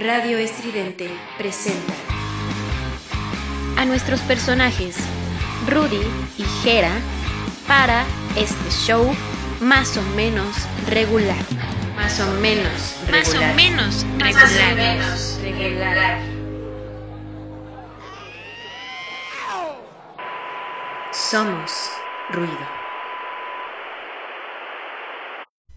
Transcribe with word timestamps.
Radio 0.00 0.38
Estridente 0.38 1.10
presenta 1.38 1.92
a 3.76 3.84
nuestros 3.84 4.20
personajes 4.20 4.96
Rudy 5.66 6.00
y 6.36 6.44
Jera 6.62 6.92
para 7.66 8.04
este 8.36 8.70
show 8.70 9.10
más 9.60 9.96
o 9.96 10.02
menos 10.14 10.54
regular. 10.88 11.36
Más 11.96 12.20
o 12.20 12.30
menos 12.34 12.96
regular. 13.08 13.10
Más 13.10 13.34
o 13.34 13.54
menos 13.56 14.04
Más 14.20 14.36
o 14.36 14.40
regular. 14.40 14.76
menos 14.76 15.38
regular. 15.42 16.18
Somos 21.12 21.90
ruido. 22.30 22.78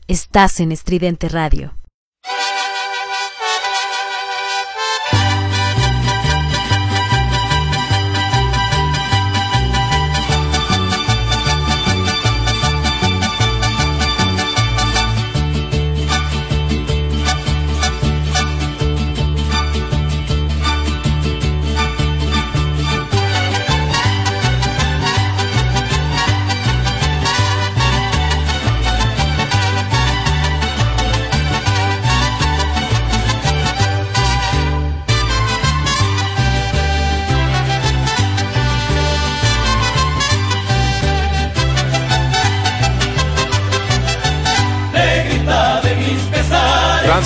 Estás 0.07 0.59
en 0.59 0.71
Estridente 0.71 1.27
Radio. 1.27 1.73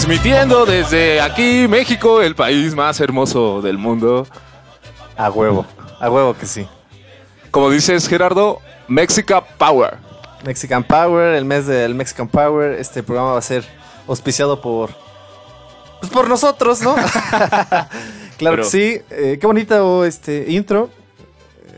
Transmitiendo 0.05 0.67
desde 0.67 1.19
aquí, 1.19 1.65
México, 1.67 2.21
el 2.21 2.35
país 2.35 2.75
más 2.75 2.99
hermoso 2.99 3.63
del 3.63 3.79
mundo. 3.79 4.27
A 5.17 5.31
huevo, 5.31 5.65
a 5.99 6.11
huevo 6.11 6.35
que 6.35 6.45
sí. 6.45 6.67
Como 7.49 7.71
dices, 7.71 8.07
Gerardo, 8.07 8.61
Mexica 8.87 9.43
Power. 9.43 9.97
Mexican 10.45 10.83
Power, 10.83 11.33
el 11.33 11.43
mes 11.43 11.65
del 11.65 11.95
Mexican 11.95 12.27
Power. 12.27 12.73
Este 12.79 13.01
programa 13.01 13.31
va 13.31 13.39
a 13.39 13.41
ser 13.41 13.65
auspiciado 14.07 14.61
por. 14.61 14.91
Pues 16.01 16.11
por 16.11 16.29
nosotros, 16.29 16.83
¿no? 16.83 16.93
claro 17.33 17.89
Pero- 18.37 18.57
que 18.57 18.63
sí. 18.65 19.01
Eh, 19.09 19.39
qué 19.41 19.47
bonito 19.47 20.05
este 20.05 20.45
intro. 20.51 20.91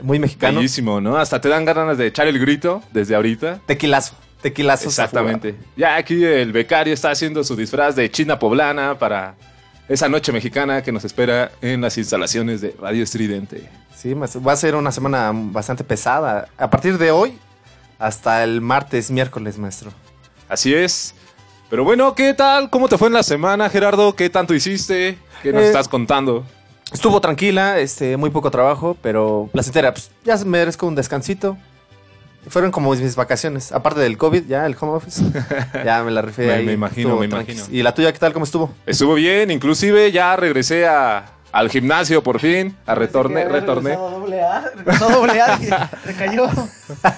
Muy 0.02 0.20
mexicano. 0.20 0.58
Bellísimo, 0.58 1.00
¿no? 1.00 1.16
Hasta 1.16 1.40
te 1.40 1.48
dan 1.48 1.64
ganas 1.64 1.98
de 1.98 2.08
echar 2.08 2.28
el 2.28 2.38
grito 2.40 2.84
desde 2.92 3.16
ahorita. 3.16 3.62
Tequilazo. 3.66 4.16
Tequilazo. 4.42 4.90
Exactamente. 4.90 5.56
Ya 5.76 5.96
aquí 5.96 6.24
el 6.24 6.52
becario 6.52 6.94
está 6.94 7.12
haciendo 7.12 7.44
su 7.44 7.56
disfraz 7.56 7.96
de 7.96 8.10
china 8.12 8.38
poblana 8.38 8.98
para 8.98 9.36
esa 9.90 10.08
noche 10.10 10.32
mexicana 10.32 10.82
que 10.84 10.92
nos 10.92 11.04
espera 11.06 11.52
en 11.62 11.82
las 11.82 11.98
instalaciones 11.98 12.62
de 12.62 12.76
Radio 12.80 13.04
Estridente. 13.04 13.70
Sí, 13.96 14.14
va 14.14 14.52
a 14.52 14.56
ser 14.56 14.76
una 14.76 14.92
semana 14.92 15.32
bastante 15.34 15.84
pesada. 15.84 16.50
A 16.58 16.70
partir 16.70 16.98
de 16.98 17.10
hoy 17.12 17.38
hasta 17.98 18.44
el 18.44 18.62
martes, 18.62 19.10
miércoles, 19.10 19.58
maestro. 19.58 19.92
Así 20.48 20.74
es. 20.74 21.16
Pero 21.70 21.84
bueno, 21.84 22.14
¿qué 22.16 22.34
tal? 22.34 22.70
¿Cómo 22.70 22.88
te 22.88 22.98
fue 22.98 23.08
en 23.08 23.16
la 23.16 23.24
semana, 23.24 23.70
Gerardo? 23.70 24.16
¿Qué 24.16 24.30
tanto 24.30 24.54
hiciste? 24.54 25.18
¿Qué 25.42 25.52
nos 25.52 25.64
Eh, 25.64 25.68
estás 25.68 25.88
contando? 25.88 26.46
Estuvo 26.94 27.20
tranquila, 27.20 27.80
este, 27.80 28.16
muy 28.16 28.30
poco 28.30 28.50
trabajo, 28.52 28.96
pero 29.02 29.50
placentera. 29.52 29.94
Pues 29.94 30.10
ya 30.24 30.38
merezco 30.46 30.88
un 30.88 30.96
descansito. 30.96 31.58
Fueron 32.50 32.72
como 32.72 32.94
mis 32.94 33.16
vacaciones. 33.16 33.72
Aparte 33.72 34.00
del 34.00 34.18
COVID, 34.18 34.44
ya 34.48 34.66
el 34.66 34.76
home 34.80 34.94
office. 34.94 35.24
Ya 35.86 36.04
me 36.04 36.12
la 36.12 36.22
rifé 36.22 36.64
Me- 36.64 36.74
imagino, 36.74 37.10
Estuvo 37.10 37.20
me 37.22 37.28
tranquis. 37.28 37.56
imagino. 37.58 37.78
¿Y 37.78 37.84
la 37.84 37.94
tuya 37.94 38.12
qué 38.14 38.20
tal? 38.20 38.34
¿Cómo 38.34 38.46
estuvo? 38.46 38.74
Estuvo 38.86 39.14
bien, 39.16 39.52
inclusive 39.52 40.12
ya 40.12 40.36
regresé 40.36 40.88
a- 40.88 41.26
al 41.52 41.70
gimnasio 41.70 42.22
por 42.22 42.40
fin, 42.40 42.76
a 42.86 42.94
retorné, 42.94 43.46
retorné. 43.48 43.96
doble 43.96 44.42
A, 44.44 44.66
doble 45.00 45.42
A 45.42 45.58
recayó. 46.06 46.48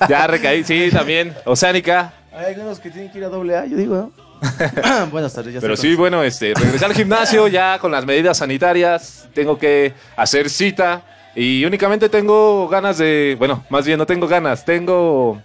Ya 0.08 0.28
recaí, 0.28 0.64
sí, 0.64 0.90
también, 0.92 1.36
Oceánica. 1.46 2.14
Hay 2.32 2.54
algunos 2.54 2.80
que 2.80 2.90
tienen 2.92 3.12
que 3.12 3.18
ir 3.18 3.26
a 3.26 3.30
doble 3.30 3.58
A, 3.58 3.66
yo 3.66 3.76
digo, 3.76 3.96
¿no? 3.96 4.12
Buenas 5.12 5.34
tardes, 5.34 5.54
ya 5.56 5.60
Pero 5.60 5.76
sí, 5.76 5.96
bueno, 5.96 6.24
este, 6.24 6.54
regresé 6.54 6.86
al 6.86 6.94
gimnasio 6.94 7.48
ya 7.48 7.80
con 7.80 7.92
las 7.92 8.06
medidas 8.06 8.38
sanitarias, 8.38 9.28
tengo 9.34 9.58
que 9.58 9.94
hacer 10.16 10.50
cita 10.50 11.02
y 11.36 11.66
únicamente 11.66 12.10
tengo 12.10 12.68
ganas 12.68 12.98
de, 12.98 13.36
bueno, 13.40 13.64
más 13.70 13.86
bien 13.86 13.98
no 13.98 14.06
tengo 14.06 14.28
ganas, 14.28 14.66
tengo 14.66 15.42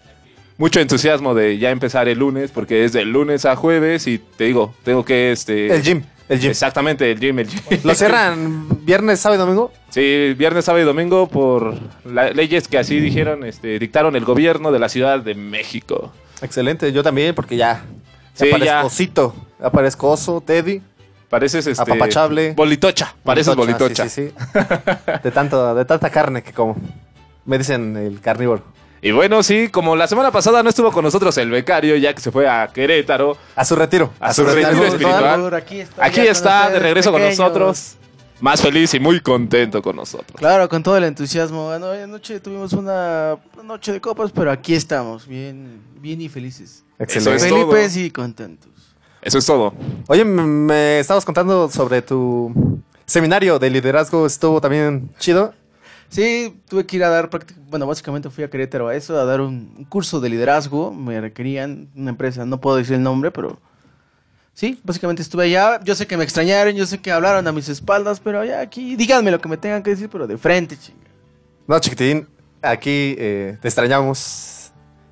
mucho 0.57 0.81
entusiasmo 0.81 1.35
de 1.35 1.59
ya 1.59 1.71
empezar 1.71 2.09
el 2.09 2.19
lunes 2.19 2.51
porque 2.51 2.85
es 2.85 2.93
de 2.93 3.05
lunes 3.05 3.45
a 3.45 3.57
jueves 3.57 4.07
y 4.07 4.19
te 4.19 4.45
digo, 4.45 4.75
tengo 4.85 5.05
que, 5.05 5.33
este... 5.33 5.75
El 5.75 5.83
gym. 5.83 6.03
El 6.29 6.41
gym. 6.41 6.51
Exactamente, 6.51 7.11
el 7.11 7.21
gym, 7.21 7.39
el 7.39 7.49
gym. 7.49 7.61
¿Lo 7.85 7.95
cierran 7.95 8.85
viernes, 8.85 9.21
sábado 9.21 9.43
y 9.43 9.45
domingo? 9.45 9.73
Sí, 9.91 10.35
viernes, 10.39 10.65
sábado 10.65 10.83
y 10.83 10.87
domingo 10.87 11.29
por 11.29 11.75
las 12.05 12.35
leyes 12.35 12.67
que 12.67 12.79
así 12.79 12.99
dijeron, 12.99 13.45
este, 13.45 13.79
dictaron 13.79 14.17
el 14.17 14.25
gobierno 14.25 14.73
de 14.73 14.79
la 14.79 14.89
Ciudad 14.89 15.21
de 15.21 15.35
México. 15.35 16.13
Excelente, 16.41 16.93
yo 16.93 17.03
también, 17.03 17.35
porque 17.35 17.57
ya. 17.57 17.85
Sí, 18.33 18.51
ya 18.51 18.59
ya. 18.59 18.85
osito. 18.85 19.35
Ya 19.61 19.71
parezco 19.71 20.11
oso, 20.11 20.41
Teddy. 20.41 20.81
Pareces 21.35 21.67
este 21.67 21.83
Apapachable. 21.83 22.53
Bolitocha, 22.53 23.13
pareces 23.25 23.57
bolitocha. 23.57 24.09
Sí, 24.09 24.29
sí, 24.29 24.29
sí. 24.29 24.59
De, 25.25 25.33
tanto, 25.33 25.75
de 25.75 25.85
tanta 25.85 26.09
carne 26.09 26.45
que 26.45 26.53
como. 26.53 26.77
Me 27.45 27.59
dicen 27.59 27.97
el 27.97 28.21
carnívoro. 28.21 28.63
Y 29.03 29.11
bueno, 29.11 29.43
sí, 29.43 29.67
como 29.69 29.97
la 29.97 30.07
semana 30.07 30.31
pasada 30.31 30.63
no 30.63 30.69
estuvo 30.69 30.93
con 30.93 31.03
nosotros 31.03 31.37
el 31.39 31.51
becario, 31.51 31.97
ya 31.97 32.15
que 32.15 32.21
se 32.21 32.31
fue 32.31 32.49
a 32.49 32.69
Querétaro, 32.69 33.37
A 33.57 33.65
su 33.65 33.75
retiro. 33.75 34.13
A 34.21 34.33
su 34.33 34.45
retiro 34.45 34.85
espiritual. 34.85 35.53
Aquí 35.55 35.81
está, 35.81 36.05
aquí 36.05 36.21
está 36.21 36.71
de 36.71 36.79
regreso 36.79 37.11
con 37.11 37.21
nosotros, 37.21 37.97
más 38.41 38.63
feliz 38.63 38.95
y 38.95 39.01
muy 39.01 39.19
contento 39.19 39.83
con 39.83 39.97
nosotros. 39.97 40.37
Claro, 40.37 40.69
con 40.69 40.85
todo 40.85 40.97
el 40.97 41.03
entusiasmo. 41.03 41.67
Bueno, 41.67 41.91
anoche 41.91 42.39
tuvimos 42.39 42.73
una 42.75 43.39
noche 43.65 43.91
de 43.91 44.01
copas, 44.01 44.31
pero 44.31 44.53
aquí 44.53 44.77
estamos, 44.77 45.27
bien, 45.27 45.83
bien 46.01 46.21
y 46.21 46.29
felices. 46.29 46.85
Excelente. 46.97 47.49
Felices 47.49 47.97
y 47.97 48.11
contentos. 48.13 48.71
Eso 49.25 49.39
es 49.39 49.47
todo. 49.47 49.73
Oye, 50.07 50.25
me, 50.25 50.43
me 50.43 50.99
estabas 51.01 51.25
contando 51.25 51.69
sobre 51.71 52.03
tu 52.03 52.81
seminario 53.07 53.59
de 53.59 53.71
liderazgo. 53.71 54.27
Estuvo 54.27 54.61
también 54.61 55.11
chido. 55.19 55.55
Sí, 56.11 56.61
tuve 56.69 56.87
que 56.87 56.97
ir 56.97 57.05
a 57.05 57.09
dar, 57.09 57.31
práctic- 57.31 57.57
bueno, 57.69 57.87
básicamente 57.87 58.31
fui 58.31 58.45
a 58.45 58.51
Querétaro 58.51 58.87
a 58.89 58.95
eso, 58.95 59.19
a 59.19 59.25
dar 59.25 59.41
un, 59.41 59.85
curso 59.89 60.21
de 60.21 60.29
liderazgo. 60.29 60.93
Me 60.93 61.21
requerían 61.21 61.89
una 61.97 62.11
empresa, 62.11 62.45
no 62.45 62.61
puedo 62.61 62.77
decir 62.77 62.95
el 62.95 63.03
nombre, 63.03 63.31
pero 63.31 63.59
sí, 64.53 64.79
básicamente 64.85 65.23
estuve 65.23 65.45
allá. 65.45 65.81
Yo 65.83 65.95
sé 65.95 66.07
que 66.07 66.17
me 66.17 66.23
extrañaron, 66.23 66.75
yo 66.75 66.87
sé 66.87 66.99
que 66.99 67.11
hablaron 67.11 67.49
a 67.49 67.53
mis 67.53 67.69
espaldas, 67.69 68.21
pero 68.21 68.45
ya 68.45 68.61
aquí, 68.61 68.95
díganme 68.95 69.31
lo 69.31 69.41
que 69.41 69.49
me 69.49 69.57
tengan 69.57 69.83
que 69.83 69.91
decir, 69.91 70.09
pero 70.09 70.27
de 70.27 70.37
frente, 70.39 70.79
chinga. 70.79 71.01
No, 71.67 71.81
chiquitín, 71.81 72.29
aquí 72.61 73.17
eh, 73.19 73.57
te 73.61 73.67
extrañamos, 73.69 74.64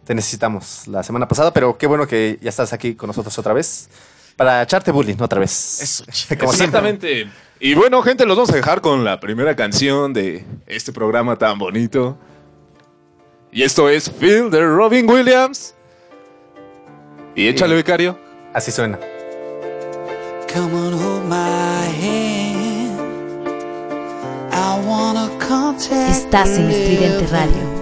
te 0.04 0.14
necesitamos 0.14 0.86
la 0.88 1.02
semana 1.02 1.28
pasada, 1.28 1.52
pero 1.52 1.78
qué 1.78 1.86
bueno 1.86 2.06
que 2.06 2.38
ya 2.40 2.50
estás 2.50 2.72
aquí 2.72 2.94
con 2.94 3.06
nosotros 3.06 3.38
otra 3.38 3.52
vez 3.52 3.88
para 4.36 4.62
echarte 4.62 4.90
bullying 4.90 5.16
otra 5.20 5.38
vez. 5.40 5.80
Eso, 5.80 6.04
Como 6.38 6.52
siempre. 6.52 6.78
Exactamente. 6.90 7.30
Y 7.60 7.74
bueno, 7.74 8.02
gente, 8.02 8.26
los 8.26 8.36
vamos 8.36 8.50
a 8.50 8.56
dejar 8.56 8.80
con 8.80 9.04
la 9.04 9.20
primera 9.20 9.54
canción 9.54 10.12
de 10.12 10.44
este 10.66 10.92
programa 10.92 11.36
tan 11.36 11.58
bonito. 11.58 12.18
Y 13.52 13.62
esto 13.62 13.88
es 13.88 14.10
Phil 14.10 14.50
de 14.50 14.66
Robin 14.66 15.08
Williams. 15.08 15.74
Y 17.34 17.48
échale, 17.48 17.74
becario. 17.74 18.19
Así 18.52 18.72
suena. 18.72 18.98
Come 20.52 20.74
on, 20.74 20.92
hold 20.92 21.24
my 21.28 21.86
hand. 22.02 22.99
I 24.52 24.87
wanna 24.87 25.31
contact 25.38 26.10
Estás 26.10 26.58
en 26.58 26.70
Estridente 26.70 27.26
Radio. 27.28 27.81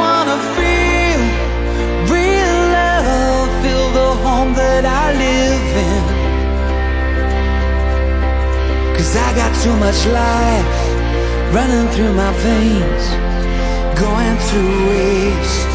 wanna 0.00 0.38
feel 0.56 1.20
real 2.14 2.56
love, 2.78 3.48
feel 3.62 3.86
the 4.00 4.10
home 4.24 4.52
that 4.54 4.84
I 4.84 5.04
live 5.24 5.70
in. 5.90 6.04
Cause 8.96 9.16
I 9.16 9.28
got 9.40 9.52
too 9.64 9.76
much 9.84 10.00
life 10.06 10.84
running 11.54 11.86
through 11.94 12.12
my 12.14 12.32
veins, 12.46 13.04
going 14.00 14.36
to 14.50 14.60
waste. 14.88 15.73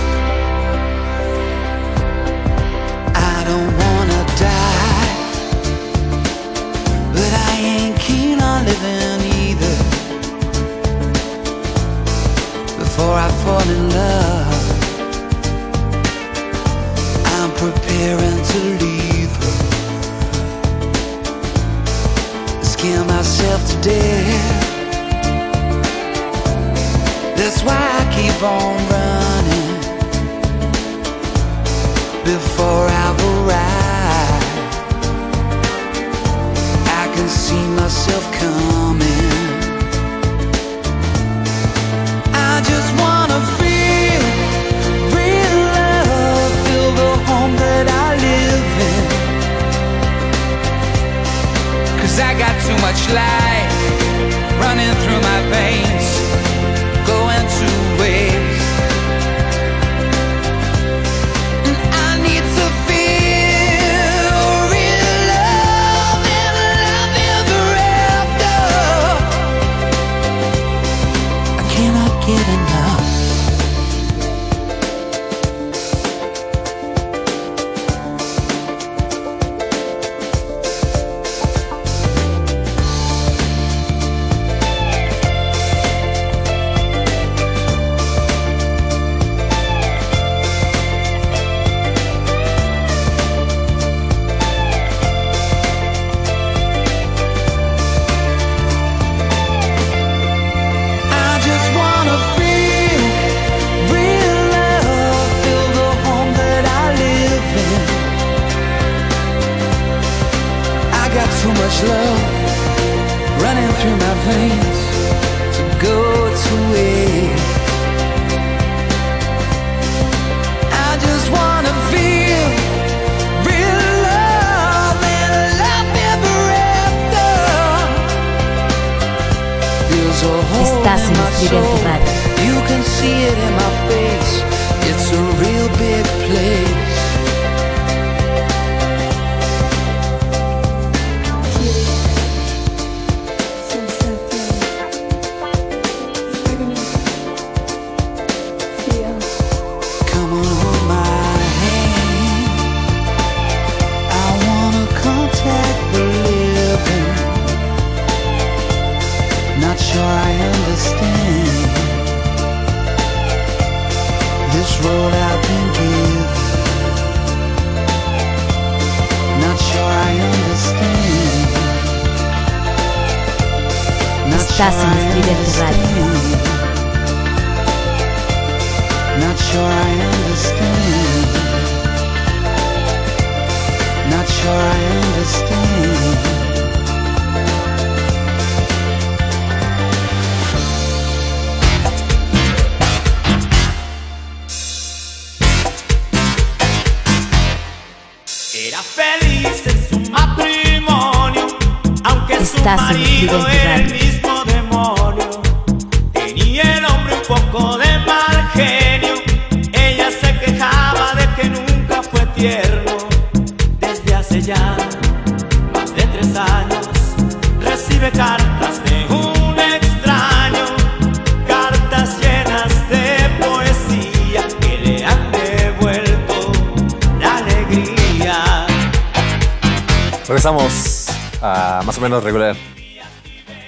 Regresamos 230.30 231.08
a 231.42 231.82
más 231.86 231.98
o 231.98 232.02
menos 232.02 232.24
regular. 232.24 232.56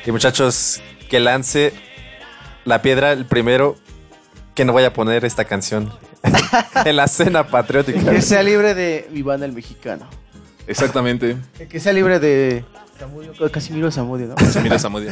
Y 0.06 0.12
muchachos, 0.12 0.80
que 1.10 1.20
lance 1.20 1.74
la 2.66 2.84
piedra 2.84 3.14
el 3.14 3.26
primero 3.26 3.78
que 4.54 4.64
no 4.64 4.72
vaya 4.72 4.90
a 4.90 4.94
poner 4.94 5.26
esta 5.26 5.46
canción 5.46 5.92
en 6.86 6.96
la 6.98 7.08
cena 7.08 7.48
patriótica. 7.48 8.12
Que 8.12 8.22
sea 8.22 8.44
libre 8.44 8.76
de 8.76 9.10
Iván 9.12 9.42
el 9.42 9.54
Mexicano. 9.54 10.08
Exactamente. 10.68 11.36
Que 11.68 11.80
sea 11.80 11.94
libre 11.94 12.20
de 12.20 12.64
Casimiro 13.52 13.92
Zamudio, 13.92 14.28
¿no? 14.28 14.36
Casimiro 14.36 14.80
Zamudio. 14.80 15.12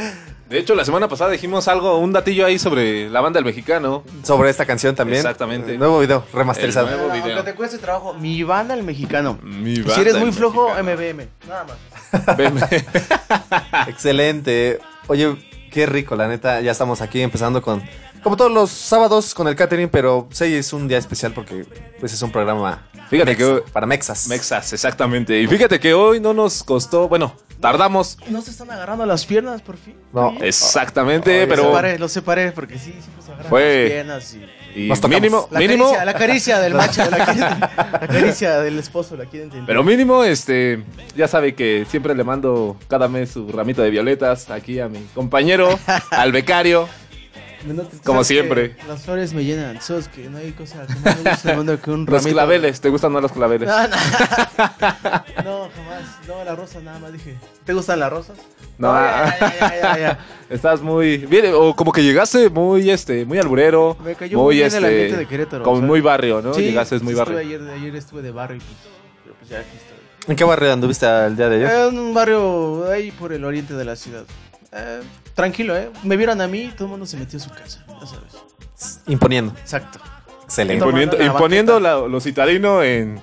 De 0.50 0.58
hecho, 0.58 0.76
la 0.76 0.84
semana 0.84 1.08
pasada 1.08 1.32
dijimos 1.32 1.68
algo, 1.68 2.00
un 2.00 2.12
datillo 2.12 2.46
ahí 2.46 2.58
sobre 2.58 3.10
la 3.10 3.22
banda 3.22 3.40
El 3.40 3.46
Mexicano. 3.46 4.04
Sobre 4.24 4.50
esta 4.50 4.66
canción 4.66 4.96
también. 4.96 5.20
Exactamente. 5.20 5.78
Nuevo 5.78 6.00
video, 6.00 6.24
remasterizado. 6.34 6.88
Nuevo 6.88 7.12
video. 7.12 7.36
Aunque 7.38 7.52
te 7.52 7.56
cueste 7.56 7.78
trabajo, 7.78 8.14
mi 8.16 8.44
banda 8.44 8.74
El 8.74 8.84
Mexicano. 8.84 9.38
Mi 9.44 9.78
banda 9.78 9.96
si 9.96 10.02
eres 10.02 10.18
muy 10.18 10.32
flojo. 10.32 10.70
MBM. 10.82 11.28
Nada 11.48 11.66
más. 11.66 12.38
BM. 12.38 12.62
Excelente. 13.88 14.80
Oye, 15.08 15.36
qué 15.72 15.86
rico, 15.86 16.16
la 16.16 16.28
neta. 16.28 16.62
Ya 16.62 16.72
estamos 16.72 17.02
aquí 17.02 17.22
empezando 17.22 17.62
con 17.62 17.84
como 18.24 18.36
todos 18.36 18.52
los 18.52 18.70
sábados 18.70 19.34
con 19.34 19.48
el 19.48 19.56
catering, 19.56 19.88
pero 19.88 20.28
6 20.32 20.54
es 20.54 20.74
un 20.74 20.88
día 20.88 20.98
especial 20.98 21.32
porque 21.32 21.66
pues 22.00 22.12
es 22.12 22.22
un 22.22 22.32
programa 22.32 22.89
Fíjate 23.10 23.36
que 23.36 23.44
hoy, 23.44 23.62
para 23.74 23.88
Mexas. 23.88 24.28
Mexas, 24.28 24.72
exactamente. 24.72 25.40
Y 25.42 25.48
fíjate 25.48 25.80
que 25.80 25.96
hoy 25.96 26.20
no 26.20 26.34
nos 26.34 26.64
costó, 26.64 27.10
bueno, 27.10 27.36
tardamos. 27.60 28.18
No 28.28 28.42
se 28.42 28.52
están 28.52 28.70
agarrando 28.70 29.06
las 29.06 29.26
piernas 29.26 29.64
por 29.64 29.78
fin. 29.78 29.96
No, 30.14 30.36
exactamente, 30.42 31.44
oh, 31.44 31.48
pero 31.50 31.64
lo 31.64 31.70
separé, 31.70 32.00
lo 32.00 32.08
separé 32.08 32.52
porque 32.52 32.78
sí, 32.78 32.92
siempre 32.92 33.24
se 33.26 33.32
agarran 33.32 33.50
fue... 33.50 33.82
las 33.82 33.92
piernas 33.92 34.34
y, 34.76 34.92
y 34.92 35.08
mínimo, 35.08 35.48
la 35.50 35.60
mínimo 35.60 35.86
caricia, 35.86 36.06
la 36.06 36.14
caricia 36.14 36.60
del 36.60 36.74
macho, 36.76 37.10
la 37.10 37.26
caricia, 37.26 37.60
la 38.02 38.08
caricia 38.08 38.60
del 38.60 38.78
esposo 38.78 39.16
la 39.16 39.26
quieren. 39.26 39.50
Pero 39.66 39.84
mínimo 39.84 40.24
este 40.24 40.84
ya 41.16 41.28
sabe 41.28 41.56
que 41.56 41.88
siempre 41.90 42.14
le 42.14 42.24
mando 42.24 42.78
cada 42.88 43.08
mes 43.08 43.32
su 43.32 43.48
ramita 43.52 43.82
de 43.82 43.90
violetas 43.90 44.52
aquí 44.52 44.80
a 44.80 44.88
mi 44.88 45.00
compañero, 45.16 45.80
al 46.12 46.32
becario. 46.32 46.88
No 47.66 47.84
como 48.06 48.24
siempre. 48.24 48.76
Las 48.88 49.04
flores 49.04 49.34
me 49.34 49.44
llenan, 49.44 49.82
sabes 49.82 50.08
que 50.08 50.30
no 50.30 50.38
hay 50.38 50.52
cosa 50.54 50.88
que 50.88 50.96
más 50.96 51.24
me 51.24 51.30
gusta 51.32 51.54
mundo 51.58 51.82
que 51.82 51.92
un 51.92 52.06
Los 52.06 52.10
ramito. 52.24 52.32
claveles, 52.32 52.80
¿te 52.82 52.90
gustan 52.90 53.12
más 53.12 53.22
los 53.22 53.32
claveles? 53.32 53.68
No, 53.68 53.88
no. 53.88 53.96
No, 55.44 55.70
jamás. 55.76 56.04
No, 56.28 56.44
la 56.44 56.56
rosa 56.56 56.80
nada 56.82 57.00
más 57.00 57.12
dije. 57.14 57.38
¿Te 57.66 57.74
gustan 57.74 58.00
las 58.00 58.10
rosas? 58.12 58.38
No, 58.78 58.94
ya, 58.94 59.38
ya, 59.40 59.60
ya, 59.60 59.82
ya, 59.82 59.98
ya. 60.00 60.20
Estás 60.50 60.82
muy 60.82 61.18
bien, 61.18 61.52
o 61.54 61.76
como 61.76 61.92
que 61.92 62.02
llegaste 62.04 62.50
muy, 62.50 62.90
este, 62.90 63.26
muy 63.26 63.38
alburero, 63.40 63.98
Me 64.04 64.16
cayó 64.16 64.38
muy, 64.38 64.46
muy 64.46 64.56
bien 64.56 64.68
este, 64.68 64.78
el 64.80 64.86
ambiente 64.86 65.18
de 65.18 65.26
Querétaro, 65.28 65.64
como 65.64 65.78
¿sabes? 65.78 65.88
muy 65.90 66.02
barrio, 66.02 66.42
¿no? 66.42 66.54
Sí, 66.54 66.62
Llegaste 66.62 67.00
muy 67.00 67.14
estuve 67.14 67.16
barrio. 67.36 67.38
Ayer, 67.40 67.62
ayer 67.74 67.96
estuve 67.96 68.22
de 68.22 68.32
barrio 68.32 68.58
y 68.58 68.60
pues, 68.62 68.78
pero 69.24 69.36
pues 69.38 69.50
ya 69.50 69.60
aquí 69.60 69.78
estoy. 69.78 69.98
¿En 70.32 70.36
qué 70.36 70.44
barrio 70.44 70.72
anduviste 70.72 71.06
el 71.06 71.36
día 71.36 71.50
de 71.50 71.56
ayer? 71.58 71.70
Eh, 71.70 71.88
en 71.90 72.00
un 72.00 72.14
barrio 72.14 72.90
ahí 72.90 73.12
por 73.12 73.34
el 73.34 73.44
oriente 73.44 73.74
de 73.74 73.84
la 73.86 73.96
ciudad. 73.96 74.24
Eh, 74.72 75.02
tranquilo, 75.40 75.76
¿eh? 75.78 75.90
Me 76.04 76.18
vieron 76.18 76.42
a 76.42 76.48
mí 76.48 76.64
y 76.64 76.68
todo 76.70 76.86
el 76.86 76.90
mundo 76.92 77.06
se 77.06 77.16
metió 77.18 77.38
a 77.40 77.42
su 77.42 77.50
casa, 77.50 77.84
ya 77.88 78.06
sabes. 78.08 79.02
Imponiendo. 79.08 79.54
Exacto. 79.60 80.00
Excelente. 80.44 80.84
Imponiendo, 80.84 81.22
imponiendo 81.24 81.80
la- 81.80 82.00
lo 82.08 82.20
citadino 82.20 82.84
en... 82.84 83.20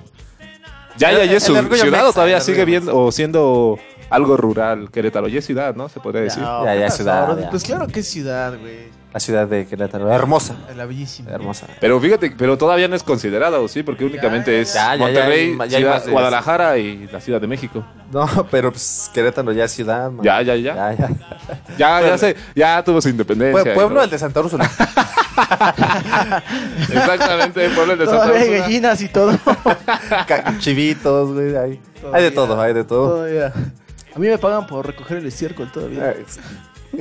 Ya, 0.97 1.11
ya, 1.11 1.25
ya 1.25 1.37
es 1.37 1.43
su 1.43 1.53
ciudad 1.53 1.69
mexa, 1.69 2.07
o 2.09 2.13
todavía 2.13 2.41
sigue 2.41 2.65
viendo 2.65 2.97
o 2.97 3.11
siendo 3.11 3.77
algo 4.09 4.35
rural 4.35 4.89
Querétaro. 4.89 5.27
Ya 5.27 5.39
es 5.39 5.45
ciudad, 5.45 5.75
¿no? 5.75 5.89
Se 5.89 5.99
podría 5.99 6.23
decir. 6.23 6.41
Ya, 6.41 6.73
ya, 6.75 6.85
¿qué 6.85 6.91
ciudad, 6.91 7.37
ya. 7.39 7.49
Pues 7.51 7.63
claro 7.63 7.87
que 7.87 7.99
es 7.99 8.07
ciudad, 8.07 8.57
güey. 8.59 8.87
La 9.17 9.21
ciudad 9.21 9.47
de 9.47 9.65
Querétaro. 9.65 10.13
Hermosa. 10.13 10.53
La 10.75 10.85
bellísima. 10.85 11.31
Hermosa. 11.31 11.65
Pero 11.81 11.99
fíjate, 11.99 12.35
pero 12.37 12.55
todavía 12.55 12.87
no 12.87 12.95
es 12.95 13.01
considerado, 13.01 13.67
¿sí? 13.67 13.81
Porque 13.81 14.05
únicamente 14.05 14.51
ya, 14.51 14.59
es 14.61 14.73
ya. 14.75 14.81
Ya, 14.81 14.91
ya, 14.91 14.97
Monterrey, 14.99 15.57
ya 15.69 15.77
Ciudad- 15.79 16.09
Guadalajara 16.11 16.77
y 16.77 17.07
la 17.11 17.19
Ciudad 17.19 17.41
de 17.41 17.47
México. 17.47 17.83
No, 18.11 18.27
pero 18.51 18.71
pues 18.71 19.09
Querétaro 19.11 19.51
ya 19.53 19.63
es 19.63 19.71
ciudad. 19.71 20.11
man. 20.11 20.23
Ya, 20.23 20.39
ya, 20.43 20.55
ya. 20.55 20.75
Ya, 20.75 20.93
ya. 20.93 21.09
Ya, 21.79 22.01
ya 22.07 22.17
sé, 22.19 22.35
ya 22.55 22.83
tuvo 22.83 23.01
su 23.01 23.09
independencia. 23.09 23.63
Pue- 23.63 23.73
Pueblo 23.73 23.95
todo. 23.95 24.03
el 24.03 24.09
de 24.11 24.19
Santa 24.19 24.39
Úrsula. 24.39 24.69
Exactamente, 26.89 27.69
pueblo 27.71 27.95
de 27.97 28.05
Santa 28.05 28.21
Todavía 28.21 28.41
hay 28.41 28.47
Úrsula. 28.49 28.59
gallinas 28.67 29.01
y 29.01 29.07
todo. 29.09 29.39
Chivitos, 30.59 31.33
güey. 31.33 31.55
Hay, 31.55 31.79
hay 32.13 32.23
de 32.23 32.31
todo, 32.31 32.61
hay 32.61 32.73
de 32.73 32.83
todo. 32.83 33.15
Todavía. 33.15 33.51
A 34.15 34.19
mí 34.19 34.27
me 34.27 34.37
pagan 34.37 34.67
por 34.67 34.85
recoger 34.85 35.17
el 35.17 35.25
estiércol 35.25 35.71
todavía. 35.71 36.13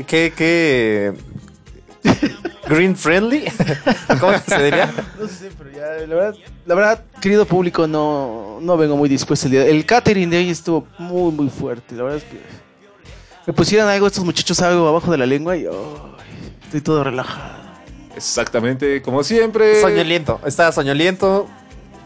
¿Qué, 0.07 0.33
qué? 0.37 1.13
Green 2.69 2.97
friendly? 2.97 3.45
¿Cómo 4.21 4.33
se 4.39 4.63
diría? 4.65 4.93
No 5.21 5.29
sé, 5.29 5.51
pero 5.57 5.71
ya, 5.71 6.07
la 6.07 6.15
verdad, 6.15 6.35
la 6.67 6.75
verdad, 6.75 7.05
querido 7.21 7.45
público, 7.47 7.87
no, 7.87 8.59
no 8.61 8.77
vengo 8.77 8.97
muy 8.97 9.09
dispuesto 9.09 9.47
el 9.47 9.53
día. 9.53 9.65
El 9.67 9.87
catering 9.87 10.29
de 10.31 10.39
hoy 10.39 10.51
estuvo 10.51 10.87
muy, 10.99 11.31
muy 11.33 11.49
fuerte. 11.49 11.95
La 11.95 12.03
verdad 12.03 12.19
es 12.19 12.25
que 12.25 12.41
me 13.47 13.53
pusieron 13.53 13.89
algo 13.89 14.09
estos 14.09 14.25
muchachos 14.25 14.61
algo 14.63 14.89
abajo 14.89 15.11
de 15.13 15.19
la 15.19 15.27
lengua 15.27 15.57
y 15.57 15.67
oh, 15.67 16.17
estoy 16.65 16.81
todo 16.81 17.05
relajado. 17.05 17.65
Exactamente, 18.17 19.01
como 19.03 19.23
siempre. 19.23 19.81
Soñoliento. 19.81 20.41
Está 20.45 20.73
soñoliento. 20.73 21.47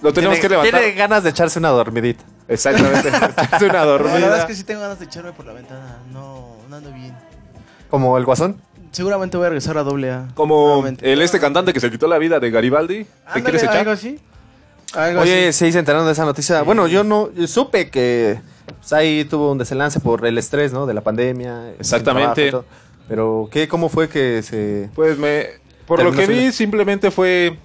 Lo 0.03 0.13
tenemos 0.13 0.35
Tiene- 0.39 0.43
que 0.43 0.49
levantar. 0.49 0.81
Tiene 0.81 0.97
ganas 0.97 1.23
de 1.23 1.31
echarse 1.31 1.59
una 1.59 1.69
dormidita. 1.71 2.25
Exactamente. 2.49 3.09
Es 3.09 3.63
una 3.63 3.85
No, 3.85 3.85
la 3.85 3.85
verdad 3.87 3.87
dormida. 3.87 4.39
es 4.41 4.45
que 4.45 4.55
sí 4.55 4.65
tengo 4.65 4.81
ganas 4.81 4.99
de 4.99 5.05
echarme 5.05 5.33
por 5.33 5.47
la 5.47 5.53
ventana. 5.53 5.99
No, 6.13 6.57
no 6.69 6.77
ando 6.77 6.93
bien. 6.93 7.15
Como 7.89 8.19
el 8.19 8.25
guasón. 8.25 8.61
Seguramente 8.93 9.37
voy 9.37 9.47
a 9.47 9.51
regresar 9.51 9.79
a 9.79 9.83
doble 9.85 10.11
A. 10.11 10.27
Como 10.35 10.67
nuevamente. 10.67 11.13
el 11.13 11.23
este 11.23 11.39
cantante 11.39 11.73
que 11.73 11.81
se 11.81 11.91
quitó 11.91 12.09
la 12.09 12.19
vida 12.19 12.41
de 12.41 12.51
Garibaldi. 12.51 13.05
¿Te 13.05 13.11
Ándale, 13.27 13.43
quieres 13.45 13.63
echar? 13.63 13.77
¿Algo 13.79 13.91
así? 13.93 14.19
Algo 14.95 15.21
Oye, 15.21 15.49
así. 15.49 15.67
sí 15.67 15.73
se 15.73 15.79
enteraron 15.79 16.07
de 16.07 16.13
esa 16.13 16.25
noticia. 16.25 16.63
Bueno, 16.63 16.89
yo 16.89 17.05
no 17.05 17.33
yo 17.33 17.47
supe 17.47 17.89
que 17.91 18.41
pues, 18.67 18.93
ahí 18.93 19.25
tuvo 19.25 19.53
un 19.53 19.59
desenlace 19.59 20.01
por 20.01 20.27
el 20.27 20.37
estrés, 20.39 20.73
¿no? 20.73 20.87
De 20.87 20.95
la 20.95 21.01
pandemia. 21.03 21.69
el 21.71 21.77
Exactamente. 21.79 22.51
trabajo 22.51 22.65
y 22.65 22.69
todo. 22.69 22.81
Pero, 23.09 23.49
¿qué? 23.53 23.69
¿Cómo 23.69 23.89
fue 23.89 24.09
que 24.09 24.43
se...? 24.43 24.89
Pues 24.95 25.17
me. 25.19 25.47
Por 25.87 25.99
lo 26.03 26.11
Terminó 26.13 26.21
que 26.21 26.27
su- 26.27 26.33
vi, 26.47 26.53
simplemente 26.53 27.11
fue 27.11 27.57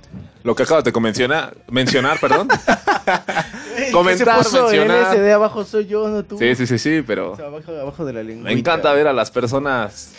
lo 0.44 0.56
que 0.56 0.64
acabas 0.64 0.84
de 0.84 0.92
mencionar, 1.00 1.56
mencionar, 1.70 2.20
perdón. 2.20 2.48
Ey, 3.78 3.92
comentar, 3.92 4.38
que 4.40 4.44
se 4.44 4.50
puso 4.50 4.64
mencionar. 4.64 5.16
LSD 5.16 5.32
abajo 5.34 5.64
soy 5.64 5.86
yo, 5.86 6.08
no 6.08 6.24
tú. 6.24 6.38
Sí, 6.38 6.56
sí, 6.56 6.66
sí, 6.66 6.78
sí, 6.80 7.00
O 7.00 7.06
pero 7.06 7.36
sea, 7.36 7.46
abajo, 7.48 7.72
abajo 7.72 8.06
de 8.06 8.14
la 8.14 8.24
lengua. 8.24 8.46
me 8.46 8.54
encanta 8.54 8.92
ver 8.94 9.08
a 9.08 9.14
las 9.14 9.30
personas 9.32 10.12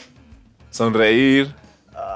sonreír. 0.76 1.52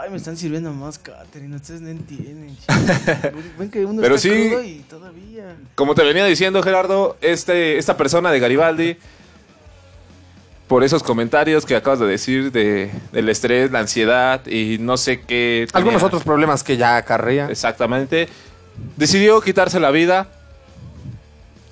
Ay, 0.03 0.11
me 0.11 0.17
están 0.19 0.37
sirviendo 0.37 0.73
más 0.73 0.99
catering, 0.99 1.55
ustedes 1.55 1.81
no 1.81 1.89
entienden. 1.89 2.57
Ven 3.59 3.71
que 3.71 3.85
uno 3.85 4.03
Pero 4.03 4.17
está 4.17 4.29
sí. 4.29 4.49
crudo 4.49 4.63
y 4.63 4.75
todavía. 4.89 5.57
Como 5.75 5.95
te 5.95 6.05
venía 6.05 6.25
diciendo, 6.27 6.63
Gerardo, 6.63 7.17
este, 7.23 7.79
esta 7.79 7.97
persona 7.97 8.31
de 8.31 8.41
Garibaldi, 8.41 8.97
por 10.69 10.85
esos 10.85 11.03
comentarios 11.03 11.65
que 11.67 11.75
acabas 11.75 11.99
de 11.99 12.07
decir 12.07 12.53
de, 12.53 12.91
del 13.13 13.29
estrés, 13.29 13.71
la 13.73 13.81
ansiedad 13.81 14.47
y 14.47 14.77
no 14.79 14.97
sé 14.97 15.23
qué. 15.23 15.67
tenía 15.67 15.79
Algunos 15.79 16.03
otros 16.03 16.23
problemas 16.23 16.63
que 16.63 16.77
ya 16.77 16.97
acarrea. 16.97 17.49
Exactamente. 17.51 18.29
Decidió 18.97 19.41
quitarse 19.41 19.81
la 19.81 19.91
vida 19.91 20.29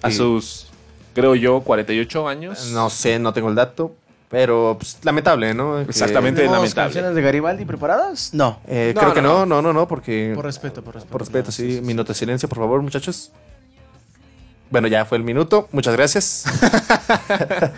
a 0.02 0.11
Sí. 0.11 0.16
sus, 0.16 0.66
creo 1.14 1.35
yo, 1.35 1.61
48 1.61 2.26
años. 2.28 2.71
No 2.73 2.90
sé, 2.90 3.18
no 3.18 3.33
tengo 3.33 3.50
el 3.50 3.54
dato. 3.54 3.95
Pero, 4.31 4.77
pues, 4.79 4.99
lamentable, 5.05 5.55
¿no? 5.55 5.81
Exactamente. 5.81 6.41
¿Tenemos 6.43 6.59
lamentable. 6.59 6.85
canciones 6.87 7.15
de 7.15 7.23
Garibaldi 7.23 7.65
preparadas? 7.65 8.31
No. 8.35 8.59
Eh, 8.67 8.93
No, 8.95 9.01
creo 9.01 9.09
no, 9.09 9.15
que 9.15 9.23
no. 9.23 9.47
no, 9.47 9.47
no, 9.47 9.63
no, 9.63 9.73
no, 9.73 9.89
porque... 9.89 10.33
Por 10.35 10.45
respeto, 10.45 10.83
por 10.83 10.95
respeto. 10.95 11.13
Por 11.13 11.21
respeto, 11.23 11.47
No, 11.47 11.53
sí. 11.53 11.81
Minuto 11.83 12.13
de 12.13 12.19
silencio, 12.19 12.49
por 12.49 12.59
favor, 12.59 12.83
muchachos. 12.83 13.31
Bueno, 14.71 14.87
ya 14.87 15.07
fue 15.07 15.17
el 15.17 15.25
minuto. 15.25 15.67
Muchas 15.73 15.97
gracias. 15.97 16.45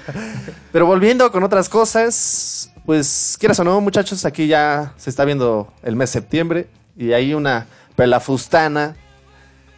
Pero 0.72 0.86
volviendo 0.86 1.30
con 1.30 1.44
otras 1.44 1.68
cosas, 1.68 2.72
pues 2.84 3.36
quieras 3.38 3.60
o 3.60 3.64
no, 3.64 3.80
muchachos, 3.80 4.24
aquí 4.24 4.48
ya 4.48 4.92
se 4.96 5.10
está 5.10 5.24
viendo 5.24 5.72
el 5.84 5.94
mes 5.94 6.10
de 6.10 6.20
septiembre 6.20 6.66
y 6.96 7.12
hay 7.12 7.32
una 7.34 7.66
pelafustana 7.94 8.96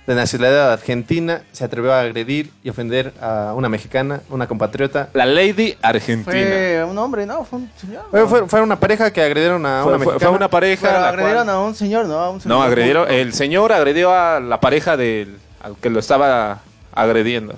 de 0.06 0.14
nacionalidad 0.16 0.72
argentina 0.72 1.42
se 1.52 1.64
atrevió 1.64 1.92
a 1.92 2.00
agredir 2.00 2.50
y 2.64 2.70
ofender 2.70 3.12
a 3.20 3.52
una 3.54 3.68
mexicana, 3.68 4.20
una 4.30 4.48
compatriota. 4.48 5.08
La 5.14 5.26
Lady 5.26 5.76
Argentina. 5.80 6.32
Fue 6.32 6.84
un 6.84 6.98
hombre, 6.98 7.24
¿no? 7.24 7.44
Fue 7.44 7.60
un 7.60 7.70
señor. 7.76 8.02
Fue, 8.10 8.20
¿no? 8.20 8.28
fue- 8.28 8.48
fue 8.48 8.60
una 8.62 8.80
pareja 8.80 9.12
que 9.12 9.22
agredieron 9.22 9.64
a 9.64 9.82
Fue, 9.84 9.92
una 9.94 9.98
fue- 10.04 10.06
mexicana. 10.14 10.28
fue 10.30 10.36
una 10.36 10.48
pareja. 10.48 10.88
Pero 10.88 11.04
agredieron 11.04 11.44
cual- 11.44 11.56
a 11.56 11.60
un 11.60 11.74
señor, 11.76 12.06
¿no? 12.06 12.18
A 12.18 12.30
un 12.30 12.40
señor 12.40 12.58
No, 12.58 12.62
agredieron. 12.64 13.10
El 13.10 13.32
señor 13.32 13.72
agredió 13.72 14.12
a 14.12 14.40
la 14.40 14.58
pareja 14.60 14.96
del 14.96 15.36
al 15.62 15.76
que 15.76 15.88
lo 15.90 16.00
estaba 16.00 16.60
agrediendo. 16.92 17.54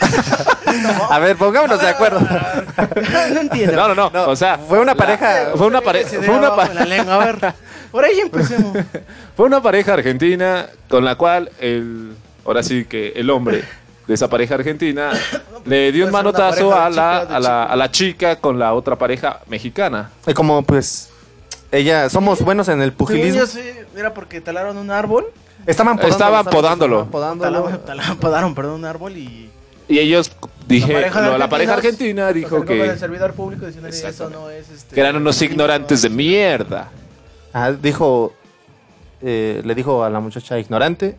A 1.10 1.18
ver, 1.18 1.36
pongámonos 1.36 1.80
de 1.80 1.88
acuerdo. 1.88 2.20
no 2.20 3.40
entiendo. 3.40 3.76
No, 3.76 3.88
no, 3.88 3.94
no. 3.94 4.10
No, 4.10 4.28
o 4.30 4.36
sea, 4.36 4.58
fue 4.58 4.78
una 4.80 4.94
pareja. 4.94 5.50
fue 5.54 5.66
una 5.66 5.80
pareja. 5.80 6.08
Fue 6.08 6.28
una, 6.30 6.48
abajo 6.48 6.56
pa- 6.56 6.68
de 6.68 6.74
la 6.74 6.84
lengua. 6.84 7.14
A 7.14 7.24
ver, 7.26 7.54
por 7.90 8.04
ahí 8.04 8.18
empecemos. 8.20 8.76
fue 9.36 9.46
una 9.46 9.62
pareja 9.62 9.94
argentina 9.94 10.66
con 10.88 11.04
la 11.04 11.16
cual 11.16 11.50
el. 11.60 12.14
Ahora 12.44 12.62
sí 12.62 12.84
que 12.84 13.12
el 13.16 13.30
hombre 13.30 13.64
de 14.06 14.14
esa 14.14 14.28
pareja 14.28 14.56
argentina 14.56 15.12
le 15.64 15.92
dio 15.92 16.04
un 16.06 16.12
manotazo 16.12 16.70
pareja 16.70 16.86
a 16.86 16.90
la, 16.90 17.18
a, 17.20 17.40
la, 17.40 17.64
a 17.64 17.76
la 17.76 17.90
chica 17.90 18.36
con 18.36 18.58
la 18.58 18.74
otra 18.74 18.96
pareja 18.96 19.40
mexicana. 19.48 20.10
Y 20.26 20.34
como 20.34 20.62
pues 20.62 21.08
ella 21.72 22.10
somos 22.10 22.42
buenos 22.42 22.68
en 22.68 22.82
el 22.82 22.92
pugilismo. 22.92 23.40
yo 23.40 23.46
sé, 23.46 23.86
era 23.96 24.12
porque 24.12 24.40
talaron 24.40 24.76
un 24.76 24.90
árbol. 24.90 25.26
Estaban 25.66 25.96
podándolo, 25.96 26.12
Estaban 26.12 26.44
podándolo. 26.44 27.02
Estaban 27.04 27.38
podándolo. 27.38 27.78
Talaron- 27.86 28.18
podaron, 28.18 28.54
perdón, 28.54 28.74
un 28.74 28.84
árbol 28.84 29.16
y. 29.16 29.50
Y 29.88 29.98
ellos 29.98 30.32
dije, 30.66 30.92
pareja 30.92 31.20
de 31.22 31.30
no, 31.30 31.38
la 31.38 31.48
pareja 31.48 31.74
argentina 31.74 32.32
dijo 32.32 32.64
con 32.64 32.76
el 32.80 32.90
que, 32.92 32.98
servidor 32.98 33.34
público 33.34 33.66
diciendo 33.66 33.88
eso 33.88 34.30
no 34.30 34.50
es 34.50 34.70
este. 34.70 34.94
que 34.94 35.00
eran 35.00 35.16
unos 35.16 35.40
ignorantes 35.42 36.02
de 36.02 36.08
mierda. 36.10 36.90
Ah, 37.52 37.70
dijo, 37.72 38.34
eh, 39.20 39.60
le 39.64 39.74
dijo 39.74 40.02
a 40.02 40.10
la 40.10 40.20
muchacha 40.20 40.58
ignorante, 40.58 41.16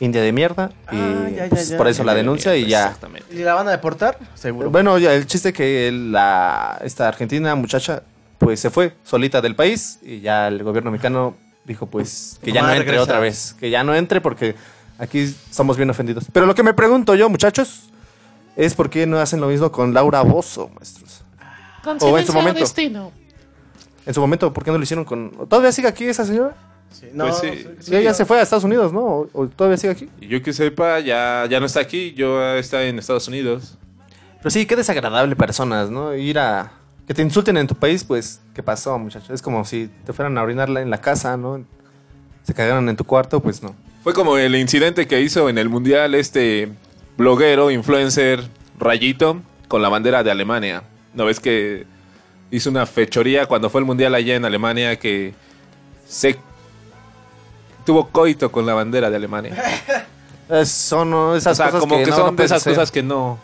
india 0.00 0.22
de 0.22 0.32
mierda, 0.32 0.70
y 0.92 0.96
Ah, 0.96 1.28
ya, 1.30 1.44
ya, 1.44 1.48
pues, 1.50 1.68
ya. 1.70 1.76
por 1.76 1.88
eso 1.88 2.04
la 2.04 2.14
denuncia 2.14 2.56
y 2.56 2.66
ya. 2.66 2.84
Exactamente. 2.84 3.26
¿Y 3.34 3.38
la 3.38 3.54
van 3.54 3.66
a 3.68 3.72
deportar? 3.72 4.16
Seguro. 4.34 4.70
Bueno, 4.70 4.96
ya 4.98 5.12
el 5.14 5.26
chiste 5.26 5.52
que 5.52 5.90
la 5.92 6.78
esta 6.84 7.08
argentina 7.08 7.54
muchacha 7.54 8.02
pues 8.38 8.58
se 8.60 8.70
fue 8.70 8.94
solita 9.04 9.40
del 9.40 9.54
país 9.54 9.98
y 10.02 10.20
ya 10.20 10.48
el 10.48 10.62
gobierno 10.64 10.90
mexicano 10.90 11.36
dijo 11.64 11.86
pues 11.86 12.38
que 12.42 12.50
ya 12.52 12.62
no 12.62 12.68
entre 12.70 12.84
regresa. 12.84 13.02
otra 13.02 13.18
vez, 13.20 13.54
que 13.58 13.70
ya 13.70 13.84
no 13.84 13.94
entre 13.94 14.20
porque 14.20 14.54
aquí 14.98 15.34
somos 15.50 15.76
bien 15.76 15.90
ofendidos. 15.90 16.26
Pero 16.32 16.46
lo 16.46 16.54
que 16.54 16.62
me 16.62 16.74
pregunto 16.74 17.14
yo, 17.14 17.28
muchachos, 17.28 17.90
es 18.56 18.74
por 18.74 18.90
qué 18.90 19.06
no 19.06 19.18
hacen 19.18 19.40
lo 19.40 19.48
mismo 19.48 19.70
con 19.72 19.94
Laura 19.94 20.22
Bozo, 20.22 20.70
maestros. 20.74 21.22
O 22.00 22.18
en 22.18 22.26
su 22.26 22.32
momento. 22.32 22.64
En 24.04 24.14
su 24.14 24.20
momento, 24.20 24.52
¿por 24.52 24.64
qué 24.64 24.70
no 24.70 24.78
lo 24.78 24.82
hicieron 24.82 25.04
con... 25.04 25.30
¿Todavía 25.48 25.70
sigue 25.70 25.86
aquí 25.86 26.04
esa 26.06 26.24
señora? 26.24 26.56
Sí, 26.90 27.06
no, 27.12 27.26
Pues 27.26 27.38
sí. 27.38 27.64
no 27.64 27.82
Sí, 27.82 27.96
ella 27.96 28.12
se 28.14 28.24
fue 28.24 28.40
a 28.40 28.42
Estados 28.42 28.64
Unidos, 28.64 28.92
¿no? 28.92 29.00
¿O, 29.00 29.28
o 29.32 29.48
todavía 29.48 29.76
sigue 29.76 29.92
aquí? 29.92 30.10
Y 30.20 30.26
yo 30.26 30.42
que 30.42 30.52
sepa, 30.52 30.98
ya, 30.98 31.46
ya 31.48 31.60
no 31.60 31.66
está 31.66 31.80
aquí, 31.80 32.12
yo 32.14 32.42
está 32.54 32.82
en 32.84 32.98
Estados 32.98 33.28
Unidos. 33.28 33.78
Pero 34.38 34.50
sí, 34.50 34.66
qué 34.66 34.74
desagradable 34.74 35.36
personas, 35.36 35.88
¿no? 35.90 36.14
Ir 36.16 36.38
a... 36.40 36.72
Que 37.06 37.14
te 37.14 37.22
insulten 37.22 37.56
en 37.56 37.66
tu 37.68 37.76
país, 37.76 38.02
pues, 38.02 38.40
¿qué 38.54 38.62
pasó, 38.62 38.98
muchachos? 38.98 39.30
Es 39.30 39.42
como 39.42 39.64
si 39.64 39.88
te 40.04 40.12
fueran 40.12 40.36
a 40.36 40.42
orinar 40.42 40.68
en 40.68 40.90
la 40.90 41.00
casa, 41.00 41.36
¿no? 41.36 41.64
se 42.42 42.54
cagaron 42.54 42.88
en 42.88 42.96
tu 42.96 43.04
cuarto, 43.04 43.40
pues 43.40 43.62
no. 43.62 43.74
Fue 44.02 44.14
como 44.14 44.36
el 44.36 44.56
incidente 44.56 45.06
que 45.06 45.20
hizo 45.20 45.48
en 45.48 45.58
el 45.58 45.68
mundial 45.68 46.14
este 46.14 46.72
bloguero, 47.16 47.70
influencer, 47.70 48.42
Rayito, 48.78 49.40
con 49.68 49.80
la 49.82 49.88
bandera 49.88 50.22
de 50.24 50.30
Alemania. 50.30 50.82
¿No 51.14 51.24
ves 51.26 51.38
que 51.38 51.86
hizo 52.50 52.68
una 52.70 52.84
fechoría 52.86 53.46
cuando 53.46 53.70
fue 53.70 53.80
el 53.80 53.84
mundial 53.86 54.14
allá 54.14 54.34
en 54.34 54.44
Alemania 54.44 54.98
que 54.98 55.34
se 56.06 56.36
tuvo 57.86 58.08
coito 58.08 58.50
con 58.50 58.66
la 58.66 58.74
bandera 58.74 59.08
de 59.10 59.16
Alemania? 59.16 59.56
Es- 60.48 60.70
son 60.70 61.36
esas 61.36 61.52
o 61.52 61.54
sea, 61.56 61.66
cosas 61.66 61.80
como 61.80 61.96
que, 61.98 62.06
no- 62.06 62.16
son 62.16 62.24
no 62.26 62.30
de 62.32 62.36
puedes 62.36 62.50
esas 62.50 62.62
hacer. 62.62 62.74
cosas 62.74 62.90
que 62.90 63.02
no, 63.02 63.38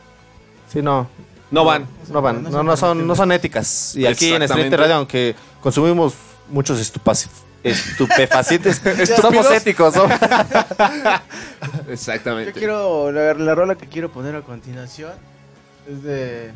Sí, 0.70 0.82
no. 0.82 1.08
no 1.50 1.64
van. 1.64 1.86
No 2.10 2.20
van, 2.20 2.42
no, 2.42 2.62
no 2.62 2.76
son, 2.76 3.06
no 3.06 3.14
son 3.14 3.30
éticas. 3.32 3.94
Y 3.96 4.04
aquí 4.04 4.32
en. 4.32 4.42
Estudiante 4.42 4.76
Radio, 4.76 4.96
aunque 4.96 5.34
consumimos 5.62 6.14
muchos 6.50 6.78
estupaci- 6.80 7.28
estupefacientes, 7.62 8.80
somos 9.20 9.50
éticos, 9.50 9.94
¿no? 9.96 10.08
Yo 11.86 11.92
Exactamente. 11.92 12.52
quiero, 12.52 13.10
la, 13.12 13.34
la 13.34 13.54
rola 13.54 13.74
que 13.76 13.86
quiero 13.88 14.10
poner 14.12 14.34
a 14.36 14.42
continuación 14.42 15.12
es 15.88 16.02
de... 16.02 16.52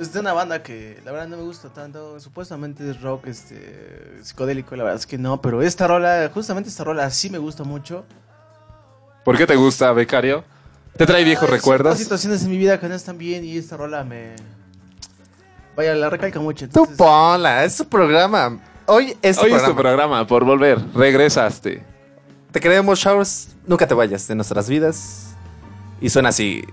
Es 0.00 0.12
de 0.12 0.18
una 0.18 0.32
banda 0.32 0.60
que 0.60 1.00
la 1.04 1.12
verdad 1.12 1.28
no 1.28 1.36
me 1.36 1.44
gusta 1.44 1.68
tanto. 1.68 2.18
Supuestamente 2.18 2.88
es 2.90 3.00
rock 3.00 3.28
este, 3.28 4.18
psicodélico, 4.22 4.74
la 4.74 4.82
verdad 4.82 4.98
es 4.98 5.06
que 5.06 5.18
no. 5.18 5.40
Pero 5.40 5.62
esta 5.62 5.86
rola, 5.86 6.28
justamente 6.34 6.68
esta 6.68 6.82
rola 6.82 7.08
sí 7.10 7.30
me 7.30 7.38
gusta 7.38 7.62
mucho. 7.62 8.04
¿Por 9.24 9.36
qué 9.36 9.46
te 9.46 9.54
gusta, 9.54 9.92
becario? 9.92 10.42
¿Te 10.96 11.06
trae 11.06 11.22
viejos 11.22 11.48
Hay 11.48 11.54
recuerdos? 11.56 11.96
ciertas 11.96 12.20
situaciones 12.20 12.42
en 12.42 12.50
mi 12.50 12.58
vida 12.58 12.80
que 12.80 12.88
no 12.88 12.94
están 12.96 13.18
bien 13.18 13.44
y 13.44 13.56
esta 13.56 13.76
rola 13.76 14.02
me... 14.02 14.34
Vaya, 15.76 15.94
la 15.94 16.10
recalca 16.10 16.40
mucho. 16.40 16.68
Tú 16.68 16.80
entonces- 16.80 16.96
ponla, 16.96 17.62
es 17.64 17.76
tu 17.76 17.84
programa. 17.88 18.58
Hoy 18.86 19.16
es 19.22 19.36
tu 19.36 19.44
Hoy 19.44 19.52
es 19.52 19.58
programa. 19.62 19.68
tu 19.68 19.76
programa, 19.82 20.26
por 20.26 20.44
volver. 20.44 20.78
Regresaste. 20.94 21.82
Te 22.52 22.60
queremos, 22.60 22.98
Showers. 22.98 23.48
Nunca 23.66 23.86
te 23.86 23.94
vayas 23.94 24.28
de 24.28 24.34
nuestras 24.34 24.68
vidas. 24.68 25.34
Y 26.00 26.10
suena 26.10 26.28
así. 26.28 26.64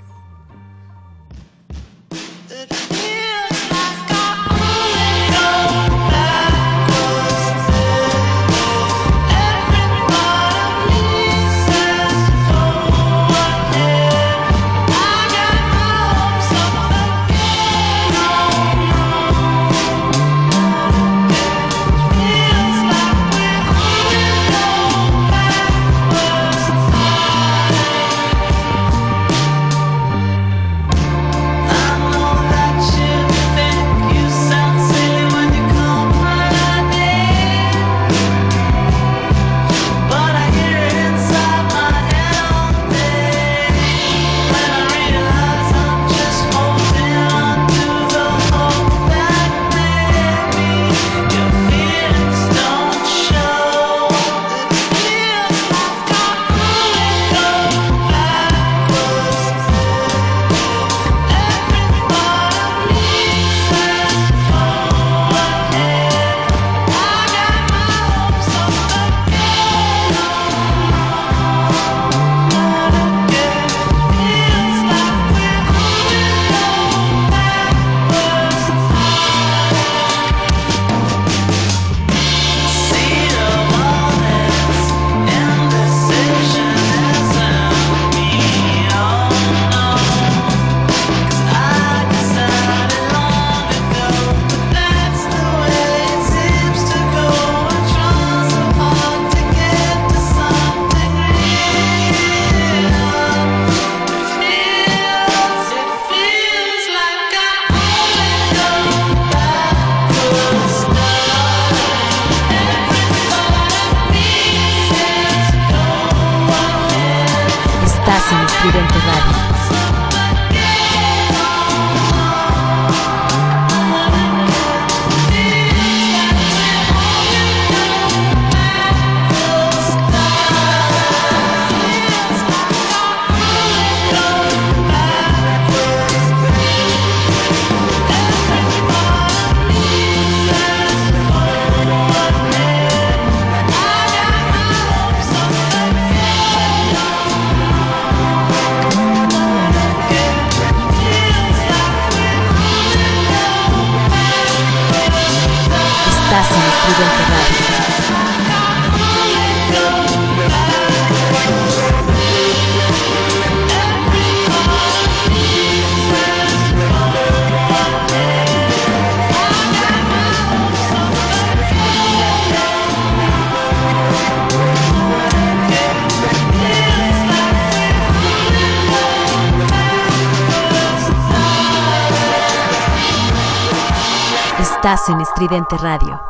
Estridente 185.41 185.75
Radio. 185.77 186.21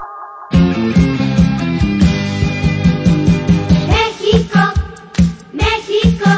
México, 3.89 4.60
México, 5.52 6.30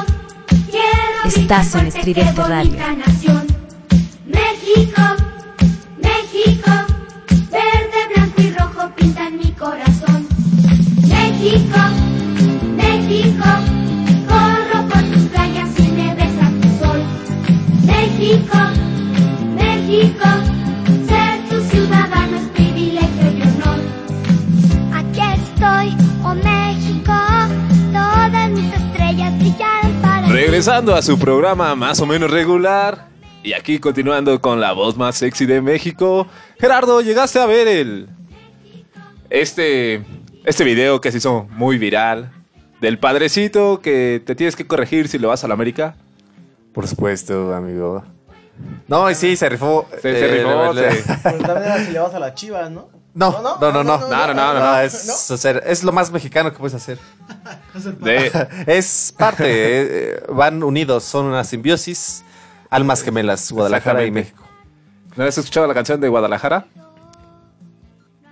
quiero 0.72 1.24
Estás 1.24 1.76
en 1.76 1.86
Estridente 1.86 2.42
Radio. 2.42 2.72
México, 4.26 5.02
Regresando 30.74 30.96
a 30.98 31.04
su 31.04 31.20
programa 31.20 31.76
más 31.76 32.00
o 32.00 32.08
menos 32.08 32.32
regular. 32.32 33.06
Y 33.44 33.54
aquí 33.54 33.78
continuando 33.78 34.42
con 34.42 34.60
la 34.60 34.72
voz 34.74 34.98
más 34.98 35.16
sexy 35.16 35.46
de 35.46 35.62
México. 35.62 36.26
Gerardo, 36.60 37.00
llegaste 37.02 37.40
a 37.40 37.46
ver 37.46 37.68
el. 37.68 38.10
Este 39.30 40.04
este 40.44 40.64
video 40.64 41.00
que 41.00 41.12
se 41.12 41.20
hizo 41.20 41.46
muy 41.52 41.78
viral 41.78 42.32
del 42.82 42.98
padrecito 42.98 43.82
que 43.82 44.20
te 44.26 44.34
tienes 44.34 44.56
que 44.56 44.66
corregir 44.66 45.08
si 45.10 45.20
le 45.20 45.28
vas 45.28 45.44
a 45.44 45.48
la 45.48 45.54
América. 45.54 45.94
Por 46.74 46.88
supuesto, 46.88 47.54
amigo. 47.54 48.04
No, 48.88 49.12
y 49.12 49.14
sí, 49.14 49.36
se 49.36 49.50
rifó. 49.50 49.88
Se- 50.02 50.20
se 50.20 50.28
rifó, 50.28 50.74
le- 50.74 50.92
se- 51.04 51.20
Pero 51.24 51.38
también 51.38 51.66
era 51.72 51.86
si 51.86 51.92
le 51.92 52.00
vas 52.00 52.16
a 52.16 52.20
las 52.20 52.34
chivas, 52.34 52.72
¿no? 52.72 52.90
No, 53.16 53.32
no, 53.44 53.58
no, 53.60 53.72
no. 53.72 53.84
no, 53.84 54.08
no, 54.10 54.34
no, 54.34 54.54
no. 54.60 54.80
es, 54.80 55.30
hacer- 55.32 55.62
es 55.68 55.84
lo 55.84 55.92
más 55.92 56.10
mexicano 56.12 56.52
que 56.52 56.58
puedes 56.58 56.74
hacer. 56.74 56.98
De, 58.00 58.32
Es 58.66 59.14
parte, 59.18 59.44
eh, 59.46 59.88
eh, 60.18 60.24
van 60.30 60.64
unidos, 60.64 61.04
son 61.04 61.28
una 61.28 61.44
simbiosis, 61.44 62.24
almas 62.72 63.04
gemelas, 63.04 63.52
Guadalajara 63.52 64.04
y. 64.06 64.12
México. 64.12 64.44
¿No 65.16 65.24
has 65.26 65.38
escuchado 65.38 65.68
la 65.68 65.76
canción 65.76 66.02
de 66.02 66.08
Guadalajara? 66.10 66.66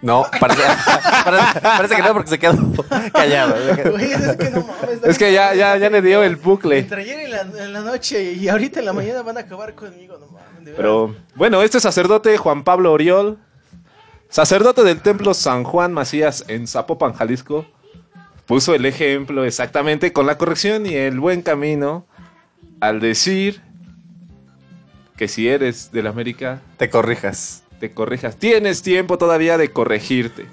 No, 0.01 0.25
parece, 0.39 0.63
parece, 1.25 1.59
parece 1.61 1.95
que 1.95 2.01
no, 2.01 2.13
porque 2.13 2.29
se 2.31 2.39
quedó 2.39 2.57
callado. 3.13 3.55
Es 3.55 4.35
que 4.37 4.49
no 4.49 4.61
mames. 4.65 5.03
Es 5.03 5.17
que 5.19 5.31
ya, 5.31 5.53
ya, 5.53 5.77
ya 5.77 5.91
le 5.91 6.01
dio 6.01 6.23
el 6.23 6.37
bucle. 6.37 6.79
Entre 6.79 7.01
ayer 7.03 7.19
en 7.19 7.31
la, 7.31 7.41
en 7.41 7.71
la 7.73 7.81
noche 7.81 8.33
y 8.33 8.49
ahorita 8.49 8.79
en 8.79 8.87
la 8.87 8.93
mañana 8.93 9.21
van 9.21 9.37
a 9.37 9.41
acabar 9.41 9.75
conmigo, 9.75 10.17
no 10.19 10.25
mames. 10.25 10.65
de 10.65 10.71
Pero 10.71 11.15
bueno, 11.35 11.61
este 11.61 11.79
sacerdote 11.79 12.35
Juan 12.37 12.63
Pablo 12.63 12.91
Oriol, 12.93 13.37
sacerdote 14.31 14.83
del 14.83 15.01
templo 15.01 15.33
San 15.33 15.63
Juan 15.63 15.93
Macías 15.93 16.43
en 16.47 16.65
Zapopan, 16.67 17.13
Jalisco, 17.13 17.65
puso 18.47 18.73
el 18.73 18.85
ejemplo 18.85 19.45
exactamente 19.45 20.11
con 20.11 20.25
la 20.25 20.37
corrección 20.37 20.85
y 20.85 20.95
el 20.95 21.19
buen 21.19 21.41
camino 21.41 22.05
al 22.79 22.99
decir 22.99 23.61
que 25.15 25.27
si 25.27 25.47
eres 25.47 25.91
del 25.91 26.07
América, 26.07 26.61
Te 26.77 26.89
corrijas. 26.89 27.63
te 27.79 27.91
corrijas. 27.93 28.37
Tienes 28.37 28.81
tiempo 28.81 29.17
todavía 29.17 29.57
de 29.57 29.71
corregirte. 29.71 30.47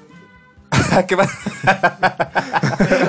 ¿Qué 1.08 1.14
va? 1.16 1.26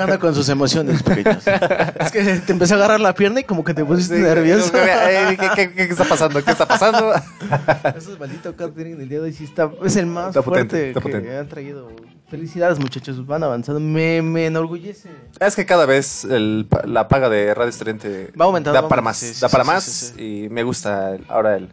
Anda 0.02 0.18
con 0.18 0.34
sus 0.34 0.48
emociones 0.48 1.02
pequeños. 1.02 1.42
Es 1.46 2.10
que 2.10 2.22
te 2.46 2.52
empecé 2.52 2.74
a 2.74 2.76
agarrar 2.76 3.00
la 3.00 3.14
pierna 3.14 3.40
y 3.40 3.44
como 3.44 3.64
que 3.64 3.74
te 3.74 3.84
pusiste 3.84 4.18
nervioso. 4.18 4.72
¿Qué, 4.72 5.50
qué- 5.54 5.72
qué 5.72 5.82
está 5.84 6.04
pasando? 6.04 6.42
¿Qué 6.42 6.50
está 6.50 6.66
pasando? 6.66 7.12
Eso 7.96 8.12
es 8.12 8.18
maldito 8.18 8.54
catering 8.56 9.00
el 9.00 9.08
día 9.08 9.18
de 9.18 9.24
hoy 9.24 9.32
sí 9.32 9.44
está, 9.44 9.70
es 9.84 9.96
el 9.96 10.06
más 10.06 10.28
Está 10.28 10.42
potente, 10.42 10.70
fuerte 10.76 10.88
está 10.88 11.00
que 11.00 11.08
potente. 11.08 11.38
han 11.38 11.48
traído. 11.48 11.88
Felicidades 12.28 12.78
muchachos, 12.78 13.26
van 13.26 13.42
avanzando. 13.42 13.80
Me, 13.80 14.22
me 14.22 14.46
enorgullece. 14.46 15.10
Es 15.40 15.56
que 15.56 15.66
cada 15.66 15.84
vez 15.86 16.24
el 16.24 16.68
la 16.84 17.08
paga 17.08 17.28
de 17.28 17.52
Radio 17.54 17.70
Estudiante 17.70 18.32
Va 18.40 18.44
aumentando, 18.44 18.80
da 18.80 18.88
para 18.88 19.02
más. 19.02 19.16
sí, 19.16 19.34
sí, 19.34 19.40
da 19.40 19.48
para 19.48 19.64
más 19.64 20.14
y 20.16 20.48
me 20.50 20.62
gusta 20.62 21.16
ahora 21.28 21.56
el... 21.56 21.68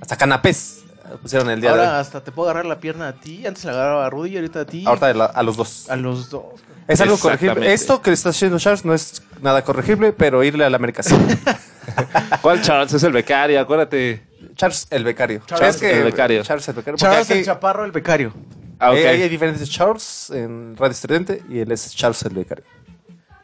Hasta 0.00 0.16
canapés 0.16 0.82
pusieron 1.20 1.50
el 1.50 1.60
día 1.60 1.70
Ahora 1.70 1.82
de 1.82 1.88
hoy. 1.88 1.94
hasta 1.96 2.22
te 2.22 2.32
puedo 2.32 2.48
agarrar 2.50 2.66
la 2.66 2.78
pierna 2.80 3.08
a 3.08 3.12
ti. 3.12 3.46
Antes 3.46 3.64
la 3.64 3.72
agarraba 3.72 4.06
a 4.06 4.10
Rudy 4.10 4.30
y 4.30 4.36
ahorita 4.36 4.60
a 4.60 4.64
ti. 4.64 4.84
Ahorita 4.86 5.12
la- 5.14 5.24
a 5.26 5.42
los 5.42 5.56
dos. 5.56 5.88
a 5.90 5.96
los 5.96 6.30
dos. 6.30 6.44
Es 6.88 7.00
algo 7.00 7.14
Exactamente. 7.14 7.46
corregible. 7.48 7.72
Esto 7.74 8.02
que 8.02 8.12
está 8.12 8.30
haciendo 8.30 8.58
Charles 8.58 8.84
no 8.84 8.92
es 8.94 9.22
nada 9.40 9.62
corregible, 9.62 10.12
pero 10.12 10.42
irle 10.42 10.64
a 10.64 10.70
la 10.70 10.76
América 10.76 11.02
sí. 11.02 11.14
¿Cuál 12.42 12.60
Charles? 12.62 12.92
Es 12.92 13.02
el 13.02 13.12
becario, 13.12 13.60
acuérdate. 13.60 14.22
Charles 14.56 14.86
el 14.90 15.04
becario. 15.04 15.42
Charles 15.46 15.76
Es 15.76 15.80
que- 15.80 15.96
el 15.98 16.04
becario. 16.04 16.42
Charles 16.42 16.68
el 16.68 16.74
becario. 16.74 16.96
porque 16.98 17.04
Charles 17.14 17.30
aquí- 17.30 17.38
el 17.38 17.44
chaparro, 17.44 17.84
el 17.84 17.92
becario. 17.92 18.32
Ah, 18.78 18.90
ok. 18.90 18.96
eh, 18.96 19.08
hay 19.08 19.28
diferentes 19.28 19.70
Charles 19.70 20.30
en 20.30 20.76
Radio 20.76 20.90
Estridente 20.92 21.42
y 21.48 21.60
él 21.60 21.70
es 21.70 21.94
Charles 21.94 22.22
el 22.24 22.34
becario. 22.34 22.64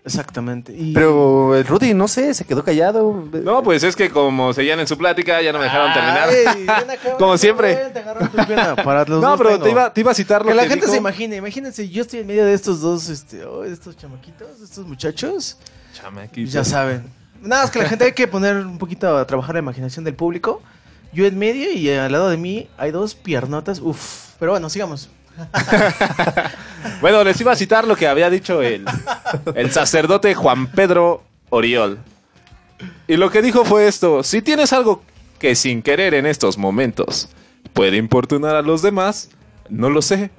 Exactamente. 0.09 0.73
Y... 0.73 0.93
Pero 0.93 1.55
el 1.55 1.67
Rudy, 1.67 1.95
no 1.95 2.09
sé, 2.09 2.35
se 2.35 2.45
quedó 2.45 2.65
callado. 2.65 3.25
No, 3.43 3.63
pues 3.63 3.83
es 3.83 3.95
que 3.95 4.11
como 4.11 4.53
seguían 4.53 4.81
en 4.81 4.87
su 4.87 4.97
plática, 4.99 5.41
ya 5.41 5.53
no 5.53 5.59
me 5.59 5.65
dejaron 5.65 5.93
terminar. 5.93 6.29
Ay, 6.29 6.67
ven 6.67 6.91
acá, 6.91 7.17
Como 7.19 7.37
siempre. 7.39 7.77
para 8.85 9.05
los 9.05 9.21
No, 9.23 9.37
pero 9.37 9.61
te 9.61 9.71
iba, 9.71 9.93
te 9.93 10.01
iba 10.01 10.11
a 10.11 10.15
citar 10.15 10.43
lo 10.43 10.49
Que 10.49 10.53
que, 10.53 10.57
la 10.57 10.63
gente 10.63 10.87
dijo. 10.87 10.93
se 10.93 10.99
imagine, 10.99 11.37
imagínense, 11.37 11.89
yo 11.89 12.03
estoy 12.03 12.21
en 12.21 12.27
medio 12.27 12.45
de 12.45 12.55
estos 12.55 12.81
dos, 12.81 13.09
este, 13.09 13.45
oh, 13.45 13.65
estos 13.65 13.97
chamaquitos, 13.97 14.61
estos 14.63 14.87
muchachos, 14.87 15.59
Chamaquito. 15.95 16.51
ya 16.51 16.65
saben. 16.65 17.05
Nada, 17.41 17.65
es 17.65 17.71
que 17.71 17.79
la 17.79 17.89
gente 17.89 18.05
hay 18.05 18.13
que 18.13 18.27
poner 18.27 18.57
un 18.57 18.79
poquito 18.79 19.17
a 19.17 19.27
trabajar 19.27 19.55
la 19.55 19.61
imaginación 19.61 20.05
del 20.05 20.15
público. 20.15 20.61
Yo 21.13 21.25
en 21.25 21.39
medio 21.39 21.71
y 21.73 21.89
al 21.91 22.13
lado 22.13 22.29
de 22.29 22.37
mí 22.37 22.69
hay 22.77 22.91
dos 22.91 23.15
piernotas, 23.15 23.81
uff. 23.81 24.35
Pero 24.39 24.53
bueno, 24.53 24.69
sigamos. 24.69 25.09
Bueno, 27.01 27.23
les 27.23 27.41
iba 27.41 27.53
a 27.53 27.57
citar 27.57 27.87
lo 27.87 27.97
que 27.97 28.09
había 28.09 28.31
dicho 28.31 28.63
el, 28.63 28.85
el 29.55 29.71
sacerdote 29.71 30.35
Juan 30.35 30.69
Pedro 30.69 31.23
Oriol. 31.51 31.99
Y 33.07 33.17
lo 33.17 33.31
que 33.31 33.43
dijo 33.43 33.65
fue 33.65 33.87
esto, 33.87 34.23
si 34.23 34.43
tienes 34.43 34.73
algo 34.73 35.03
que 35.39 35.55
sin 35.55 35.83
querer 35.83 36.15
en 36.15 36.27
estos 36.27 36.59
momentos 36.59 37.29
puede 37.73 37.97
importunar 37.97 38.57
a 38.57 38.63
los 38.63 38.83
demás, 38.83 39.31
no 39.69 39.91
lo 39.91 40.03
sé. 40.03 40.31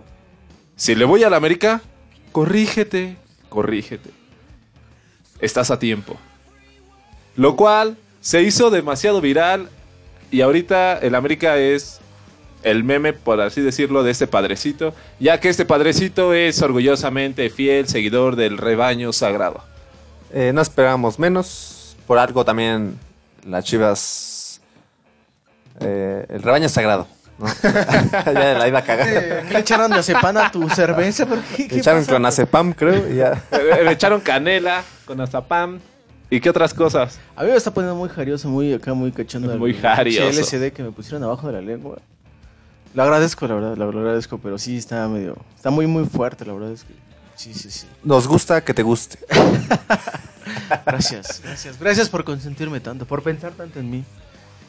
Si 0.75 0.95
le 0.95 1.05
voy 1.05 1.23
a 1.23 1.29
la 1.29 1.37
América, 1.37 1.81
corrígete, 2.31 3.17
corrígete. 3.49 4.09
Estás 5.39 5.71
a 5.71 5.79
tiempo. 5.79 6.17
Lo 7.35 7.55
cual 7.55 7.97
se 8.21 8.41
hizo 8.41 8.69
demasiado 8.69 9.21
viral 9.21 9.69
y 10.31 10.41
ahorita 10.41 10.97
el 10.97 11.15
América 11.15 11.57
es 11.57 12.01
el 12.63 12.83
meme, 12.83 13.13
por 13.13 13.39
así 13.41 13.61
decirlo, 13.61 14.03
de 14.03 14.11
este 14.11 14.27
padrecito, 14.27 14.93
ya 15.19 15.39
que 15.39 15.49
este 15.49 15.65
padrecito 15.65 16.33
es 16.33 16.61
orgullosamente 16.61 17.49
fiel 17.49 17.87
seguidor 17.87 18.35
del 18.35 18.57
rebaño 18.57 19.13
sagrado. 19.13 19.63
Eh, 20.33 20.51
no 20.53 20.61
esperábamos 20.61 21.19
menos. 21.19 21.95
Por 22.05 22.17
algo 22.19 22.43
también 22.43 22.97
las 23.45 23.63
chivas. 23.65 24.61
eh, 25.79 26.25
el 26.29 26.41
rebaño 26.41 26.67
sagrado. 26.69 27.07
¿no? 27.37 27.45
ya 28.25 28.53
la 28.57 28.67
iba 28.67 28.79
a 28.79 28.83
cagar. 28.83 29.07
Eh, 29.07 29.43
¿Qué 29.47 29.53
le 29.53 29.59
echaron 29.59 29.91
de 29.91 29.97
acepan 29.99 30.37
a 30.37 30.51
tu 30.51 30.67
cerveza? 30.69 31.25
¿Por 31.25 31.39
qué? 31.41 31.63
Le 31.63 31.67
¿Qué 31.69 31.77
echaron 31.77 32.01
pasó? 32.01 32.09
clonazepam, 32.11 32.73
creo, 32.73 33.09
y 33.09 33.15
ya. 33.17 33.41
Le 33.51 33.83
le 33.85 33.91
echaron 33.91 34.19
canela 34.21 34.83
con 35.05 35.21
azapam 35.21 35.79
y 36.29 36.41
qué 36.41 36.49
otras 36.49 36.73
cosas. 36.73 37.19
A 37.35 37.43
mí 37.43 37.49
me 37.49 37.55
está 37.55 37.73
poniendo 37.73 37.95
muy 37.95 38.09
jarioso, 38.09 38.49
muy 38.49 38.73
acá, 38.73 38.93
muy 38.93 39.11
cachondo. 39.11 39.57
Muy 39.57 39.71
el 39.71 39.79
jarioso. 39.79 40.29
LSD 40.41 40.71
que 40.73 40.83
me 40.83 40.91
pusieron 40.91 41.23
abajo 41.23 41.47
de 41.47 41.53
la 41.53 41.61
lengua. 41.61 41.99
Lo 42.93 43.03
agradezco, 43.03 43.47
la 43.47 43.55
verdad, 43.55 43.77
lo 43.77 43.85
agradezco, 43.85 44.37
pero 44.39 44.57
sí 44.57 44.77
está 44.77 45.07
medio... 45.07 45.37
Está 45.55 45.69
muy, 45.69 45.87
muy 45.87 46.05
fuerte, 46.05 46.45
la 46.45 46.53
verdad 46.53 46.71
es 46.71 46.83
que... 46.83 46.93
Sí, 47.35 47.53
sí, 47.53 47.71
sí. 47.71 47.87
Nos 48.03 48.27
gusta 48.27 48.63
que 48.63 48.73
te 48.73 48.83
guste. 48.83 49.19
Gracias, 50.85 51.41
gracias. 51.43 51.79
Gracias 51.79 52.09
por 52.09 52.23
consentirme 52.23 52.79
tanto, 52.79 53.05
por 53.05 53.23
pensar 53.23 53.53
tanto 53.53 53.79
en 53.79 53.89
mí. 53.89 54.03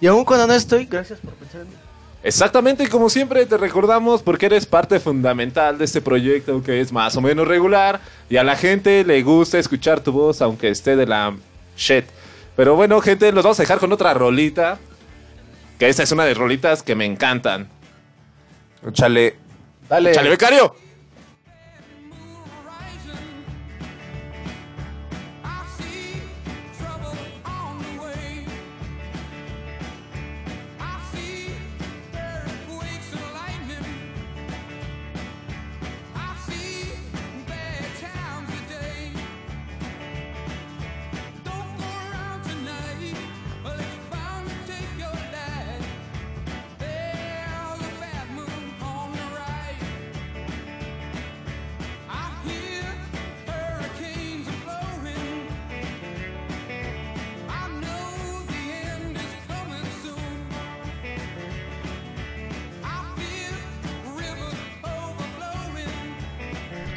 Y 0.00 0.06
aún 0.06 0.24
cuando 0.24 0.46
no 0.46 0.54
estoy, 0.54 0.86
gracias 0.86 1.18
por 1.20 1.34
pensar 1.34 1.62
en 1.62 1.68
mí. 1.68 1.74
Exactamente, 2.22 2.84
y 2.84 2.86
como 2.86 3.08
siempre 3.08 3.46
te 3.46 3.56
recordamos 3.56 4.22
porque 4.22 4.46
eres 4.46 4.66
parte 4.66 5.00
fundamental 5.00 5.78
de 5.78 5.86
este 5.86 6.02
proyecto 6.02 6.62
que 6.62 6.80
es 6.80 6.92
más 6.92 7.16
o 7.16 7.22
menos 7.22 7.48
regular 7.48 8.00
y 8.28 8.36
a 8.36 8.44
la 8.44 8.56
gente 8.56 9.04
le 9.04 9.22
gusta 9.22 9.58
escuchar 9.58 10.00
tu 10.00 10.12
voz 10.12 10.42
aunque 10.42 10.68
esté 10.68 10.96
de 10.96 11.06
la 11.06 11.34
shit. 11.76 12.04
Pero 12.56 12.76
bueno, 12.76 13.00
gente, 13.00 13.32
los 13.32 13.42
vamos 13.42 13.58
a 13.58 13.62
dejar 13.62 13.78
con 13.78 13.90
otra 13.92 14.12
rolita, 14.12 14.78
que 15.78 15.88
esta 15.88 16.02
es 16.02 16.12
una 16.12 16.24
de 16.24 16.34
rolitas 16.34 16.82
que 16.82 16.94
me 16.94 17.06
encantan. 17.06 17.68
Chale. 18.92 19.36
Dale. 19.88 20.12
¡Chale, 20.12 20.30
becario! 20.30 20.74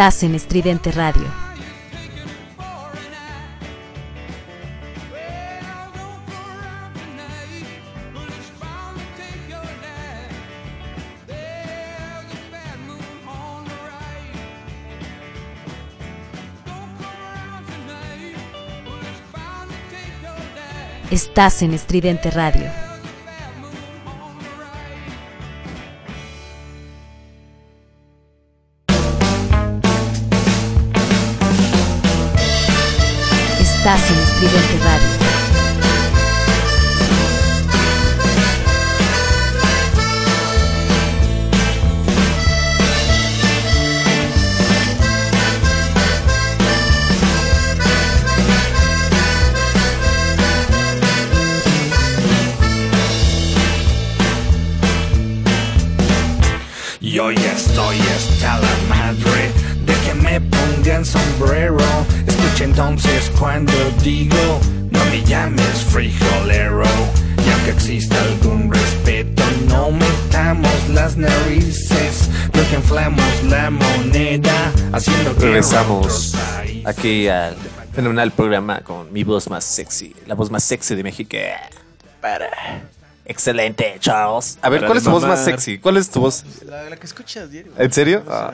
Estás 0.00 0.22
en 0.22 0.34
Estridente 0.34 0.92
Radio. 0.92 1.26
Estás 21.10 21.60
en 21.60 21.74
Estridente 21.74 22.30
Radio. 22.30 22.89
Estás 33.80 34.10
en 34.10 34.18
Estridente 34.18 34.78
Radio. 34.84 35.08
Y 57.00 57.18
hoy 57.18 57.34
estoy 57.34 57.96
hasta 57.98 58.58
la 58.58 58.68
madre 58.90 59.50
de 59.86 59.94
que 60.04 60.14
me 60.16 60.38
pongan 60.38 61.02
sombrero. 61.06 61.59
Entonces 62.60 63.32
cuando 63.38 63.72
digo, 64.02 64.60
no 64.90 65.04
me 65.06 65.24
llames 65.24 65.84
frijolero. 65.88 66.84
Y 67.46 67.50
aunque 67.50 67.70
exista 67.70 68.20
algún 68.22 68.70
respeto, 68.72 69.42
no 69.66 69.90
metamos 69.90 70.88
las 70.90 71.16
narices. 71.16 72.28
Lo 72.52 72.68
que 72.68 72.76
inflamos 72.76 73.42
la 73.44 73.70
moneda, 73.70 74.72
haciendo 74.92 75.34
que 75.36 75.46
Regresamos 75.46 76.34
aquí 76.84 77.28
al 77.28 77.56
fenomenal 77.94 78.30
programa 78.32 78.80
con 78.80 79.10
mi 79.10 79.24
voz 79.24 79.48
más 79.48 79.64
sexy, 79.64 80.14
la 80.26 80.34
voz 80.34 80.50
más 80.50 80.62
sexy 80.62 80.94
de 80.94 81.02
México. 81.02 81.38
Para. 82.20 82.50
Excelente, 83.24 83.96
Charles. 84.00 84.58
A 84.60 84.68
ver, 84.68 84.80
Para 84.80 84.88
¿cuál 84.88 84.98
es 84.98 85.04
tu 85.04 85.10
voz 85.10 85.24
más 85.24 85.42
sexy? 85.44 85.78
¿Cuál 85.78 85.96
es 85.96 86.10
tu 86.10 86.20
voz? 86.20 86.44
La, 86.66 86.90
la 86.90 86.96
que 86.96 87.06
escuchas 87.06 87.50
diario. 87.50 87.72
¿En 87.78 87.92
serio? 87.92 88.22
Ah. 88.28 88.52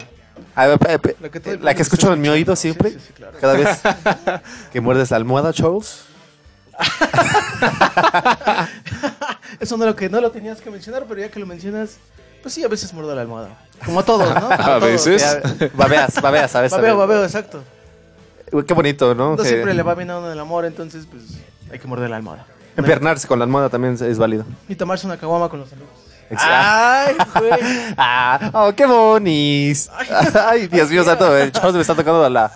A 0.57 0.67
ver, 0.67 0.79
La 1.21 1.29
que 1.29 1.41
tú- 1.41 1.59
la 1.61 1.75
que 1.75 1.83
escucho 1.83 2.13
en 2.13 2.21
mi 2.21 2.29
oído 2.29 2.57
siempre. 2.57 2.91
Sí, 2.91 2.97
sí, 2.99 3.05
sí, 3.09 3.13
claro. 3.13 3.37
Cada 3.41 3.55
vez 3.55 3.79
que 4.73 4.81
muerdes 4.81 5.11
la 5.11 5.19
almohada, 5.19 5.53
Charles. 5.53 6.05
Eso 9.61 9.77
no 9.77 9.87
lo 9.87 9.97
que 9.97 10.09
no 10.09 10.21
lo 10.21 10.31
tenías 10.31 10.61
que 10.61 10.71
mencionar, 10.71 11.05
pero 11.09 11.21
ya 11.21 11.31
que 11.31 11.39
lo 11.41 11.47
mencionas, 11.47 11.97
pues 12.43 12.55
sí, 12.55 12.65
a 12.65 12.69
veces 12.69 12.93
muerdo 12.93 13.15
la 13.15 13.23
almohada. 13.23 13.51
Como 13.85 14.05
todos, 14.05 14.29
¿no? 14.35 14.41
Como 14.49 14.53
A 14.63 14.79
veces. 14.79 15.39
Babeas, 15.75 16.21
babeas, 16.21 16.51
¿sabes? 16.51 16.73
Babeo, 16.73 16.97
babeo, 16.97 17.25
exacto. 17.25 17.63
Qué 18.67 18.75
bonito, 18.75 19.15
¿no? 19.15 19.33
No 19.33 19.37
Que 19.43 19.49
siempre 19.49 19.75
le 19.75 19.83
va 19.83 19.95
bien 19.95 20.11
a 20.11 20.19
uno 20.19 20.31
el 20.33 20.39
amor, 20.39 20.65
entonces 20.65 21.07
pues 21.11 21.23
hay 21.71 21.79
que 21.79 21.87
morder 21.89 22.11
la 22.11 22.17
almohada. 22.17 22.47
Empernarse 22.77 23.27
con 23.27 23.39
la 23.39 23.45
almohada 23.45 23.69
también 23.71 23.95
es- 23.95 24.03
es 24.03 24.19
válido. 24.19 24.45
Y 24.69 24.77
tomarse 24.77 25.07
una 25.07 25.17
caguama 25.19 25.49
con 25.49 25.61
los 25.61 25.73
amigos. 25.73 25.91
Ay, 26.39 27.15
Ah, 27.97 28.51
oh, 28.55 28.73
qué 28.75 28.87
bonis. 28.87 29.91
Ay, 30.35 30.67
Dios 30.73 30.91
mío 30.91 31.05
santo, 31.05 31.37
el 31.37 31.53
Charles 31.53 31.75
me 31.75 31.81
está 31.83 31.95
tocando 31.95 32.29
la, 32.29 32.51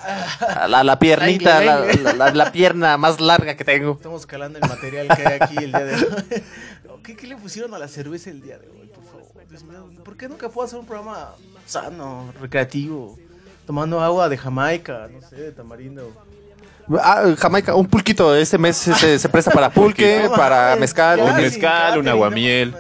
la, 0.68 0.83
la 0.85 0.98
piernita, 0.98 1.61
la, 1.61 1.80
la- 1.80 2.12
la- 2.14 2.30
la 2.33 2.52
pierna 2.52 2.96
más 2.96 3.20
larga 3.20 3.54
que 3.56 3.64
tengo. 3.64 3.92
Estamos 3.92 4.26
calando 4.26 4.59
el 4.59 4.68
material 4.68 5.09
que 5.16 5.26
hay 5.26 5.38
aquí 5.40 5.56
el 5.59 5.72
día 5.72 5.85
de 5.85 5.94
hoy. 5.96 6.42
¿Qué, 7.04 7.16
qué 7.16 7.26
le 7.26 7.37
pusieron 7.37 7.72
a 7.74 7.78
la 7.78 7.88
cerveza 7.88 8.30
el 8.30 8.42
día 8.42 8.59
de 8.59 8.68
hoy, 8.68 8.88
por 8.94 9.04
favor? 9.04 9.20
Dios 9.48 9.62
mío, 9.64 9.88
¿por 10.04 10.16
qué 10.16 10.28
nunca 10.28 10.48
puedo 10.48 10.66
hacer 10.66 10.78
un 10.78 10.87
programa 10.87 11.30
sano, 11.66 12.33
recreativo? 12.40 13.18
Tomando 13.66 14.00
agua 14.00 14.28
de 14.28 14.37
Jamaica, 14.37 15.09
no 15.12 15.26
sé, 15.28 15.37
de 15.37 15.52
tamarindo. 15.52 16.12
Ah, 17.00 17.22
Jamaica, 17.38 17.74
un 17.76 17.87
pulquito. 17.87 18.35
Este 18.35 18.59
mes 18.59 18.76
se, 18.76 19.18
se 19.18 19.28
presta 19.28 19.50
para 19.52 19.70
pulque, 19.70 20.28
para 20.35 20.74
mezcal. 20.76 21.20
un 21.20 21.37
mezcal, 21.37 21.98
un 22.00 22.04
no 22.04 22.11
aguamiel. 22.11 22.74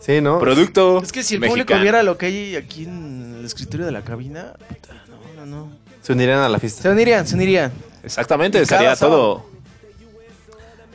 Sí, 0.00 0.20
¿no? 0.20 0.38
Producto 0.38 1.02
Es 1.02 1.12
que 1.12 1.22
si 1.22 1.34
el 1.34 1.40
mexicano. 1.40 1.64
público 1.66 1.82
viera 1.82 2.02
lo 2.02 2.16
que 2.16 2.26
hay 2.26 2.56
aquí 2.56 2.84
en 2.84 3.36
el 3.40 3.44
escritorio 3.44 3.84
de 3.86 3.92
la 3.92 4.02
cabina, 4.02 4.54
puta, 4.68 4.94
no, 5.36 5.44
no, 5.44 5.46
no. 5.46 5.72
Se 6.02 6.12
unirían 6.12 6.38
a 6.40 6.48
la 6.48 6.58
Se 6.58 6.60
fiesta. 6.60 6.90
unirían, 6.90 7.26
se 7.26 7.34
unirían. 7.34 7.72
Exactamente, 8.02 8.64
sábado. 8.64 8.96
todo. 8.98 9.46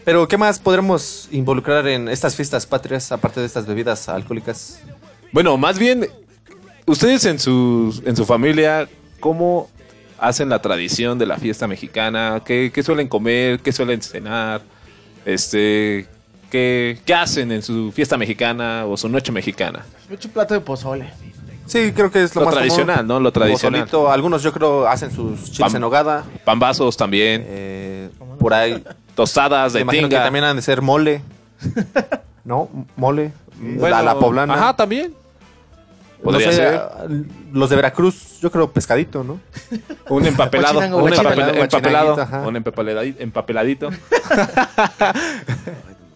Pero, 0.06 0.28
¿qué 0.28 0.38
más 0.38 0.60
podremos 0.60 1.30
involucrar 1.32 1.88
en 1.88 2.10
estas 2.10 2.36
fiestas 2.36 2.66
patrias, 2.66 3.12
aparte 3.12 3.40
de 3.40 3.46
estas 3.46 3.66
bebidas 3.66 4.10
alcohólicas? 4.10 4.80
Bueno, 5.32 5.58
más 5.58 5.80
bien, 5.80 6.08
ustedes 6.86 7.24
en 7.26 7.40
su, 7.40 8.02
en 8.06 8.16
su 8.16 8.26
familia, 8.26 8.90
¿cómo 9.20 9.70
hacen 10.18 10.50
la 10.50 10.62
tradición 10.62 11.18
de 11.20 11.26
la 11.26 11.38
fiesta 11.38 11.68
mexicana? 11.68 12.42
¿Qué, 12.46 12.72
qué 12.74 12.84
suelen 12.84 13.08
comer? 13.08 13.60
¿Qué 13.60 13.72
suelen 13.72 14.02
cenar? 14.02 14.62
Este, 15.26 16.08
¿qué, 16.54 17.00
qué 17.04 17.14
hacen 17.16 17.52
en 17.52 17.64
su 17.64 17.92
fiesta 17.92 18.16
mexicana 18.16 18.86
o 18.86 18.96
su 18.96 19.10
noche 19.10 19.32
mexicana? 19.32 19.84
Me 20.08 20.16
echo 20.16 20.28
un 20.28 20.34
plato 20.36 20.54
de 20.54 20.60
pozole. 20.62 21.10
Sí, 21.66 21.92
creo 21.96 22.12
que 22.12 22.22
es 22.22 22.36
lo, 22.36 22.42
Lo 22.42 22.46
más 22.46 22.56
tradicional, 22.56 22.96
común. 22.98 23.08
¿no? 23.08 23.20
Lo 23.20 23.32
tradicional. 23.32 23.82
Pozolito. 23.86 24.12
Algunos 24.12 24.44
yo 24.44 24.54
creo 24.54 24.88
hacen 24.88 25.10
sus 25.12 25.46
chiles 25.52 25.74
Pam- 25.74 25.78
en 25.78 25.84
hogada. 25.84 26.24
Pambazos 26.46 26.96
también, 26.96 27.44
eh, 27.48 28.10
por 28.38 28.54
ahí. 28.54 28.84
tostadas 29.16 29.74
Me 29.74 29.80
de 29.80 29.82
imagino 29.84 30.04
que 30.10 30.16
tinga. 30.16 30.24
también 30.26 30.46
han 30.46 30.56
de 30.58 30.62
ser 30.62 30.82
mole. 30.84 31.22
¿No? 32.46 32.70
Mole. 32.96 33.32
Bueno, 33.60 33.96
la, 33.96 34.04
la 34.04 34.20
poblana. 34.20 34.54
Ajá, 34.54 34.76
también. 34.76 35.12
No 36.20 36.24
Podría 36.32 36.52
sé, 36.52 36.56
ser. 36.58 36.76
ah, 36.76 37.06
Los 37.52 37.70
de 37.70 37.76
Veracruz, 37.76 38.40
yo 38.42 38.50
creo 38.52 38.72
pescadito, 38.72 39.24
¿no? 39.26 39.40
Un 40.10 40.26
empapelado. 40.26 40.80
Un 40.80 41.12
empapelado. 41.14 42.16
Un 42.48 42.56
empapeladito. 43.20 43.90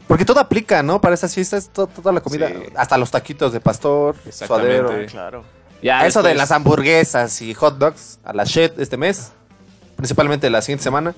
Porque 0.07 0.23
todo 0.25 0.39
aplica, 0.39 0.81
¿no? 0.83 1.01
Para 1.01 1.15
esas 1.15 1.33
fiestas, 1.33 1.69
to- 1.69 1.87
toda 1.87 2.11
la 2.13 2.21
comida. 2.21 2.47
Sí. 2.47 2.55
Hasta 2.75 2.97
los 2.97 3.11
taquitos 3.11 3.51
de 3.53 3.59
pastor, 3.59 4.15
Exactamente. 4.25 4.77
suadero. 4.77 5.05
Claro. 5.07 5.43
Ya 5.81 6.07
Eso 6.07 6.23
de 6.23 6.33
las 6.33 6.51
hamburguesas 6.51 7.41
y 7.41 7.53
hot 7.53 7.77
dogs 7.77 8.19
a 8.23 8.33
la 8.33 8.43
shit 8.45 8.79
este 8.79 8.97
mes. 8.97 9.31
Principalmente 9.95 10.49
la 10.49 10.61
siguiente 10.61 10.83
semana. 10.83 11.13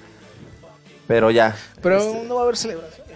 Pero 1.07 1.31
ya. 1.31 1.55
Pero 1.81 1.99
no 2.27 2.35
va 2.35 2.41
a 2.41 2.43
haber 2.43 2.57
celebración. 2.57 3.07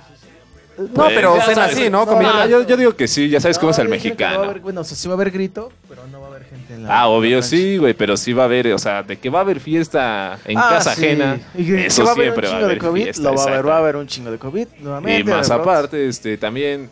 No, 0.77 0.87
Pues, 0.87 1.11
pero 1.13 1.37
ya 1.37 1.45
cena 1.45 1.65
así, 1.65 1.89
¿no? 1.91 1.99
No, 2.05 2.13
Comida. 2.13 2.31
Ah, 2.43 2.45
yo, 2.47 2.63
yo 2.63 2.75
digo 2.77 2.95
que 2.95 3.07
sí, 3.07 3.29
ya 3.29 3.39
sabes 3.39 3.59
cómo 3.59 3.71
es 3.71 3.77
el 3.77 3.89
mexicano. 3.89 4.41
haber- 4.43 4.59
bueno, 4.59 4.81
o 4.81 4.83
sea, 4.83 4.97
sí 4.97 5.07
va 5.07 5.13
a 5.13 5.17
haber 5.17 5.29
grito, 5.29 5.71
pero 5.87 6.01
no 6.07 6.19
va 6.19 6.25
a 6.27 6.29
haber 6.31 6.32
gente 6.55 6.73
en 6.75 6.83
la. 6.83 7.01
Ah, 7.01 7.07
obvio 7.07 7.37
la 7.37 7.43
sí, 7.43 7.77
güey, 7.77 7.93
pero 7.93 8.15
sí 8.17 8.33
va 8.33 8.43
a 8.43 8.45
haber, 8.45 8.67
o 8.73 8.79
sea, 8.79 9.03
de 9.03 9.17
que 9.17 9.29
va 9.29 9.39
a 9.39 9.41
haber 9.41 9.59
fiesta 9.59 10.37
en 10.45 10.57
Ah, 10.57 10.67
casa 10.69 10.95
sí. 10.95 11.05
ajena, 11.05 11.39
Y 11.55 11.65
que- 11.65 11.85
eso 11.87 12.01
que 12.01 12.05
va 12.05 12.09
a 12.11 12.13
haber 12.13 12.25
siempre 12.31 12.47
un 12.47 12.53
va 12.53 12.57
a 12.57 12.59
chingo 12.59 12.65
haber 12.65 12.81
de 12.81 12.87
COVID, 12.87 13.03
fiesta, 13.03 13.23
lo 13.23 13.35
va 13.35 13.43
a 13.43 13.47
haber, 13.47 13.67
va 13.67 13.75
a 13.75 13.77
haber 13.79 13.95
un 13.97 14.07
chingo 14.07 14.31
de 14.31 14.37
COVID 14.37 14.67
nuevamente. 14.81 15.19
Y 15.21 15.33
más 15.33 15.49
aparte, 15.51 16.07
este, 16.07 16.37
también 16.37 16.89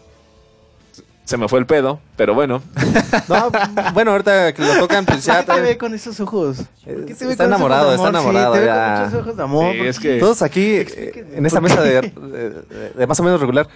se 1.24 1.38
me 1.38 1.47
fue 1.47 1.60
el 1.60 1.65
pedo, 1.65 2.00
pero 2.17 2.34
bueno. 2.34 2.62
No, 3.30 3.50
bueno, 3.93 4.12
ahorita 4.12 4.54
que 4.54 4.62
lo 4.63 4.80
tocan, 4.80 5.06
pues 5.06 5.24
ya. 5.24 5.43
¿Por 5.43 5.56
qué 5.56 5.62
te 5.62 5.67
ve 5.67 5.78
con 5.78 5.93
esos 5.93 6.19
ojos? 6.19 6.58
¿Por 6.84 7.06
qué 7.06 7.13
te 7.13 7.26
ve 7.26 7.32
Está 7.32 7.45
con 7.45 7.45
esos 7.45 7.45
enamorado, 7.47 7.88
ojos 7.88 7.89
de 7.89 7.95
está 7.95 8.08
amor? 8.19 8.32
enamorado, 8.36 8.54
Sí, 8.54 8.60
te 8.60 8.65
ve 8.65 8.65
ya. 8.67 8.93
con 8.95 9.04
muchos 9.06 9.21
ojos 9.21 9.38
de 9.38 9.43
amor. 9.43 9.71
Sí, 9.71 9.78
¿por 9.78 9.88
es 9.88 10.00
qué? 10.00 10.08
que- 10.15 10.19
Todos 10.19 10.41
aquí, 10.41 10.62
eh, 10.76 11.26
en 11.36 11.45
esta 11.45 11.62
¿por 11.62 11.69
mesa 11.69 11.84
qué? 11.84 11.89
de, 11.89 12.02
de- 12.02 12.89
de 12.97 13.08
más 13.08 13.19
o 13.19 13.24
menos 13.24 13.39
regular. 13.39 13.67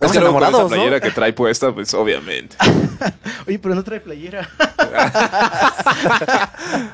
Es 0.00 0.06
Estamos 0.06 0.12
que 0.12 0.20
luego 0.20 0.34
con 0.34 0.42
esa 0.42 0.48
enamorados, 0.48 0.72
playera 0.72 0.96
¿no? 0.96 1.02
que 1.02 1.10
trae 1.10 1.32
puesta, 1.34 1.72
pues 1.74 1.92
obviamente. 1.94 2.56
Oye, 3.46 3.58
pero 3.58 3.74
no 3.74 3.84
trae 3.84 4.00
playera. 4.00 4.48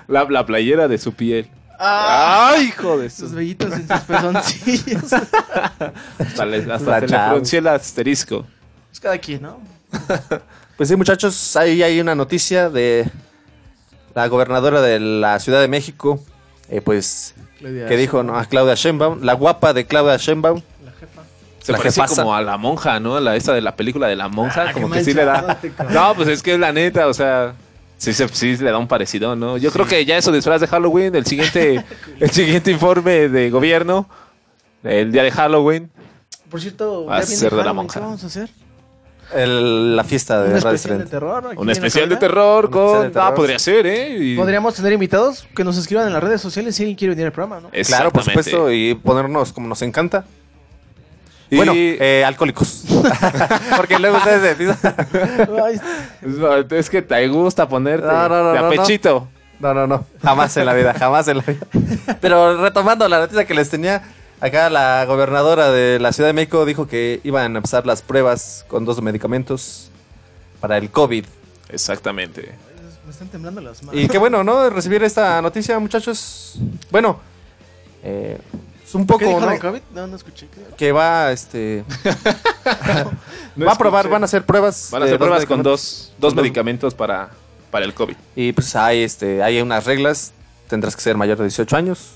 La, 0.08 0.24
la 0.24 0.46
playera 0.46 0.88
de 0.88 0.98
su 0.98 1.12
piel. 1.12 1.48
Ah, 1.78 2.52
¡Ay, 2.54 2.66
hijo 2.68 2.98
de 2.98 3.10
sus 3.10 3.30
su... 3.30 3.36
vellitos 3.36 3.72
en 3.72 3.86
sus 3.86 4.00
pezoncillos. 4.00 5.12
Hasta, 6.18 6.46
le- 6.46 6.72
hasta 6.72 6.90
La 6.90 7.00
se 7.00 7.06
le 7.06 7.18
fruncía 7.28 7.58
el 7.58 7.66
asterisco. 7.68 8.46
Es 8.92 9.00
cada 9.00 9.18
quien, 9.18 9.42
¿no? 9.42 9.60
Pues 10.76 10.88
sí, 10.88 10.96
muchachos, 10.96 11.56
ahí 11.56 11.82
hay 11.82 12.00
una 12.00 12.14
noticia 12.14 12.70
de 12.70 13.06
la 14.14 14.26
gobernadora 14.28 14.80
de 14.80 14.98
la 15.00 15.38
Ciudad 15.38 15.60
de 15.60 15.68
México, 15.68 16.18
eh, 16.70 16.80
pues, 16.80 17.34
Claudia 17.58 17.86
que 17.86 17.96
dijo 17.96 18.22
¿no? 18.22 18.38
a 18.38 18.44
Claudia 18.46 18.74
Sheinbaum, 18.74 19.22
la 19.22 19.34
guapa 19.34 19.72
de 19.74 19.86
Claudia 19.86 20.16
Sheinbaum. 20.16 20.62
Se 21.66 21.72
La 21.72 21.78
parece 21.78 22.00
jefasa. 22.00 22.22
como 22.22 22.34
a 22.34 22.42
la 22.42 22.56
monja, 22.56 23.00
¿no? 23.00 23.18
La 23.18 23.34
esta 23.34 23.52
de 23.52 23.60
la 23.60 23.74
película 23.74 24.06
de 24.06 24.14
la 24.16 24.28
monja, 24.28 24.66
Ah, 24.68 24.72
como 24.72 24.88
que 24.90 25.02
sí 25.02 25.12
le 25.12 25.24
da. 25.24 25.58
No, 25.90 26.14
pues 26.14 26.28
es 26.28 26.42
que 26.42 26.54
es 26.54 26.60
la 26.60 26.72
neta, 26.72 27.08
o 27.08 27.14
sea, 27.14 27.54
sí, 27.98 28.12
se- 28.12 28.28
sí 28.28 28.56
le 28.56 28.70
da 28.70 28.78
un 28.78 28.86
parecido, 28.86 29.34
¿no? 29.34 29.56
Yo 29.58 29.72
creo 29.72 29.84
que 29.86 30.04
ya 30.04 30.16
eso 30.16 30.30
disfraz 30.30 30.60
de 30.60 30.68
Halloween, 30.68 31.14
el 31.16 31.26
siguiente, 31.26 31.84
el 32.20 32.30
siguiente 32.30 32.70
informe 32.70 33.28
de 33.28 33.50
gobierno, 33.50 34.08
el 34.84 35.10
día 35.10 35.24
de 35.24 35.30
Halloween, 35.32 35.90
Por 36.48 36.60
cierto, 36.60 37.06
Va 37.06 37.16
a 37.16 37.20
ya 37.22 37.26
viene 37.26 37.40
ser 37.40 37.50
de 37.50 37.56
la 37.56 37.62
Halloween, 37.64 37.76
monja. 37.76 37.94
¿qué 38.00 38.06
vamos 38.06 38.22
a 38.22 38.26
hacer? 38.28 38.48
el- 39.34 39.96
la 39.96 40.04
fiesta 40.04 40.40
de 40.42 40.54
Un 40.54 40.60
Radio 40.60 40.76
especial 40.76 40.98
de 41.00 41.06
terror. 41.06 41.50
Un 41.56 41.70
especial 41.70 42.08
de 42.08 42.16
terror 42.16 42.70
con... 42.70 42.80
especial 42.84 43.02
de 43.08 43.10
terror. 43.10 43.28
Ah, 43.28 43.34
podría 43.34 43.58
ser, 43.58 43.84
¿eh? 43.86 44.16
Y- 44.20 44.36
Podríamos 44.36 44.74
tener 44.74 44.92
invitados 44.92 45.48
que 45.56 45.64
nos 45.64 45.76
escriban 45.76 46.06
en 46.06 46.12
las 46.12 46.22
redes 46.22 46.40
sociales 46.40 46.76
si 46.76 46.84
alguien 46.84 46.96
quiere 46.96 47.10
venir 47.14 47.26
al 47.26 47.32
programa, 47.32 47.60
¿no? 47.60 47.70
Claro, 47.86 48.12
por 48.12 48.22
supuesto, 48.22 48.70
y 48.70 48.94
ponernos 48.94 49.52
como 49.52 49.66
nos 49.66 49.82
encanta. 49.82 50.24
Y- 51.50 51.56
Bueno, 51.56 51.72
eh, 51.74 52.24
alcohólicos. 52.26 52.84
Porque 53.76 53.98
luego 53.98 54.16
ustedes 54.16 54.76
Ay, 55.64 55.80
No, 56.22 56.56
Es 56.56 56.90
que 56.90 57.02
te 57.02 57.28
gusta 57.28 57.68
ponerte 57.68 58.06
No, 58.06 58.28
no, 58.28 58.42
no, 58.42 58.52
de 58.52 58.58
a 58.58 58.62
no, 58.62 58.70
no. 58.70 58.82
pechito. 58.82 59.28
No, 59.60 59.72
no, 59.72 59.86
no. 59.86 60.04
Jamás 60.22 60.56
en 60.56 60.66
la 60.66 60.74
vida, 60.74 60.92
jamás 60.94 61.28
en 61.28 61.38
la 61.38 61.42
vida. 61.44 61.66
Pero 62.20 62.60
retomando 62.62 63.08
la 63.08 63.20
noticia 63.20 63.46
que 63.46 63.54
les 63.54 63.70
tenía, 63.70 64.02
acá 64.40 64.68
la 64.68 65.04
gobernadora 65.06 65.70
de 65.70 65.98
la 65.98 66.12
Ciudad 66.12 66.28
de 66.28 66.34
México 66.34 66.64
dijo 66.66 66.86
que 66.86 67.20
iban 67.24 67.54
a 67.54 67.58
empezar 67.58 67.86
las 67.86 68.02
pruebas 68.02 68.64
con 68.68 68.84
dos 68.84 69.00
medicamentos 69.00 69.90
para 70.60 70.76
el 70.76 70.90
COVID. 70.90 71.24
Exactamente. 71.70 72.52
me 73.04 73.10
están 73.12 73.28
temblando 73.28 73.60
las 73.60 73.82
manos. 73.82 74.00
Y 74.00 74.08
qué 74.08 74.18
bueno, 74.18 74.44
¿no? 74.44 74.68
Recibir 74.68 75.02
esta 75.04 75.40
noticia, 75.40 75.78
muchachos. 75.78 76.58
Bueno, 76.90 77.18
eh, 78.02 78.38
es 78.86 78.94
un 78.94 79.02
¿Qué 79.02 79.12
poco, 79.12 79.24
dijo 79.26 79.40
¿no? 79.40 79.48
de 79.50 79.58
COVID? 79.58 79.80
No, 79.94 80.06
no 80.06 80.16
escuché. 80.16 80.46
¿Qué? 80.48 80.60
Que 80.76 80.92
va, 80.92 81.32
este... 81.32 81.84
No 83.56 83.66
va 83.66 83.72
a 83.72 83.78
probar, 83.78 84.00
escuché. 84.00 84.12
van 84.12 84.22
a 84.22 84.24
hacer 84.26 84.44
pruebas. 84.44 84.88
Van 84.90 85.02
a 85.02 85.04
hacer 85.06 85.18
pruebas 85.18 85.46
con 85.46 85.62
dos, 85.62 86.12
dos 86.18 86.30
Con 86.30 86.36
dos- 86.36 86.42
medicamentos 86.42 86.94
para, 86.94 87.30
para 87.70 87.84
el 87.84 87.94
COVID. 87.94 88.16
Y 88.34 88.52
pues 88.52 88.76
hay, 88.76 89.02
este, 89.02 89.42
hay 89.42 89.60
unas 89.60 89.84
reglas. 89.86 90.32
Tendrás 90.68 90.94
que 90.96 91.02
ser 91.02 91.16
mayor 91.16 91.38
de 91.38 91.44
18 91.44 91.76
años. 91.76 92.10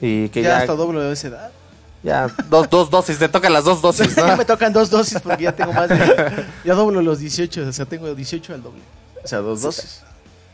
Y 0.00 0.28
que 0.30 0.42
ya, 0.42 0.48
ya, 0.50 0.58
hasta 0.58 0.74
doble 0.74 1.00
de 1.00 1.12
esa 1.12 1.28
edad. 1.28 1.50
ya 2.02 2.26
dos, 2.48 2.68
dos 2.68 2.90
dosis, 2.90 3.18
te 3.18 3.28
tocan 3.28 3.52
las 3.52 3.64
dos 3.64 3.80
dosis, 3.82 4.16
¿no? 4.16 4.26
ya 4.26 4.36
me 4.36 4.44
tocan 4.44 4.72
dos 4.72 4.90
dosis 4.90 5.20
porque 5.20 5.44
ya 5.44 5.52
tengo 5.52 5.72
más 5.72 5.88
de... 5.88 6.44
Ya 6.64 6.74
doblo 6.74 7.00
los 7.02 7.18
18, 7.20 7.68
o 7.68 7.72
sea, 7.72 7.84
tengo 7.86 8.12
18 8.14 8.54
al 8.54 8.62
doble. 8.62 8.82
O 9.22 9.28
sea, 9.28 9.38
dos 9.38 9.62
dosis. 9.62 10.02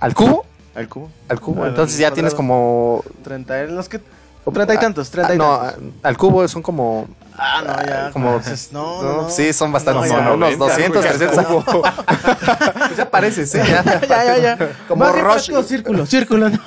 ¿Al 0.01 0.15
cubo? 0.15 0.45
Al 0.75 0.89
cubo. 0.89 1.11
Al 1.29 1.41
cubo. 1.41 1.63
Al 1.65 1.71
Entonces 1.71 1.99
ya 1.99 2.11
tienes 2.13 2.35
como... 2.35 3.03
30, 3.25 3.65
en 3.65 3.75
los 3.77 3.89
que... 3.89 4.01
30 4.53 4.75
y 4.75 4.79
tantos, 4.79 5.11
30 5.11 5.35
y 5.35 5.37
Ah, 5.37 5.39
no, 5.39 5.59
tantos. 5.59 5.83
al 6.03 6.17
cubo 6.17 6.49
son 6.49 6.63
como... 6.63 7.07
Ah, 7.41 7.63
no, 7.65 7.87
ya. 7.87 8.11
como- 8.11 8.31
entonces, 8.37 8.71
no, 8.73 9.01
no, 9.03 9.23
no. 9.23 9.31
Sí, 9.31 9.53
son 9.53 9.71
bastantes. 9.71 10.11
No, 10.11 10.17
como 10.17 10.35
unos 10.35 10.59
90, 10.59 10.65
200, 10.65 11.05
güey, 11.05 11.19
300. 11.19 11.47
¿cómo? 11.65 11.83
Pues 11.83 12.97
ya 12.97 13.09
parece, 13.11 13.47
sí. 13.47 13.59
Ya, 13.59 13.85
ya, 14.09 14.25
ya, 14.25 14.39
ya. 14.39 14.59
Como 14.89 15.05
Rush. 15.13 15.51
círculo, 15.65 16.05
círculo, 16.07 16.49
no. 16.51 16.59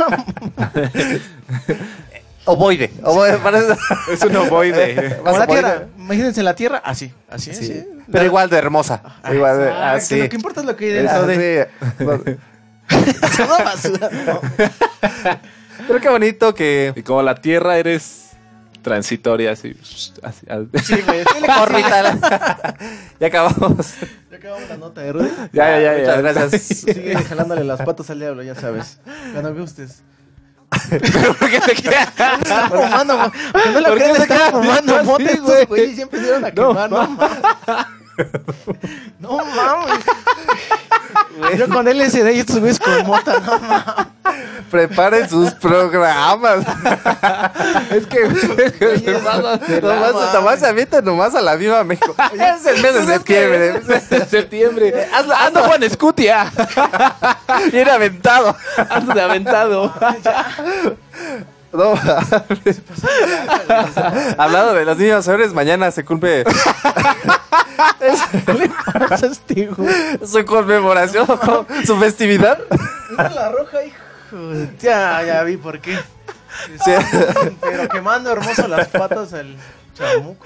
Ovoide. 2.46 2.91
Ovoide, 3.04 3.38
parece... 3.44 3.76
Es 4.12 4.24
un 4.24 4.36
ovoide. 4.36 5.17
Como 5.24 5.38
la 5.38 5.46
tierra. 5.48 5.84
Imagínense 5.98 6.41
la 6.41 6.56
tierra, 6.56 6.82
así, 6.84 7.13
así, 7.30 7.54
Sí. 7.54 7.63
así. 7.65 7.88
Pero 8.12 8.26
igual 8.26 8.50
de 8.50 8.58
hermosa. 8.58 9.02
Igual 9.32 9.60
de... 9.60 9.70
Ah, 9.72 9.91
así. 9.94 10.15
que 10.15 10.24
Lo 10.24 10.30
que 10.30 10.36
importa 10.38 10.60
es 10.62 10.65
lo 10.65 10.76
que 10.76 10.86
hay 10.86 10.91
dentro 10.94 11.28
de... 11.28 11.70
Así. 12.00 12.38
Es 13.24 13.39
una 13.39 13.63
basura, 13.63 14.10
no. 14.26 14.41
Pero 15.88 16.00
qué 16.00 16.10
bonito 16.10 16.54
que... 16.54 16.94
Y 16.96 17.04
como 17.04 17.22
la 17.22 17.36
Tierra 17.36 17.78
eres 17.78 18.32
transitoria, 18.82 19.52
así. 19.52 19.76
así, 20.24 20.46
así. 20.50 20.67
Sí, 20.84 21.02
güey. 21.06 21.24
sí 21.24 21.41
le 21.41 21.48
Orbital. 21.62 22.20
ya 23.20 23.28
acabamos. 23.28 23.94
Ya 24.30 24.38
acabamos 24.38 24.70
la 24.70 24.78
nota 24.78 25.12
Rudy. 25.12 25.30
Ya, 25.54 25.80
ya, 25.80 25.98
ya. 25.98 26.00
Muchas 26.00 26.15
ya. 26.15 26.22
gracias. 26.22 26.62
Sigue 26.62 27.15
jalándole 27.15 27.63
las 27.63 27.82
patas 27.82 28.10
al 28.10 28.20
diablo, 28.20 28.44
ya 28.44 28.56
sabes. 28.56 29.00
Cuando 29.34 29.54
gustes. 29.56 30.02
¿Por 30.89 31.50
qué 31.50 31.60
te 31.60 31.76
quedas? 31.76 32.10
Fumando, 32.70 33.17
no 33.17 33.82
lo. 33.82 33.98
Siempre 35.94 36.20
dieron 36.22 36.46
a 36.46 36.52
quemar, 36.52 36.89
no. 36.89 38.01
No 39.20 39.38
mames. 39.46 40.00
Yo 41.58 41.68
con 41.70 41.86
LSD 41.88 42.32
y 42.32 42.40
estos 42.40 42.60
güeyes 42.60 42.80
con 42.80 43.06
mota, 43.06 43.40
no 43.40 43.60
mames. 43.60 44.08
Preparen 44.70 45.30
sus 45.30 45.52
programas. 45.52 46.66
Es 47.92 48.08
que. 48.08 48.26
nomás, 49.82 50.34
nomás 50.34 50.60
se 50.60 50.68
avientan 50.68 51.04
nomás 51.04 51.36
a 51.36 51.42
la 51.42 51.56
viva 51.56 51.84
México. 51.84 52.16
Es 52.34 52.66
el 52.66 52.82
mes 52.82 52.94
de 52.94 53.06
septiembre. 53.06 53.80
de 53.82 54.26
septiembre. 54.26 55.08
Hazlo, 55.14 55.36
ando 55.36 55.64
Juan 55.64 55.84
Escutia. 55.84 56.52
Bien 57.72 57.90
aventado. 57.90 58.56
Ando 58.90 59.14
de 59.14 59.22
aventado. 59.22 59.94
No, 61.74 61.94
Hablando 64.38 64.74
de 64.74 64.86
los 64.86 64.98
niños 64.98 65.28
héroes, 65.28 65.54
mañana 65.54 65.90
se 65.92 66.04
cumple 66.04 66.44
¿Qué 68.46 68.54
le 68.54 68.70
pasa 69.08 69.28
a 69.28 69.30
este 69.30 69.68
güey? 69.68 70.20
su 70.26 70.44
conmemoración, 70.46 71.28
su 71.86 71.98
festividad. 71.98 72.60
La 73.18 73.52
roja, 73.52 73.84
hijo. 73.84 73.98
Ya, 74.80 75.24
ya 75.24 75.44
vi 75.44 75.58
por 75.58 75.80
qué. 75.80 75.98
Sí. 76.84 76.92
Pero 77.62 77.88
quemando 77.90 78.32
hermoso 78.32 78.68
las 78.68 78.88
patas 78.90 79.34
al 79.34 79.56
chamuco. 80.02 80.46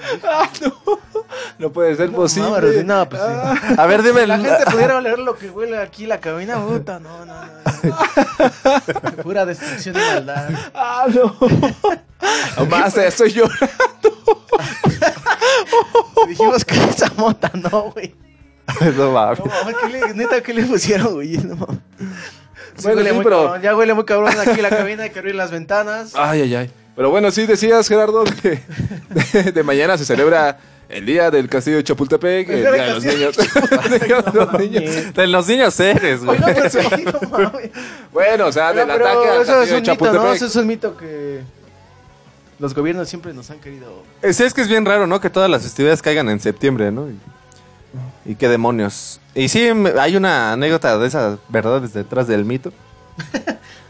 No 1.59 1.71
puede 1.71 1.95
ser 1.95 2.09
No, 2.11 2.17
posible. 2.17 2.83
no, 2.83 3.09
pues 3.09 3.21
sí. 3.21 3.73
A 3.77 3.85
ver, 3.85 4.03
dime. 4.03 4.27
La 4.27 4.37
gente 4.37 4.65
pudiera 4.71 4.97
oler 4.97 5.19
lo 5.19 5.37
que 5.37 5.49
huele 5.49 5.77
aquí 5.77 6.05
la 6.05 6.19
cabina, 6.19 6.57
puta, 6.59 6.99
no, 6.99 7.25
no, 7.25 7.35
no. 7.45 7.51
no. 7.83 9.23
Pura 9.23 9.45
destrucción 9.45 9.95
y 9.95 9.99
maldad. 9.99 10.49
Ah, 10.73 11.05
no. 11.13 11.35
Ya 12.95 13.05
estoy 13.07 13.31
yo. 13.31 13.45
Dijimos 16.27 16.65
que 16.65 16.75
esa 16.83 17.11
mota 17.17 17.51
no, 17.53 17.91
güey. 17.91 18.15
No 18.97 19.11
mames. 19.11 19.39
No, 19.39 19.45
mames, 19.45 19.75
¿qué 19.81 19.89
le, 19.89 20.13
neta, 20.13 20.41
¿qué 20.41 20.53
le 20.53 20.63
pusieron, 20.63 21.13
güey? 21.15 21.37
No, 21.37 21.55
mames. 21.55 21.79
Sí, 22.77 22.83
Bueno, 22.83 22.97
huele 22.97 23.09
sí, 23.09 23.15
muy 23.15 23.23
pero- 23.23 23.43
cabrón, 23.43 23.61
ya 23.61 23.75
huele 23.75 23.93
muy 23.93 24.05
cabrón 24.05 24.39
aquí 24.39 24.61
la 24.61 24.69
cabina, 24.69 25.03
hay 25.03 25.09
que 25.11 25.19
abrir 25.19 25.35
las 25.35 25.51
ventanas. 25.51 26.11
Ay, 26.15 26.41
ay, 26.41 26.55
ay. 26.55 26.71
Pero 26.95 27.09
bueno, 27.09 27.29
sí 27.31 27.45
decías, 27.45 27.87
Gerardo, 27.87 28.23
que 28.41 28.61
de, 29.33 29.51
de 29.51 29.63
mañana 29.63 29.97
se 29.97 30.05
celebra 30.05 30.57
el 30.87 31.05
día 31.05 31.31
del 31.31 31.49
castillo 31.49 31.77
de 31.77 31.83
Chapultepec, 31.83 32.47
el 32.49 32.59
día 32.61 32.71
de 32.71 32.93
los 32.93 33.03
niños. 33.03 33.35
Los 34.33 34.59
niños. 34.59 35.13
De 35.13 35.27
los 35.27 35.47
niños 35.47 35.79
eres, 35.79 36.23
güey. 36.23 36.37
Sí, 36.69 36.77
no. 37.05 37.51
Bueno, 38.13 38.47
o 38.47 38.51
sea, 38.51 38.71
Pero, 38.71 38.85
del 38.85 38.95
pero 38.95 39.07
ataque 39.09 39.29
al 39.29 39.37
castillo 39.45 39.61
es 39.61 39.69
de 39.69 39.75
un 39.75 39.81
mito, 39.81 39.93
¿no? 40.05 40.11
Chapultepec. 40.11 40.35
Eso 40.35 40.45
es 40.45 40.55
un 40.55 40.67
mito 40.67 40.97
que 40.97 41.41
los 42.59 42.73
gobiernos 42.73 43.09
siempre 43.09 43.33
nos 43.33 43.49
han 43.49 43.59
querido. 43.59 44.03
Eh, 44.21 44.31
Sí, 44.31 44.43
es 44.43 44.53
que 44.53 44.61
es 44.61 44.67
bien 44.67 44.85
raro, 44.85 45.07
¿no? 45.07 45.19
Que 45.19 45.29
todas 45.29 45.49
las 45.49 45.63
festividades 45.63 46.01
caigan 46.01 46.29
en 46.29 46.39
septiembre, 46.39 46.91
¿no? 46.91 47.09
Y, 47.09 48.31
y 48.31 48.35
qué 48.35 48.47
demonios. 48.47 49.19
Y 49.33 49.49
sí, 49.49 49.67
hay 49.99 50.15
una 50.15 50.53
anécdota 50.53 50.97
de 50.97 51.07
esas 51.07 51.39
verdades 51.49 51.93
detrás 51.93 52.27
del 52.27 52.45
mito. 52.45 52.71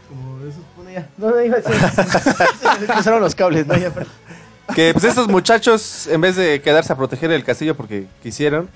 Ya. 0.96 1.08
No, 1.18 1.30
no, 1.30 1.42
iba 1.42 1.58
a 1.58 1.60
decir. 1.60 2.86
Cruzaron 2.86 3.20
los 3.20 3.34
cables, 3.34 3.66
¿no? 3.66 3.76
Ya, 3.76 3.90
pero- 3.92 4.06
Que 4.74 4.92
pues 4.92 5.04
estos 5.04 5.28
muchachos, 5.28 6.06
en 6.06 6.20
vez 6.22 6.36
de 6.36 6.60
quedarse 6.62 6.92
a 6.92 6.96
proteger 6.96 7.30
el 7.30 7.44
castillo 7.44 7.76
porque 7.76 8.06
quisieron, 8.22 8.68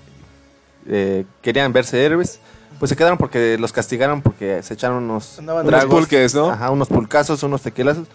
eh, 0.87 1.25
querían 1.43 1.73
verse 1.73 2.05
héroes, 2.05 2.39
pues 2.79 2.91
se 2.91 2.97
quedaron 2.97 3.19
porque 3.19 3.57
los 3.59 3.73
castigaron 3.73 4.23
porque 4.23 4.63
se 4.63 4.75
echaron 4.75 5.05
unos 5.05 5.39
Andaban 5.39 5.67
Unos 5.67 5.85
pulques, 5.87 6.35
¿no? 6.35 6.51
Ajá, 6.51 6.71
unos 6.71 6.89
pulcazos, 6.89 7.43
unos 7.43 7.63
tequilazos. 7.63 8.07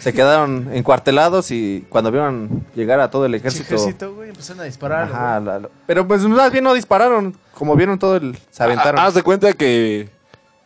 Se 0.00 0.12
quedaron 0.14 0.70
encuartelados 0.72 1.50
y 1.50 1.84
cuando 1.90 2.10
vieron 2.10 2.64
llegar 2.74 3.00
a 3.00 3.10
todo 3.10 3.26
el 3.26 3.34
ejército... 3.34 3.74
ejército, 3.74 4.14
güey, 4.14 4.30
empezaron 4.30 4.60
a 4.62 4.64
disparar. 4.64 5.04
Ajá, 5.04 5.40
la- 5.40 5.58
la- 5.60 5.68
pero 5.86 6.08
pues 6.08 6.22
más 6.22 6.50
bien 6.50 6.64
no 6.64 6.72
dispararon, 6.72 7.36
como 7.54 7.76
vieron 7.76 7.98
todo 7.98 8.16
el... 8.16 8.38
Se 8.50 8.62
aventaron. 8.62 8.98
Ah, 8.98 9.06
Haz 9.06 9.14
de 9.14 9.22
cuenta 9.22 9.52
que 9.52 10.08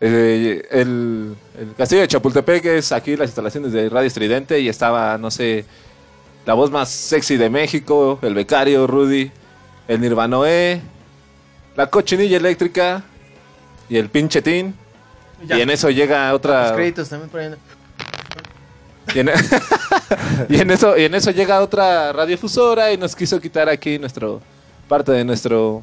eh, 0.01 0.67
el, 0.71 1.35
el 1.59 1.75
castillo 1.75 2.03
de 2.03 2.09
Chapultepec 2.09 2.65
es 2.67 2.93
aquí 2.93 3.17
las 3.17 3.29
instalaciones 3.29 3.73
de 3.73 3.89
Radio 3.89 4.07
Estridente 4.07 4.61
y 4.61 4.69
estaba, 4.69 5.17
no 5.19 5.31
sé, 5.31 5.65
la 6.45 6.55
voz 6.55 6.71
más 6.71 6.89
sexy 6.89 7.37
de 7.37 7.51
México, 7.51 8.19
el 8.23 8.35
becario 8.35 8.87
Rudy, 8.87 9.31
el 9.89 10.01
Nirvanoé, 10.01 10.81
la 11.77 11.89
cochinilla 11.89 12.37
eléctrica 12.37 13.03
y 13.89 13.97
el 13.97 14.09
pinche 14.09 14.43
Tin. 14.43 14.75
Ya. 15.45 15.59
Y 15.59 15.63
en 15.63 15.71
eso 15.71 15.91
llega 15.91 16.29
Los 16.29 16.37
otra. 16.39 16.73
créditos 16.75 17.09
también 17.09 17.31
por 17.31 17.41
ahí. 17.41 17.55
Y 19.15 19.21
en, 19.21 19.31
y 20.49 20.61
en 20.61 20.71
eso, 20.71 20.97
y 20.97 21.05
en 21.05 21.15
eso 21.15 21.31
llega 21.31 21.61
otra 21.61 22.13
radiodifusora 22.13 22.93
y 22.93 22.97
nos 22.97 23.15
quiso 23.15 23.41
quitar 23.41 23.69
aquí 23.69 23.99
nuestro 23.99 24.41
parte 24.89 25.13
de 25.13 25.25
nuestro 25.25 25.83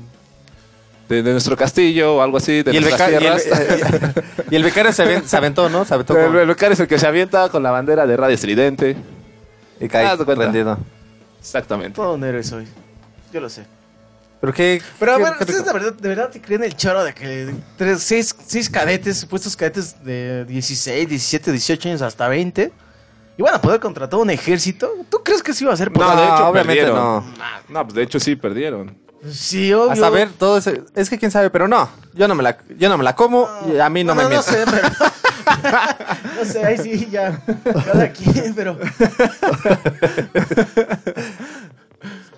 de, 1.09 1.21
de 1.23 1.31
nuestro 1.31 1.55
castillo 1.57 2.15
o 2.15 2.21
algo 2.21 2.37
así, 2.37 2.63
de 2.63 2.71
y, 2.73 2.77
el 2.77 2.85
beca- 2.85 3.09
y 3.11 3.13
el- 3.15 3.19
tierras. 3.19 3.43
y 4.51 4.55
el 4.55 4.63
becario 4.63 4.91
se, 4.93 5.03
aven- 5.03 5.25
se 5.25 5.37
aventó, 5.37 5.69
¿no? 5.69 5.85
Se 5.85 5.93
aventó 5.93 6.17
el, 6.17 6.27
con- 6.27 6.37
el 6.37 6.47
becario 6.47 6.73
es 6.73 6.79
el 6.79 6.87
que 6.87 6.97
se 6.99 7.07
avienta 7.07 7.49
con 7.49 7.61
la 7.63 7.71
bandera 7.71 8.05
de 8.07 8.15
Radio 8.17 8.35
Estridente. 8.35 8.95
y 9.79 9.87
cae 9.87 10.15
cuenta. 10.17 10.43
rendido. 10.45 10.77
Exactamente. 11.39 11.95
Todo 11.95 12.13
un 12.13 12.23
héroe 12.23 12.43
soy. 12.43 12.67
Yo 13.33 13.41
lo 13.41 13.49
sé. 13.49 13.65
Pero 14.39 14.53
qué... 14.53 14.81
Pero 14.99 15.13
a 15.13 15.17
qué- 15.17 15.23
ver, 15.23 15.33
qué- 15.37 15.43
¿ustedes 15.43 15.65
de 15.65 15.73
verdad, 15.73 15.93
de 15.93 16.09
verdad 16.09 16.29
te 16.29 16.41
creen 16.41 16.63
el 16.63 16.75
choro 16.75 17.03
de 17.03 17.13
que 17.13 17.53
tres, 17.77 18.01
seis, 18.03 18.35
seis 18.45 18.69
cadetes, 18.69 19.17
supuestos 19.17 19.55
cadetes 19.55 20.03
de 20.03 20.45
16, 20.45 21.07
17, 21.09 21.51
18 21.51 21.89
años 21.89 22.01
hasta 22.01 22.27
20, 22.27 22.71
iban 23.37 23.53
a 23.55 23.61
poder 23.61 23.79
contratar 23.79 24.19
un 24.19 24.29
ejército? 24.29 24.89
¿Tú 25.09 25.17
crees 25.23 25.41
que 25.41 25.53
sí 25.53 25.63
iba 25.63 25.73
a 25.73 25.77
ser 25.77 25.89
No, 25.91 25.99
posible? 25.99 26.21
de 26.21 26.27
hecho 26.27 26.47
obviamente 26.47 26.81
perdieron. 26.81 26.95
no. 26.95 27.25
No, 27.69 27.83
pues 27.83 27.95
de 27.95 28.03
hecho 28.03 28.19
sí 28.19 28.35
perdieron. 28.35 28.97
Sí, 29.31 29.73
obvio. 29.73 29.91
A 29.91 29.95
saber, 29.95 30.29
todo 30.37 30.57
eso. 30.57 30.71
Es 30.95 31.09
que 31.09 31.17
quién 31.17 31.31
sabe, 31.31 31.49
pero 31.49 31.67
no. 31.67 31.89
Yo 32.13 32.27
no 32.27 32.35
me 32.35 32.43
la, 32.43 32.57
yo 32.77 32.89
no 32.89 32.97
me 32.97 33.03
la 33.03 33.15
como 33.15 33.47
y 33.73 33.79
a 33.79 33.89
mí 33.89 34.03
no, 34.03 34.15
me 34.15 34.23
no 34.23 34.29
mientas. 34.29 34.53
sé, 34.53 34.65
pero... 34.69 34.87
no 36.37 36.45
sé, 36.45 36.65
ahí 36.65 36.77
sí, 36.77 37.07
ya. 37.11 37.41
Cada 37.85 38.11
quien, 38.11 38.53
pero... 38.53 38.77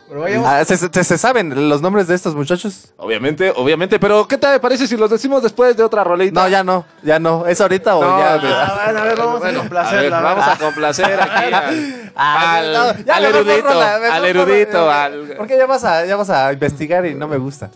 pero 0.08 0.22
vayamos... 0.22 0.48
Ah, 0.48 0.64
¿se, 0.66 0.78
se- 0.78 1.04
se 1.04 1.18
saben 1.18 1.68
los 1.70 1.82
nombres 1.82 2.08
de 2.08 2.16
estos 2.16 2.36
muchachos? 2.36 2.94
Obviamente, 2.98 3.52
obviamente, 3.56 4.00
pero 4.00 4.28
¿qué 4.28 4.38
te 4.38 4.60
parece 4.60 4.88
si 4.88 4.96
los 4.98 5.10
decimos 5.10 5.42
después 5.44 5.76
de 5.76 5.84
otra 5.84 6.04
rolita? 6.04 6.44
No, 6.44 6.48
ya 6.48 6.64
no, 6.64 6.86
ya 7.04 7.20
no. 7.20 7.46
¿Es 7.48 7.60
ahorita 7.62 7.96
o 7.96 8.04
No, 8.04 8.18
ya? 8.20 8.34
Ah, 8.36 8.82
bueno, 8.86 9.00
a 9.00 9.04
ver, 9.04 9.18
vamos 9.18 9.36
a 9.36 9.40
Bueno, 9.40 9.60
complacerla, 9.60 9.98
a 10.00 10.02
ver, 10.02 10.14
a 10.14 10.18
ver. 10.22 10.24
vamos 10.36 10.48
a 10.48 10.58
complacer 10.60 11.20
aquí 11.22 11.54
al, 11.54 12.12
Ah, 12.16 12.56
al- 12.58 12.74
no, 12.74 13.04
ya 13.06 13.16
al 13.18 13.26
erudito, 13.26 13.66
mejor 13.66 13.84
al 14.12 14.26
erudito, 14.26 14.92
al... 14.92 15.34
Porque 15.38 15.58
ya 15.58 15.66
vas 15.66 15.84
a, 15.84 16.06
ya 16.06 16.16
vas 16.16 16.30
a 16.30 16.54
investigar 16.54 17.06
y 17.06 17.16
no 17.16 17.28
me 17.28 17.38
gusta. 17.38 17.72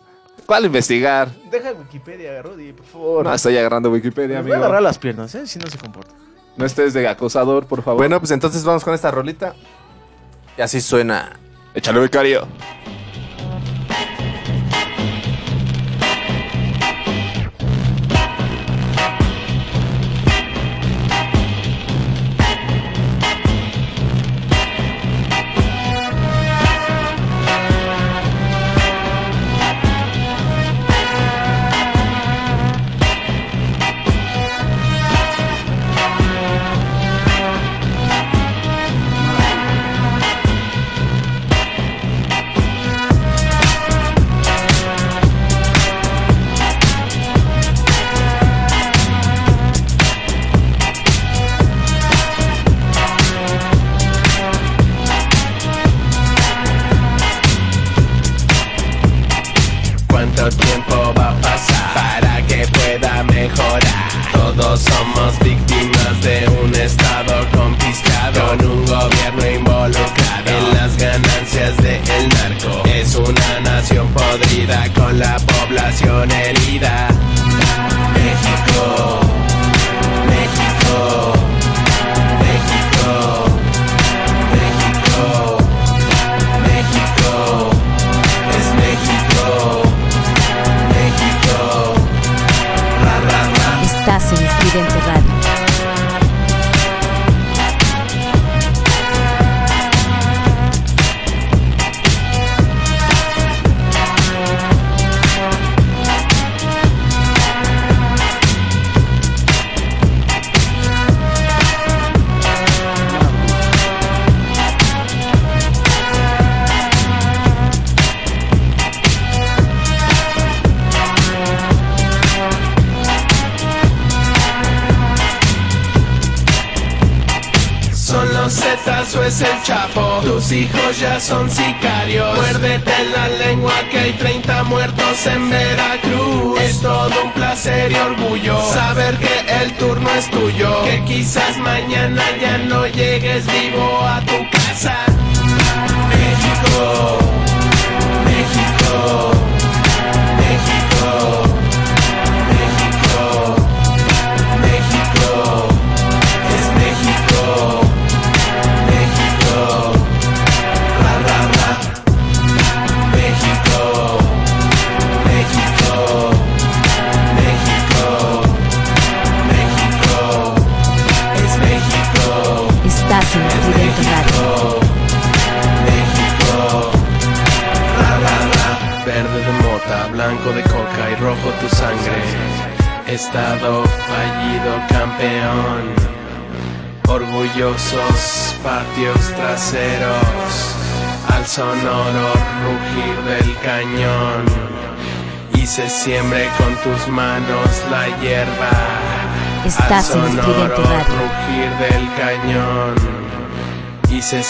¿Cuál 0.46 0.66
investigar? 0.66 1.30
Deja 1.52 1.74
Wikipedia, 1.74 2.42
Rudy, 2.42 2.74
por 2.74 2.86
favor. 2.86 3.26
No, 3.26 3.34
estoy 3.34 3.56
agarrando 3.58 3.92
Wikipedia, 3.92 4.38
Me 4.38 4.42
voy 4.44 4.52
a 4.52 4.54
amigo. 4.56 4.66
agarrar 4.66 4.82
las 4.82 4.98
piernas, 4.98 5.36
¿eh? 5.36 5.46
Si 5.46 5.60
no 5.60 5.68
se 5.68 5.78
comporta. 5.78 6.14
No 6.58 6.66
estés 6.66 6.94
de 6.94 7.08
acosador, 7.08 7.68
por 7.68 7.84
favor. 7.84 8.00
Bueno, 8.00 8.20
pues 8.20 8.32
entonces 8.32 8.64
vamos 8.64 8.84
con 8.84 8.94
esta 8.94 9.12
rolita. 9.12 9.54
Y 10.58 10.62
así 10.62 10.82
suena. 10.82 11.40
Échale 11.76 12.00
becario. 12.00 12.42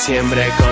Y 0.10 0.12
se 0.12 0.16
siembre 0.16 0.50
con 0.58 0.69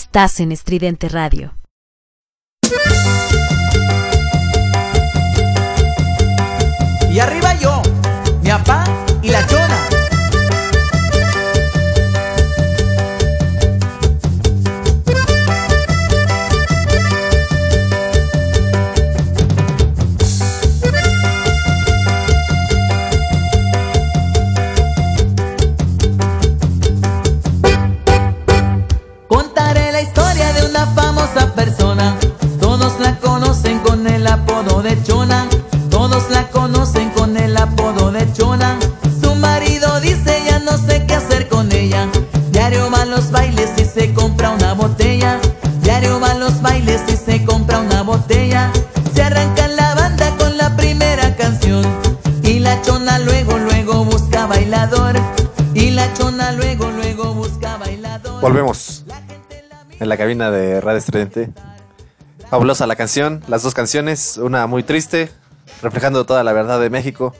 Estás 0.00 0.38
en 0.38 0.52
Estridente 0.52 1.08
Radio. 1.08 1.56
Y 7.10 7.18
arriba 7.18 7.54
yo, 7.54 7.82
mi 8.40 8.48
papá 8.48 8.84
y 9.22 9.30
la 9.30 9.44
chona. 9.48 9.67
la 36.30 36.48
conocen 36.48 37.10
con 37.10 37.36
el 37.36 37.56
apodo 37.56 38.10
de 38.12 38.30
Chona. 38.32 38.78
Su 39.20 39.34
marido 39.36 40.00
dice 40.00 40.42
ya 40.46 40.58
no 40.58 40.76
sé 40.76 41.04
qué 41.06 41.14
hacer 41.14 41.48
con 41.48 41.70
ella. 41.72 42.08
Diario 42.50 42.90
va 42.90 43.02
a 43.02 43.04
los 43.04 43.30
bailes 43.30 43.70
y 43.78 43.84
se 43.84 44.12
compra 44.12 44.50
una 44.50 44.74
botella. 44.74 45.38
Diario 45.82 46.20
va 46.20 46.32
a 46.32 46.34
los 46.34 46.60
bailes 46.60 47.02
y 47.08 47.16
se 47.16 47.44
compra 47.44 47.80
una 47.80 48.02
botella. 48.02 48.70
Se 49.14 49.22
arranca 49.22 49.68
la 49.68 49.94
banda 49.94 50.36
con 50.36 50.56
la 50.56 50.76
primera 50.76 51.34
canción. 51.36 51.84
Y 52.42 52.58
la 52.58 52.80
Chona 52.82 53.18
luego, 53.20 53.56
luego 53.58 54.04
busca 54.04 54.46
bailador. 54.46 55.16
Y 55.74 55.90
la 55.90 56.12
Chona 56.14 56.52
luego, 56.52 56.90
luego 56.90 57.34
busca 57.34 57.76
bailador. 57.76 58.40
Volvemos. 58.40 59.04
En 60.00 60.08
la 60.08 60.16
cabina 60.16 60.50
de 60.50 60.80
Radio 60.80 60.98
Estridente. 60.98 61.50
Fabulosa 62.50 62.86
la 62.86 62.96
canción, 62.96 63.42
las 63.46 63.62
dos 63.62 63.74
canciones, 63.74 64.38
una 64.38 64.66
muy 64.66 64.82
triste, 64.82 65.30
reflejando 65.82 66.24
toda 66.26 66.44
la 66.44 66.52
verdad 66.52 66.78
de 66.80 66.90
México. 66.90 67.34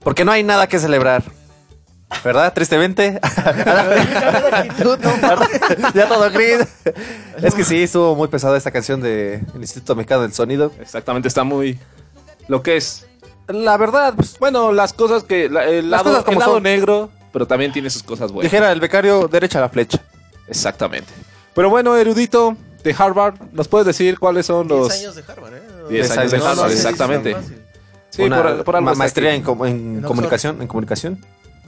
Porque 0.00 0.24
no 0.24 0.32
hay 0.32 0.42
nada 0.42 0.66
que 0.68 0.78
celebrar. 0.78 1.22
¿Verdad? 2.24 2.54
Tristemente. 2.54 3.20
ya 5.94 6.08
todo 6.08 6.30
gris. 6.30 6.60
Es 7.42 7.54
que 7.54 7.64
sí, 7.64 7.82
estuvo 7.82 8.14
muy 8.14 8.28
pesada 8.28 8.56
esta 8.56 8.70
canción 8.70 9.00
del 9.00 9.42
Instituto 9.56 9.94
Mexicano 9.94 10.22
del 10.22 10.32
Sonido. 10.32 10.72
Exactamente, 10.80 11.28
está 11.28 11.44
muy. 11.44 11.78
Lo 12.48 12.62
que 12.62 12.76
es. 12.76 13.06
La 13.48 13.76
verdad, 13.76 14.14
pues, 14.14 14.38
Bueno, 14.38 14.72
las 14.72 14.92
cosas 14.92 15.24
que. 15.24 15.48
la- 15.48 15.64
el 15.64 15.90
Las 15.90 16.00
lado, 16.04 16.10
cosas 16.10 16.24
como 16.24 16.34
el 16.34 16.38
lado 16.40 16.52
son. 16.54 16.62
negro, 16.62 17.10
pero 17.32 17.46
también 17.46 17.72
tiene 17.72 17.90
sus 17.90 18.02
cosas 18.02 18.30
buenas. 18.32 18.50
dijera 18.50 18.72
el 18.72 18.80
becario, 18.80 19.28
derecha 19.28 19.58
a 19.58 19.62
la 19.62 19.68
flecha. 19.68 19.98
Exactamente. 20.46 21.12
Pero 21.54 21.70
bueno, 21.70 21.96
erudito 21.96 22.56
de 22.84 22.94
Harvard, 22.96 23.34
¿nos 23.52 23.68
puedes 23.68 23.86
decir 23.86 24.18
cuáles 24.18 24.46
son 24.46 24.68
10 24.68 24.80
los. 24.80 24.92
años 24.92 25.16
de 25.16 25.24
Harvard, 25.26 25.54
¿eh? 25.54 25.62
10 25.88 26.06
Diez 26.06 26.18
años 26.18 26.30
de. 26.32 26.38
Harvard, 26.38 26.70
exactamente. 26.72 27.36
Sí, 28.10 28.22
Una 28.22 28.42
por, 28.42 28.64
por 28.64 28.76
algo 28.76 28.94
maestría 28.94 29.34
en, 29.34 29.42
com- 29.42 29.64
en 29.66 29.96
En 29.96 30.02
comunicación, 30.02 30.60
en 30.62 30.66
comunicación, 30.68 31.18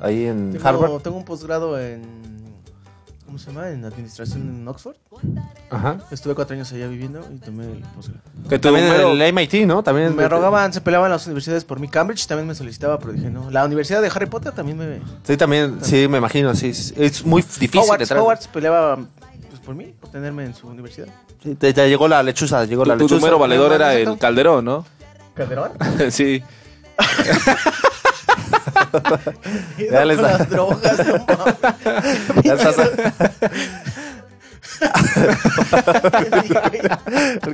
ahí 0.00 0.24
en 0.26 0.52
Tengo, 0.52 0.66
Harvard. 0.68 1.02
tengo 1.02 1.16
un 1.18 1.24
posgrado 1.24 1.78
en. 1.78 2.30
¿Cómo 3.26 3.38
se 3.38 3.46
llama? 3.52 3.68
En 3.70 3.84
administración 3.84 4.42
en 4.42 4.66
Oxford. 4.66 4.96
Ajá. 5.70 5.98
Estuve 6.10 6.34
cuatro 6.34 6.54
años 6.56 6.72
allá 6.72 6.88
viviendo 6.88 7.20
y 7.32 7.36
tomé 7.38 7.64
el 7.64 7.78
posgrado. 7.94 8.22
Que 8.48 8.58
También 8.58 8.88
número- 8.88 9.12
el 9.12 9.22
MIT, 9.32 9.66
¿no? 9.68 9.84
También 9.84 10.16
Me 10.16 10.28
rogaban, 10.28 10.72
se 10.72 10.80
peleaban 10.80 11.12
las 11.12 11.26
universidades 11.26 11.64
por 11.64 11.78
mí. 11.78 11.86
Cambridge 11.86 12.26
también 12.26 12.48
me 12.48 12.56
solicitaba, 12.56 12.98
pero 12.98 13.12
dije 13.12 13.30
no. 13.30 13.48
La 13.52 13.64
universidad 13.64 14.02
de 14.02 14.08
Harry 14.08 14.26
Potter 14.26 14.50
también 14.52 14.78
me. 14.78 14.98
Sí, 15.22 15.36
también, 15.36 15.78
sí, 15.82 16.08
me 16.08 16.18
imagino, 16.18 16.56
sí. 16.56 16.74
sí. 16.74 16.92
Es 16.96 17.24
muy 17.24 17.42
difícil 17.42 17.80
Hogwarts. 17.82 18.10
Hogwarts 18.10 18.48
peleaba 18.48 18.98
por 19.70 19.76
mí, 19.76 19.94
por 20.00 20.10
tenerme 20.10 20.44
en 20.44 20.52
su 20.52 20.66
universidad. 20.66 21.06
Sí, 21.40 21.54
te, 21.54 21.72
te 21.72 21.88
llegó 21.88 22.08
la 22.08 22.24
lechuza, 22.24 22.64
llegó 22.64 22.84
la 22.84 22.94
tu, 22.94 22.98
tu 22.98 23.04
lechuza. 23.04 23.20
número 23.20 23.38
valedor 23.38 23.72
era 23.72 23.94
el 23.94 24.18
Calderón, 24.18 24.64
¿no? 24.64 24.84
¿Calderón? 25.34 25.70
sí. 26.10 26.42
Ya 29.78 30.04
les 30.04 30.16
con 30.18 30.24
da- 30.26 30.38
las 30.38 30.50
drogas, 30.50 31.06
no 31.06 31.26
mames. 31.38 31.54
Ya 32.44 32.54
estás- 32.54 32.90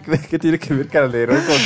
¿Qué, 0.04 0.18
qué 0.30 0.38
tiene 0.38 0.58
que 0.58 0.72
ver 0.74 0.88
Calderón 0.88 1.42
con...? 1.44 1.56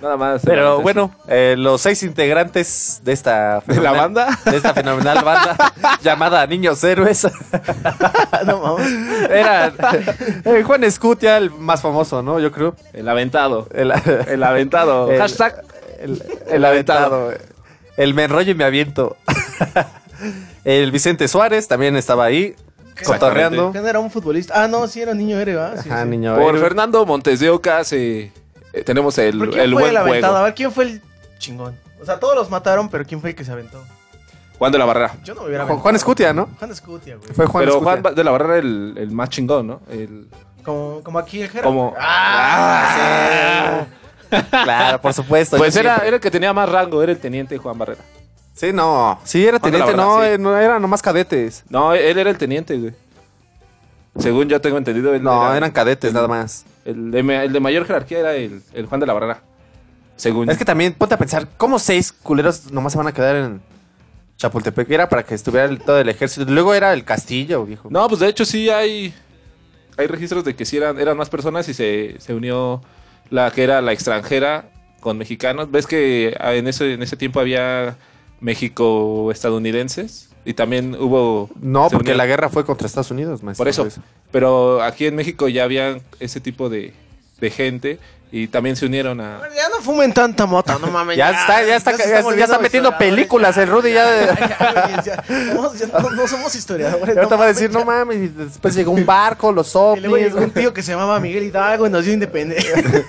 Nada 0.00 0.16
más. 0.16 0.42
Pero 0.44 0.80
bueno, 0.80 1.10
eh, 1.28 1.54
los 1.58 1.80
seis 1.80 2.02
integrantes 2.02 3.00
de 3.04 3.12
esta... 3.12 3.60
¿De 3.66 3.80
la 3.80 3.92
banda? 3.92 4.38
De 4.44 4.56
esta 4.56 4.72
fenomenal 4.74 5.24
banda 5.24 5.56
llamada 6.02 6.46
Niños 6.46 6.82
Héroes. 6.84 7.26
no 8.46 8.60
mames. 8.60 8.92
Era 9.30 9.72
eh, 10.44 10.62
Juan 10.64 10.84
Escutia, 10.84 11.36
el 11.36 11.50
más 11.50 11.82
famoso, 11.82 12.22
¿no? 12.22 12.38
Yo 12.40 12.52
creo. 12.52 12.76
El 12.92 13.08
aventado. 13.08 13.68
El, 13.74 13.92
El 14.28 14.42
aventado. 14.44 15.10
El- 15.10 15.18
Hashtag. 15.20 15.62
el, 16.00 16.22
el 16.48 16.64
aventado. 16.64 17.32
El 17.96 18.14
me 18.14 18.24
enrollo 18.24 18.52
y 18.52 18.54
me 18.54 18.64
aviento. 18.64 19.16
el 20.64 20.90
Vicente 20.92 21.26
Suárez 21.28 21.66
también 21.68 21.96
estaba 21.96 22.24
ahí, 22.24 22.54
cotorreando. 23.04 23.72
¿Quién 23.72 23.86
era 23.86 23.98
un 23.98 24.10
futbolista? 24.10 24.62
Ah, 24.62 24.68
no, 24.68 24.86
sí 24.86 25.00
era 25.02 25.14
niño 25.14 25.38
héroe, 25.38 25.54
¿verdad? 25.56 25.80
Sí, 25.82 25.90
Ajá, 25.90 26.02
sí. 26.04 26.08
niño 26.08 26.34
Por 26.36 26.50
héroe. 26.54 26.60
Fernando 26.60 27.04
Montes 27.06 27.40
de 27.40 27.50
Oca 27.50 27.82
se- 27.84 28.32
eh, 28.72 28.82
tenemos 28.82 29.16
el, 29.18 29.38
¿Pero 29.38 29.50
quién 29.52 29.64
el 29.64 29.72
fue 29.72 29.82
buen 29.82 29.90
el 29.90 29.96
aventado? 29.96 30.32
A 30.34 30.36
juego. 30.38 30.44
ver, 30.44 30.54
¿quién 30.54 30.72
fue 30.72 30.84
el 30.84 31.02
chingón? 31.38 31.76
O 32.00 32.04
sea, 32.04 32.18
todos 32.20 32.34
los 32.34 32.50
mataron, 32.50 32.88
pero 32.88 33.04
¿quién 33.04 33.20
fue 33.20 33.30
el 33.30 33.36
que 33.36 33.44
se 33.44 33.52
aventó? 33.52 33.82
Juan 34.58 34.72
de 34.72 34.78
la 34.78 34.84
Barrera. 34.86 35.14
Yo 35.24 35.34
no 35.34 35.42
me 35.42 35.46
hubiera 35.48 35.64
Juan, 35.64 35.70
aventado. 35.72 35.82
Juan 35.82 35.96
Escutia, 35.96 36.32
¿no? 36.32 36.48
Juan 36.58 36.70
Escutia, 36.70 37.16
güey. 37.16 37.28
Fue 37.32 37.46
Juan 37.46 37.62
Pero 37.64 37.78
Escutia. 37.78 38.00
Juan 38.02 38.14
de 38.14 38.24
la 38.24 38.30
Barrera 38.32 38.56
el, 38.58 38.94
el 38.98 39.10
más 39.12 39.28
chingón, 39.30 39.66
¿no? 39.68 39.80
El, 39.90 40.28
Como, 40.64 41.00
como 41.04 41.18
aquí 41.18 41.40
el 41.42 41.48
Jera. 41.48 41.64
como... 41.64 41.94
Ah, 41.98 43.86
Claro, 44.50 45.00
por 45.00 45.14
supuesto. 45.14 45.56
Pues 45.56 45.72
yo 45.74 45.80
era, 45.80 45.90
siempre. 45.92 46.08
era 46.08 46.16
el 46.16 46.20
que 46.20 46.30
tenía 46.30 46.52
más 46.52 46.68
rango, 46.68 47.02
era 47.02 47.12
el 47.12 47.18
teniente 47.18 47.56
Juan 47.56 47.78
Barrera. 47.78 48.02
Sí, 48.52 48.72
no. 48.72 49.18
Sí, 49.24 49.46
era 49.46 49.58
Juan 49.58 49.72
de 49.72 49.78
la 49.78 49.86
teniente, 49.86 50.02
no, 50.06 50.20
sí. 50.20 50.26
eh, 50.28 50.38
no, 50.38 50.56
eran 50.58 50.82
nomás 50.82 51.00
cadetes. 51.00 51.64
No, 51.70 51.94
él 51.94 52.18
era 52.18 52.28
el 52.28 52.36
teniente, 52.36 52.76
güey. 52.76 52.92
Según 54.18 54.48
yo 54.48 54.60
tengo 54.60 54.76
entendido. 54.76 55.14
Él 55.14 55.22
No, 55.22 55.46
era- 55.46 55.56
eran 55.56 55.70
cadetes 55.70 56.12
nada 56.12 56.26
más. 56.28 56.64
El 56.90 57.10
de, 57.10 57.20
el 57.44 57.52
de 57.52 57.60
mayor 57.60 57.84
jerarquía 57.86 58.18
era 58.20 58.34
el, 58.34 58.62
el 58.72 58.86
Juan 58.86 59.00
de 59.00 59.06
la 59.06 59.12
Barrera. 59.12 59.42
Según 60.16 60.50
Es 60.50 60.58
que 60.58 60.64
también, 60.64 60.94
ponte 60.94 61.14
a 61.14 61.18
pensar, 61.18 61.46
¿cómo 61.56 61.78
seis 61.78 62.12
culeros 62.12 62.72
nomás 62.72 62.92
se 62.92 62.98
van 62.98 63.06
a 63.06 63.12
quedar 63.12 63.36
en 63.36 63.60
Chapultepec? 64.36 64.90
Era 64.90 65.08
para 65.08 65.22
que 65.22 65.34
estuviera 65.34 65.66
el- 65.66 65.80
todo 65.80 66.00
el 66.00 66.08
ejército. 66.08 66.50
Luego 66.50 66.74
era 66.74 66.92
el 66.92 67.04
castillo, 67.04 67.64
viejo. 67.64 67.88
No, 67.90 68.08
pues 68.08 68.20
de 68.20 68.28
hecho 68.28 68.44
sí 68.44 68.70
hay 68.70 69.14
hay 69.96 70.06
registros 70.06 70.44
de 70.44 70.54
que 70.54 70.64
sí 70.64 70.76
eran, 70.76 70.98
eran 71.00 71.16
más 71.16 71.28
personas 71.28 71.68
y 71.68 71.74
se, 71.74 72.14
se 72.20 72.32
unió 72.32 72.80
la 73.30 73.50
que 73.50 73.64
era 73.64 73.82
la 73.82 73.92
extranjera 73.92 74.70
con 75.00 75.18
mexicanos. 75.18 75.70
¿Ves 75.72 75.86
que 75.88 76.36
en 76.40 76.68
ese, 76.68 76.94
en 76.94 77.02
ese 77.02 77.16
tiempo 77.16 77.40
había 77.40 77.96
México 78.40 79.30
estadounidenses? 79.32 80.30
Y 80.44 80.54
también 80.54 80.94
hubo... 80.94 81.50
No, 81.60 81.88
porque 81.90 82.12
unieron- 82.12 82.16
la 82.16 82.26
guerra 82.26 82.48
fue 82.48 82.64
contra 82.64 82.86
Estados 82.86 83.10
Unidos, 83.10 83.42
maestro. 83.42 83.60
Por 83.62 83.68
eso. 83.68 83.86
Pero 84.30 84.82
aquí 84.82 85.06
en 85.06 85.14
México 85.16 85.48
ya 85.48 85.64
había 85.64 85.98
ese 86.20 86.40
tipo 86.40 86.68
de, 86.68 86.92
de 87.40 87.50
gente 87.50 87.98
y 88.30 88.46
también 88.48 88.76
se 88.76 88.84
unieron 88.86 89.20
a... 89.20 89.40
Ya 89.56 89.68
no 89.70 89.82
fumen 89.82 90.12
tanta 90.12 90.44
mota, 90.46 90.78
no 90.78 90.86
mames. 90.90 91.16
Ya 91.16 91.30
está, 91.30 91.62
ya 91.64 91.76
está, 91.76 91.92
ya, 91.92 91.96
están 91.96 92.10
ya 92.16 92.22
volviendo 92.22 92.44
está 92.52 92.58
metiendo 92.62 92.98
películas. 92.98 93.56
ya. 93.56 93.62
El 93.62 93.68
Rudy 93.70 93.92
ya. 93.92 94.06
de- 94.06 94.26
Ya, 94.68 95.02
ya, 95.04 95.24
ya 95.24 95.86
no, 96.00 96.10
no 96.10 96.26
somos 96.28 96.54
historiadores. 96.54 97.14
Ya 97.14 97.22
no 97.22 97.28
te 97.28 97.36
va 97.36 97.44
a 97.44 97.48
decir, 97.48 97.70
ya. 97.70 97.78
no 97.78 97.84
mames. 97.84 98.16
y 98.18 98.28
después 98.28 98.74
llegó 98.74 98.92
un 98.92 99.06
barco, 99.06 99.50
los 99.52 99.68
Y 99.68 100.00
luego 100.00 100.14
ovnis. 100.14 100.26
llegó 100.26 100.38
un 100.44 100.50
tío 100.50 100.74
que 100.74 100.82
se 100.82 100.92
llamaba 100.92 101.18
Miguel 101.20 101.44
Hidalgo 101.44 101.86
y 101.86 101.90
nos 101.90 102.04
dio 102.04 102.12
independencia. 102.14 102.74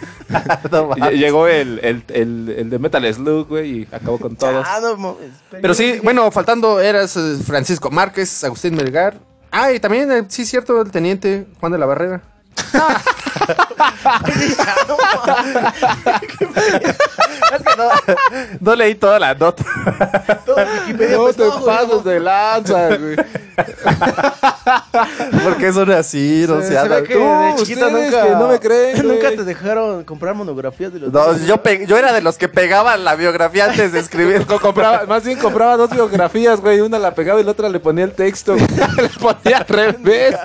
No. 0.71 0.93
Llegó 1.09 1.47
el, 1.47 1.79
el, 1.81 2.03
el, 2.09 2.55
el 2.55 2.69
de 2.69 2.77
Metal 2.77 3.13
Slug, 3.13 3.47
güey, 3.47 3.79
y 3.81 3.87
acabó 3.91 4.19
con 4.19 4.35
todos. 4.35 4.63
No. 4.99 5.17
Pero 5.49 5.73
sí, 5.73 5.99
bueno, 6.03 6.29
faltando 6.29 6.79
eras 6.79 7.17
eh, 7.17 7.37
Francisco 7.43 7.89
Márquez, 7.89 8.43
Agustín 8.43 8.75
Melgar. 8.75 9.15
Ah, 9.51 9.71
y 9.71 9.79
también, 9.79 10.11
eh, 10.11 10.25
sí, 10.27 10.45
cierto, 10.45 10.79
el 10.81 10.91
teniente 10.91 11.47
Juan 11.59 11.71
de 11.71 11.79
la 11.79 11.87
Barrera. 11.87 12.21
Es 17.53 17.63
que 17.63 17.75
no, 17.77 17.89
no 18.59 18.75
leí 18.75 18.95
toda 18.95 19.19
la 19.19 19.33
nota. 19.33 19.63
Todo 20.45 20.59
en 20.59 20.67
Wikipedia, 20.79 21.17
No 21.17 21.23
pues, 21.23 21.35
te 21.35 21.45
no, 21.45 21.65
pases 21.65 21.87
no. 21.89 21.99
de 21.99 22.19
lanza, 22.19 22.87
güey. 22.97 23.15
Porque 25.43 25.73
son 25.73 25.91
así, 25.91 26.45
no 26.47 26.61
Se- 26.61 26.67
sé. 26.69 26.81
se 26.81 27.03
que 27.03 27.13
Tú, 27.15 27.19
de 27.19 27.53
chiquita 27.57 27.89
nunca, 27.89 28.23
que 28.23 28.29
no 28.31 28.47
me 28.47 28.59
creen, 28.59 29.07
nunca 29.13 29.29
te 29.29 29.43
dejaron 29.43 30.03
comprar 30.03 30.35
monografías 30.35 30.93
de 30.93 30.99
los 30.99 31.11
No, 31.11 31.35
yo, 31.37 31.61
yo 31.85 31.97
era 31.97 32.13
de 32.13 32.21
los 32.21 32.37
que 32.37 32.47
pegaban 32.47 33.03
la 33.03 33.15
biografía 33.15 33.65
antes 33.65 33.91
de 33.91 33.99
escribir. 33.99 34.45
Co- 34.47 34.59
compraba, 34.59 35.05
más 35.07 35.23
bien 35.23 35.39
compraba 35.39 35.75
dos 35.77 35.89
biografías, 35.89 36.61
güey. 36.61 36.79
Una 36.81 36.99
la 36.99 37.13
pegaba 37.15 37.41
y 37.41 37.43
la 37.43 37.51
otra 37.51 37.69
le 37.69 37.79
ponía 37.79 38.05
el 38.05 38.11
texto. 38.13 38.55
le 38.55 39.09
ponía 39.19 39.57
al 39.57 39.67
revés. 39.67 40.35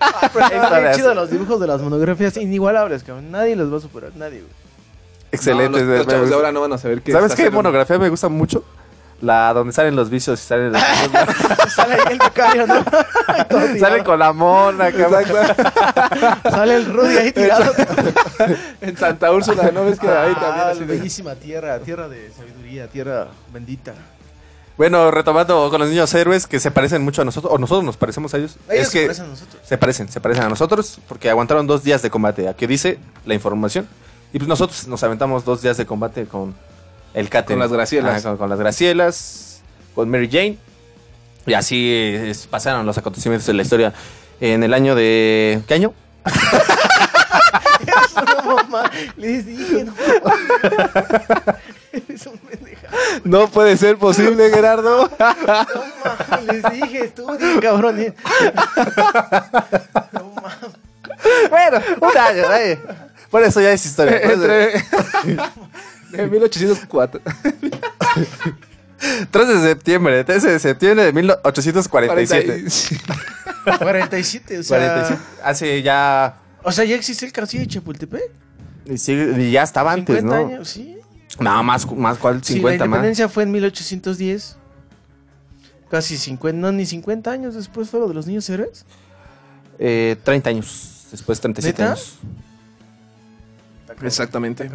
Ah, 0.00 0.30
bien 0.34 0.62
Híjole. 0.62 0.90
chido 0.94 1.14
los 1.14 1.30
dibujos 1.30 1.57
de 1.58 1.66
las 1.66 1.80
monografías 1.82 2.36
inigualables, 2.36 3.02
cabrón. 3.04 3.30
Nadie 3.30 3.56
los 3.56 3.72
va 3.72 3.78
a 3.78 3.80
superar, 3.80 4.10
nadie, 4.16 4.40
güey. 4.40 4.52
Excelente. 5.32 5.80
No, 5.82 5.86
los, 5.86 5.98
los 5.98 6.06
chavos 6.06 6.28
de 6.28 6.34
ahora 6.34 6.52
no 6.52 6.60
van 6.62 6.72
a 6.72 6.78
saber 6.78 7.02
qué 7.02 7.12
¿Sabes 7.12 7.28
qué 7.34 7.42
haciendo. 7.42 7.56
monografía 7.56 7.98
me 7.98 8.08
gusta 8.08 8.28
mucho? 8.28 8.64
La 9.20 9.52
donde 9.52 9.72
salen 9.72 9.96
los 9.96 10.10
vicios 10.10 10.40
y 10.40 10.46
salen, 10.46 10.72
Sale 11.74 11.94
ahí 11.94 12.00
el 12.12 12.18
becario, 12.18 12.66
¿no? 12.68 12.84
Salen 13.80 14.04
con 14.04 14.16
la 14.18 14.32
mona. 14.32 14.92
cabrón. 14.92 15.24
Sale 16.48 16.76
el 16.76 16.86
Rudy 16.86 17.16
ahí 17.16 17.32
tirado. 17.32 17.72
En 18.80 18.96
Santa 18.96 19.32
Úrsula, 19.32 19.70
¿no 19.72 19.84
ves 19.86 19.98
que 19.98 20.06
ahí 20.08 20.32
Ah, 20.36 20.70
también 20.70 20.86
de- 20.86 20.96
bellísima 20.96 21.34
tierra, 21.34 21.78
tierra 21.80 22.08
de 22.08 22.30
sabiduría, 22.30 22.86
tierra 22.86 23.26
bendita. 23.52 23.92
Bueno, 24.78 25.10
retomando 25.10 25.68
con 25.70 25.80
los 25.80 25.90
niños 25.90 26.14
héroes 26.14 26.46
que 26.46 26.60
se 26.60 26.70
parecen 26.70 27.02
mucho 27.02 27.22
a 27.22 27.24
nosotros, 27.24 27.52
o 27.52 27.58
nosotros 27.58 27.84
nos 27.84 27.96
parecemos 27.96 28.32
a 28.32 28.38
ellos. 28.38 28.56
Ellos 28.70 28.86
es 28.86 28.92
se 28.92 29.00
que 29.00 29.06
parecen 29.06 29.24
a 29.24 29.28
nosotros. 29.28 29.62
se 29.64 29.76
parecen, 29.78 30.08
se 30.08 30.20
parecen 30.20 30.44
a 30.44 30.48
nosotros 30.48 31.00
porque 31.08 31.28
aguantaron 31.28 31.66
dos 31.66 31.82
días 31.82 32.00
de 32.00 32.10
combate. 32.10 32.48
Aquí 32.48 32.66
dice 32.68 32.98
la 33.26 33.34
información. 33.34 33.88
Y 34.32 34.38
pues 34.38 34.46
nosotros 34.48 34.86
nos 34.86 35.02
aventamos 35.02 35.44
dos 35.44 35.62
días 35.62 35.76
de 35.78 35.84
combate 35.86 36.26
con 36.26 36.54
el 37.12 37.28
Cate. 37.28 37.54
Con 37.54 37.58
las 37.58 37.72
Gracielas. 37.72 38.22
con, 38.22 38.36
con 38.36 38.48
las 38.48 38.58
Gracielas, 38.60 39.62
con 39.96 40.08
Mary 40.10 40.28
Jane. 40.30 40.58
Y 41.46 41.54
así 41.54 41.90
es- 41.92 42.46
pasaron 42.46 42.86
los 42.86 42.96
acontecimientos 42.98 43.46
de 43.46 43.54
la 43.54 43.62
historia 43.62 43.92
en 44.40 44.62
el 44.62 44.72
año 44.74 44.94
de... 44.94 45.60
¿Qué 45.66 45.74
año? 45.74 45.92
Les 49.16 49.46
dije, 49.46 49.84
no. 49.84 49.94
Eres 52.08 52.26
un 52.26 52.38
pendeja. 52.38 52.88
No 53.24 53.48
puede 53.48 53.76
ser 53.76 53.96
posible, 53.96 54.50
Gerardo. 54.54 55.10
No, 55.18 55.26
mamá, 55.26 56.40
les 56.52 56.62
dije, 56.72 57.04
estudien, 57.04 57.60
cabrones. 57.60 58.12
No, 60.12 60.24
mamá. 60.34 60.58
Bueno, 61.50 61.82
un 62.00 62.16
año. 62.18 62.54
eh. 62.54 62.78
Por 63.30 63.42
eso 63.42 63.60
ya 63.60 63.72
es 63.72 63.84
historia. 63.84 64.20
Entre... 64.22 64.82
de 66.10 66.26
1804. 66.26 67.20
3 69.30 69.48
de 69.48 69.62
septiembre, 69.62 70.24
13 70.24 70.50
de 70.52 70.58
septiembre 70.58 71.04
de 71.06 71.12
1847. 71.12 72.64
47, 73.78 74.58
o 74.58 74.62
sea. 74.62 74.78
47. 74.78 75.20
Hace 75.44 75.82
ya. 75.82 76.36
O 76.62 76.72
sea, 76.72 76.84
ya 76.84 76.96
existe 76.96 77.26
el 77.26 77.32
castillo 77.32 77.62
de 77.64 77.68
Chapultepec. 77.68 78.22
Y, 78.86 78.96
sigue- 78.96 79.34
y 79.38 79.50
ya 79.52 79.62
estaba 79.62 79.92
antes, 79.92 80.16
50 80.20 80.40
¿no? 80.40 80.46
años, 80.48 80.68
sí. 80.68 80.97
No, 81.38 81.62
más, 81.62 81.90
más 81.92 82.18
¿cuál? 82.18 82.42
Sí, 82.42 82.54
50 82.54 82.78
la 82.84 82.88
más. 82.88 82.96
independencia 82.98 83.28
fue 83.28 83.44
en 83.44 83.52
1810. 83.52 84.56
Casi 85.90 86.18
50, 86.18 86.58
no, 86.60 86.72
ni 86.72 86.84
50 86.84 87.30
años 87.30 87.54
después 87.54 87.88
fue 87.88 88.00
lo 88.00 88.08
de 88.08 88.14
los 88.14 88.26
niños 88.26 88.48
héroes. 88.50 88.84
Eh, 89.78 90.16
30 90.24 90.50
años. 90.50 91.06
Después 91.10 91.40
37 91.40 91.80
¿Neta? 91.82 91.92
años. 91.92 92.18
Exactamente. 94.02 94.70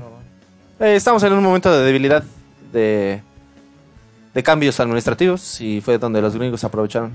Eh, 0.79 0.95
estamos 0.95 1.21
en 1.23 1.33
un 1.33 1.43
momento 1.43 1.71
de 1.71 1.85
debilidad, 1.85 2.23
de, 2.71 3.21
de 4.33 4.43
cambios 4.43 4.79
administrativos 4.79 5.61
y 5.61 5.81
fue 5.81 5.97
donde 5.97 6.21
los 6.21 6.35
gringos 6.35 6.63
aprovecharon. 6.63 7.11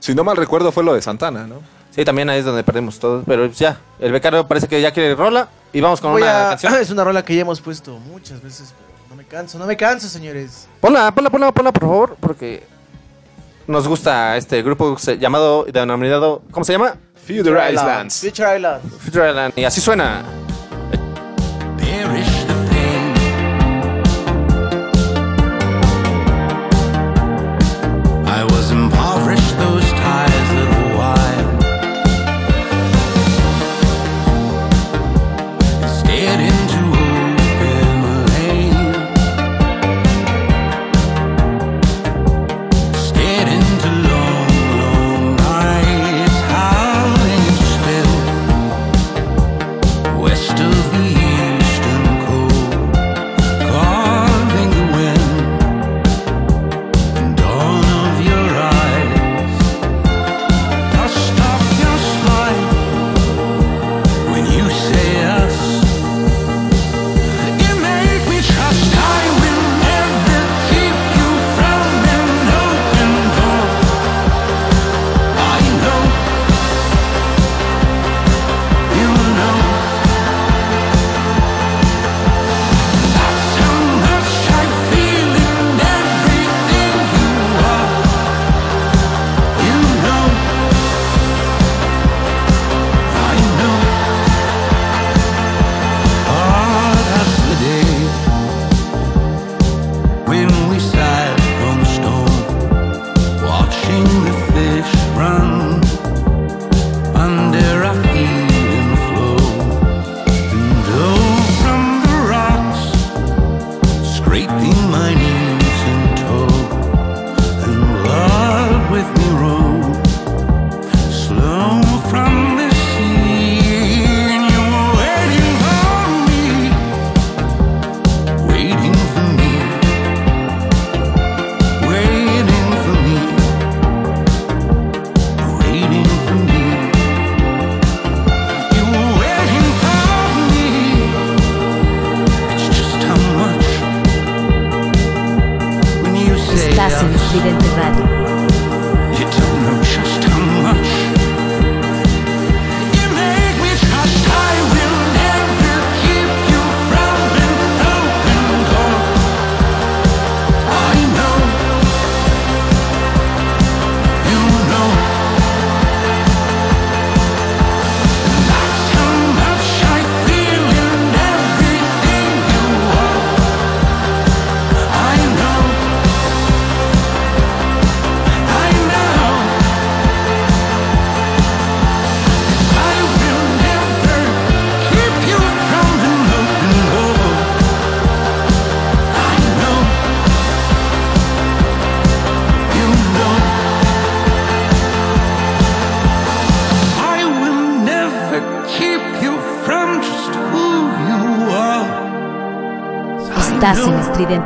Si 0.00 0.14
no 0.14 0.24
mal 0.24 0.36
recuerdo 0.36 0.72
fue 0.72 0.82
lo 0.84 0.94
de 0.94 1.02
Santana, 1.02 1.46
¿no? 1.46 1.56
Sí, 1.94 2.04
también 2.04 2.28
ahí 2.28 2.40
es 2.40 2.44
donde 2.44 2.64
perdimos 2.64 2.98
todo. 2.98 3.22
Pero 3.26 3.46
ya, 3.46 3.78
el 4.00 4.10
becario 4.12 4.46
parece 4.48 4.66
que 4.66 4.80
ya 4.80 4.90
quiere 4.92 5.14
rola 5.14 5.48
y 5.72 5.80
vamos 5.80 6.00
con 6.00 6.12
Voy 6.12 6.22
una 6.22 6.46
a- 6.46 6.48
canción. 6.50 6.74
Es 6.80 6.90
una 6.90 7.04
rola 7.04 7.24
que 7.24 7.34
ya 7.34 7.42
hemos 7.42 7.60
puesto 7.60 7.98
muchas 7.98 8.42
veces, 8.42 8.74
pero 8.76 9.08
no 9.10 9.16
me 9.16 9.24
canso, 9.24 9.58
no 9.58 9.66
me 9.66 9.76
canso, 9.76 10.08
señores. 10.08 10.66
Ponla, 10.80 11.12
ponla, 11.14 11.30
ponla, 11.30 11.52
ponla, 11.52 11.72
por 11.72 11.82
favor, 11.82 12.16
porque 12.20 12.64
nos 13.66 13.86
gusta 13.86 14.36
este 14.36 14.62
grupo 14.62 14.98
se- 14.98 15.18
llamado, 15.18 15.64
denominado, 15.64 16.42
¿cómo 16.50 16.64
se 16.64 16.72
llama? 16.72 16.96
Future 17.26 17.72
Islands. 17.72 18.20
Future 18.20 18.56
Island. 18.56 18.82
Future 18.98 19.30
Island. 19.30 19.52
Y 19.56 19.64
así 19.64 19.80
suena. 19.80 20.22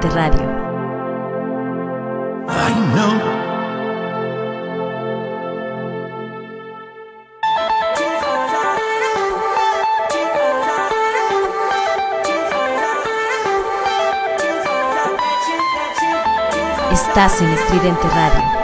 Radio. 0.07 0.41
I 2.49 2.73
know. 2.95 3.19
Estás 16.93 17.43
en 17.43 17.49
Estridente 17.49 18.09
Radio. 18.09 18.58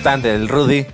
Pelafustán 0.00 0.22
del 0.22 0.48
Rudy. 0.48 0.86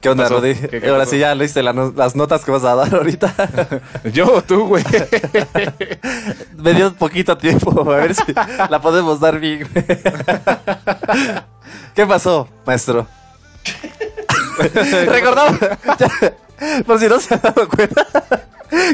¿Qué 0.00 0.08
onda? 0.10 0.28
Rudy? 0.28 0.54
¿Qué- 0.54 0.80
qué 0.80 0.86
Ahora 0.88 1.00
pasó? 1.00 1.10
sí 1.12 1.18
ya 1.18 1.34
leíste 1.34 1.62
la 1.62 1.72
no- 1.72 1.92
las 1.96 2.14
notas 2.14 2.44
que 2.44 2.50
vas 2.52 2.64
a 2.64 2.74
dar 2.76 2.94
ahorita. 2.94 3.32
Yo, 4.12 4.42
tú, 4.42 4.66
güey. 4.68 4.84
Me 6.56 6.74
dio 6.74 6.94
poquito 6.94 7.36
tiempo, 7.36 7.80
a 7.90 7.96
ver 7.96 8.14
si 8.14 8.22
la 8.70 8.80
podemos 8.80 9.18
dar 9.20 9.38
bien. 9.40 9.68
¿Qué 11.94 12.06
pasó, 12.06 12.48
maestro? 12.66 13.06
Recordamos, 15.06 15.58
ya- 15.98 16.34
por 16.86 16.98
si 17.00 17.08
no 17.08 17.18
se 17.20 17.34
han 17.34 17.40
dado 17.42 17.68
cuenta, 17.68 18.06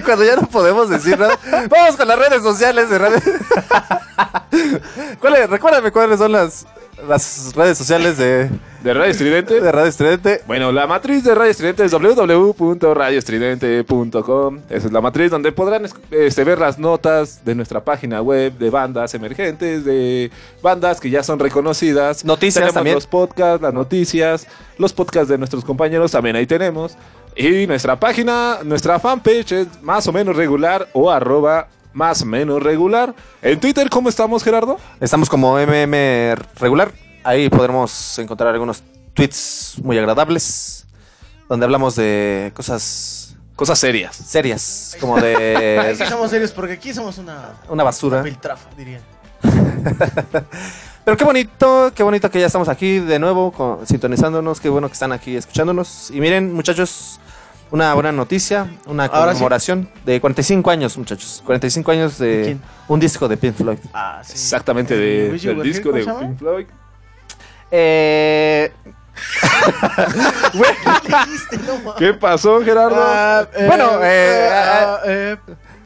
cuando 0.05 0.25
ya 0.25 0.37
no 0.37 0.43
podemos 0.49 0.89
decir 0.89 1.19
nada, 1.19 1.39
vamos 1.69 1.97
con 1.97 2.09
las 2.09 2.19
redes 2.19 2.43
sociales 2.43 2.89
de 2.89 2.99
radio. 2.99 3.19
¿Cuáles- 5.21 5.51
recuérdame 5.51 5.93
cuáles 5.93 6.19
son 6.19 6.33
las, 6.33 6.67
las 7.09 7.53
redes 7.55 7.79
sociales 7.79 8.17
de, 8.19 8.51
¿De 8.83 8.95
Radio 8.95 9.11
Estridente? 9.11 9.61
de 9.61 9.73
Radio 9.73 9.89
Estridente. 9.89 10.43
Bueno, 10.47 10.73
la 10.73 10.87
matriz 10.87 11.25
de 11.25 11.35
Radio 11.35 11.51
Estridente 11.51 11.85
es 11.85 11.93
www.radioestridente.com. 11.93 14.61
Esa 14.69 14.87
es 14.87 14.93
la 14.93 15.01
matriz 15.01 15.31
donde 15.31 15.53
podrán 15.53 15.85
es- 15.85 15.95
este, 16.11 16.45
ver 16.45 16.59
las 16.59 16.79
notas 16.79 17.45
de 17.45 17.55
nuestra 17.55 17.85
página 17.85 18.23
web 18.23 18.57
de 18.59 18.71
bandas 18.71 19.15
emergentes, 19.15 19.85
de 19.85 20.31
bandas 20.63 21.01
que 21.01 21.11
ya 21.11 21.23
son 21.23 21.39
reconocidas. 21.39 22.25
Noticias 22.25 22.55
tenemos 22.57 22.75
también. 22.75 22.95
los 22.95 23.07
podcasts, 23.07 23.63
las 23.63 23.75
noticias, 23.75 24.47
los 24.79 24.93
podcasts 24.93 25.29
de 25.29 25.39
nuestros 25.39 25.65
compañeros 25.65 26.11
también 26.13 26.37
ahí 26.37 26.47
tenemos. 26.47 26.97
Y 27.37 27.67
nuestra 27.67 27.99
página, 27.99 28.59
nuestra 28.63 28.99
fanpage 28.99 29.53
es 29.53 29.67
más 29.83 30.07
o 30.07 30.13
menos 30.13 30.37
regular 30.37 30.89
o 30.93 31.11
arroba 31.11 31.69
más 31.93 32.23
o 32.23 32.27
menos 32.27 32.63
regular. 32.63 33.15
En 33.43 33.59
Twitter, 33.61 33.89
¿cómo 33.91 34.09
estamos, 34.09 34.43
Gerardo? 34.43 34.79
Estamos 35.01 35.29
como 35.29 35.59
MM 35.59 36.35
regular. 36.59 36.93
Ahí 37.25 37.49
podremos 37.49 38.19
encontrar 38.19 38.53
algunos 38.53 38.83
tweets 39.15 39.77
muy 39.83 39.99
agradables. 39.99 40.87
Donde 41.49 41.65
hablamos 41.65 41.97
de 41.97 42.51
cosas 42.55 43.37
Cosas 43.57 43.79
serias. 43.79 44.17
serias. 44.17 44.97
Como 44.99 45.17
Ahí 45.17 45.23
de 45.23 45.95
sí 45.99 46.05
somos 46.09 46.31
serios 46.31 46.51
porque 46.53 46.73
aquí 46.75 46.95
somos 46.95 47.19
una... 47.19 47.51
una 47.69 47.85
basura. 47.85 48.23
Piltrafa, 48.23 48.69
diría. 48.77 49.01
Pero 51.05 51.17
qué 51.17 51.25
bonito, 51.25 51.93
qué 51.95 52.03
bonito 52.03 52.31
que 52.31 52.39
ya 52.41 52.47
estamos 52.47 52.69
aquí 52.69 53.01
de 53.01 53.19
nuevo 53.19 53.51
con- 53.53 53.87
sintonizándonos. 53.87 54.61
Qué 54.61 54.69
bueno 54.69 54.87
que 54.89 54.93
están 54.95 55.13
aquí 55.13 55.37
escuchándonos. 55.37 56.11
Y 56.13 56.21
miren, 56.21 56.53
muchachos, 56.55 57.19
una 57.73 57.93
buena 57.95 58.13
noticia, 58.13 58.71
una 58.87 59.07
Ahora 59.07 59.33
conmemoración 59.33 59.89
de 60.05 60.21
45 60.21 60.71
años, 60.71 60.97
muchachos. 60.97 61.43
45 61.45 61.91
años 61.91 62.19
¿De 62.19 62.43
quién? 62.45 62.63
un 62.87 63.01
disco 63.01 63.27
de 63.27 63.37
Pink 63.37 63.57
Floyd. 63.57 63.79
Ah, 63.93 64.21
sí. 64.25 64.33
Exactamente 64.35 64.97
de- 64.97 65.31
del 65.39 65.63
disco 65.63 65.91
de 65.91 66.05
¿cómo 66.05 66.05
se 66.05 66.05
llama? 66.05 66.21
Pink 66.21 66.39
Floyd. 66.39 66.67
Eh, 67.71 68.73
¿Qué 71.99 72.15
pasó, 72.15 72.63
Gerardo? 72.63 72.97
Ah, 72.99 73.47
eh, 73.55 73.67
Bueno, 73.67 73.91
eh, 74.03 74.49
ah, 74.53 74.99
eh, 75.07 75.37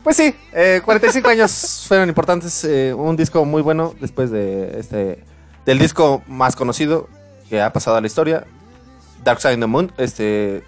Pues 0.03 0.16
sí, 0.16 0.34
eh, 0.53 0.80
45 0.84 1.28
años 1.28 1.84
fueron 1.89 2.09
importantes. 2.09 2.64
eh, 2.64 2.93
un 2.95 3.16
disco 3.16 3.45
muy 3.45 3.62
bueno 3.62 3.95
después 4.01 4.30
de 4.30 4.78
este 4.80 5.24
del 5.64 5.78
disco 5.80 6.22
más 6.28 6.55
conocido 6.55 7.09
que 7.49 7.61
ha 7.61 7.72
pasado 7.72 7.97
a 7.97 8.01
la 8.01 8.07
historia, 8.07 8.45
Dark 9.24 9.41
Side 9.41 9.55
of 9.55 9.61
the 9.61 9.66
Moon. 9.66 9.93
Este 9.99 10.62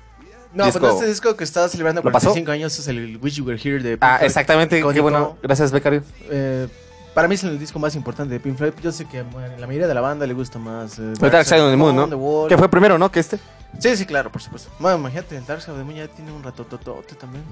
No, 0.52 0.64
disco- 0.64 0.80
pero 0.80 0.92
este 0.94 1.06
disco 1.06 1.36
que 1.36 1.44
está 1.44 1.68
celebrando 1.68 2.00
¿Lo 2.02 2.10
pasó? 2.10 2.28
45 2.30 2.52
años 2.52 2.78
es 2.78 2.88
el 2.88 3.18
Wish 3.22 3.34
You 3.36 3.44
Were 3.44 3.60
Here 3.62 3.82
de 3.82 3.90
Pink 3.96 4.02
Ah, 4.02 4.16
Floyd. 4.18 4.26
exactamente. 4.26 4.82
Qué 4.92 5.00
bueno. 5.00 5.36
Gracias, 5.42 5.70
Becario. 5.72 6.02
Eh, 6.30 6.66
para 7.14 7.28
mí 7.28 7.34
es 7.34 7.44
el 7.44 7.58
disco 7.58 7.78
más 7.78 7.94
importante 7.94 8.32
de 8.34 8.40
Pink 8.40 8.56
Floyd. 8.56 8.72
Yo 8.82 8.92
sé 8.92 9.04
que 9.06 9.22
bueno, 9.22 9.54
la 9.58 9.66
mayoría 9.66 9.86
de 9.88 9.94
la 9.94 10.00
banda 10.00 10.26
le 10.26 10.34
gusta 10.34 10.58
más. 10.58 10.98
eh, 10.98 11.12
El 11.20 11.30
Dark 11.30 11.44
Side 11.44 11.60
of 11.60 11.70
the 11.70 11.76
Moon, 11.76 11.94
¿no? 11.96 12.46
Que 12.48 12.56
fue 12.56 12.68
primero, 12.70 12.96
¿no? 12.98 13.10
Que 13.10 13.20
este. 13.20 13.38
Sí, 13.78 13.96
sí, 13.96 14.06
claro, 14.06 14.32
por 14.32 14.40
supuesto. 14.40 14.70
Bueno, 14.78 14.96
imagínate, 14.98 15.36
el 15.36 15.44
Dark 15.44 15.60
Side 15.60 15.72
of 15.72 15.78
the 15.78 15.84
Moon 15.84 15.96
ya 15.96 16.08
tiene 16.08 16.32
un 16.32 16.42
ratototote 16.42 17.14
también. 17.16 17.44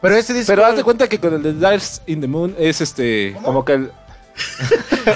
Pero 0.00 0.14
este 0.16 0.32
disco. 0.32 0.50
Pero 0.52 0.64
haz 0.64 0.76
de 0.76 0.82
cuenta 0.82 1.06
que 1.08 1.18
con 1.20 1.34
el 1.34 1.42
de 1.42 1.52
Darks 1.54 2.00
in 2.06 2.20
the 2.22 2.26
Moon 2.28 2.54
es 2.58 2.80
este. 2.80 3.36
Como 3.44 3.64
que 3.64 3.74
el. 3.74 3.92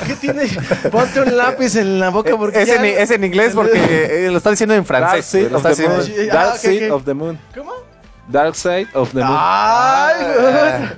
¿Qué 0.07 0.15
tiene? 0.17 0.47
Ponte 0.91 1.21
un 1.21 1.37
lápiz 1.37 1.77
en 1.77 1.99
la 2.01 2.11
boca 2.11 2.37
porque. 2.37 2.63
Es, 2.63 2.69
ya- 2.69 2.77
en, 2.77 2.85
es 2.85 3.11
en 3.11 3.25
inglés 3.25 3.53
porque 3.55 4.27
eh, 4.27 4.31
lo 4.31 4.39
está 4.39 4.51
diciendo 4.51 4.75
en 4.75 4.85
Dark 4.85 4.87
francés. 5.01 5.25
Side 5.27 5.51
Lo 5.51 5.59
of 5.59 5.67
está 5.67 5.83
the 5.83 5.89
Moon. 5.89 6.01
Ah, 6.31 6.35
Dark 6.35 6.57
Side 6.59 6.91
of 6.91 7.05
the 7.05 7.15
Moon. 7.15 7.39
¿Cómo? 7.55 7.73
Dark 8.29 8.55
Side 8.57 8.89
of 8.95 9.11
the 9.13 9.21
Moon. 9.21 9.37
¡Ay! 9.39 10.15
Ah. 10.39 10.93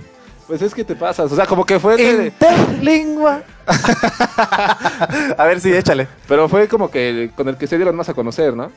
Pues 0.46 0.62
es 0.62 0.72
que 0.74 0.84
te 0.84 0.94
pasas. 0.94 1.30
O 1.30 1.34
sea, 1.36 1.44
como 1.46 1.64
que 1.64 1.78
fue. 1.80 1.96
de- 1.96 2.26
Interlingua. 2.26 3.42
A 5.36 5.44
ver, 5.44 5.60
sí, 5.60 5.72
échale. 5.72 6.06
pero 6.28 6.48
fue 6.48 6.68
como 6.68 6.90
que 6.90 7.30
con 7.34 7.48
el 7.48 7.56
que 7.56 7.66
se 7.66 7.76
dieron 7.76 7.96
más 7.96 8.08
a 8.08 8.14
conocer, 8.14 8.54
¿no? 8.54 8.70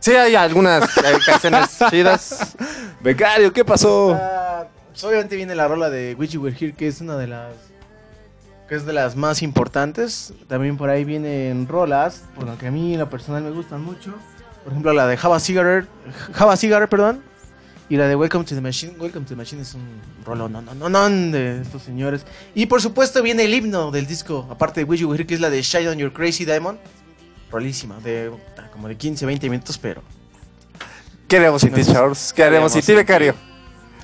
Sí, 0.00 0.12
hay 0.14 0.34
algunas 0.34 0.84
eh, 0.98 1.18
canciones 1.24 1.78
chidas. 1.90 2.56
Becario, 3.00 3.52
¿qué 3.52 3.64
pasó? 3.64 4.16
Ah, 4.18 4.64
pues 4.90 5.04
obviamente 5.04 5.36
viene 5.36 5.54
la 5.54 5.68
rola 5.68 5.90
de 5.90 6.16
You 6.30 6.42
Were 6.42 6.56
Here, 6.58 6.72
que 6.74 6.88
es 6.88 7.00
una 7.00 7.16
de 7.16 7.26
las 7.26 7.52
que 8.68 8.74
es 8.74 8.86
de 8.86 8.92
las 8.92 9.16
más 9.16 9.42
importantes. 9.42 10.32
También 10.48 10.76
por 10.76 10.90
ahí 10.90 11.04
vienen 11.04 11.68
rolas, 11.68 12.24
por 12.34 12.44
lo 12.44 12.58
que 12.58 12.68
a 12.68 12.70
mí 12.70 12.94
en 12.94 13.00
lo 13.00 13.10
personal 13.10 13.42
me 13.42 13.50
gustan 13.50 13.82
mucho. 13.82 14.14
Por 14.64 14.72
ejemplo, 14.72 14.92
la 14.92 15.06
de 15.06 15.16
Java 15.16 15.38
Cigarette, 15.38 15.88
Java 16.32 16.56
Cigarette, 16.56 16.90
perdón, 16.90 17.22
y 17.88 17.96
la 17.96 18.08
de 18.08 18.16
Welcome 18.16 18.44
to 18.44 18.54
the 18.54 18.60
Machine. 18.60 18.94
Welcome 18.98 19.24
to 19.24 19.30
the 19.30 19.36
Machine 19.36 19.62
es 19.62 19.74
un 19.74 19.86
rollo 20.24 20.48
no 20.48 20.60
no 20.60 20.74
no 20.74 20.88
no 20.88 21.08
de 21.08 21.62
estos 21.62 21.82
señores. 21.82 22.26
Y 22.54 22.66
por 22.66 22.82
supuesto 22.82 23.22
viene 23.22 23.44
el 23.44 23.54
himno 23.54 23.90
del 23.90 24.06
disco, 24.06 24.46
aparte 24.50 24.80
de 24.80 24.84
Wish 24.84 25.00
You 25.00 25.14
Here, 25.14 25.26
que 25.26 25.34
es 25.34 25.40
la 25.40 25.50
de 25.50 25.62
Shine 25.62 25.88
on 25.88 25.98
Your 25.98 26.12
Crazy 26.12 26.44
Diamond. 26.44 26.78
Rolísima, 27.50 28.00
de 28.00 28.32
ah, 28.58 28.68
como 28.72 28.88
de 28.88 28.96
15, 28.96 29.24
20 29.24 29.48
minutos, 29.48 29.78
pero 29.78 30.02
¿Qué 31.28 31.38
haremos 31.38 31.60
sin 31.60 31.72
ti, 31.72 31.84
Charles? 31.84 32.32
¿Qué 32.32 32.44
haremos 32.44 32.72
sin 32.72 32.82
ti, 32.82 32.92
Becario? 32.92 33.34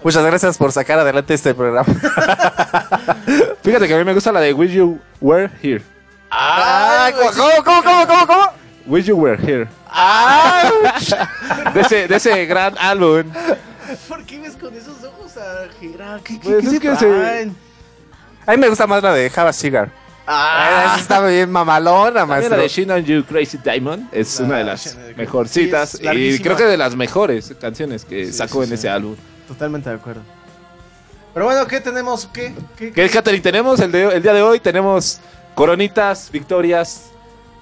Muchas 0.05 0.25
gracias 0.25 0.59
por 0.59 0.73
sacar 0.73 0.99
adelante 0.99 1.33
este 1.35 1.55
programa. 1.55 1.85
Fíjate 3.63 3.87
que 3.87 3.95
a 3.95 3.99
mí 3.99 4.05
me 4.05 4.15
gusta 4.15 4.33
la 4.33 4.41
de 4.41 4.53
Wish 4.53 4.73
You 4.73 4.99
Were 5.21 5.49
Here. 5.63 5.83
¡Ay! 6.31 7.13
¿Cómo, 7.13 7.31
cómo, 7.65 7.83
cómo, 7.83 8.07
cómo, 8.07 8.27
cómo? 8.27 8.47
Wish 8.87 9.07
You 9.07 9.17
Were 9.17 9.39
Here. 9.41 9.69
De 11.75 11.81
ese, 11.81 12.09
de 12.09 12.17
ese 12.17 12.47
gran 12.47 12.77
álbum. 12.79 13.25
¿Por 14.09 14.25
qué 14.25 14.41
ves 14.41 14.57
con 14.57 14.75
esos 14.75 15.05
ojos 15.05 15.37
a 15.37 15.69
Gira? 15.79 16.19
¿Qué, 16.25 16.41
qué, 16.41 16.49
Pues 16.51 16.61
qué 16.63 16.67
es 16.67 16.73
se 16.73 16.81
que 16.81 16.97
se- 16.97 17.07
traen? 17.07 17.55
A 18.47 18.53
mí 18.53 18.57
me 18.59 18.69
gusta 18.69 18.87
más 18.87 19.03
la 19.03 19.13
de 19.13 19.29
Java 19.31 19.53
Cigar. 19.53 19.91
Ah, 20.27 20.93
esa 20.95 21.01
está 21.03 21.27
bien 21.27 21.51
mamalona, 21.51 22.21
También 22.21 22.29
maestro. 22.29 22.57
la 22.57 22.63
de 22.63 22.69
Shine 22.69 22.93
on 22.93 23.05
You 23.05 23.25
Crazy 23.25 23.59
Diamond 23.59 24.09
es 24.13 24.41
Ah, 24.41 24.45
una 24.45 24.59
de 24.59 24.65
las 24.65 24.85
Shine 24.85 25.03
on 25.05 25.11
You- 25.11 25.17
mejorcitas 25.17 25.91
sí, 25.91 25.97
es 25.99 26.03
y 26.03 26.05
larguísima. 26.07 26.45
creo 26.45 26.57
que 26.57 26.65
de 26.65 26.77
las 26.77 26.97
mejores 26.97 27.55
canciones 27.61 28.05
que 28.05 28.27
Sí, 28.27 28.33
sacó 28.33 28.59
sí, 28.61 28.63
en 28.65 28.69
sí. 28.69 28.75
ese 28.75 28.89
álbum. 28.89 29.17
Totalmente 29.49 29.89
de 29.91 29.97
acuerdo. 29.97 30.21
Pero 31.35 31.47
bueno, 31.47 31.67
¿qué 31.67 31.81
tenemos? 31.81 32.27
¿Qué? 32.33 32.55
¿Qué? 32.77 32.93
¿Qué 32.93 33.09
Catherine 33.09 33.43
tenemos 33.43 33.81
el, 33.81 33.91
de- 33.93 34.17
el 34.17 34.23
día 34.23 34.33
de 34.35 34.43
hoy? 34.43 34.61
Tenemos 34.61 35.21
coronitas, 35.55 36.31
victorias. 36.31 37.09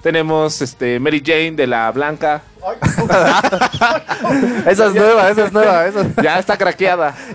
Tenemos 0.01 0.59
este 0.63 0.99
Mary 0.99 1.21
Jane 1.23 1.51
de 1.51 1.67
la 1.67 1.91
Blanca. 1.91 2.41
Esa 4.65 4.87
es 4.87 4.93
nueva, 4.95 5.29
esa 5.29 5.45
es 5.45 5.53
nueva. 5.53 5.85
Esa... 5.85 6.07
Ya 6.23 6.39
está 6.39 6.57
craqueada. 6.57 7.13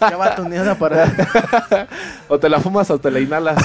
Ya 0.00 0.16
va 0.18 0.34
tuneada 0.34 0.74
para... 0.74 1.10
O 2.28 2.38
te 2.38 2.48
la 2.48 2.60
fumas 2.60 2.90
o 2.90 2.98
te 2.98 3.10
la 3.10 3.20
inhalas. 3.20 3.56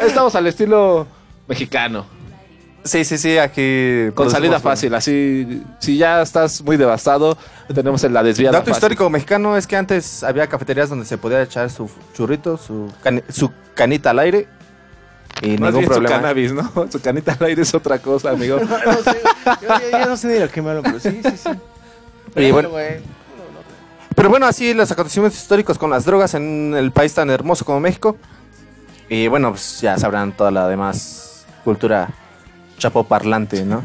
Estamos 0.00 0.34
al 0.34 0.46
estilo 0.46 1.06
mexicano. 1.48 2.06
Sí, 2.82 3.04
sí, 3.04 3.18
sí, 3.18 3.36
aquí... 3.36 4.10
Con 4.14 4.30
salida 4.30 4.58
fácil. 4.58 4.94
Así, 4.94 5.62
si 5.80 5.98
ya 5.98 6.22
estás 6.22 6.62
muy 6.62 6.76
devastado, 6.78 7.36
tenemos 7.74 8.02
en 8.04 8.14
la 8.14 8.22
desviada. 8.22 8.52
Dato 8.58 8.66
fácil. 8.70 8.78
histórico 8.78 9.10
mexicano 9.10 9.56
es 9.56 9.66
que 9.66 9.76
antes 9.76 10.22
había 10.24 10.46
cafeterías 10.46 10.88
donde 10.88 11.04
se 11.04 11.18
podía 11.18 11.42
echar 11.42 11.68
su 11.70 11.90
churrito, 12.14 12.56
su, 12.56 12.90
cani- 13.04 13.22
su 13.28 13.50
canita 13.74 14.10
al 14.10 14.18
aire 14.20 14.48
y 15.42 15.58
Más 15.58 15.58
ningún 15.58 15.72
bien 15.72 15.84
su 15.84 15.90
problema. 15.90 16.16
cannabis, 16.16 16.52
¿no? 16.52 16.72
Su 16.90 17.00
canita 17.00 17.36
al 17.38 17.46
aire 17.46 17.62
es 17.62 17.74
otra 17.74 17.98
cosa, 17.98 18.30
amigo. 18.30 18.58
No, 18.60 18.78
no 18.78 18.92
sé, 19.02 19.20
yo, 19.62 19.68
yo- 19.68 19.98
yo 19.98 20.06
no 20.06 20.16
sé 20.16 20.28
ni 20.28 20.38
lo 20.38 20.48
que 20.48 20.62
me 20.62 20.70
hablo, 20.70 20.82
pero 20.82 20.98
sí, 21.00 21.20
sí, 21.22 21.36
sí. 21.36 21.50
Y 22.36 22.50
bueno, 22.50 22.70
güey. 22.70 23.00
pero 24.14 24.28
bueno, 24.30 24.46
así 24.46 24.72
los 24.74 24.90
acontecimientos 24.90 25.38
históricos 25.38 25.76
con 25.78 25.90
las 25.90 26.04
drogas 26.06 26.32
en 26.34 26.74
el 26.76 26.92
país 26.92 27.12
tan 27.12 27.28
hermoso 27.30 27.64
como 27.64 27.78
México. 27.80 28.16
Y 29.08 29.28
bueno, 29.28 29.50
pues 29.50 29.80
ya 29.82 29.98
sabrán 29.98 30.32
toda 30.32 30.50
la 30.50 30.66
demás 30.68 31.44
cultura 31.64 32.08
chapoparlante, 32.80 33.64
¿no? 33.64 33.82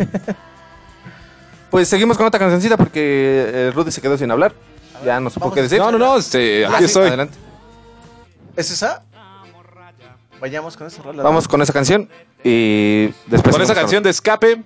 pues 1.69 1.87
seguimos 1.87 2.17
con 2.17 2.25
otra 2.25 2.39
cancioncita 2.39 2.77
porque 2.77 2.99
eh, 3.53 3.71
Rudy 3.75 3.91
se 3.91 4.01
quedó 4.01 4.17
sin 4.17 4.31
hablar. 4.31 4.53
Ya 5.05 5.19
no 5.19 5.29
supo 5.29 5.41
Vamos. 5.41 5.55
qué 5.55 5.61
decir. 5.61 5.77
No, 5.79 5.91
no, 5.91 5.97
no, 5.99 6.17
este, 6.17 6.65
Ah, 6.65 6.69
aquí 6.69 6.79
sí, 6.79 6.85
estoy. 6.85 7.07
Adelante. 7.07 7.37
¿Es 8.55 8.71
esa? 8.71 9.03
Vayamos 10.39 10.75
con 10.77 10.87
esa 10.87 11.01
rola. 11.01 11.23
Vamos 11.23 11.47
con 11.47 11.61
esa 11.61 11.73
canción 11.73 12.09
y 12.43 13.07
después... 13.27 13.55
Con 13.55 13.61
esa 13.61 13.73
canción 13.75 14.03
de 14.03 14.09
escape 14.09 14.61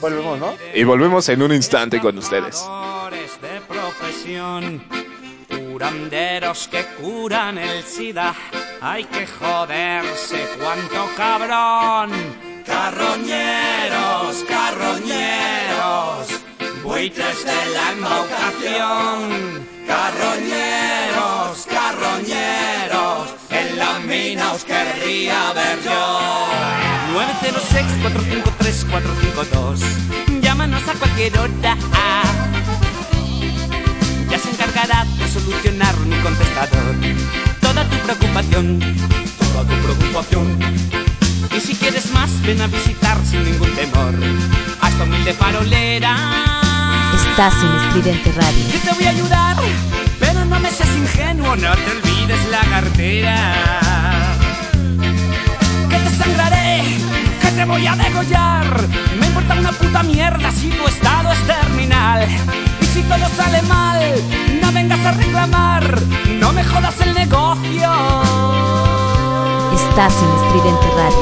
Volvemos, 0.00 0.38
¿no? 0.38 0.52
y 0.74 0.84
volvemos 0.84 1.28
en 1.28 1.42
un 1.42 1.52
instante 1.52 2.00
con 2.00 2.16
ustedes. 2.18 2.64
de 3.40 3.60
profesión, 3.62 4.82
curanderos 5.48 6.68
que 6.68 6.84
curan 7.00 7.58
el 7.58 7.82
SIDA. 7.82 8.34
Hay 8.80 9.04
que 9.04 9.26
joderse, 9.26 10.46
cuánto 10.62 11.08
cabrón. 11.16 12.10
Carroñeros, 12.66 14.44
carroñeros, 14.48 16.26
buitres 16.82 17.44
de 17.44 17.66
la 17.72 17.92
embaucación. 17.92 19.64
Carroñeros, 19.86 21.64
carroñeros, 21.70 23.28
en 23.50 23.78
la 23.78 24.00
mina 24.00 24.52
os 24.52 24.64
querría 24.64 25.52
ver 25.52 25.80
yo. 25.84 26.48
906-453-452. 27.14 29.78
Llámanos 30.42 30.88
a 30.88 30.94
cualquier 30.94 31.38
hora. 31.38 31.76
Ya 34.28 34.38
se 34.40 34.50
encargará 34.50 35.04
de 35.04 35.28
solucionar 35.28 35.96
mi 36.00 36.16
contestador. 36.16 36.96
Toda 37.60 37.88
tu 37.88 37.96
preocupación, 37.98 38.80
toda 39.38 39.62
tu 39.62 39.76
preocupación. 39.84 40.58
Y 41.54 41.60
si 41.60 41.74
quieres 41.74 42.10
más, 42.12 42.30
ven 42.42 42.60
a 42.60 42.66
visitar 42.66 43.18
sin 43.24 43.44
ningún 43.44 43.70
temor. 43.74 44.14
A 44.80 44.88
esta 44.88 45.04
humilde 45.04 45.32
farolera. 45.34 46.16
Estás 47.14 47.54
en 47.62 47.74
Estridente 47.76 48.32
Radio. 48.32 48.64
Yo 48.72 48.80
te 48.80 48.94
voy 48.94 49.04
a 49.04 49.10
ayudar, 49.10 49.56
pero 50.18 50.44
no 50.44 50.58
me 50.60 50.70
seas 50.70 50.88
ingenuo, 50.96 51.56
no 51.56 51.74
te 51.74 51.90
olvides 51.90 52.48
la 52.50 52.60
cartera. 52.60 53.54
Que 55.90 55.96
te 55.96 56.10
sangraré, 56.16 56.82
que 57.40 57.48
te 57.48 57.64
voy 57.64 57.86
a 57.86 57.96
degollar. 57.96 58.88
Me 59.18 59.26
importa 59.26 59.54
una 59.54 59.72
puta 59.72 60.02
mierda 60.02 60.50
si 60.50 60.68
tu 60.70 60.86
estado 60.86 61.32
es 61.32 61.46
terminal. 61.46 62.26
Y 62.80 62.84
si 62.86 63.02
todo 63.02 63.28
sale 63.36 63.62
mal, 63.62 64.00
no 64.62 64.72
vengas 64.72 65.00
a 65.06 65.12
reclamar, 65.12 66.02
no 66.40 66.52
me 66.52 66.64
jodas 66.64 67.00
el 67.00 67.14
negocio. 67.14 69.05
Estridente 69.98 70.90
Ralph, 70.94 71.14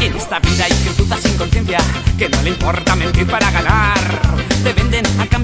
en 0.00 0.16
esta 0.16 0.38
vida 0.38 0.64
hay 0.64 0.72
que 0.72 0.90
puta 0.92 1.18
sin 1.18 1.36
conciencia, 1.36 1.78
que 2.16 2.30
no 2.30 2.40
le 2.40 2.48
importa 2.48 2.96
mentir 2.96 3.26
para 3.26 3.50
ganar 3.50 4.24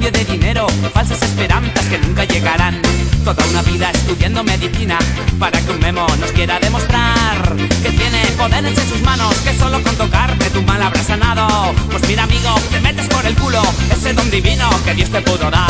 de 0.08 0.24
dinero 0.24 0.66
falsas 0.94 1.20
esperanzas 1.22 1.84
que 1.86 1.98
nunca 1.98 2.24
llegarán. 2.24 2.80
Toda 3.22 3.44
una 3.48 3.60
vida 3.62 3.90
estudiando 3.90 4.42
medicina 4.42 4.98
para 5.38 5.60
que 5.60 5.72
un 5.72 5.78
memo 5.78 6.06
nos 6.18 6.32
quiera 6.32 6.58
demostrar 6.58 7.54
que 7.82 7.90
tiene 7.90 8.24
poderes 8.38 8.78
en 8.78 8.88
sus 8.88 9.02
manos, 9.02 9.34
que 9.40 9.52
solo 9.58 9.82
con 9.82 9.94
tocarte 9.96 10.48
tu 10.50 10.62
mal 10.62 10.82
habrá 10.82 11.04
sanado. 11.04 11.74
Pues 11.90 12.06
mira, 12.08 12.22
amigo, 12.22 12.54
te 12.70 12.80
metes 12.80 13.08
por 13.08 13.26
el 13.26 13.34
culo 13.34 13.60
ese 13.92 14.14
don 14.14 14.30
divino 14.30 14.70
que 14.86 14.94
Dios 14.94 15.10
te 15.10 15.20
pudo 15.20 15.50
dar. 15.50 15.68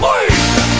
¡Uy! 0.00 0.77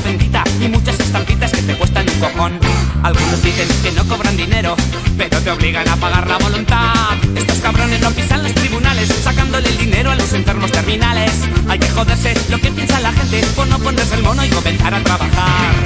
Bendita 0.00 0.44
y 0.60 0.68
muchas 0.68 0.98
estampitas 0.98 1.52
que 1.52 1.62
te 1.62 1.74
cuestan 1.76 2.08
un 2.08 2.20
cojón. 2.20 2.58
Algunos 3.02 3.42
dicen 3.42 3.68
que 3.82 3.92
no 3.92 4.04
cobran 4.06 4.36
dinero, 4.36 4.76
pero 5.16 5.40
te 5.40 5.50
obligan 5.50 5.88
a 5.88 5.96
pagar 5.96 6.26
la 6.26 6.38
voluntad. 6.38 7.16
Estos 7.36 7.58
cabrones 7.58 8.00
no 8.00 8.10
pisan 8.10 8.42
los 8.42 8.54
tribunales, 8.54 9.08
sacándole 9.08 9.68
el 9.68 9.78
dinero 9.78 10.10
a 10.10 10.14
los 10.14 10.32
enfermos 10.32 10.70
terminales. 10.72 11.32
Hay 11.68 11.78
que 11.78 11.88
joderse 11.90 12.34
lo 12.48 12.58
que 12.60 12.70
piensa 12.70 13.00
la 13.00 13.12
gente 13.12 13.40
por 13.54 13.66
no 13.66 13.78
ponerse 13.78 14.14
el 14.14 14.22
mono 14.22 14.44
y 14.44 14.48
comenzar 14.48 14.94
a 14.94 15.02
trabajar. 15.02 15.81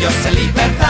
Ellos 0.00 0.26
en 0.26 0.34
libertad. 0.34 0.89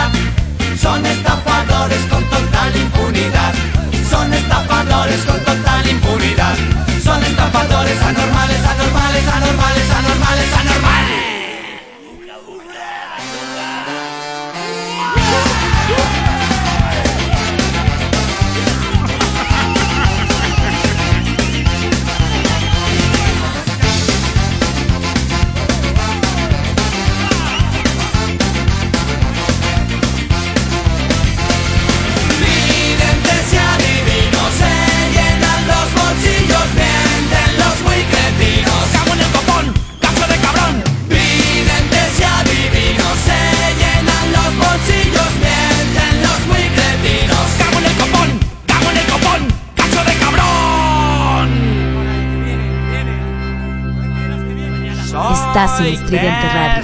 En 55.81 55.87
Estridente 55.87 56.49
Radio. 56.53 56.83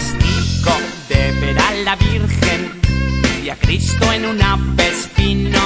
de 1.11 1.33
ver 1.41 1.59
a 1.59 1.71
la 1.85 1.97
Virgen 1.97 2.81
y 3.45 3.51
a 3.51 3.57
Cristo 3.57 4.11
en 4.11 4.25
un 4.25 4.41
espino. 4.79 5.61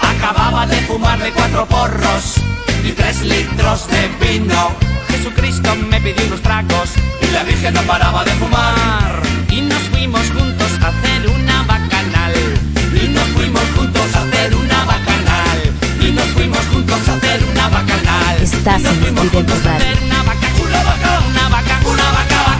Acababa 0.00 0.66
de 0.66 0.76
fumarle 0.86 1.32
cuatro 1.32 1.66
porros 1.66 2.36
y 2.82 2.92
tres 2.92 3.20
litros 3.22 3.88
de 3.88 4.08
vino. 4.26 4.70
Jesucristo 5.08 5.76
me 5.90 6.00
pidió 6.00 6.26
unos 6.26 6.40
tragos 6.40 6.90
y 7.20 7.30
la 7.32 7.42
Virgen 7.44 7.74
no 7.74 7.82
paraba 7.82 8.24
de 8.24 8.32
fumar. 8.32 9.22
Y 9.50 9.60
nos 9.60 9.82
fuimos 9.90 10.22
juntos 10.30 10.70
a 10.80 10.88
hacer 10.88 11.28
una 11.28 11.62
bacanal. 11.64 12.32
Y 12.94 13.08
nos 13.08 13.28
fuimos 13.36 13.64
juntos 13.76 14.14
a 14.14 14.22
hacer 14.22 14.54
una 14.54 14.84
bacanal. 14.86 15.58
Y 16.00 16.10
nos 16.12 16.26
fuimos 16.28 16.64
juntos 16.72 17.06
a 17.06 17.14
hacer 17.16 17.44
una 17.52 17.68
bacanal. 17.68 18.36
Estás 18.40 18.80
Y 18.80 18.84
nos 18.84 18.94
fuimos 18.94 19.28
juntos 19.28 19.66
a 19.66 19.76
hacer 19.76 19.98
una 20.04 20.22
vaca, 20.22 20.48
una 20.64 20.82
vaca, 20.84 21.22
una 21.28 21.48
vaca, 21.50 21.80
una 21.84 22.12
vaca, 22.12 22.51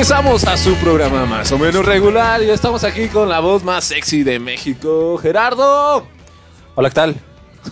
Regresamos 0.00 0.44
a 0.44 0.56
su 0.56 0.74
programa 0.76 1.26
más 1.26 1.52
o 1.52 1.58
menos 1.58 1.84
regular 1.84 2.42
y 2.42 2.48
estamos 2.48 2.84
aquí 2.84 3.08
con 3.08 3.28
la 3.28 3.40
voz 3.40 3.62
más 3.62 3.84
sexy 3.84 4.22
de 4.22 4.38
México, 4.38 5.18
Gerardo. 5.18 6.06
Hola, 6.74 6.88
¿qué 6.88 6.94
tal? 6.94 7.16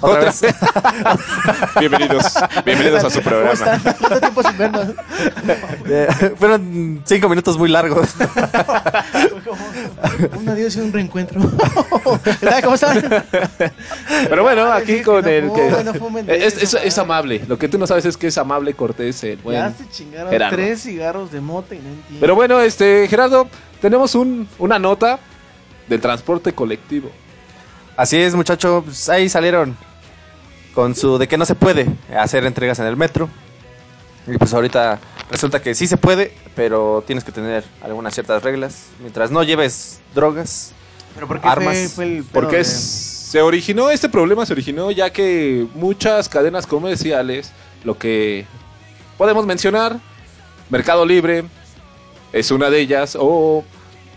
Otra 0.00 0.20
vez. 0.26 0.42
bienvenidos, 1.80 2.34
bienvenidos 2.64 3.04
a 3.04 3.10
su 3.10 3.20
programa. 3.22 3.80
¿Cuánto 3.98 4.20
tiempo 4.20 4.42
sin 4.42 4.58
vernos? 4.58 4.86
Eh, 5.86 6.08
fueron 6.36 7.02
cinco 7.04 7.28
minutos 7.28 7.56
muy 7.58 7.68
largos. 7.70 8.08
Un 10.38 10.48
adiós 10.48 10.76
y 10.76 10.80
un 10.80 10.92
reencuentro. 10.92 11.40
¿Cómo 12.62 12.74
están? 12.74 13.24
Pero 14.28 14.42
bueno, 14.42 14.70
aquí 14.72 15.00
con 15.02 15.22
no 15.24 15.28
el 15.30 15.52
que 15.52 15.84
no 15.84 15.94
fumen 15.94 16.26
de 16.26 16.46
es, 16.46 16.62
eso, 16.62 16.78
es- 16.78 16.84
es 16.86 16.98
amable. 16.98 17.42
Lo 17.48 17.58
que 17.58 17.68
tú 17.68 17.78
no 17.78 17.86
sabes 17.86 18.04
es 18.04 18.16
que 18.16 18.26
es 18.28 18.38
amable, 18.38 18.74
cortés, 18.74 19.24
el 19.24 19.38
buen 19.38 19.56
ya 19.58 19.72
se 19.72 19.88
chingaron 19.90 20.30
Gerardo. 20.30 20.56
tres 20.56 20.82
cigarros 20.82 21.32
de 21.32 21.40
mota 21.40 21.74
y 21.74 21.78
no 21.78 21.88
entiendo. 21.88 22.20
Pero 22.20 22.34
bueno, 22.34 22.60
este 22.60 23.06
Gerardo, 23.08 23.48
tenemos 23.80 24.14
un, 24.14 24.46
una 24.58 24.78
nota 24.78 25.18
del 25.88 26.00
transporte 26.00 26.52
colectivo. 26.52 27.10
Así 27.98 28.16
es, 28.16 28.32
muchachos. 28.36 28.84
Pues 28.84 29.08
ahí 29.08 29.28
salieron 29.28 29.76
con 30.72 30.94
su 30.94 31.18
de 31.18 31.26
que 31.26 31.36
no 31.36 31.44
se 31.44 31.56
puede 31.56 31.88
hacer 32.16 32.44
entregas 32.46 32.78
en 32.78 32.86
el 32.86 32.96
metro. 32.96 33.28
Y 34.28 34.38
pues 34.38 34.54
ahorita 34.54 35.00
resulta 35.32 35.60
que 35.60 35.74
sí 35.74 35.88
se 35.88 35.96
puede, 35.96 36.32
pero 36.54 37.02
tienes 37.04 37.24
que 37.24 37.32
tener 37.32 37.64
algunas 37.82 38.14
ciertas 38.14 38.40
reglas. 38.44 38.84
Mientras 39.00 39.32
no 39.32 39.42
lleves 39.42 39.98
drogas, 40.14 40.70
¿Pero 41.14 41.26
por 41.26 41.40
qué 41.40 41.48
armas. 41.48 41.76
fue, 41.76 41.88
fue 41.88 42.04
el 42.04 42.22
pedo 42.22 42.32
Porque 42.32 42.56
de- 42.56 42.62
es- 42.62 43.08
se 43.28 43.42
originó, 43.42 43.90
este 43.90 44.08
problema 44.08 44.46
se 44.46 44.52
originó 44.52 44.92
ya 44.92 45.10
que 45.10 45.66
muchas 45.74 46.28
cadenas 46.28 46.66
comerciales, 46.68 47.50
lo 47.84 47.98
que 47.98 48.46
podemos 49.18 49.44
mencionar, 49.44 49.98
Mercado 50.70 51.04
Libre 51.04 51.44
es 52.32 52.50
una 52.52 52.70
de 52.70 52.78
ellas, 52.80 53.16
o 53.20 53.64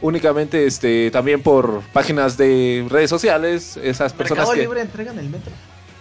únicamente 0.02 0.66
este 0.66 1.10
también 1.12 1.42
por 1.42 1.82
páginas 1.94 2.38
de 2.38 2.86
redes 2.90 3.10
sociales, 3.10 3.78
esas 3.84 4.14
personas 4.14 4.40
Mercado 4.48 4.54
que 4.56 4.62
Libre 4.62 4.82
entrega 4.82 5.12
en 5.12 5.20
el 5.20 5.30
metro. 5.30 5.52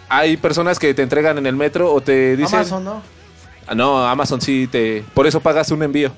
hay 0.09 0.37
personas 0.37 0.79
que 0.79 0.93
te 0.93 1.01
entregan 1.03 1.37
en 1.37 1.45
el 1.45 1.55
metro 1.55 1.93
o 1.93 2.01
te 2.01 2.35
dicen 2.35 2.59
Amazon, 2.59 2.83
¿no? 2.83 3.01
Ah, 3.67 3.75
no, 3.75 4.05
Amazon 4.07 4.41
sí 4.41 4.67
te. 4.71 5.03
Por 5.13 5.27
eso 5.27 5.39
pagas 5.39 5.71
un 5.71 5.83
envío. 5.83 6.11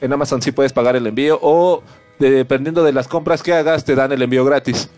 En 0.00 0.12
Amazon 0.12 0.40
sí 0.40 0.52
puedes 0.52 0.72
pagar 0.72 0.94
el 0.96 1.06
envío. 1.06 1.38
O 1.42 1.82
de- 2.18 2.30
dependiendo 2.30 2.84
de 2.84 2.92
las 2.92 3.08
compras 3.08 3.42
que 3.42 3.52
hagas, 3.52 3.84
te 3.84 3.94
dan 3.94 4.12
el 4.12 4.22
envío 4.22 4.44
gratis. 4.44 4.88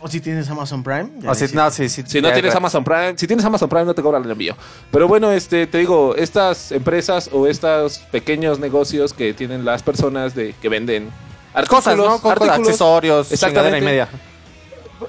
O 0.00 0.08
si 0.08 0.20
tienes 0.20 0.48
Amazon 0.50 0.82
Prime. 0.82 1.10
O 1.26 1.34
si- 1.34 1.52
no, 1.54 1.70
sí, 1.70 1.88
sí, 1.88 2.02
Si 2.06 2.18
no 2.20 2.28
tienes 2.28 2.42
gratis. 2.42 2.54
Amazon 2.56 2.84
Prime, 2.84 3.14
si 3.16 3.26
tienes 3.26 3.44
Amazon 3.44 3.68
Prime 3.68 3.84
no 3.86 3.94
te 3.94 4.02
cobran 4.02 4.22
el 4.24 4.30
envío. 4.30 4.54
Pero 4.92 5.08
bueno, 5.08 5.32
este, 5.32 5.66
te 5.66 5.78
digo, 5.78 6.14
estas 6.16 6.70
empresas 6.72 7.28
o 7.32 7.46
estos 7.46 7.98
pequeños 8.12 8.58
negocios 8.60 9.12
que 9.12 9.34
tienen 9.34 9.64
las 9.64 9.82
personas 9.82 10.34
de 10.34 10.54
que 10.62 10.68
venden 10.68 11.10
Cosas, 11.68 11.86
artículos, 11.88 12.22
¿no? 12.22 12.30
Artículos, 12.30 12.58
accesorios, 12.58 13.32
exactamente, 13.32 13.78
y 13.78 13.82
media. 13.82 14.08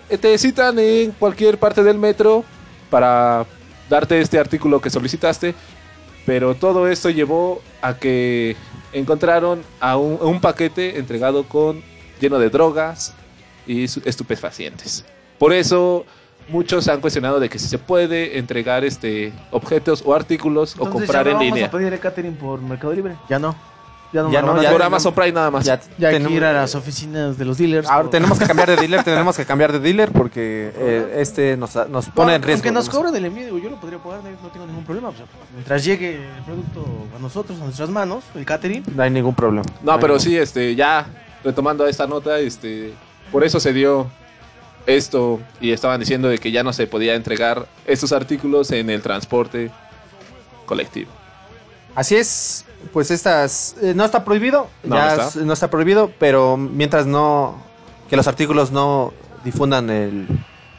eh, 0.10 0.18
te 0.18 0.38
citan 0.38 0.78
en 0.80 1.12
cualquier 1.12 1.58
parte 1.58 1.84
del 1.84 1.98
metro 1.98 2.44
para 2.90 3.46
darte 3.90 4.20
este 4.22 4.40
artículo 4.40 4.80
que 4.80 4.90
solicitaste, 4.90 5.56
pero 6.26 6.56
todo 6.56 6.88
esto 6.88 7.10
llevó 7.10 7.62
a 7.82 7.96
que 7.96 8.56
encontraron 8.94 9.64
a 9.80 9.98
un, 9.98 10.20
a 10.22 10.26
un 10.26 10.40
paquete 10.40 10.98
entregado 11.00 11.44
con 11.44 11.84
lleno 12.20 12.40
de 12.40 12.50
drogas 12.50 13.14
y 13.68 13.84
estupefacientes. 13.84 15.04
Por 15.38 15.52
eso 15.52 16.06
muchos 16.48 16.88
han 16.88 17.02
cuestionado 17.02 17.40
de 17.40 17.50
que 17.50 17.60
si 17.60 17.68
se 17.68 17.78
puede 17.78 18.38
entregar 18.38 18.84
este 18.86 19.34
objetos 19.52 20.04
o 20.06 20.14
artículos 20.14 20.76
o 20.78 20.90
comprar 20.90 21.26
ya 21.26 21.32
en 21.32 21.38
no 21.38 21.44
línea. 21.44 21.68
Vamos 21.68 21.76
a 21.76 21.78
pedir 21.78 21.94
el 21.94 22.00
catering 22.00 22.36
por 22.36 22.62
Mercado 22.62 22.94
Libre. 22.94 23.16
Ya 23.30 23.40
no. 23.40 23.56
Ya 24.16 24.24
no, 24.24 24.32
Ya 24.32 24.42
me 24.42 24.48
no, 24.48 24.62
ya 24.80 24.86
Amazon 24.86 25.14
Prime 25.14 25.32
nada 25.34 25.52
más. 25.52 25.66
Ya, 25.66 25.80
Ya 25.98 26.08
hay 26.08 26.14
que 26.16 26.20
tenemos- 26.20 26.38
ir 26.38 26.44
a 26.46 26.54
las 26.54 26.74
oficinas 26.76 27.38
de 27.38 27.46
los 27.46 27.58
dealers. 27.58 27.88
Ahora 27.90 28.04
por- 28.04 28.12
tenemos 28.12 28.40
que 28.40 28.46
cambiar 28.46 28.70
de 28.70 28.76
dealer, 28.78 29.04
tenemos 29.04 29.36
que 29.36 29.46
cambiar 29.46 29.72
de 29.74 29.80
dealer 29.80 30.12
porque 30.12 30.72
eh, 30.76 31.18
este 31.20 31.58
nos, 31.58 31.76
nos 31.90 32.08
pone 32.10 32.36
en 32.36 32.42
riesgo. 32.42 32.60
Aunque 32.60 32.72
nos 32.72 32.86
¿no? 32.88 32.92
cobren 32.94 33.16
el 33.16 33.26
envío, 33.26 33.46
digo, 33.46 33.58
yo 33.60 33.70
lo 33.70 33.80
podría 33.80 34.00
pagar, 34.00 34.24
no 34.24 34.30
no 34.32 34.50
tengo 34.50 34.66
ningún 34.68 34.84
problema. 34.86 35.10
o 35.10 35.14
sea, 35.16 35.26
mientras 35.54 35.84
llegue 35.84 36.16
el 36.16 36.44
producto 36.46 36.86
a 37.16 37.20
nosotros, 37.20 37.60
a 37.60 37.64
nuestras 37.66 37.90
manos, 37.90 38.24
el 38.36 38.46
catering. 38.46 38.84
No 38.96 39.04
hay 39.04 39.10
ningún 39.10 39.36
problema. 39.36 39.66
No, 39.84 40.00
pero 40.00 40.14
ningún- 40.14 40.20
sí, 40.22 40.38
este, 40.38 40.76
ya 40.76 41.06
retomando 41.44 41.86
esta 41.88 42.08
nota, 42.08 42.40
este, 42.40 42.94
por 43.32 43.44
eso 43.44 43.60
se 43.60 43.74
dio 43.74 44.08
esto 44.88 45.40
y 45.60 45.72
estaban 45.72 46.00
diciendo 46.00 46.28
de 46.30 46.38
que 46.38 46.52
ya 46.52 46.64
no 46.64 46.72
se 46.72 46.88
podía 46.88 47.16
entregar 47.16 47.66
estos 47.86 48.12
artículos 48.12 48.72
en 48.72 48.90
el 48.90 49.02
transporte 49.02 49.72
colectivo. 50.66 51.12
Así 51.96 52.16
es, 52.16 52.66
pues 52.94 53.12
estas 53.12 53.76
eh, 53.82 53.94
no 53.96 54.06
está 54.06 54.24
prohibido, 54.24 54.68
No, 54.84 54.96
ya 54.96 55.06
no 55.06 55.12
está. 55.24 55.40
es- 55.40 55.46
no 55.46 55.54
está 55.54 55.70
prohibido, 55.70 56.12
pero 56.20 56.58
mientras 56.58 57.06
no 57.06 57.56
que 58.10 58.16
los 58.16 58.28
artículos 58.28 58.72
no 58.72 59.14
difundan 59.44 59.90
el 59.90 60.28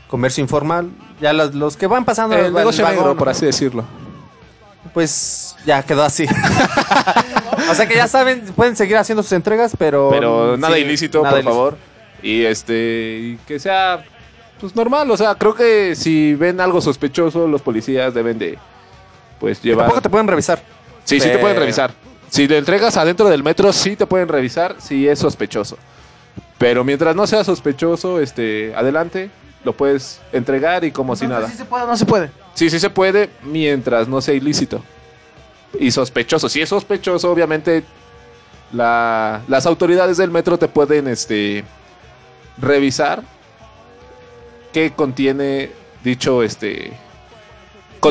comercio 0.08 0.40
informal, 0.42 0.90
ya 1.20 1.32
los, 1.32 1.54
los 1.54 1.76
que 1.76 1.86
van 1.86 2.04
pasando 2.04 2.36
El 2.36 2.52
negocio 2.54 2.84
vagón, 2.84 2.98
negro, 3.00 3.16
por 3.16 3.28
así 3.28 3.44
decirlo. 3.46 3.84
pues 4.94 5.56
ya 5.66 5.82
quedó 5.82 6.02
así. 6.04 6.26
o 7.70 7.74
sea 7.74 7.86
que 7.86 7.96
ya 7.96 8.06
saben, 8.08 8.42
pueden 8.54 8.76
seguir 8.76 8.96
haciendo 8.96 9.22
sus 9.22 9.32
entregas, 9.32 9.72
pero 9.78 10.08
Pero 10.10 10.56
nada 10.56 10.74
sí, 10.76 10.80
ilícito, 10.82 11.18
nada 11.22 11.30
por 11.30 11.38
ilícito. 11.40 11.54
favor. 11.54 11.76
Y 12.22 12.44
este, 12.44 13.38
que 13.46 13.58
sea 13.58 14.04
pues 14.60 14.74
normal, 14.74 15.10
o 15.10 15.16
sea, 15.16 15.34
creo 15.34 15.54
que 15.54 15.94
si 15.94 16.34
ven 16.34 16.60
algo 16.60 16.80
sospechoso, 16.80 17.46
los 17.46 17.60
policías 17.60 18.14
deben 18.14 18.38
de 18.38 18.58
pues 19.38 19.60
llevar 19.62 19.84
Tampoco 19.86 20.00
te 20.02 20.08
pueden 20.08 20.26
revisar. 20.28 20.62
Sí, 21.06 21.18
sí 21.20 21.28
te 21.30 21.38
pueden 21.38 21.56
revisar. 21.56 21.92
Si 22.28 22.46
le 22.46 22.58
entregas 22.58 22.96
adentro 22.98 23.28
del 23.30 23.42
metro, 23.42 23.72
sí 23.72 23.96
te 23.96 24.06
pueden 24.06 24.28
revisar 24.28 24.76
si 24.78 25.08
es 25.08 25.18
sospechoso. 25.18 25.78
Pero 26.58 26.84
mientras 26.84 27.16
no 27.16 27.26
sea 27.26 27.42
sospechoso, 27.44 28.20
este, 28.20 28.74
adelante, 28.74 29.30
lo 29.64 29.72
puedes 29.72 30.20
entregar 30.32 30.84
y 30.84 30.90
como 30.90 31.16
si 31.16 31.24
Entonces, 31.24 31.42
nada. 31.44 31.52
¿Sí 31.52 31.58
se 31.58 31.64
puede 31.64 31.84
o 31.84 31.86
no 31.86 31.96
se 31.96 32.04
puede? 32.06 32.30
Sí, 32.54 32.68
sí 32.68 32.78
se 32.78 32.90
puede, 32.90 33.30
mientras 33.42 34.08
no 34.08 34.20
sea 34.20 34.34
ilícito. 34.34 34.82
Y 35.78 35.90
sospechoso. 35.90 36.48
Si 36.48 36.60
es 36.60 36.68
sospechoso, 36.68 37.30
obviamente 37.30 37.84
la- 38.72 39.42
las 39.48 39.66
autoridades 39.66 40.16
del 40.16 40.30
metro 40.30 40.58
te 40.58 40.68
pueden 40.68 41.06
este, 41.08 41.64
revisar 42.58 43.22
qué 44.72 44.92
contiene 44.92 45.70
dicho 46.02 46.42
este 46.42 46.92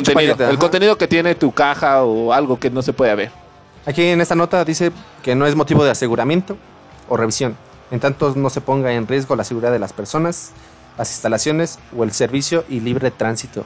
contenido. 0.03 0.35
el 0.35 0.43
ajá. 0.43 0.57
contenido 0.57 0.97
que 0.97 1.07
tiene 1.07 1.35
tu 1.35 1.51
caja 1.51 2.03
o 2.03 2.33
algo 2.33 2.59
que 2.59 2.69
no 2.69 2.81
se 2.81 2.93
puede 2.93 3.15
ver. 3.15 3.31
Aquí 3.85 4.03
en 4.03 4.21
esta 4.21 4.35
nota 4.35 4.65
dice 4.65 4.91
que 5.21 5.35
no 5.35 5.45
es 5.45 5.55
motivo 5.55 5.83
de 5.83 5.91
aseguramiento 5.91 6.57
o 7.07 7.17
revisión, 7.17 7.55
en 7.91 7.99
tanto 7.99 8.33
no 8.35 8.49
se 8.49 8.61
ponga 8.61 8.91
en 8.93 9.07
riesgo 9.07 9.35
la 9.35 9.43
seguridad 9.43 9.71
de 9.71 9.79
las 9.79 9.93
personas, 9.93 10.51
las 10.97 11.11
instalaciones 11.11 11.77
o 11.95 12.03
el 12.03 12.11
servicio 12.11 12.65
y 12.67 12.79
libre 12.79 13.11
tránsito. 13.11 13.63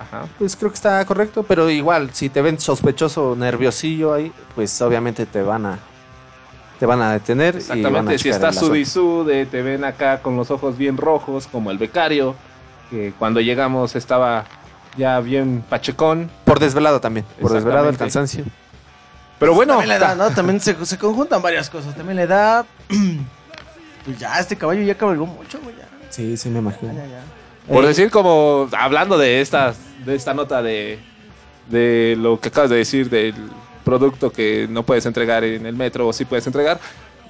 Ajá. 0.00 0.26
Pues 0.38 0.56
creo 0.56 0.70
que 0.70 0.74
está 0.74 1.04
correcto, 1.04 1.44
pero 1.44 1.70
igual, 1.70 2.10
si 2.12 2.28
te 2.28 2.42
ven 2.42 2.58
sospechoso, 2.58 3.36
nerviosillo 3.36 4.12
ahí, 4.14 4.32
pues 4.56 4.82
obviamente 4.82 5.26
te 5.26 5.42
van 5.42 5.66
a 5.66 5.78
te 6.80 6.86
van 6.86 7.00
a 7.00 7.12
detener 7.12 7.54
y 7.54 7.58
van 7.58 7.60
a 7.60 7.60
Exactamente, 7.60 8.18
si 8.18 8.28
estás 8.28 8.56
el 8.56 8.58
asunto. 8.58 8.74
sud 8.74 8.76
y 8.76 8.84
sude, 8.84 9.46
te 9.46 9.62
ven 9.62 9.84
acá 9.84 10.20
con 10.20 10.36
los 10.36 10.50
ojos 10.50 10.76
bien 10.76 10.96
rojos, 10.96 11.46
como 11.46 11.70
el 11.70 11.78
becario, 11.78 12.34
que 12.90 13.12
cuando 13.16 13.40
llegamos 13.40 13.94
estaba 13.94 14.44
ya 14.96 15.20
bien 15.20 15.64
pachecón. 15.68 16.30
Por 16.44 16.58
desvelado 16.60 17.00
también, 17.00 17.26
por 17.40 17.52
desvelado 17.52 17.88
el 17.88 17.96
cansancio. 17.98 18.44
Pero 19.38 19.54
bueno, 19.54 19.72
También 19.74 19.88
la 19.88 19.96
edad, 19.96 20.16
¿no? 20.16 20.30
También 20.30 20.60
se, 20.60 20.86
se 20.86 20.98
conjuntan 20.98 21.42
varias 21.42 21.68
cosas. 21.68 21.94
También 21.96 22.16
la 22.16 22.22
edad. 22.22 22.66
Pues 24.04 24.18
ya, 24.18 24.40
este 24.40 24.56
caballo 24.56 24.82
ya 24.82 24.96
cabalgó 24.96 25.26
mucho, 25.26 25.60
güey. 25.62 25.76
Ya, 25.76 25.86
Sí, 26.10 26.36
sí 26.36 26.48
me 26.48 26.58
imagino. 26.58 26.92
ya, 26.92 27.06
ya. 27.06 27.22
por 27.72 27.84
Eh, 27.84 27.86
decir 27.86 28.10
como, 28.10 28.68
hablando 28.76 29.16
de 29.16 29.40
estas, 29.40 29.76
de 30.04 30.16
esta 30.16 30.34
nota 30.34 30.60
de, 30.60 30.98
de 31.70 32.16
lo 32.18 32.40
que 32.40 32.48
acabas 32.48 32.70
de 32.70 32.78
decir 32.78 33.08
del 33.08 33.32
producto 33.84 34.32
que 34.32 34.66
no 34.68 34.82
puedes 34.82 35.06
entregar 35.06 35.44
en 35.44 35.66
el 35.66 35.76
metro 35.76 36.08
o 36.08 36.12
sí 36.12 36.24
puedes 36.24 36.44
entregar, 36.48 36.80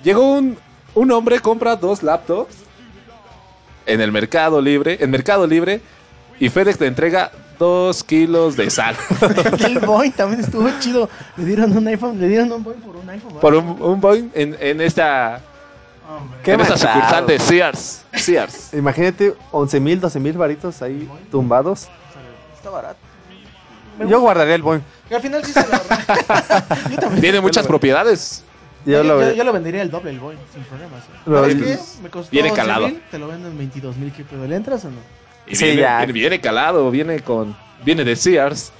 llegó 0.02 0.32
un, 0.32 0.56
un 0.94 1.10
hombre, 1.12 1.40
compra 1.40 1.76
dos 1.76 2.02
laptops 2.02 2.54
en 3.84 4.00
el 4.00 4.10
Mercado 4.10 4.62
Libre, 4.62 4.96
en 4.98 5.10
Mercado 5.10 5.46
Libre, 5.46 5.82
y 6.40 6.48
FedEx 6.48 6.78
te 6.78 6.86
entrega 6.86 7.32
dos 7.62 8.02
kilos 8.02 8.56
de 8.56 8.68
sal. 8.70 8.96
El 9.64 9.78
Boeing 9.86 10.10
también 10.12 10.40
estuvo 10.40 10.68
chido. 10.80 11.08
Le 11.36 11.44
dieron 11.44 11.76
un 11.76 11.86
iPhone, 11.86 12.20
le 12.20 12.26
dieron 12.28 12.50
un 12.50 12.62
Boeing 12.64 12.80
por 12.80 12.96
un 12.96 13.08
iPhone. 13.08 13.32
por 13.40 13.54
un, 13.54 13.80
un 13.80 14.00
Boeing 14.00 14.28
en, 14.34 14.56
en 14.60 14.80
esta, 14.80 15.40
Qué 16.42 16.52
en 16.54 16.60
esta 16.60 16.72
manchado. 16.74 16.94
sucursal 16.94 17.26
de 17.26 17.38
Sears. 17.38 18.02
Sears. 18.14 18.74
Imagínate 18.74 19.34
11 19.52 19.80
mil, 19.80 20.00
12 20.00 20.18
mil 20.20 20.32
varitos 20.36 20.82
ahí 20.82 21.08
tumbados. 21.30 21.88
Está 22.56 22.70
barato. 22.70 22.98
Yo 24.08 24.20
guardaría 24.20 24.54
el 24.56 24.62
Boeing. 24.62 24.80
Que 25.08 25.14
al 25.16 25.22
final 25.22 25.44
sí 25.44 25.52
se 25.52 25.60
lo 25.60 25.68
Yo 26.90 26.96
también. 26.98 27.20
Tiene 27.20 27.40
muchas 27.40 27.66
propiedades. 27.66 28.42
Yo 28.84 28.94
Yo, 28.94 29.04
lo 29.04 29.20
yo- 29.22 29.32
yo 29.34 29.44
lo 29.44 29.52
vendería 29.52 29.82
el 29.82 29.90
doble 29.92 30.10
el 30.10 30.18
Boeing, 30.18 30.38
sin 30.52 30.64
problemas. 30.64 31.02
¿eh? 31.04 31.20
Lo- 31.26 31.40
¿Sabes 31.40 31.54
qué? 31.56 31.78
Me 32.02 32.10
costó 32.10 32.30
Viene 32.32 32.50
11,000, 32.50 32.54
calado. 32.66 32.90
Te 33.12 33.18
lo 33.20 33.28
vendo 33.28 33.46
en 33.48 33.56
22 33.56 33.96
mil. 33.96 34.12
¿Qué 34.12 34.24
pedo? 34.24 34.44
¿Le 34.46 34.56
entras 34.56 34.84
o 34.84 34.88
no? 34.88 35.21
Y 35.47 35.57
Sí, 35.57 35.64
viene, 35.66 35.80
ya. 35.80 35.99
viene- 35.99 36.12
viene 36.12 36.40
calado, 36.40 36.90
viene 36.90 37.20
con. 37.20 37.57
Viene 37.84 38.05
de 38.05 38.14
Sears. 38.16 38.72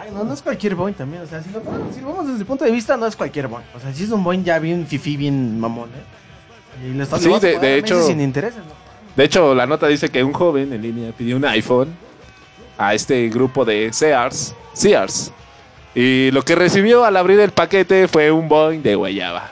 Ay, 0.00 0.10
no, 0.12 0.24
no 0.24 0.34
es 0.34 0.42
cualquier 0.42 0.74
boing 0.74 0.94
también. 0.94 1.22
O 1.22 1.26
sea, 1.26 1.40
si 1.42 1.50
lo, 1.50 1.60
si 1.94 2.00
lo 2.00 2.08
vemos 2.08 2.26
desde 2.26 2.40
el 2.40 2.46
punto 2.46 2.64
de 2.64 2.70
vista, 2.72 2.96
no 2.96 3.06
es 3.06 3.14
cualquier 3.14 3.46
boing. 3.46 3.64
O 3.74 3.80
sea, 3.80 3.92
si 3.94 4.02
es 4.04 4.10
un 4.10 4.24
boing 4.24 4.42
ya 4.42 4.58
bien 4.58 4.86
fifí, 4.86 5.16
bien 5.16 5.60
mamón, 5.60 5.90
¿eh? 5.90 6.86
Y 6.88 6.94
lo 6.94 7.04
estás 7.04 7.20
Sí, 7.22 7.28
de- 7.28 7.58
de 7.58 7.58
meses 7.58 7.78
hecho- 7.84 8.02
Sin 8.06 8.20
intereses, 8.20 8.58
¿no? 8.58 8.72
De 9.14 9.24
hecho, 9.24 9.54
la 9.54 9.64
nota 9.66 9.86
dice 9.86 10.08
que 10.08 10.22
un 10.24 10.32
joven 10.32 10.72
en 10.72 10.82
línea 10.82 11.12
pidió 11.12 11.36
un 11.36 11.44
iPhone 11.44 11.94
a 12.76 12.94
este 12.94 13.28
grupo 13.28 13.64
de 13.64 13.92
Sears. 13.92 14.54
Sears. 14.74 15.32
Y 15.94 16.30
lo 16.32 16.42
que 16.42 16.54
recibió 16.54 17.04
al 17.04 17.16
abrir 17.16 17.38
el 17.40 17.52
paquete 17.52 18.08
fue 18.08 18.30
un 18.30 18.48
Boeing 18.48 18.82
de 18.82 18.94
guayaba. 18.96 19.50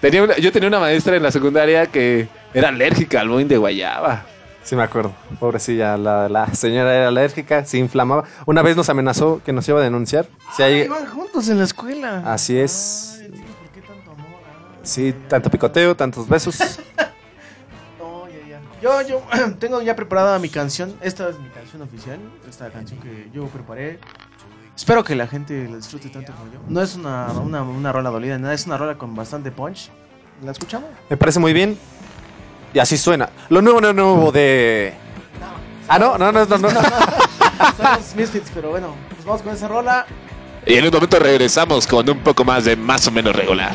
Tenía 0.00 0.22
una- 0.24 0.36
yo 0.36 0.50
tenía 0.52 0.68
una 0.68 0.80
maestra 0.80 1.16
en 1.16 1.22
la 1.22 1.30
secundaria 1.30 1.86
que 1.86 2.28
era 2.52 2.68
alérgica 2.68 3.20
al 3.20 3.28
Boeing 3.28 3.46
de 3.48 3.56
guayaba. 3.56 4.24
Sí, 4.64 4.76
me 4.76 4.82
acuerdo. 4.84 5.12
Pobrecilla, 5.40 5.96
la, 5.96 6.28
la 6.28 6.54
señora 6.54 6.94
era 6.94 7.08
alérgica, 7.08 7.64
se 7.64 7.78
inflamaba. 7.78 8.24
Una 8.46 8.62
vez 8.62 8.76
nos 8.76 8.88
amenazó 8.88 9.40
que 9.44 9.52
nos 9.52 9.66
iba 9.68 9.80
a 9.80 9.82
denunciar. 9.82 10.28
Si 10.56 10.62
hay- 10.62 10.82
Iban 10.82 11.06
juntos 11.06 11.48
en 11.48 11.58
la 11.58 11.64
escuela. 11.64 12.22
Así 12.32 12.56
es. 12.58 13.20
Sí, 14.82 15.14
tanto 15.28 15.50
picoteo, 15.50 15.94
tantos 15.96 16.28
besos. 16.28 16.58
No, 17.98 18.26
ya, 18.28 18.48
ya. 18.48 18.60
Yo, 18.80 19.02
yo 19.02 19.22
tengo 19.58 19.80
ya 19.82 19.94
preparada 19.96 20.38
mi 20.38 20.48
canción. 20.48 20.94
Esta 21.00 21.28
es 21.28 21.38
mi 21.38 21.48
canción 21.50 21.82
oficial. 21.82 22.18
Esta 22.48 22.70
canción 22.70 23.00
que 23.00 23.28
yo 23.32 23.46
preparé. 23.46 23.98
Espero 24.76 25.04
que 25.04 25.14
la 25.14 25.26
gente 25.26 25.68
la 25.68 25.76
disfrute 25.76 26.08
tanto 26.08 26.32
como 26.32 26.52
yo. 26.52 26.58
No 26.68 26.80
es 26.82 26.96
una, 26.96 27.26
una, 27.32 27.62
una 27.62 27.92
rola 27.92 28.10
dolida, 28.10 28.38
nada, 28.38 28.54
es 28.54 28.66
una 28.66 28.76
rola 28.78 28.96
con 28.96 29.14
bastante 29.14 29.50
punch. 29.52 29.90
¿La 30.42 30.50
escuchamos? 30.52 30.88
Me 31.10 31.16
parece 31.16 31.38
muy 31.38 31.52
bien. 31.52 31.78
Y 32.74 32.78
así 32.78 32.96
suena. 32.96 33.28
Lo 33.48 33.60
nuevo, 33.62 33.80
no 33.80 33.92
nuevo 33.92 34.32
de. 34.32 34.94
Ah, 35.88 35.98
no, 35.98 36.16
no, 36.16 36.32
no, 36.32 36.46
no, 36.46 36.58
no. 36.58 36.70
Son 37.76 37.96
los 37.96 38.16
Misfits, 38.16 38.50
pero 38.54 38.70
bueno, 38.70 38.94
pues 39.10 39.24
vamos 39.24 39.42
con 39.42 39.52
esa 39.54 39.68
rola. 39.68 40.06
Y 40.64 40.74
en 40.74 40.84
un 40.84 40.90
momento 40.90 41.18
regresamos 41.18 41.86
con 41.86 42.08
un 42.08 42.18
poco 42.20 42.44
más 42.44 42.64
de 42.64 42.76
más 42.76 43.06
o 43.06 43.10
menos 43.10 43.34
regular. 43.34 43.74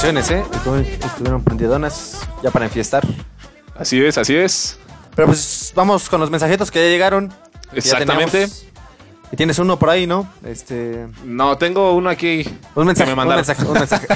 Canciones, 0.00 0.30
¿eh? 0.30 0.44
Estuvieron 1.04 1.42
prendidonas 1.42 2.20
ya 2.40 2.52
para 2.52 2.66
enfiestar. 2.66 3.04
Así 3.76 4.00
es, 4.00 4.16
así 4.16 4.36
es. 4.36 4.78
Pero 5.16 5.26
pues 5.26 5.72
vamos 5.74 6.08
con 6.08 6.20
los 6.20 6.30
mensajitos 6.30 6.70
que 6.70 6.78
ya 6.78 6.88
llegaron. 6.88 7.30
ya 7.30 7.36
Exactamente. 7.72 8.48
Y 9.32 9.36
tienes 9.36 9.58
uno 9.58 9.76
por 9.76 9.90
ahí, 9.90 10.06
¿no? 10.06 10.30
Este. 10.44 11.08
No, 11.24 11.58
tengo 11.58 11.94
uno 11.94 12.10
aquí. 12.10 12.48
Un 12.76 12.86
mensaje, 12.86 13.10
que 13.10 13.16
me 13.16 13.22
un 13.22 13.28
mandaron. 13.28 13.44
mensaje, 13.44 13.64
un 13.64 13.72
mensaje. 13.72 14.06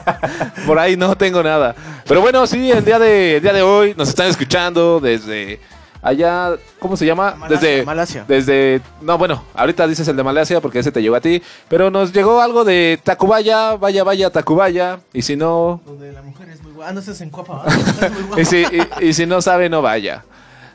Por 0.66 0.78
ahí 0.78 0.98
no 0.98 1.16
tengo 1.16 1.42
nada. 1.42 1.74
Pero 2.06 2.20
bueno, 2.20 2.46
sí, 2.46 2.70
el 2.70 2.84
día 2.84 2.98
de, 2.98 3.36
el 3.36 3.42
día 3.42 3.54
de 3.54 3.62
hoy 3.62 3.94
nos 3.96 4.10
están 4.10 4.28
escuchando 4.28 5.00
desde 5.00 5.58
allá, 6.02 6.56
¿cómo 6.78 6.96
se 6.96 7.06
llama? 7.06 7.34
Malasia, 7.38 7.68
desde 7.70 7.84
Malasia. 7.86 8.24
Desde 8.28 8.80
no, 9.00 9.16
bueno, 9.16 9.42
ahorita 9.54 9.86
dices 9.86 10.06
el 10.08 10.16
de 10.16 10.22
Malasia 10.22 10.60
porque 10.60 10.80
ese 10.80 10.92
te 10.92 11.00
llegó 11.00 11.14
a 11.16 11.20
ti, 11.20 11.40
pero 11.68 11.90
nos 11.90 12.12
llegó 12.12 12.40
algo 12.42 12.64
de 12.64 13.00
Tacubaya, 13.02 13.76
vaya, 13.76 14.04
vaya, 14.04 14.28
Tacubaya, 14.30 15.00
y 15.12 15.22
si 15.22 15.36
no 15.36 15.80
Donde 15.86 16.12
la 16.12 16.20
mujer 16.22 16.48
es 16.50 16.62
muy 16.62 16.72
guapa. 16.72 16.90
Ah, 16.90 16.92
no 16.92 17.00
estás 17.00 17.20
en 17.20 17.30
Cuapa. 17.30 17.64
Es 18.02 18.12
muy 18.12 18.22
guapa. 18.24 18.40
y 18.42 18.44
si, 18.44 18.56
y- 19.00 19.08
y 19.08 19.12
si 19.14 19.24
no 19.24 19.40
sabe 19.40 19.68
no 19.70 19.80
vaya. 19.82 20.24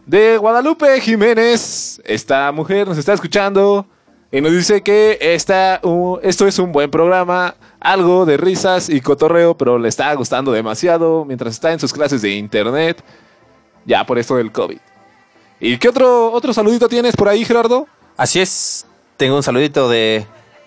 de 0.05 0.37
Guadalupe 0.37 0.99
Jiménez. 1.01 2.01
Esta 2.05 2.51
mujer 2.53 2.87
nos 2.87 2.97
está 2.97 3.11
escuchando 3.13 3.85
y 4.31 4.39
nos 4.41 4.51
dice 4.53 4.81
que 4.81 5.17
esta, 5.21 5.79
uh, 5.83 6.17
esto 6.23 6.47
es 6.47 6.59
un 6.59 6.71
buen 6.71 6.89
programa, 6.91 7.55
algo 7.79 8.25
de 8.25 8.37
risas 8.37 8.89
y 8.89 9.01
cotorreo, 9.01 9.57
pero 9.57 9.77
le 9.79 9.89
está 9.89 10.13
gustando 10.15 10.51
demasiado 10.53 11.25
mientras 11.25 11.53
está 11.53 11.71
en 11.73 11.79
sus 11.79 11.91
clases 11.93 12.21
de 12.21 12.31
internet, 12.31 13.03
ya 13.85 14.05
por 14.05 14.17
esto 14.17 14.35
del 14.37 14.51
COVID. 14.51 14.79
¿Y 15.59 15.77
qué 15.77 15.89
otro, 15.89 16.31
otro 16.31 16.53
saludito 16.53 16.88
tienes 16.88 17.15
por 17.15 17.27
ahí, 17.29 17.43
Gerardo? 17.43 17.88
Así 18.15 18.39
es, 18.39 18.85
tengo 19.17 19.35
un 19.35 19.43
saludito 19.43 19.89
de 19.89 20.25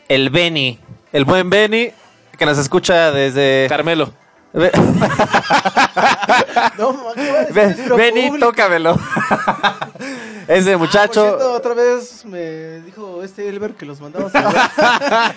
el 0.08 0.30
Beni, 0.30 0.78
el 1.12 1.24
buen 1.24 1.48
Beni, 1.50 1.90
que 2.36 2.46
nos 2.46 2.58
escucha 2.58 3.10
desde... 3.12 3.66
Carmelo. 3.68 4.12
No, 6.78 6.92
ma, 6.92 7.12
¿qué 7.14 7.30
va 7.30 7.38
a 7.38 7.44
decir 7.44 7.54
Ve- 7.54 7.64
nuestro 7.66 7.96
Beni, 7.96 8.26
público? 8.28 8.46
tócamelo. 8.48 8.94
Ese 10.48 10.70
Ah, 10.70 10.78
por 10.78 10.86
muchacho... 10.86 11.22
cierto, 11.22 11.52
otra 11.52 11.74
vez 11.74 12.24
me 12.24 12.80
dijo 12.80 13.22
este 13.22 13.48
Elber 13.48 13.74
que 13.74 13.86
los 13.86 14.00
mandamos 14.00 14.32
a. 14.34 15.32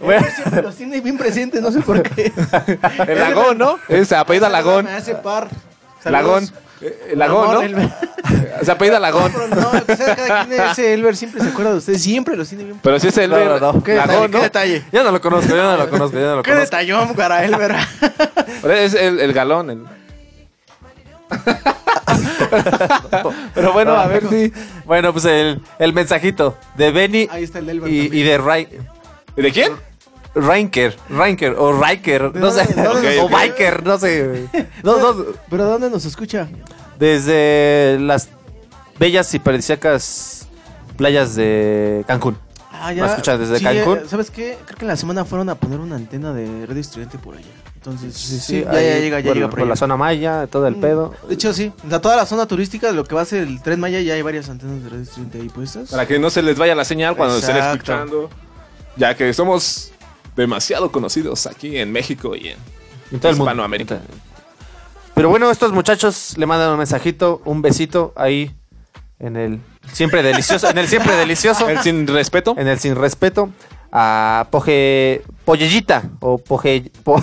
Bueno. 0.00 0.26
Siempre 0.34 0.62
los 0.62 0.74
tiene 0.76 1.00
bien 1.00 1.16
presentes, 1.16 1.62
no 1.62 1.70
sé 1.70 1.80
por 1.80 2.02
qué. 2.02 2.32
El 3.08 3.18
Lagón, 3.20 3.56
¿no? 3.58 3.78
Es 3.88 4.12
apellida 4.12 4.48
Lagón. 4.50 4.84
Me 4.84 4.92
hace 4.92 5.14
par. 5.14 5.48
Lagón. 6.04 6.50
Eh, 6.80 7.12
Lagón, 7.16 7.52
¿no? 7.54 7.62
Elber. 7.62 7.88
Se 8.62 8.70
apellida 8.70 8.98
Lagón. 9.00 9.32
No, 9.32 9.38
pero 9.48 9.60
no, 9.72 9.86
que 9.86 9.96
sea 9.96 10.14
cada 10.16 10.44
quien, 10.46 10.60
ese 10.62 10.92
Elber 10.94 11.16
siempre 11.16 11.40
se 11.42 11.48
acuerda 11.48 11.72
de 11.72 11.78
ustedes, 11.78 12.02
siempre 12.02 12.36
los 12.36 12.48
tiene 12.48 12.64
bien 12.64 12.78
Pero 12.82 12.98
si 13.00 13.08
es 13.08 13.16
el 13.18 13.30
No, 13.30 13.38
no, 13.44 13.58
no. 13.72 13.82
¿Qué 13.82 13.94
Lagón, 13.94 14.08
detalle? 14.08 14.28
¿no? 14.28 14.30
¿Qué 14.38 14.42
detalle? 14.44 14.84
Yo 14.92 15.04
no 15.04 15.10
lo 15.12 15.20
conozco, 15.20 15.48
yo 15.56 15.62
no 15.62 15.76
lo 15.76 15.88
conozco, 15.90 16.18
yo 16.18 16.26
no 16.26 16.36
lo 16.36 16.42
¿Qué 16.42 16.50
conozco. 16.50 16.64
detallón 16.76 17.14
para 17.14 17.44
Elber? 17.44 17.74
Pero 18.62 18.74
es 18.74 18.94
el, 18.94 19.20
el 19.20 19.32
galón. 19.32 19.70
el- 19.70 19.84
Pero 23.54 23.72
bueno, 23.72 23.92
a 23.94 24.06
ver 24.06 24.28
si. 24.28 24.52
Bueno, 24.84 25.12
pues 25.12 25.24
el, 25.24 25.60
el 25.78 25.92
mensajito 25.92 26.56
de 26.76 26.90
Benny 26.92 27.28
Ahí 27.30 27.44
está 27.44 27.58
el 27.58 27.68
Elber 27.68 27.90
y, 27.92 28.02
también. 28.08 28.14
y 28.14 28.28
de 28.28 28.38
Rai- 28.40 28.68
¿De 29.36 29.52
quién? 29.52 29.72
Reinker, 30.36 30.96
Reinker 31.08 31.54
o 31.58 31.72
Riker, 31.82 32.30
¿De 32.32 32.38
no 32.40 32.50
sé, 32.52 32.66
o 33.20 33.28
Biker, 33.28 33.84
no 33.84 33.98
sé. 33.98 34.46
No, 34.84 34.98
no, 34.98 35.24
¿Pero 35.50 35.64
dónde 35.64 35.90
nos 35.90 36.04
escucha? 36.04 36.46
desde 36.98 37.98
las 38.00 38.28
bellas 38.98 39.32
y 39.34 39.38
paradisíacas 39.38 40.46
playas 40.96 41.34
de 41.34 42.04
Cancún. 42.06 42.38
Ah, 42.72 42.92
¿Me 42.94 43.06
escuchas 43.06 43.38
desde 43.38 43.58
Sí, 43.58 43.64
Cancún? 43.64 43.98
eh, 43.98 44.02
¿Sabes 44.08 44.30
qué? 44.30 44.58
Creo 44.66 44.78
que 44.78 44.84
en 44.84 44.88
la 44.88 44.96
semana 44.96 45.24
fueron 45.24 45.48
a 45.48 45.54
poner 45.54 45.80
una 45.80 45.96
antena 45.96 46.32
de 46.32 46.66
red 46.66 46.76
estudiante 46.76 47.16
por 47.18 47.34
allá. 47.36 47.46
Entonces, 47.76 48.14
sí, 48.14 48.38
sí, 48.40 48.62
ya, 48.64 48.70
ahí 48.72 48.84
ya 48.88 48.98
llega, 48.98 49.20
ya 49.20 49.26
por, 49.28 49.34
llega 49.36 49.46
por 49.46 49.50
por 49.54 49.60
allá. 49.60 49.68
la 49.70 49.76
zona 49.76 49.96
maya, 49.96 50.46
todo 50.48 50.66
el 50.66 50.76
Mm. 50.76 50.80
pedo. 50.80 51.14
De 51.28 51.34
hecho, 51.34 51.52
sí. 51.54 51.72
O 51.86 51.88
sea, 51.88 52.00
toda 52.00 52.16
la 52.16 52.26
zona 52.26 52.46
turística, 52.46 52.90
lo 52.92 53.04
que 53.04 53.14
va 53.14 53.22
a 53.22 53.24
ser 53.24 53.44
el 53.44 53.62
Tren 53.62 53.78
Maya, 53.80 54.00
ya 54.00 54.14
hay 54.14 54.22
varias 54.22 54.48
antenas 54.48 54.82
de 54.82 54.88
red 54.90 55.00
estudiante 55.00 55.38
ahí 55.40 55.48
puestas. 55.48 55.90
Para 55.90 56.06
que 56.06 56.18
no 56.18 56.28
se 56.30 56.42
les 56.42 56.58
vaya 56.58 56.74
la 56.74 56.84
señal 56.84 57.16
cuando 57.16 57.36
estén 57.36 57.56
Exacto. 57.56 57.74
escuchando. 57.76 58.30
Ya 58.96 59.14
que 59.14 59.32
somos 59.34 59.92
demasiado 60.36 60.92
conocidos 60.92 61.46
aquí 61.46 61.78
en 61.78 61.90
México 61.92 62.36
y 62.36 62.54
en 63.12 63.20
todo. 63.20 63.32
Hispanoamérica. 63.32 64.00
Pero 65.14 65.30
bueno, 65.30 65.50
estos 65.50 65.72
muchachos 65.72 66.34
le 66.36 66.44
mandan 66.46 66.70
un 66.72 66.78
mensajito, 66.78 67.40
un 67.46 67.62
besito 67.62 68.12
ahí 68.16 68.54
en 69.18 69.36
el 69.36 69.60
siempre 69.90 70.22
delicioso, 70.22 70.68
en 70.68 70.76
el 70.76 70.88
siempre 70.88 71.14
delicioso, 71.16 71.68
El 71.68 71.78
sin 71.80 72.06
respeto. 72.06 72.54
en 72.58 72.68
el 72.68 72.78
sin 72.78 72.94
respeto 72.96 73.48
a 73.90 74.46
Poje 74.50 75.22
Pollellita 75.46 76.02
o 76.20 76.36
Poje 76.36 76.90
po- 77.02 77.22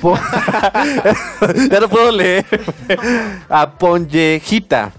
po- 0.00 0.18
ya 1.70 1.80
no 1.80 1.88
puedo 1.90 2.10
leer 2.12 2.46
a 3.50 3.70
Ponyejita. 3.72 4.92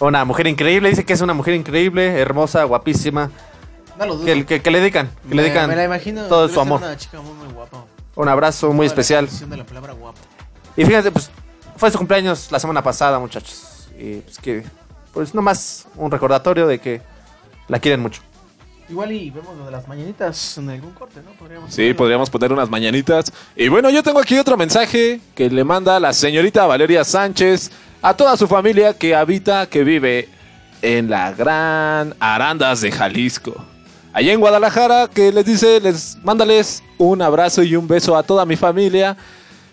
Una 0.00 0.24
mujer 0.24 0.46
increíble, 0.46 0.88
dice 0.88 1.04
que 1.04 1.12
es 1.12 1.20
una 1.20 1.34
mujer 1.34 1.54
increíble, 1.54 2.18
hermosa, 2.18 2.64
guapísima, 2.64 3.30
No 3.98 4.06
lo 4.06 4.14
dudo. 4.16 4.24
que, 4.26 4.44
que- 4.46 4.62
que 4.62 4.70
le 4.70 4.80
dedican, 4.80 5.08
que 5.22 5.28
le 5.30 5.34
Me- 5.36 5.42
dedican 5.42 5.68
me 5.68 5.76
la 5.76 5.84
imagino, 5.84 6.22
todo 6.24 6.48
su 6.48 6.60
amor. 6.60 6.80
una 6.80 6.96
chica 6.96 7.20
muy, 7.20 7.32
muy 7.34 7.52
guapa. 7.52 7.84
Un 8.16 8.28
abrazo 8.28 8.72
muy 8.72 8.86
especial. 8.86 9.24
extensión 9.24 9.50
de 9.50 9.56
la 9.58 9.64
palabra 9.64 9.92
guapa. 9.92 10.18
Y 10.76 10.84
fíjense, 10.84 11.10
pues 11.10 11.30
fue 11.76 11.90
su 11.90 11.98
cumpleaños 11.98 12.50
la 12.52 12.58
semana 12.58 12.82
pasada, 12.82 13.18
muchachos. 13.18 13.88
Y 13.98 14.16
pues 14.16 14.38
que, 14.38 14.64
pues 15.12 15.34
nomás 15.34 15.86
un 15.96 16.10
recordatorio 16.10 16.66
de 16.66 16.78
que 16.80 17.00
la 17.68 17.78
quieren 17.78 18.00
mucho. 18.00 18.20
Igual 18.88 19.12
y 19.12 19.30
vemos 19.30 19.56
lo 19.56 19.64
de 19.64 19.70
las 19.70 19.88
mañanitas 19.88 20.58
en 20.58 20.68
algún 20.68 20.92
corte, 20.92 21.20
¿no? 21.24 21.30
Podríamos 21.32 21.72
Sí, 21.72 21.94
podríamos 21.94 22.28
poner 22.28 22.52
unas 22.52 22.68
mañanitas. 22.68 23.32
Y 23.56 23.68
bueno, 23.68 23.88
yo 23.88 24.02
tengo 24.02 24.20
aquí 24.20 24.36
otro 24.38 24.56
mensaje 24.58 25.20
que 25.34 25.48
le 25.48 25.64
manda 25.64 25.98
la 25.98 26.12
señorita 26.12 26.66
Valeria 26.66 27.02
Sánchez 27.02 27.70
a 28.02 28.14
toda 28.14 28.36
su 28.36 28.46
familia 28.46 28.92
que 28.98 29.14
habita, 29.16 29.66
que 29.70 29.84
vive 29.84 30.28
en 30.82 31.08
la 31.08 31.32
gran 31.32 32.14
Arandas 32.20 32.82
de 32.82 32.92
Jalisco. 32.92 33.54
Allá 34.14 34.32
en 34.32 34.38
Guadalajara, 34.38 35.08
que 35.12 35.32
les 35.32 35.44
dice, 35.44 35.80
les 35.80 36.16
mándales 36.22 36.84
un 36.98 37.20
abrazo 37.20 37.64
y 37.64 37.74
un 37.74 37.88
beso 37.88 38.16
a 38.16 38.22
toda 38.22 38.46
mi 38.46 38.54
familia. 38.54 39.16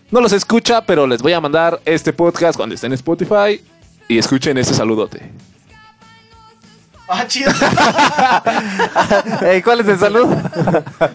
No 0.09 0.19
los 0.19 0.33
escucha, 0.33 0.83
pero 0.83 1.05
les 1.05 1.21
voy 1.21 1.33
a 1.33 1.39
mandar 1.39 1.79
este 1.85 2.11
podcast 2.11 2.57
cuando 2.57 2.73
estén 2.73 2.91
en 2.91 2.95
Spotify 2.95 3.63
y 4.07 4.17
escuchen 4.17 4.57
ese 4.57 4.73
saludote. 4.73 5.31
Ah, 7.07 7.27
chido. 7.27 7.51
Ey, 9.45 9.61
¿Cuál 9.61 9.81
es 9.81 9.87
el 9.89 9.99
saludo? 9.99 10.35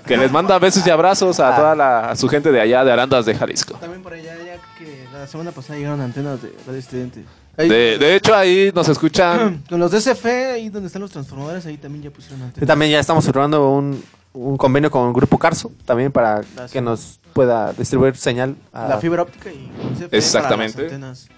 Que 0.06 0.16
les 0.16 0.30
manda 0.30 0.56
besos 0.60 0.86
y 0.86 0.90
abrazos 0.90 1.40
a 1.40 1.56
toda 1.56 1.74
la, 1.74 2.10
a 2.10 2.16
su 2.16 2.28
gente 2.28 2.52
de 2.52 2.60
allá 2.60 2.84
de 2.84 2.92
Arandas 2.92 3.26
de 3.26 3.34
Jalisco. 3.34 3.74
También 3.78 4.04
por 4.04 4.12
allá, 4.12 4.36
ya 4.36 4.56
que 4.78 5.04
la 5.12 5.26
semana 5.26 5.50
pasada 5.50 5.78
llegaron 5.78 6.00
antenas 6.00 6.42
de 6.42 6.54
radio 6.64 6.78
estudiante. 6.78 7.24
De, 7.56 7.98
de 7.98 8.16
hecho, 8.16 8.34
ahí 8.34 8.70
nos 8.74 8.88
escuchan 8.88 9.62
Con 9.68 9.80
los 9.80 9.90
DCF, 9.90 10.24
ahí 10.26 10.68
donde 10.68 10.88
están 10.88 11.02
los 11.02 11.10
transformadores, 11.10 11.64
ahí 11.66 11.76
también 11.78 12.04
ya 12.04 12.10
pusieron 12.10 12.52
también 12.66 12.90
ya 12.92 13.00
estamos 13.00 13.24
firmando 13.24 13.70
un, 13.70 14.02
un 14.34 14.56
convenio 14.56 14.90
con 14.90 15.08
el 15.08 15.14
Grupo 15.14 15.38
Carso, 15.38 15.72
también 15.84 16.12
para 16.12 16.42
que 16.70 16.80
nos 16.80 17.18
pueda 17.32 17.72
distribuir 17.72 18.16
señal. 18.16 18.56
A, 18.72 18.88
La 18.88 18.98
fibra 18.98 19.22
óptica 19.22 19.50
y 19.50 19.70
DCF 19.94 20.12
Exactamente. 20.12 20.74
para 20.74 20.84
las 20.84 20.92
antenas. 20.92 21.28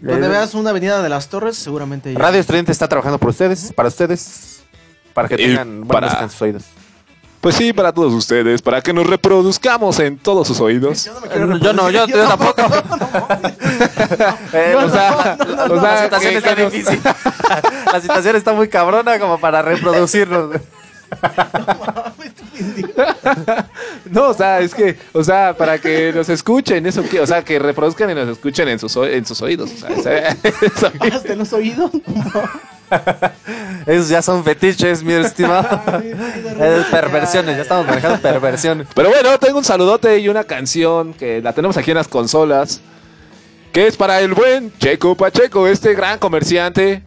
Donde 0.00 0.26
Eh, 0.26 0.30
veas 0.30 0.54
una 0.54 0.70
avenida 0.70 1.00
de 1.02 1.08
las 1.08 1.28
torres, 1.28 1.56
seguramente 1.56 2.08
ahí- 2.10 2.14
Radio 2.16 2.40
Estudiante 2.40 2.72
está 2.72 2.88
trabajando 2.88 3.18
por 3.18 3.30
ustedes, 3.30 3.72
para 3.72 3.88
ustedes, 3.88 4.62
para 5.14 5.28
que 5.28 5.34
Y 5.34 5.38
tengan 5.38 5.86
buena 5.86 6.08
para- 6.08 6.28
oídos. 6.40 6.64
Pues 7.42 7.56
sí, 7.56 7.72
para 7.72 7.92
todos 7.92 8.12
ustedes, 8.14 8.62
para 8.62 8.80
que 8.80 8.92
nos 8.92 9.04
reproduzcamos 9.06 9.98
en 9.98 10.16
todos 10.16 10.46
sus 10.46 10.60
oídos. 10.60 11.04
Yo 11.04 11.12
no 11.14 11.20
me 11.20 11.28
quiero 11.28 11.58
Yo 11.58 11.72
no, 11.72 11.90
yo, 11.90 12.06
tampoco. 12.06 12.62
Eh, 14.52 14.74
No, 14.78 14.86
o 14.86 14.88
sea, 14.88 15.36
o 15.68 15.74
la 15.74 16.02
situación 16.04 16.34
está 16.36 16.54
nos- 16.54 16.72
difícil. 16.72 17.00
la 17.92 18.00
situación 18.00 18.36
está 18.36 18.52
muy 18.52 18.68
cabrona 18.68 19.18
como 19.18 19.38
para 19.40 19.60
reproducirnos. 19.60 20.50
No, 24.10 24.28
o 24.28 24.34
sea, 24.34 24.60
es 24.60 24.74
que, 24.74 24.96
o 25.12 25.22
sea, 25.24 25.54
para 25.56 25.78
que 25.78 26.12
nos 26.14 26.28
escuchen, 26.28 26.86
eso 26.86 27.02
que, 27.02 27.20
o 27.20 27.26
sea, 27.26 27.42
que 27.44 27.58
reproduzcan 27.58 28.10
y 28.10 28.14
nos 28.14 28.28
escuchen 28.28 28.68
en 28.68 28.78
sus, 28.78 28.96
o- 28.96 29.06
en 29.06 29.24
sus 29.26 29.40
oídos. 29.42 29.70
O 29.96 30.02
sea, 30.02 30.36
¿Hasta 31.12 31.34
los 31.36 31.52
oídos? 31.52 31.90
Esos 33.86 34.08
ya 34.08 34.22
son 34.22 34.44
fetiches, 34.44 35.02
mi 35.02 35.12
estimado. 35.12 35.80
Es 36.60 36.86
perversiones, 36.86 37.56
ya 37.56 37.62
estamos 37.62 37.86
manejando 37.86 38.18
perversiones. 38.20 38.86
Pero 38.94 39.08
bueno, 39.10 39.38
tengo 39.38 39.58
un 39.58 39.64
saludote 39.64 40.18
y 40.18 40.28
una 40.28 40.44
canción 40.44 41.14
que 41.14 41.40
la 41.42 41.52
tenemos 41.52 41.76
aquí 41.76 41.90
en 41.90 41.96
las 41.96 42.08
consolas. 42.08 42.80
Que 43.72 43.86
es 43.86 43.96
para 43.96 44.20
el 44.20 44.34
buen 44.34 44.72
Checo 44.78 45.14
Pacheco, 45.16 45.66
este 45.66 45.94
gran 45.94 46.18
comerciante 46.18 47.02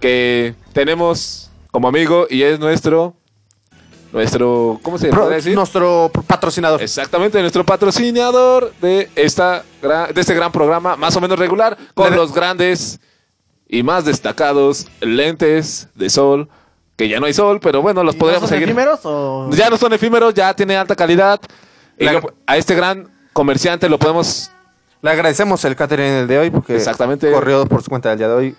que 0.00 0.54
tenemos 0.72 1.50
como 1.70 1.86
amigo 1.88 2.26
y 2.28 2.42
es 2.42 2.58
nuestro. 2.58 3.14
Nuestro. 4.12 4.80
¿Cómo 4.82 4.96
se 4.98 5.08
Pro- 5.08 5.24
puede 5.24 5.36
decir? 5.36 5.54
nuestro 5.54 6.10
patrocinador. 6.26 6.82
Exactamente, 6.82 7.40
nuestro 7.40 7.64
patrocinador 7.64 8.72
de, 8.80 9.10
esta, 9.14 9.62
de 9.82 10.20
este 10.20 10.34
gran 10.34 10.50
programa, 10.50 10.96
más 10.96 11.14
o 11.16 11.20
menos 11.20 11.38
regular, 11.38 11.76
con 11.94 12.10
Le- 12.10 12.16
los 12.16 12.32
grandes 12.32 12.98
y 13.68 13.82
más 13.82 14.04
destacados 14.04 14.86
lentes 15.00 15.88
de 15.94 16.08
sol, 16.10 16.48
que 16.96 17.08
ya 17.08 17.20
no 17.20 17.26
hay 17.26 17.34
sol, 17.34 17.60
pero 17.60 17.82
bueno, 17.82 18.02
los 18.02 18.14
¿Y 18.16 18.18
podríamos 18.18 18.42
no 18.42 18.48
son 18.48 18.54
seguir. 18.56 18.68
efímeros 18.68 19.00
o...? 19.04 19.50
Ya 19.52 19.70
no 19.70 19.76
son 19.76 19.92
efímeros, 19.92 20.34
ya 20.34 20.54
tiene 20.54 20.76
alta 20.76 20.96
calidad. 20.96 21.40
Y 21.98 22.04
La- 22.04 22.12
lo- 22.14 22.34
a 22.46 22.56
este 22.56 22.74
gran 22.74 23.08
comerciante 23.32 23.88
lo 23.88 23.98
podemos... 23.98 24.50
Le 25.00 25.10
agradecemos 25.10 25.64
el 25.64 25.76
catering 25.76 26.06
del 26.12 26.26
de 26.26 26.38
hoy 26.38 26.50
porque 26.50 26.74
Exactamente. 26.76 27.30
corrió 27.30 27.66
por 27.66 27.82
su 27.84 27.88
cuenta 27.90 28.08
del 28.08 28.18
día 28.18 28.26
de 28.28 28.34
hoy. 28.34 28.56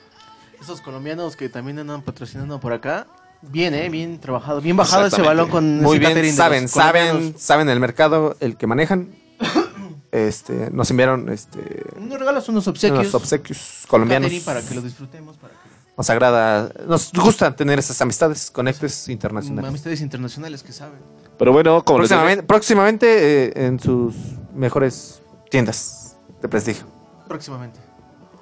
Esos 0.62 0.80
colombianos 0.80 1.36
que 1.36 1.50
también 1.50 1.80
andan 1.80 2.02
patrocinando 2.02 2.60
por 2.62 2.72
acá. 2.72 3.08
Bien, 3.42 3.74
eh, 3.74 3.90
bien 3.90 4.20
trabajado, 4.20 4.62
bien 4.62 4.78
bajado 4.78 5.06
ese 5.08 5.16
Exactamente. 5.18 5.38
balón 5.38 5.50
con 5.52 5.82
Muy 5.82 5.98
ese 5.98 6.00
bien, 6.00 6.12
catering 6.12 6.32
de 6.32 6.38
saben, 6.38 6.62
los 6.64 6.72
saben, 6.72 7.36
saben 7.38 7.70
el 7.70 7.80
mercado, 7.82 8.38
el 8.40 8.56
que 8.58 8.68
manejan. 8.68 9.10
Este, 10.12 10.70
nos 10.72 10.90
enviaron 10.90 11.30
este, 11.30 11.84
Unos 11.96 12.18
regalos, 12.20 12.50
unos 12.50 12.68
obsequios. 12.68 13.00
unos 13.00 13.16
obsequios 13.16 13.84
colombianos. 13.88 14.32
Para 14.44 14.62
que 14.62 14.74
lo 14.74 14.82
disfrutemos. 14.82 15.38
Para 15.38 15.54
que... 15.54 15.60
Nos 15.98 16.10
agrada, 16.10 16.72
nos 16.88 17.12
gusta 17.12 17.56
tener 17.56 17.78
esas 17.78 18.02
amistades, 18.02 18.50
conectes 18.50 19.10
internacionales. 19.10 19.68
Amistades 19.70 20.02
internacionales 20.02 20.64
que 20.64 20.72
saben. 20.72 21.00
Pero 21.38 21.52
bueno, 21.52 21.84
como 21.84 22.00
Próximamente, 22.00 22.44
próximamente 22.44 23.48
eh, 23.48 23.66
en 23.68 23.80
sus 23.80 24.16
mejores 24.56 25.22
tiendas 25.52 26.18
de 26.42 26.48
prestigio. 26.48 26.86
Próximamente. 27.28 27.80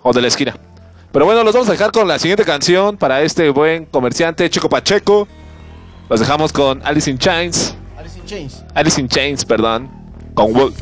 O 0.03 0.14
de 0.14 0.22
la 0.22 0.27
esquina. 0.27 0.56
Pero 1.11 1.26
bueno, 1.26 1.44
los 1.44 1.53
vamos 1.53 1.68
a 1.68 1.72
dejar 1.72 1.91
con 1.91 2.07
la 2.07 2.19
siguiente 2.19 2.45
canción 2.45 2.95
para 2.95 3.22
este 3.23 3.49
buen 3.49 3.85
comerciante 3.85 4.49
Chico 4.49 4.69
Pacheco. 4.69 5.27
Los 6.10 6.19
dejamos 6.19 6.53
con 6.53 6.85
Alice 6.85 7.10
in 7.10 7.18
Chains. 7.18 7.73
Alice 7.98 8.19
in 8.19 8.26
Chains. 8.26 8.64
Alice 8.76 9.02
in 9.02 9.07
Chains, 9.07 9.44
perdón. 9.45 9.89
Con 10.35 10.53
Wolf. 10.53 10.80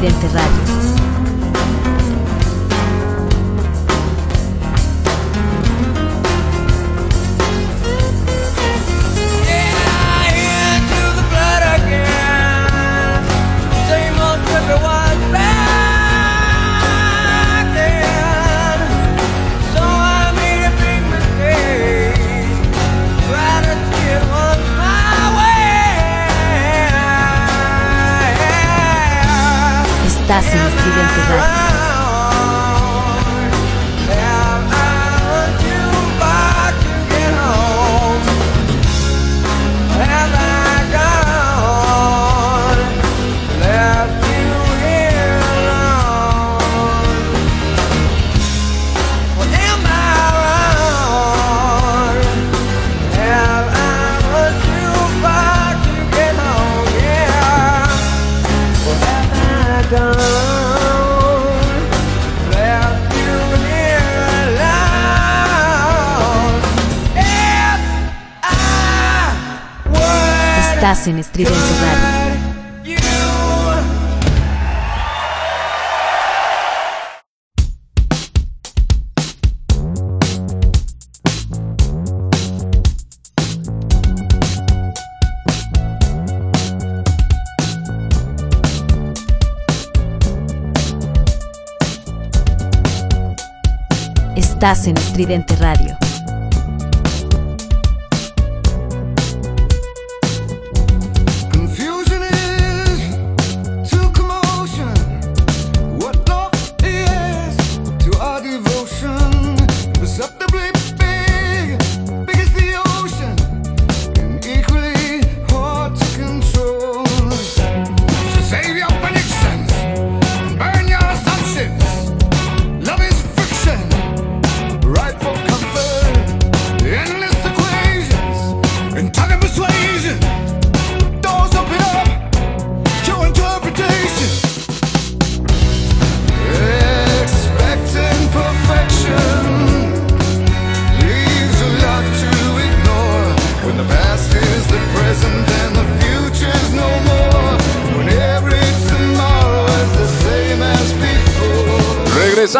Estridente 0.00 0.28
Radio. 0.28 0.47
Estás 94.58 94.88
en 94.88 94.96
Estridente 94.96 95.54
Radio. 95.54 95.97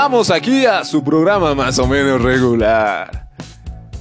Regresamos 0.08 0.30
aquí 0.30 0.64
a 0.64 0.84
su 0.84 1.04
programa 1.04 1.54
más 1.54 1.78
o 1.78 1.86
menos 1.86 2.22
regular. 2.22 3.28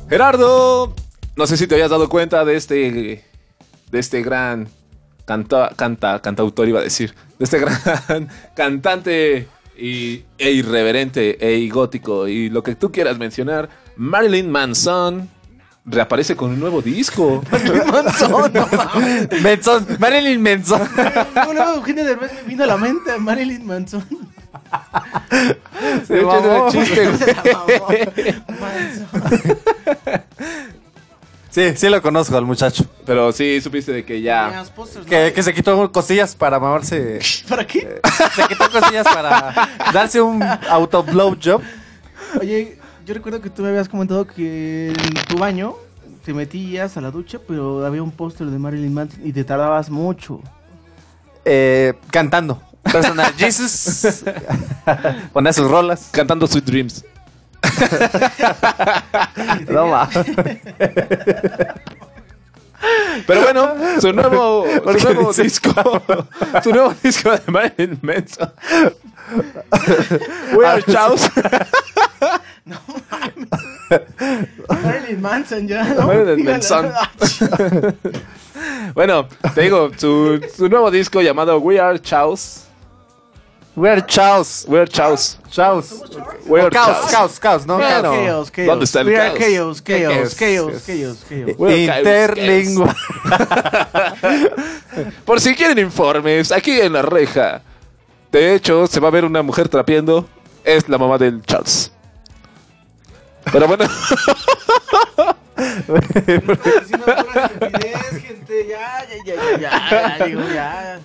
Gerardo, 0.08 0.96
no 1.36 1.46
sé 1.48 1.58
si 1.58 1.68
te 1.68 1.76
habías 1.76 1.90
dado 1.90 2.08
cuenta 2.08 2.46
de 2.46 2.56
este, 2.56 3.26
de 3.92 4.00
este 4.00 4.22
gran 4.22 4.70
canta, 5.26 5.74
canta, 5.76 6.22
cantautor, 6.22 6.70
iba 6.70 6.80
a 6.80 6.84
decir, 6.84 7.14
de 7.38 7.44
este 7.44 7.60
gran 7.60 8.30
cantante 8.56 9.50
y, 9.78 10.24
e 10.38 10.52
irreverente 10.52 11.46
e 11.46 11.68
gótico 11.68 12.30
y 12.30 12.50
lo 12.50 12.64
que 12.64 12.76
tú 12.76 12.90
quieras 12.90 13.18
mencionar, 13.18 13.68
Marilyn 13.98 14.50
Manson 14.50 15.28
reaparece 15.84 16.38
con 16.38 16.52
un 16.52 16.60
nuevo 16.62 16.82
disco. 16.82 17.44
Manson, 17.92 18.54
no 18.54 18.66
mames. 18.66 19.42
Manson, 19.44 19.86
Marilyn 20.00 20.42
Manson. 20.42 20.88
Derbez 21.86 22.32
me 22.34 22.44
vino 22.44 22.64
a 22.64 22.68
la 22.68 22.78
mente 22.78 23.18
Marilyn 23.18 23.66
Manson. 23.66 24.06
De 26.08 26.22
hecho, 26.22 26.70
chiste. 26.70 27.10
Sí, 31.50 31.76
sí 31.76 31.90
lo 31.90 32.00
conozco 32.04 32.38
al 32.38 32.46
muchacho. 32.46 32.86
Pero 33.04 33.32
sí, 33.32 33.60
supiste 33.62 33.92
de 33.92 34.06
que 34.06 34.22
ya... 34.22 34.64
Que, 35.10 35.34
que 35.34 35.42
se 35.42 35.56
quitó 35.56 35.92
costillas 35.92 36.36
para 36.36 36.60
mamarse. 36.60 37.20
¿Para 37.50 37.66
qué? 37.66 38.00
Se 38.36 38.44
quitó 38.48 38.70
costillas 38.70 39.06
para 39.06 39.56
darse 39.92 40.22
un 40.22 40.44
auto 40.44 41.02
blow 41.02 41.36
job. 41.44 41.64
Oye, 42.40 42.78
yo 43.08 43.14
recuerdo 43.16 43.42
que 43.42 43.50
tú 43.50 43.64
me 43.64 43.70
habías 43.70 43.90
comentado 43.90 44.28
que 44.28 44.90
en 44.90 45.14
tu 45.28 45.38
baño 45.40 45.76
te 46.24 46.32
metías 46.32 46.96
a 46.96 47.02
la 47.02 47.10
ducha, 47.10 47.40
pero 47.48 47.84
había 47.84 48.04
un 48.04 48.12
póster 48.12 48.48
de 48.48 48.60
Marilyn 48.60 48.94
Manson 48.94 49.26
y 49.26 49.34
te 49.34 49.44
tardabas 49.44 49.90
mucho. 49.90 50.42
Eh, 51.44 51.94
cantando. 52.12 52.62
Personal 52.92 53.34
Jesus. 53.38 54.24
Ponía 55.34 55.54
sus 55.54 55.70
rolas. 55.70 56.10
Cantando 56.12 56.48
Sweet 56.48 56.66
Dreams. 56.66 57.06
No. 59.70 60.08
Pero 63.26 63.42
bueno, 63.42 63.76
su 64.00 64.14
nuevo, 64.14 64.66
¿Por 64.84 65.00
su 65.00 65.14
nuevo 65.14 65.34
disco, 65.34 66.04
su 66.64 66.70
nuevo 66.72 66.94
disco 67.02 67.32
de 67.32 67.42
Marilyn 67.48 68.00
Manson. 68.02 68.52
We 70.56 70.66
are 70.66 70.84
Chaos. 70.84 71.30
Marilyn 74.70 75.22
Manson 75.22 75.68
ya, 75.68 75.84
¿no? 75.84 76.08
Marilyn. 76.08 76.46
Manson. 76.46 76.92
Bueno, 78.94 79.28
te 79.54 79.62
digo, 79.62 79.92
su, 79.98 80.40
su 80.56 80.70
nuevo 80.70 80.90
disco 80.92 81.22
llamado 81.22 81.60
We 81.60 81.80
Are 81.80 82.00
Chaos. 82.00 82.67
We 83.78 83.88
are 83.88 84.02
Chaos. 84.02 84.66
We 84.68 84.80
Are 84.80 84.88
Chaos. 84.88 85.38
Chaos. 85.52 86.02
We 86.48 86.60
Are 86.60 86.72
Caos, 86.72 87.12
Chaos. 87.12 87.12
caos, 87.12 87.40
caos, 87.40 87.66
¿no? 87.68 87.78
Chaos, 87.78 88.02
chaos, 88.02 88.52
chaos. 88.52 88.68
¿Dónde 88.68 88.86
está 88.86 89.02
el 89.02 89.08
We 89.08 89.16
are 89.20 89.30
caos? 89.38 89.38
chaos, 89.38 89.82
chaos, 89.84 90.36
Chaos, 90.36 90.84
chaos, 90.84 90.84
chaos, 90.88 91.26
chaos. 91.30 91.72
Interlingua. 91.78 92.96
Por 95.26 95.40
si 95.40 95.54
quieren 95.54 95.78
informes, 95.78 96.52
aquí 96.52 96.72
en 96.82 96.94
la 96.94 97.04
reja. 97.04 97.62
De 98.32 98.56
hecho, 98.56 98.88
se 98.88 99.00
va 99.00 99.10
a 99.10 99.12
ver 99.12 99.26
una 99.26 99.44
mujer 99.44 99.70
trapeando. 99.70 100.28
Es 100.64 100.90
la 100.90 100.98
mamá 100.98 101.20
del 101.20 101.44
Charles. 101.44 101.92
Pero 103.52 103.68
bueno, 103.68 103.86
gente, 108.22 108.68
ya, 108.68 109.06
ya, 109.08 109.24
ya, 109.24 109.36
ya, 109.36 110.18
ya, 110.18 110.28
ya, 110.28 110.54
ya. 110.54 111.00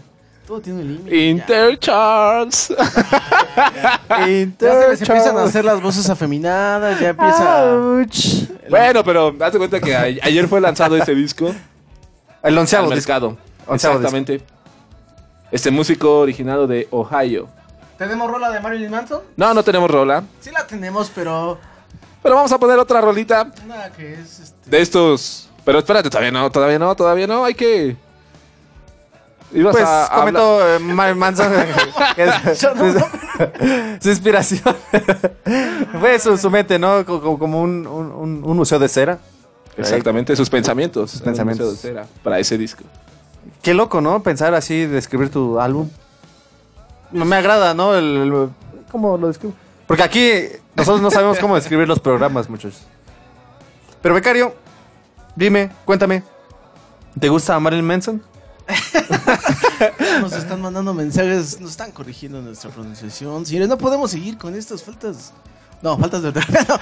Todo 0.46 0.60
tiene 0.60 0.80
un 0.82 0.88
límite. 0.88 1.10
ya. 1.16 1.22
Inter 1.30 1.78
Charles. 1.78 2.74
Ya 4.08 4.80
se 4.80 4.88
les 4.88 5.02
empiezan 5.02 5.36
a 5.38 5.44
hacer 5.44 5.64
las 5.64 5.80
voces 5.80 6.08
afeminadas, 6.10 7.00
ya 7.00 7.10
empieza. 7.10 7.76
Bueno, 8.68 9.02
pero 9.04 9.34
hazte 9.40 9.58
cuenta 9.58 9.80
que 9.80 9.94
a- 9.96 10.02
ayer 10.02 10.46
fue 10.48 10.60
lanzado 10.60 10.96
este 10.96 11.14
disco 11.14 11.46
El 11.48 11.54
al 12.42 12.58
onceavo 12.58 12.86
disco. 12.90 12.96
mercado. 13.12 13.36
Onceavo 13.66 13.96
Exactamente. 13.96 14.42
Este 15.50 15.70
músico 15.70 16.20
originado 16.20 16.66
de 16.66 16.88
Ohio. 16.90 17.48
¿Tenemos 17.98 18.30
rola 18.30 18.50
de 18.50 18.60
Marilyn 18.60 18.90
Manson? 18.90 19.20
No, 19.36 19.54
no 19.54 19.62
tenemos 19.62 19.90
rola. 19.90 20.24
Sí 20.40 20.50
la 20.50 20.66
tenemos, 20.66 21.10
pero. 21.14 21.58
Pero 22.22 22.34
vamos 22.36 22.52
a 22.52 22.58
poner 22.58 22.78
otra 22.78 23.00
rolita 23.00 23.50
Una 23.64 23.90
que 23.90 24.14
es. 24.14 24.40
Este... 24.40 24.70
de 24.70 24.80
estos. 24.80 25.48
Pero 25.64 25.78
espérate, 25.78 26.08
todavía 26.10 26.30
no, 26.32 26.50
todavía 26.50 26.78
no, 26.78 26.94
todavía 26.94 27.26
no. 27.26 27.44
Hay 27.44 27.54
que. 27.54 27.96
Ibas 29.54 29.72
Pues 29.72 29.84
a, 29.84 30.04
a 30.06 30.22
hablar- 30.22 30.42
comentó 30.42 30.68
eh, 30.68 30.78
Marilyn 30.78 31.18
Manson 31.18 31.52
que 32.16 32.24
es- 32.24 32.60
Yo 32.60 32.74
no- 32.74 32.94
su 34.00 34.08
inspiración 34.08 34.76
fue 36.00 36.18
su, 36.18 36.36
su 36.38 36.50
mente, 36.50 36.78
¿no? 36.78 37.04
Co- 37.04 37.20
co- 37.20 37.38
Como 37.38 37.60
un, 37.60 37.86
un- 37.86 38.12
un- 38.12 38.42
un 38.44 38.56
museo 38.56 38.78
de 38.78 38.88
cera. 38.88 39.18
Exactamente, 39.76 40.34
sus 40.36 40.48
pensamientos. 40.50 41.10
Sus 41.10 41.22
pensamientos. 41.22 41.64
En 41.66 41.70
un 41.70 41.74
museo 41.76 41.90
de 41.92 42.00
cera 42.04 42.06
Para 42.22 42.38
ese 42.38 42.56
disco. 42.58 42.84
Qué 43.62 43.74
loco, 43.74 44.00
¿no? 44.00 44.22
Pensar 44.22 44.54
así, 44.54 44.86
describir 44.86 45.30
tu 45.30 45.58
álbum. 45.60 45.88
No 47.10 47.24
me 47.24 47.36
agrada, 47.36 47.74
¿no? 47.74 47.94
El, 47.94 48.04
el- 48.16 48.48
¿Cómo 48.90 49.16
lo 49.18 49.28
describo? 49.28 49.54
Porque 49.86 50.02
aquí 50.02 50.32
nosotros 50.74 51.02
no 51.02 51.10
sabemos 51.10 51.38
cómo 51.38 51.54
describir 51.56 51.86
los 51.88 51.98
programas, 51.98 52.48
muchachos. 52.48 52.82
Pero, 54.00 54.14
becario, 54.14 54.54
dime, 55.36 55.70
cuéntame. 55.84 56.22
¿Te 57.18 57.28
gusta 57.28 57.58
Marilyn 57.60 57.86
Manson? 57.86 58.22
Nos 60.20 60.32
están 60.32 60.60
mandando 60.60 60.94
mensajes, 60.94 61.60
nos 61.60 61.70
están 61.72 61.90
corrigiendo 61.92 62.40
nuestra 62.40 62.70
pronunciación. 62.70 63.44
Señores, 63.46 63.68
no 63.68 63.78
podemos 63.78 64.10
seguir 64.10 64.38
con 64.38 64.54
estas 64.54 64.82
faltas. 64.82 65.32
No, 65.82 65.98
faltas 65.98 66.22
de 66.22 66.30
no, 66.32 66.40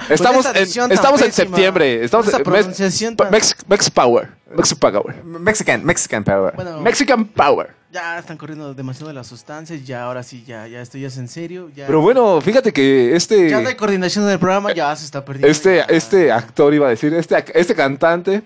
Estamos, 0.09 0.45
esta 0.45 0.85
en, 0.85 0.91
estamos 0.91 1.21
en 1.23 1.31
septiembre. 1.31 2.03
Estamos 2.03 2.27
en 2.27 2.33
Mex, 2.33 2.43
pronunciación 2.43 3.15
tan- 3.15 3.31
Mex, 3.31 3.55
Mex 3.67 3.89
Power. 3.89 4.29
Mex 4.55 4.75
Power. 4.75 5.23
Mexican, 5.23 5.83
Mexican 5.83 6.23
Power. 6.23 6.53
Bueno, 6.55 6.79
Mexican 6.81 7.25
Power. 7.25 7.73
ya 7.91 8.19
están 8.19 8.37
corriendo 8.37 8.75
demasiado 8.75 9.07
de 9.07 9.15
las 9.15 9.25
sustancias. 9.25 9.83
Ya, 9.87 10.03
ahora 10.03 10.21
sí, 10.21 10.43
ya, 10.45 10.67
ya 10.67 10.81
esto 10.81 10.99
ya 10.99 11.07
es 11.07 11.17
en 11.17 11.27
serio. 11.27 11.71
Ya, 11.75 11.87
Pero 11.87 12.01
bueno, 12.01 12.39
fíjate 12.41 12.71
que 12.71 13.15
este. 13.15 13.49
ya 13.49 13.57
hay 13.57 13.75
coordinación 13.75 14.27
del 14.27 14.37
programa, 14.37 14.71
ya 14.71 14.95
se 14.95 15.05
está 15.05 15.25
perdiendo. 15.25 15.47
Este, 15.47 15.77
ya. 15.77 15.83
este 15.85 16.31
actor 16.31 16.71
iba 16.71 16.85
a 16.85 16.91
decir, 16.91 17.11
este, 17.15 17.43
este 17.59 17.73
cantante 17.73 18.43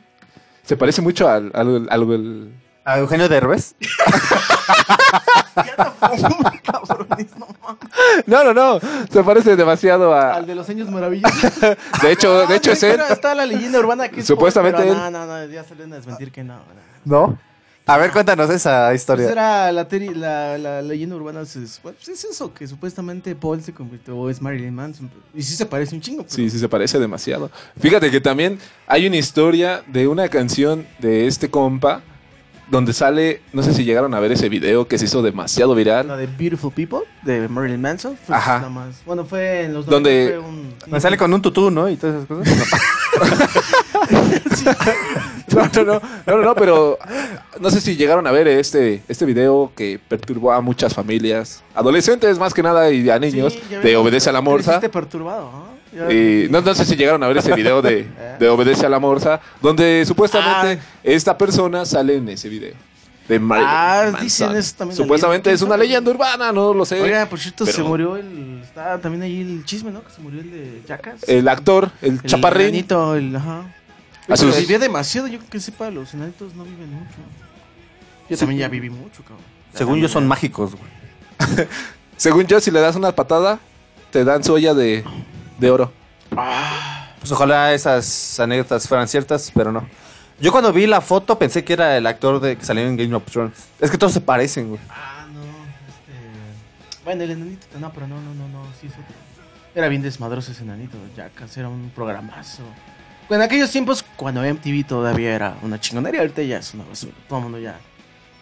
se 0.64 0.78
parece 0.78 1.02
mucho 1.02 1.28
al, 1.28 1.52
al, 1.54 1.88
al- 1.90 1.90
al- 1.90 2.50
¿A 2.86 3.00
Eugenio 3.00 3.28
Derbez? 3.28 3.76
No, 8.28 8.44
no, 8.44 8.54
no. 8.54 8.80
Se 9.12 9.24
parece 9.24 9.56
demasiado 9.56 10.14
a. 10.14 10.36
Al 10.36 10.46
de 10.46 10.56
los 10.56 10.68
años 10.70 10.90
maravillosos. 10.90 11.60
De 12.02 12.12
hecho, 12.12 12.46
de 12.48 12.56
hecho 12.56 12.72
es 12.72 12.84
él. 12.84 12.94
Pero 12.98 13.14
Está 13.14 13.36
la 13.36 13.46
leyenda 13.46 13.80
urbana 13.80 14.10
que 14.10 14.22
es 14.22 14.28
Supuestamente 14.28 14.80
pero 14.82 14.94
él. 14.94 14.98
No, 14.98 15.12
no, 15.12 15.26
no, 15.26 15.46
ya 15.46 15.64
salen 15.64 15.94
a 15.94 15.98
desmentir 15.98 16.32
que 16.32 16.44
no. 16.44 16.60
no. 17.04 17.38
A 17.88 17.98
ver, 17.98 18.12
cuéntanos 18.12 18.50
esa 18.50 18.88
Pues 18.90 19.02
historia. 19.02 19.30
era 19.30 19.72
la, 19.72 19.88
teri- 19.88 20.16
la, 20.16 20.58
la 20.58 20.82
leyenda 20.82 21.16
urbana, 21.16 21.42
es, 21.42 21.80
pues 21.84 22.08
es 22.10 22.24
eso, 22.26 22.52
que 22.52 22.68
supuestamente 22.68 23.36
Paul 23.36 23.62
se 23.62 23.74
convirtió, 23.74 24.18
o 24.18 24.28
es 24.30 24.42
Marilyn 24.42 24.74
Manson. 24.74 25.12
Y 25.36 25.44
sí 25.44 25.56
se 25.56 25.68
parece 25.68 25.94
un 25.94 26.02
chingo. 26.02 26.24
pero- 26.24 26.34
Sí, 26.36 26.50
sí, 26.50 26.58
se 26.58 26.68
parece 26.68 26.98
demasiado. 26.98 27.52
Fíjate 27.80 28.10
que 28.10 28.20
también 28.20 28.58
hay 28.88 29.06
una 29.06 29.18
historia 29.18 29.84
de 29.88 30.08
una 30.08 30.28
canción 30.30 30.88
de 30.98 31.28
este 31.28 31.52
compa 31.52 32.02
donde 32.70 32.94
sale, 32.94 33.42
no 33.54 33.62
sé 33.64 33.74
si 33.74 33.84
llegaron 33.86 34.14
a 34.14 34.20
ver 34.20 34.32
ese 34.32 34.50
video 34.50 34.88
que 34.88 34.98
se 34.98 35.06
hizo 35.06 35.22
demasiado 35.22 35.76
viral. 35.76 36.08
La 36.08 36.18
de 36.18 36.28
Beautiful 36.28 36.72
People, 36.74 37.00
de 37.24 37.48
Marilyn 37.48 37.82
Manson. 37.82 38.18
Fue 38.26 38.36
Ajá. 38.36 38.58
nada 38.58 38.70
más- 38.70 39.02
Bueno, 39.06 39.26
fue 39.26 39.64
en 39.66 39.74
los 39.74 39.86
Donde- 39.86 40.36
90 40.36 40.42
fue 40.42 40.50
un- 40.90 40.92
Me 40.92 41.00
sale 41.00 41.18
con 41.18 41.34
un 41.34 41.42
tutú, 41.42 41.70
¿no? 41.72 41.88
Y 41.90 41.96
todas 41.96 42.16
esas 42.24 42.28
cosas. 42.28 42.70
No, 45.56 45.70
no, 45.74 45.84
no, 45.86 46.02
no, 46.26 46.38
no, 46.42 46.56
pero 46.56 46.98
no 47.62 47.70
sé 47.70 47.80
si 47.80 47.96
llegaron 47.96 48.26
a 48.28 48.32
ver 48.32 48.48
este, 48.48 49.04
este 49.08 49.26
video 49.26 49.72
que 49.76 50.00
perturbó 50.06 50.52
a 50.52 50.60
muchas 50.60 50.94
familias, 50.94 51.64
adolescentes 51.76 52.40
más 52.40 52.54
que 52.54 52.64
nada 52.64 52.92
y 52.92 53.08
a 53.10 53.20
niños, 53.20 53.54
Sí, 53.54 53.76
de 53.76 53.96
Obedece 53.96 54.30
a 54.30 54.34
la 54.34 54.42
Morsa. 54.42 54.82
perturbado, 54.82 55.52
¿no? 55.94 56.12
Y 56.12 56.48
no, 56.50 56.60
no 56.62 56.76
sé 56.76 56.84
si 56.84 56.96
llegaron 56.98 57.24
a 57.24 57.28
ver 57.28 57.38
ese 57.38 57.54
video 57.54 57.82
de, 57.82 58.06
de 58.40 58.50
Obedece 58.50 58.86
a 58.86 58.90
la 58.90 59.00
Morsa, 59.00 59.40
donde 59.62 60.04
supuestamente 60.06 60.82
esta 61.04 61.38
persona 61.38 61.86
sale 61.86 62.16
en 62.18 62.28
ese 62.28 62.50
video. 62.50 62.74
De 63.30 63.40
Marilyn 63.40 63.72
Ah, 63.72 64.12
dicen 64.22 64.56
eso 64.56 64.76
también. 64.78 64.98
Supuestamente 64.98 65.52
es 65.52 65.62
una 65.62 65.78
leyenda 65.78 66.12
urbana, 66.12 66.52
no 66.52 66.74
lo 66.74 66.86
sé. 66.86 67.00
Oiga, 67.02 67.26
por 67.28 67.40
cierto, 67.40 67.66
se 67.66 67.72
pero 67.72 67.86
murió 67.88 68.18
el. 68.18 68.62
Está 68.62 69.00
también 69.00 69.24
ahí 69.24 69.42
el 69.42 69.64
chisme, 69.66 69.90
¿no? 69.92 70.04
Que 70.04 70.12
se 70.12 70.22
murió 70.22 70.42
el 70.42 70.52
de 70.52 70.82
Jackass. 70.88 71.24
El 71.28 71.48
actor, 71.48 71.90
el, 72.02 72.14
El 72.14 72.22
chaparrín. 72.24 72.76
el. 72.76 73.36
Ajá. 73.36 73.64
A 74.26 74.28
Pero 74.28 74.38
sus- 74.38 74.58
Vivía 74.58 74.80
demasiado, 74.80 75.28
yo 75.28 75.38
creo 75.40 75.50
que 75.50 75.60
sepa, 75.60 75.90
los 75.92 76.14
enanitos 76.14 76.54
no 76.56 76.64
viven 76.64 76.92
mucho. 76.94 77.16
Yo 78.30 78.36
Sí. 78.36 78.40
también 78.40 78.60
ya 78.62 78.68
viví 78.68 78.90
mucho, 78.90 79.22
cabrón. 79.24 79.46
Según 79.74 80.00
yo 80.00 80.08
son 80.08 80.28
mágicos, 80.28 80.76
güey. 80.76 80.92
Según 82.18 82.48
yo, 82.48 82.60
si 82.60 82.72
le 82.72 82.80
das 82.80 82.96
una 82.96 83.12
patada, 83.14 83.60
te 84.12 84.24
dan 84.24 84.44
su 84.44 84.54
olla 84.54 84.74
de, 84.74 85.04
de 85.60 85.70
oro. 85.72 85.92
Pues 87.20 87.32
ojalá 87.32 87.74
esas 87.74 88.40
anécdotas 88.40 88.88
fueran 88.88 89.08
ciertas, 89.08 89.52
pero 89.54 89.72
no. 89.72 89.88
Yo 90.40 90.52
cuando 90.52 90.72
vi 90.74 90.86
la 90.88 91.02
foto 91.02 91.38
pensé 91.40 91.64
que 91.64 91.74
era 91.74 91.98
el 91.98 92.06
actor 92.08 92.40
de 92.40 92.58
que 92.58 92.66
salió 92.66 92.84
en 92.86 92.98
Game 92.98 93.14
of 93.16 93.24
Thrones. 93.26 93.54
Es 93.80 93.90
que 93.92 93.98
todos 93.98 94.14
se 94.14 94.22
parecen, 94.22 94.70
güey. 94.70 94.82
Ah, 94.90 95.26
no. 95.34 95.42
Este. 95.42 97.04
Bueno, 97.04 97.24
el 97.24 97.32
enanito. 97.32 97.68
No, 97.80 97.92
pero 97.94 98.08
no, 98.08 98.20
no, 98.22 98.34
no, 98.34 98.48
no. 98.50 98.66
Sí, 98.80 98.88
es 98.88 98.94
otro. 98.94 99.04
Era 99.76 99.88
bien 99.88 100.02
desmadroso 100.02 100.52
ese 100.52 100.64
enanito. 100.64 100.98
Jackass 101.16 101.58
era 101.58 101.68
un 101.70 101.90
programazo. 101.96 102.64
En 103.30 103.42
aquellos 103.42 103.72
tiempos, 103.72 104.06
cuando 104.16 104.42
MTV 104.42 104.86
todavía 104.88 105.34
era 105.36 105.58
una 105.64 105.80
chingonería, 105.80 106.22
ahorita 106.22 106.42
ya 106.44 106.58
es 106.60 106.74
una 106.74 106.84
basura. 106.86 107.14
Todo 107.28 107.40
el 107.40 107.44
mundo 107.44 107.60
ya. 107.60 107.80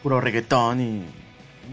Puro 0.01 0.19
reggaetón 0.19 0.81
y. 0.81 1.03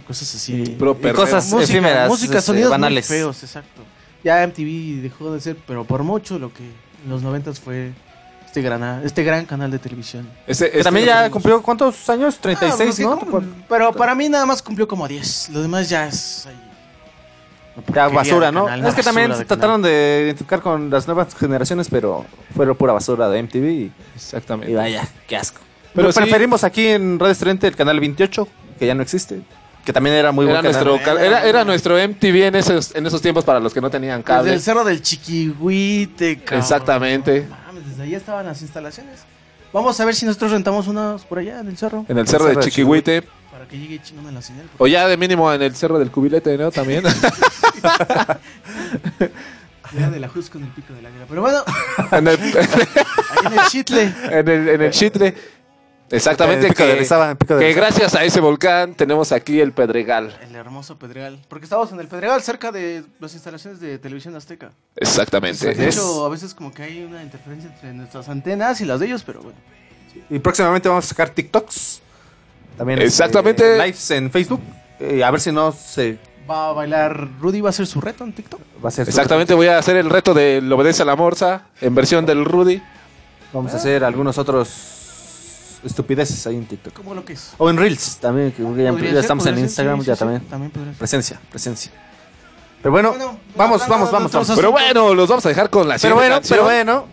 cosas 0.06 0.32
así. 0.34 0.62
Puro 0.78 0.92
Y 0.92 1.02
perreo. 1.02 1.16
cosas 1.16 1.50
Música, 1.50 1.72
efímeras, 1.72 2.08
música, 2.08 2.38
este, 2.38 2.46
sonidos 2.46 2.70
banales. 2.70 3.08
muy 3.10 3.18
feos, 3.18 3.42
exacto. 3.42 3.82
Ya 4.22 4.42
MTV 4.46 5.02
dejó 5.02 5.32
de 5.32 5.40
ser, 5.40 5.56
pero 5.66 5.84
por 5.84 6.02
mucho 6.04 6.38
lo 6.38 6.52
que 6.52 6.62
en 6.62 7.10
los 7.10 7.22
noventas 7.22 7.58
fue 7.58 7.92
este 8.46 8.62
gran, 8.62 9.02
este 9.04 9.24
gran 9.24 9.44
canal 9.46 9.70
de 9.70 9.78
televisión. 9.78 10.28
Ese- 10.46 10.66
Que 10.70 10.78
este- 10.78 10.84
también 10.84 11.06
ya 11.06 11.30
cumplió 11.30 11.60
cuántos 11.62 12.08
años? 12.10 12.34
Ah, 12.38 12.42
36, 12.42 13.00
porque 13.02 13.02
¿no? 13.02 13.18
como- 13.18 13.42
pero 13.68 13.92
para 13.92 14.14
mí 14.14 14.28
nada 14.28 14.46
más 14.46 14.62
cumplió 14.62 14.86
como 14.86 15.08
10. 15.08 15.48
Lo 15.50 15.62
demás 15.62 15.88
ya 15.88 16.06
es 16.06 16.46
ahí. 16.46 16.69
Ya 17.94 18.08
basura, 18.08 18.50
¿no? 18.52 18.66
canal, 18.66 18.86
es 18.88 18.94
que 18.94 19.02
también 19.02 19.32
trataron 19.46 19.80
de 19.80 20.22
identificar 20.24 20.60
con 20.60 20.90
las 20.90 21.06
nuevas 21.06 21.34
generaciones, 21.34 21.88
pero 21.88 22.26
fue 22.54 22.72
pura 22.74 22.92
basura 22.92 23.28
de 23.28 23.42
MTV 23.42 23.70
y, 23.70 23.92
Exactamente. 24.14 24.72
y 24.72 24.74
vaya, 24.74 25.06
qué 25.26 25.36
asco. 25.36 25.60
Pero 25.94 26.12
sí- 26.12 26.20
preferimos 26.20 26.62
aquí 26.64 26.88
en 26.88 27.18
Radio 27.18 27.32
Estudiante 27.32 27.66
el 27.68 27.76
canal 27.76 27.98
28, 28.00 28.46
que 28.78 28.86
ya 28.86 28.94
no 28.94 29.02
existe, 29.02 29.40
que 29.84 29.92
también 29.92 30.14
era 30.16 30.30
muy 30.32 30.44
Era 30.46 30.60
buen 30.60 30.72
canal. 30.72 30.84
nuestro, 30.86 31.14
ca- 31.14 31.24
era, 31.24 31.44
era 31.46 31.64
nuestro 31.64 31.96
MTV 31.96 32.46
en 32.48 32.54
esos, 32.56 32.94
en 32.94 33.06
esos 33.06 33.22
tiempos 33.22 33.44
para 33.44 33.60
los 33.60 33.72
que 33.72 33.80
no 33.80 33.88
tenían 33.90 34.18
Desde 34.18 34.24
cable. 34.24 34.52
el 34.54 34.60
cerro 34.60 34.84
del 34.84 35.00
Chiquihuite, 35.00 36.38
cabrón. 36.40 36.60
Exactamente. 36.60 37.46
No 37.48 37.56
mames, 37.66 37.88
desde 37.88 38.02
ahí 38.02 38.14
estaban 38.14 38.46
las 38.46 38.60
instalaciones. 38.62 39.20
Vamos 39.72 39.98
a 40.00 40.04
ver 40.04 40.14
si 40.16 40.26
nosotros 40.26 40.50
rentamos 40.50 40.88
unas 40.88 41.22
por 41.24 41.38
allá 41.38 41.60
en 41.60 41.68
el 41.68 41.76
cerro. 41.76 42.04
En 42.08 42.18
el 42.18 42.26
cerro 42.26 42.46
de 42.46 42.56
Chiquihuite. 42.58 43.22
Para 43.50 43.66
que 43.66 43.78
llegue 43.78 44.00
chingón 44.02 44.26
a 44.28 44.32
la 44.32 44.42
señal. 44.42 44.68
O 44.78 44.86
ya 44.86 45.06
de 45.08 45.16
mínimo 45.16 45.52
en 45.52 45.62
el 45.62 45.74
cerro 45.74 45.98
del 45.98 46.10
cubilete, 46.10 46.56
¿no? 46.56 46.70
También. 46.70 47.04
Ya 49.98 50.10
de 50.10 50.20
la 50.20 50.28
Jusco 50.28 50.58
en 50.58 50.64
el 50.64 50.70
pico 50.70 50.92
del 50.94 51.06
águila. 51.06 51.24
Pero 51.28 51.40
bueno, 51.42 51.62
en, 52.12 52.28
el, 52.28 52.38
ahí 52.38 53.46
en 53.46 53.52
el 53.52 53.66
Chitle. 53.68 54.14
en 54.30 54.48
el, 54.48 54.68
en 54.68 54.82
el 54.82 54.90
Chitle. 54.90 55.34
Exactamente. 56.10 56.66
En 56.66 56.70
el 56.70 56.70
pico 56.74 56.84
que 56.84 56.88
de 56.88 56.96
Orizaba, 56.96 57.30
en 57.30 57.36
pico 57.36 57.54
de 57.54 57.60
que 57.60 57.66
Orizaba. 57.66 57.86
gracias 57.86 58.14
a 58.14 58.24
ese 58.24 58.40
volcán 58.40 58.94
tenemos 58.94 59.32
aquí 59.32 59.60
el 59.60 59.72
Pedregal. 59.72 60.36
El 60.42 60.54
hermoso 60.54 60.98
Pedregal. 60.98 61.40
Porque 61.48 61.64
estábamos 61.64 61.92
en 61.92 62.00
el 62.00 62.08
Pedregal 62.08 62.42
cerca 62.42 62.72
de 62.72 63.04
las 63.20 63.32
instalaciones 63.34 63.80
de 63.80 63.98
Televisión 63.98 64.34
Azteca. 64.36 64.70
Exactamente. 64.96 65.74
De 65.74 65.88
hecho, 65.88 66.24
a 66.24 66.28
veces 66.28 66.54
como 66.54 66.72
que 66.72 66.82
hay 66.82 67.02
una 67.04 67.22
interferencia 67.22 67.70
entre 67.70 67.92
nuestras 67.92 68.28
antenas 68.28 68.80
y 68.80 68.84
las 68.84 69.00
de 69.00 69.06
ellos, 69.06 69.22
pero 69.24 69.40
bueno. 69.42 69.58
Y 70.28 70.38
próximamente 70.40 70.88
vamos 70.88 71.04
a 71.04 71.08
sacar 71.08 71.30
TikToks. 71.30 72.02
También 72.80 73.02
Exactamente. 73.02 73.62
este, 73.72 73.84
lives 73.86 74.10
en 74.12 74.30
Facebook. 74.30 74.60
Eh, 74.98 75.22
a 75.22 75.30
ver 75.30 75.38
si 75.38 75.52
no 75.52 75.70
se 75.70 76.18
Va 76.50 76.70
a 76.70 76.72
bailar 76.72 77.28
Rudy, 77.38 77.60
va 77.60 77.68
a 77.68 77.70
hacer 77.70 77.86
su 77.86 78.00
reto 78.00 78.24
en 78.24 78.32
TikTok. 78.32 78.58
va 78.82 78.86
a 78.86 78.88
hacer. 78.88 79.04
su- 79.04 79.10
Exactamente, 79.10 79.52
voy 79.52 79.66
a 79.66 79.76
hacer 79.76 79.96
el 79.96 80.08
reto 80.08 80.32
de 80.32 80.62
lo 80.62 80.76
obedece 80.76 81.02
a 81.02 81.04
la 81.04 81.14
morsa 81.14 81.64
en 81.82 81.94
versión 81.94 82.24
del 82.24 82.46
Rudy. 82.46 82.82
Vamos 83.52 83.74
a 83.74 83.76
hacer 83.76 84.02
algunos 84.02 84.38
otros 84.38 85.78
estupideces 85.84 86.46
ahí 86.46 86.56
en 86.56 86.64
TikTok. 86.64 86.94
¿Cómo 86.94 87.14
lo 87.14 87.22
que 87.22 87.34
es? 87.34 87.52
O 87.58 87.68
en 87.68 87.76
Reels 87.76 88.16
también, 88.16 88.50
que 88.52 88.62
ya, 88.62 88.92
ser, 88.98 89.16
estamos 89.18 89.44
en 89.46 89.54
ser, 89.56 89.62
Instagram, 89.64 90.00
sí, 90.00 90.06
ya 90.06 90.14
sí, 90.14 90.18
también. 90.20 90.40
sí, 90.40 90.46
también 90.48 90.70
podría 90.70 90.92
ser. 90.92 90.98
Presencia, 90.98 91.40
presencia. 91.50 91.92
Pero 92.80 92.92
bueno, 92.92 93.10
Bueno, 93.10 93.38
vamos, 93.56 93.86
vamos, 93.86 94.10
vamos. 94.10 94.32
Pero 94.56 94.72
bueno, 94.72 95.14
los 95.14 95.28
vamos 95.28 95.44
a 95.44 95.50
dejar 95.50 95.68
con 95.68 95.86
la 95.86 95.98
Pero 95.98 96.16
siguiente 96.18 96.40
bueno, 96.40 96.46
pero 96.48 96.64
bueno. 96.64 97.04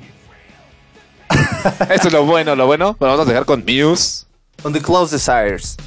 Esto 1.93 2.07
es 2.07 2.13
lo 2.13 2.23
bueno, 2.25 2.55
lo 2.55 2.65
bueno. 2.67 2.95
Pero 2.97 3.11
vamos 3.11 3.25
a 3.25 3.29
dejar 3.29 3.45
con 3.45 3.65
Muse. 3.67 4.26
On 4.63 4.73
the 4.73 4.81
close 4.81 5.11
desires. 5.11 5.77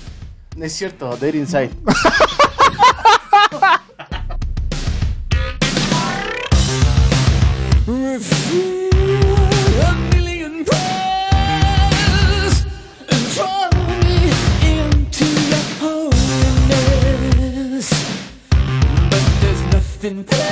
No 0.56 0.64
es 0.64 0.72
cierto, 0.72 1.16
Dead 1.16 1.34
Inside. 1.34 1.70
A 20.02 20.49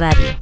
Radio. 0.00 0.34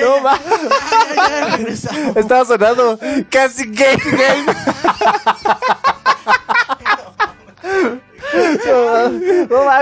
No 0.00 0.22
va. 0.22 0.38
Estaba 2.16 2.44
sonando 2.44 2.98
casi 3.30 3.64
game 3.66 3.96
game. 4.04 4.46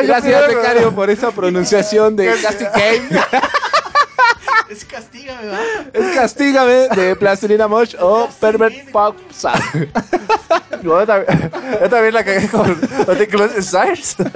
Gracias, 0.03 0.49
becario, 0.49 0.95
por 0.95 1.11
esa 1.11 1.31
pronunciación 1.31 2.17
de 2.17 2.27
Game. 2.27 3.09
Es 4.69 4.85
castígame, 4.85 5.47
va. 5.47 5.61
Es 5.93 6.15
Castígame 6.17 6.89
de 6.89 7.15
Plastilina 7.15 7.69
Mosh 7.69 7.95
o 8.01 8.29
Pervert 8.41 8.91
Pop 8.91 9.17
yo 10.83 11.07
también, 11.07 11.53
yo 11.81 11.89
también 11.89 12.15
la 12.15 12.25
cagué 12.25 12.49
con 12.49 12.77
los 13.07 13.19
de 13.19 13.29
Close. 13.29 13.61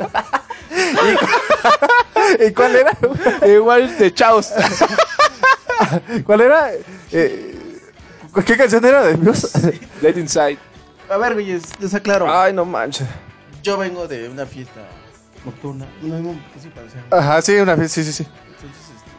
¿Y, 2.39 2.45
¿Y 2.45 2.53
cuál 2.53 2.77
era? 2.77 2.97
Igual 3.45 3.99
de 3.99 4.15
Chaos. 4.15 4.53
¿Cuál 6.25 6.41
era? 6.43 6.71
Eh, 7.11 7.81
¿Qué 8.47 8.57
canción 8.57 8.85
era 8.85 9.03
de? 9.03 9.19
Let 10.01 10.17
Inside. 10.17 10.59
A 11.09 11.17
ver, 11.17 11.35
güeyes, 11.35 11.63
les 11.81 11.93
aclaro. 11.93 12.33
Ay, 12.33 12.53
no 12.53 12.65
manches. 12.65 13.09
Yo 13.63 13.77
vengo 13.77 14.07
de 14.09 14.29
una 14.29 14.47
fiesta 14.47 14.81
nocturna. 15.45 15.87
No, 16.03 16.33
sí. 16.61 16.69
Ajá, 17.11 17.43
sí, 17.43 17.55
una 17.57 17.75
vez, 17.75 17.93
sí, 17.93 18.05
sí, 18.05 18.13
sí. 18.13 18.25
Entonces, 18.25 18.81
este, 18.97 19.11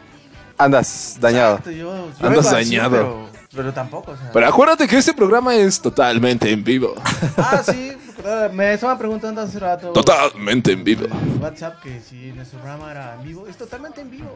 Andas 0.58 1.16
dañado. 1.20 1.50
exacto, 1.52 1.70
yo- 1.70 1.94
yo 1.94 2.26
Andas 2.26 2.30
vengo 2.30 2.40
así, 2.40 2.76
dañado. 2.76 2.90
Pero, 2.90 3.28
pero 3.54 3.72
tampoco, 3.72 4.12
o 4.12 4.16
sea. 4.16 4.30
Pero 4.32 4.46
acuérdate 4.48 4.86
que 4.88 4.98
este 4.98 5.12
programa 5.14 5.54
es 5.54 5.80
totalmente 5.80 6.50
en 6.50 6.62
vivo. 6.64 6.94
Ah, 7.36 7.62
sí, 7.64 7.92
porque, 8.16 8.50
me 8.52 8.72
estaban 8.74 8.98
preguntando 8.98 9.40
hace 9.40 9.58
rato. 9.58 9.90
Totalmente 9.92 10.72
en 10.72 10.84
vivo. 10.84 11.06
WhatsApp 11.40 11.80
que 11.82 12.00
si 12.00 12.32
nuestro 12.32 12.58
programa 12.60 12.90
era 12.90 13.14
en 13.16 13.24
vivo. 13.24 13.46
Es 13.48 13.56
totalmente 13.56 14.00
en 14.00 14.10
vivo. 14.10 14.34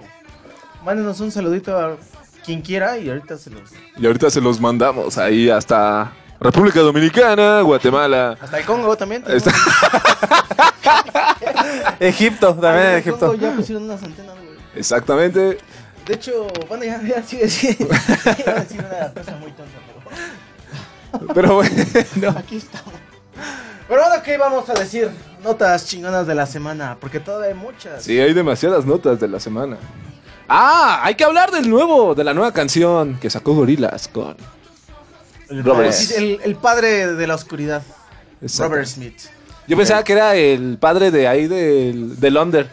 Mándenos 0.84 1.18
un 1.20 1.30
saludito 1.32 1.76
a 1.78 1.96
quien 2.44 2.60
quiera 2.62 2.96
y 2.98 3.08
ahorita 3.08 3.38
se 3.38 3.50
los. 3.50 3.70
Y 3.96 4.06
ahorita 4.06 4.30
se 4.30 4.40
los 4.40 4.60
mandamos 4.60 5.18
ahí 5.18 5.50
hasta 5.50 6.12
República 6.40 6.80
Dominicana, 6.80 7.60
Guatemala. 7.62 8.36
Hasta 8.40 8.58
el 8.58 8.64
Congo 8.66 8.96
también. 8.96 9.24
Está- 9.26 9.52
Egipto, 12.00 12.54
también 12.54 12.86
en 12.86 12.96
Egipto. 12.98 13.26
Congo 13.28 13.34
ya 13.40 13.52
pusieron 13.52 13.84
unas 13.84 14.02
antenas, 14.02 14.34
güey. 14.36 14.48
Exactamente. 14.74 15.58
De 16.06 16.14
hecho, 16.14 16.46
bueno, 16.68 16.84
ya, 16.84 17.00
ya 17.02 17.22
sigue, 17.22 17.48
sigue. 17.48 17.76
Iba 17.84 18.52
a 18.52 18.60
decir 18.60 18.84
una 18.84 19.12
cosa 19.12 19.36
muy 19.40 19.50
tonta, 19.52 19.72
pero. 21.12 21.26
Pero 21.34 21.54
bueno. 21.54 22.34
Aquí 22.38 22.56
estamos. 22.58 22.92
Pero 23.88 24.02
bueno, 24.02 24.22
¿qué 24.22 24.36
vamos 24.36 24.68
a 24.68 24.74
decir? 24.74 25.10
Notas 25.42 25.86
chingonas 25.86 26.26
de 26.26 26.34
la 26.34 26.46
semana, 26.46 26.96
porque 27.00 27.20
todavía 27.20 27.48
hay 27.48 27.54
muchas. 27.54 28.02
Sí, 28.02 28.18
hay 28.20 28.34
demasiadas 28.34 28.84
notas 28.84 29.20
de 29.20 29.28
la 29.28 29.40
semana. 29.40 29.78
Ah, 30.48 31.00
hay 31.02 31.14
que 31.14 31.24
hablar 31.24 31.50
del 31.50 31.68
nuevo, 31.68 32.14
de 32.14 32.24
la 32.24 32.34
nueva 32.34 32.52
canción 32.52 33.18
que 33.20 33.30
sacó 33.30 33.54
Gorilas 33.54 34.08
con 34.08 34.36
Robert. 35.48 35.94
El, 36.16 36.40
el 36.42 36.56
padre 36.56 37.14
de 37.14 37.26
la 37.26 37.34
oscuridad, 37.34 37.82
Exacto. 38.40 38.72
Robert 38.72 38.88
Smith. 38.88 39.18
Yo 39.68 39.76
pensaba 39.76 40.04
que 40.04 40.12
era 40.12 40.36
el 40.36 40.78
padre 40.78 41.10
de 41.10 41.26
ahí 41.26 41.48
del, 41.48 42.18
del 42.20 42.36
Under. 42.36 42.68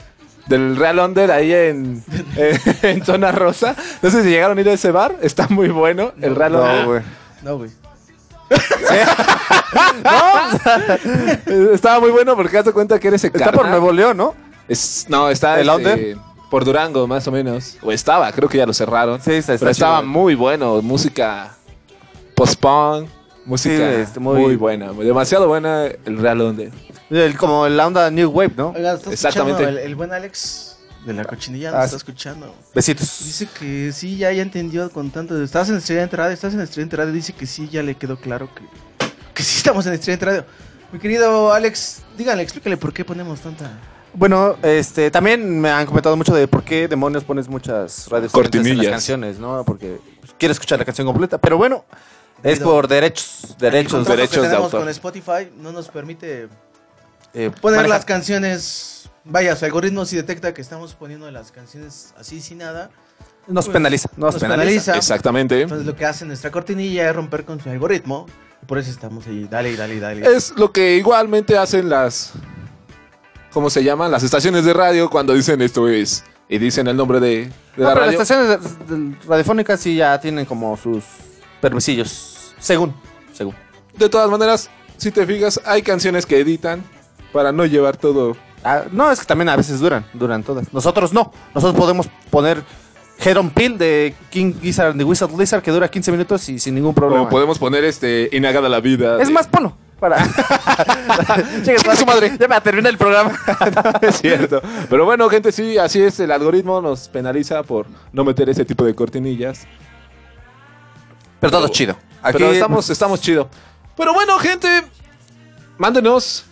Del 0.48 0.76
Real 0.76 1.00
Under 1.00 1.32
ahí 1.32 1.54
en, 1.54 2.04
en, 2.36 2.60
en 2.84 3.06
Zona 3.06 3.32
Rosa. 3.32 3.76
No 4.02 4.10
sé 4.10 4.24
si 4.24 4.30
llegaron 4.30 4.58
a 4.58 4.62
ir 4.62 4.70
a 4.70 4.74
ese 4.74 4.92
bar. 4.92 5.16
Está 5.22 5.48
muy 5.48 5.70
bueno. 5.70 6.12
El 6.22 6.36
Real 6.36 6.56
Under. 6.56 6.82
No, 6.82 6.86
güey. 6.88 7.02
No, 7.42 7.58
güey. 7.58 7.70
Estaba 11.74 12.00
muy 12.00 12.12
bueno 12.12 12.36
porque 12.36 12.58
hazte 12.58 12.72
cuenta 12.72 13.00
que 13.00 13.08
eres 13.08 13.24
Está 13.24 13.52
por 13.52 13.68
Nuevo 13.68 13.92
León, 13.92 14.18
¿no? 14.18 14.36
Es, 14.68 15.06
no, 15.10 15.30
está 15.30 15.60
¿El 15.60 15.70
este, 15.70 15.76
Under? 15.76 16.18
por 16.52 16.64
Durango, 16.64 17.08
más 17.08 17.28
o 17.28 17.32
menos. 17.32 17.78
O 17.82 17.92
estaba, 17.92 18.32
creo 18.32 18.48
que 18.48 18.60
ya 18.60 18.66
lo 18.68 18.74
cerraron. 18.74 19.20
Sí, 19.22 19.34
está, 19.34 19.54
está 19.54 19.66
Pero 19.66 19.72
estaba 19.72 20.00
chido. 20.02 20.12
muy 20.12 20.36
bueno. 20.36 20.82
Música 20.82 21.56
post-punk. 22.44 23.10
Música 23.46 23.76
Sí, 23.76 24.02
este, 24.02 24.20
muy- 24.20 24.40
muy... 24.40 24.56
buena. 24.56 24.94
Demasiado 24.94 25.48
buena 25.48 25.86
el 25.86 26.18
Real. 26.18 26.72
El- 27.10 27.38
como 27.38 27.68
la 27.68 27.88
onda 27.88 28.10
New 28.10 28.30
Wave, 28.30 28.54
¿no? 28.56 28.70
Oiga, 28.70 28.94
¿está 28.94 29.12
Exactamente. 29.12 29.64
el, 29.64 29.78
el 29.80 29.96
buen 29.96 30.14
Alex 30.14 30.78
de 31.06 31.14
la 31.14 31.26
cochinilla? 31.26 31.72
Nos 31.72 31.80
Ah, 31.82 31.84
está 31.86 31.98
escuchando. 31.98 32.56
Besitos. 32.74 33.22
Dice 33.26 33.48
que 33.60 33.92
sí, 33.92 34.18
ya, 34.18 34.32
ya 34.32 34.42
entendió 34.42 34.90
con 34.90 35.10
tanto. 35.12 35.36
de- 35.36 35.44
Estás 35.44 35.70
en 35.70 35.76
Estudiante 35.76 36.16
Radio, 36.16 36.34
estás 36.34 36.54
en 36.54 36.62
Estudiante 36.62 36.96
Radio. 36.96 37.12
Dice 37.12 37.34
que 37.34 37.46
sí, 37.46 37.68
ya 37.70 37.84
le 37.84 37.96
quedó 37.96 38.16
claro 38.18 38.50
que, 38.56 38.64
que 39.34 39.44
sí 39.44 39.58
estamos 39.58 39.86
en 39.88 39.94
Estudiante 39.94 40.26
Radio. 40.26 40.46
Mi 40.94 41.00
querido 41.00 41.52
Alex, 41.52 42.04
díganle, 42.18 42.44
explícale 42.44 42.78
por 42.78 42.94
qué 42.94 43.04
ponemos 43.04 43.42
tanta. 43.42 43.70
Bueno, 44.14 44.56
este, 44.62 45.10
también 45.12 45.60
me 45.60 45.70
han 45.70 45.86
comentado 45.86 46.16
mucho 46.16 46.34
de 46.34 46.48
por 46.48 46.64
qué 46.64 46.88
demonios 46.88 47.24
pones 47.26 47.50
muchas 47.50 48.08
radios 48.10 48.32
en 48.34 48.78
las 48.78 48.88
canciones, 48.88 49.40
¿no? 49.40 49.64
Porque 49.66 50.00
pues, 50.22 50.34
quiero 50.38 50.52
escuchar 50.54 50.80
la 50.80 50.86
canción 50.86 51.06
completa, 51.08 51.38
pero 51.40 51.58
bueno, 51.58 51.84
es 52.44 52.60
por 52.60 52.88
derechos, 52.88 53.56
derechos, 53.58 54.08
derechos 54.08 54.50
de 54.50 54.56
autor. 54.56 54.82
con 54.82 54.90
Spotify 54.90 55.50
no 55.58 55.72
nos 55.72 55.88
permite 55.88 56.50
eh, 57.34 57.50
poner 57.62 57.78
manejar. 57.80 57.90
las 57.90 58.06
canciones. 58.06 59.10
Vaya, 59.26 59.56
su 59.56 59.64
algoritmo 59.64 60.06
si 60.06 60.18
detecta 60.18 60.54
que 60.54 60.62
estamos 60.62 60.94
poniendo 60.96 61.32
las 61.32 61.52
canciones 61.52 62.14
así 62.18 62.42
sin 62.42 62.58
nada. 62.58 62.90
Nos 63.48 63.66
pues, 63.66 63.74
penaliza, 63.74 64.10
nos, 64.18 64.34
nos 64.34 64.42
penaliza. 64.42 64.64
penaliza. 64.64 64.98
Exactamente. 64.98 65.62
Entonces 65.62 65.88
lo 65.88 65.96
que 65.96 66.06
hace 66.06 66.26
nuestra 66.26 66.52
cortinilla 66.52 67.10
es 67.10 67.16
romper 67.16 67.46
con 67.46 67.62
su 67.62 67.70
algoritmo. 67.70 68.26
Y 68.62 68.66
por 68.66 68.78
eso 68.78 68.92
estamos 68.92 69.26
ahí, 69.28 69.48
dale, 69.50 69.76
dale, 69.76 69.96
y 69.96 70.00
dale. 70.00 70.36
Es 70.36 70.54
lo 70.58 70.72
que 70.72 70.96
igualmente 70.98 71.58
hacen 71.58 71.90
las. 71.90 72.34
¿Cómo 73.52 73.70
se 73.70 73.84
llaman? 73.84 74.12
Las 74.12 74.24
estaciones 74.24 74.66
de 74.66 74.74
radio 74.74 75.10
cuando 75.10 75.34
dicen 75.34 75.62
esto 75.62 75.88
es. 75.88 76.24
Y 76.50 76.58
dicen 76.58 76.88
el 76.88 76.98
nombre 76.98 77.20
de, 77.20 77.28
de 77.28 77.52
No, 77.78 77.84
la 77.86 77.94
pero 77.94 78.06
radio. 78.06 78.18
las 78.20 78.30
estaciones 78.30 78.60
radiofónicas 79.26 79.80
sí 79.80 79.96
ya 79.96 80.20
tienen 80.20 80.46
como 80.46 80.76
sus 80.76 81.04
permisillos, 81.62 82.33
según, 82.64 82.94
según. 83.34 83.54
De 83.98 84.10
todas 84.10 84.30
maneras, 84.30 84.70
si 84.98 85.12
te 85.12 85.26
fijas, 85.26 85.60
hay 85.66 85.82
canciones 85.82 86.26
que 86.26 86.40
editan 86.40 86.82
para 87.34 87.52
no 87.52 87.66
llevar 87.66 87.98
todo. 87.98 88.36
Ah, 88.64 88.84
no, 88.92 89.12
es 89.12 89.20
que 89.20 89.26
también 89.26 89.50
a 89.50 89.56
veces 89.58 89.80
duran, 89.82 90.06
duran 90.14 90.44
todas. 90.44 90.74
Nosotros 90.74 91.12
no. 91.12 91.32
Nosotros 91.54 91.78
podemos 91.78 92.10
poner 92.30 92.64
Head 93.20 93.38
on 93.38 93.50
Pill 93.50 93.78
de 93.78 94.16
King 94.30 94.54
Gizzard 94.62 94.92
and 94.92 95.00
the 95.00 95.04
Wizard 95.04 95.38
Lizard 95.38 95.62
que 95.62 95.72
dura 95.72 95.90
15 95.90 96.12
minutos 96.12 96.48
y 96.48 96.58
sin 96.58 96.74
ningún 96.76 96.94
problema. 96.96 97.24
O 97.24 97.30
podemos 97.30 97.60
poner 97.60 97.84
este 97.84 98.30
Inagada 98.32 98.70
la 98.70 98.80
vida. 98.80 99.22
Es 99.22 99.28
de- 99.28 99.34
más, 99.34 99.48
ponlo. 99.48 99.76
Para. 100.00 100.18
Chinga 101.64 101.96
su 101.96 102.06
madre. 102.06 102.38
Ya 102.40 102.48
me 102.48 102.60
termina 102.62 102.90
el 102.90 102.98
programa. 102.98 103.38
es 104.02 104.20
cierto. 104.22 104.62
Pero 104.90 105.06
bueno, 105.06 105.30
gente, 105.30 105.52
sí, 105.52 105.78
así 105.78 106.02
es. 106.02 106.20
El 106.22 106.32
algoritmo 106.32 106.82
nos 106.82 107.10
penaliza 107.10 107.64
por 107.64 107.88
no 108.14 108.24
meter 108.24 108.50
ese 108.50 108.64
tipo 108.66 108.86
de 108.86 108.96
cortinillas. 108.96 109.68
Pero 111.40 111.52
todo 111.52 111.68
chido. 111.68 111.98
Aquí 112.24 112.38
Pero 112.38 112.54
estamos, 112.54 112.90
estamos 112.90 113.20
chido. 113.20 113.50
Pero 113.98 114.14
bueno, 114.14 114.40
gente, 114.40 114.68
mándenos. 115.78 116.46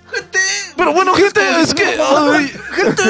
Pero 0.76 0.93
bueno, 0.93 1.14
gente, 1.14 1.39
es 1.61 1.73
que. 1.73 1.85
Ay, 1.85 2.48
gente. 2.73 3.03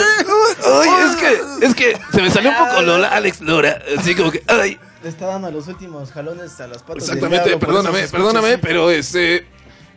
Ay, 0.64 0.90
es 1.04 1.16
que. 1.16 1.66
Es 1.66 1.76
que 1.76 2.00
se 2.14 2.22
me 2.22 2.30
salió 2.30 2.52
un 2.52 2.58
poco 2.58 2.82
Lola, 2.84 3.08
Alex 3.10 3.42
Lora. 3.42 3.82
Así 3.98 4.14
como 4.14 4.32
que. 4.32 4.44
Ay. 4.48 4.80
Le 5.02 5.10
está 5.10 5.26
dando 5.26 5.50
los 5.50 5.68
últimos 5.68 6.12
jalones 6.12 6.60
a 6.60 6.68
las 6.68 6.84
patas. 6.84 7.08
del 7.08 7.16
Exactamente, 7.18 7.50
diablo, 7.50 7.68
perdóname, 7.68 8.08
perdóname, 8.08 8.58
pero 8.60 8.92
este. 8.92 9.48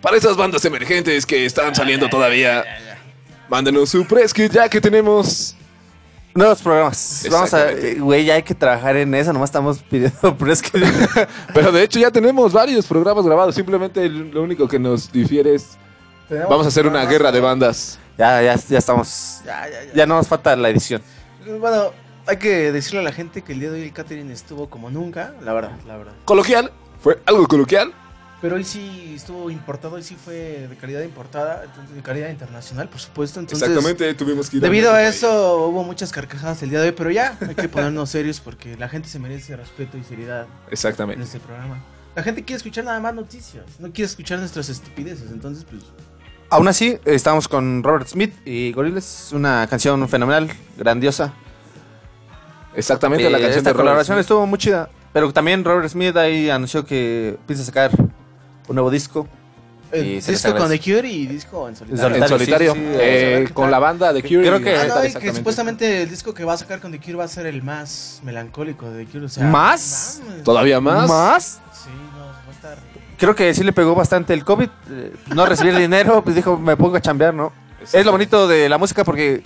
Para 0.01 0.16
esas 0.16 0.36
bandas 0.36 0.65
emergentes 0.65 1.27
que 1.27 1.45
están 1.45 1.74
saliendo 1.74 2.09
todavía. 2.09 2.65
Mándenos 3.49 3.91
su 3.91 4.07
press 4.07 4.32
kit 4.32 4.53
ya 4.53 4.69
que 4.70 4.81
tenemos. 4.81 5.55
Nuevos 6.35 6.62
programas. 6.62 7.27
Vamos 7.31 7.55
a. 7.55 7.69
Güey, 7.98 8.24
ya 8.24 8.35
hay 8.35 8.43
que 8.43 8.55
trabajar 8.55 8.97
en 8.97 9.15
eso. 9.15 9.32
Nomás 9.32 9.51
estamos 9.51 9.78
pidiendo. 9.78 10.36
Pero 10.36 10.52
es 10.52 10.61
que. 10.62 10.82
Pero 11.55 11.70
de 11.70 11.82
hecho 11.85 12.01
ya 12.01 12.11
tenemos 12.11 12.52
varios 12.52 12.86
programas 12.86 13.24
grabados. 13.24 13.55
Simplemente 13.55 14.09
lo 14.09 14.43
único 14.43 14.66
que 14.66 14.78
nos 14.78 15.12
difiere 15.12 15.55
es. 15.55 15.78
Tenemos 16.28 16.51
Vamos 16.51 16.66
a 16.66 16.69
hacer 16.70 16.86
una 16.89 17.05
guerra 17.05 17.31
de 17.31 17.40
bandas. 17.40 18.01
Ya, 18.19 18.43
ya, 18.43 18.56
ya 18.56 18.78
estamos. 18.78 19.43
Ya, 19.44 19.69
ya, 19.69 19.85
ya. 19.85 19.93
Ya 19.94 20.06
no 20.06 20.16
nos 20.16 20.27
falta 20.27 20.56
la 20.56 20.70
edición. 20.70 21.02
Bueno, 21.61 21.93
hay 22.27 22.39
que 22.39 22.73
decirle 22.73 23.01
a 23.01 23.02
la 23.02 23.12
gente 23.12 23.43
que 23.43 23.52
el 23.52 23.61
día 23.61 23.70
de 23.70 23.81
hoy 23.81 23.86
el 23.86 23.93
catering 23.93 24.31
estuvo 24.31 24.69
como 24.69 24.90
nunca, 24.90 25.35
la 25.43 25.52
verdad, 25.52 25.73
la 25.86 25.97
verdad. 25.97 26.15
Coloquial. 26.24 26.73
Fue 27.01 27.20
algo 27.27 27.47
coloquial. 27.47 27.93
Pero 28.45 28.57
hoy 28.57 28.65
sí 28.65 29.15
estuvo 29.16 29.49
importado, 29.51 29.95
hoy 29.95 30.03
sí 30.03 30.19
fue 30.23 30.66
de 30.69 30.77
calidad 30.79 31.01
importada, 31.01 31.62
entonces, 31.65 31.97
de 31.97 32.03
calidad 32.03 32.29
internacional, 32.29 32.91
por 32.91 33.01
supuesto. 33.01 33.41
Entonces, 33.41 33.66
Exactamente, 33.66 34.12
tuvimos 34.12 34.51
que 34.51 34.59
ir 34.59 34.62
Debido 34.62 34.91
a 34.91 34.97
país. 34.97 35.16
eso 35.16 35.66
hubo 35.69 35.83
muchas 35.83 36.12
carcajadas 36.12 36.62
el 36.62 36.69
día 36.69 36.83
de 36.83 36.89
hoy, 36.89 36.95
pero 36.95 37.11
ya 37.11 37.39
hay 37.41 37.55
que 37.55 37.71
ponernos 37.71 38.11
serios 38.11 38.41
porque 38.41 38.77
la 38.77 38.91
gente 38.91 39.09
se 39.09 39.19
merece 39.19 39.57
respeto 39.57 39.97
y 39.97 40.05
seriedad 40.05 40.43
en 40.66 40.73
Exactamente. 40.73 41.25
este 41.25 41.41
programa. 41.41 41.83
La 42.15 42.23
gente 42.23 42.45
quiere 42.45 42.59
escuchar 42.59 42.85
nada 42.85 43.01
más 43.01 43.15
noticias, 43.15 43.65
no 43.79 43.91
quiere 43.95 44.09
escuchar 44.11 44.39
nuestras 44.41 44.69
estupideces, 44.69 45.31
entonces 45.31 45.65
pues... 45.65 45.83
Aún 46.51 46.69
así, 46.69 46.99
estamos 47.07 47.49
con 47.49 47.83
Robert 47.83 48.09
Smith 48.09 48.35
y 48.45 48.73
Gorillaz. 48.75 49.33
Una 49.33 49.66
canción 49.71 50.07
fenomenal, 50.07 50.51
grandiosa. 50.77 51.33
Exactamente, 52.77 53.25
la 53.31 53.39
Eh, 53.39 53.41
canción 53.41 53.59
esta 53.61 53.71
de 53.71 53.75
colaboración 53.75 54.16
Smith. 54.16 54.21
estuvo 54.25 54.47
muy 54.47 54.59
chida. 54.59 54.91
Pero 55.15 55.33
también 55.33 55.65
Robert 55.65 55.89
Smith 55.89 56.15
ahí 56.19 56.51
anunció 56.51 56.85
que 56.85 57.39
piensa 57.47 57.65
sacar 57.65 57.91
un 58.69 58.74
nuevo 58.74 58.91
disco. 58.91 59.27
Eh, 59.93 60.19
Y 60.19 60.20
disco 60.20 60.57
con 60.57 60.69
The. 60.69 60.81
Cure 60.81 61.09
y 61.09 61.27
disco 61.27 61.69
en 61.69 61.77
solitario. 61.77 62.16
En 62.23 62.28
solitario. 62.28 62.73
sí, 62.74 62.81
sí, 62.81 62.86
sí, 62.86 62.93
eh, 62.99 63.49
con 63.55 63.70
la 63.70 63.78
banda 63.78 64.12
de 64.12 64.23
Cure. 64.23 64.41
Creo 64.41 64.59
y- 64.59 64.62
que- 64.65 64.77
Ah, 64.77 64.86
no, 64.89 65.05
y 65.05 65.12
que 65.12 65.32
supuestamente 65.32 66.03
el 66.03 66.11
disco 66.11 66.35
que 66.35 66.45
va 66.45 66.55
a 66.55 66.57
sacar 66.57 66.81
con 66.81 66.91
The 66.91 66.99
Cure 66.99 67.15
va 67.15 67.24
a 67.24 67.28
ser 67.28 67.47
el 67.47 67.62
más 67.62 68.20
melancólico 68.24 68.91
de 68.91 69.05
The 69.05 69.11
Cure. 69.12 69.27
O 69.27 69.28
sea, 69.28 69.45
¿Más? 69.47 70.20
mames. 70.27 70.43
¿Todavía 70.43 70.81
más? 70.81 71.09
¿Más? 71.09 71.61
Sí, 71.73 71.91
no, 72.16 72.24
va 72.27 72.35
a 72.49 72.51
estar... 72.53 72.78
Creo 73.19 73.36
que 73.36 73.55
sí 73.55 73.62
le 73.62 73.73
pegó 73.73 73.95
bastante 73.95 74.35
el 74.35 74.45
COVID. 74.45 74.69
eh, 74.91 75.12
no 75.35 75.47
recibir 75.47 75.77
dinero, 75.77 76.24
pues 76.24 76.35
dijo, 76.35 76.59
me 76.59 76.77
pongo 76.77 76.97
a 76.97 77.01
chambear, 77.01 77.32
¿no? 77.32 77.53
Es 77.93 78.05
lo 78.05 78.11
bonito 78.11 78.49
de 78.49 78.69
la 78.69 78.78
música 78.78 79.05
porque 79.05 79.45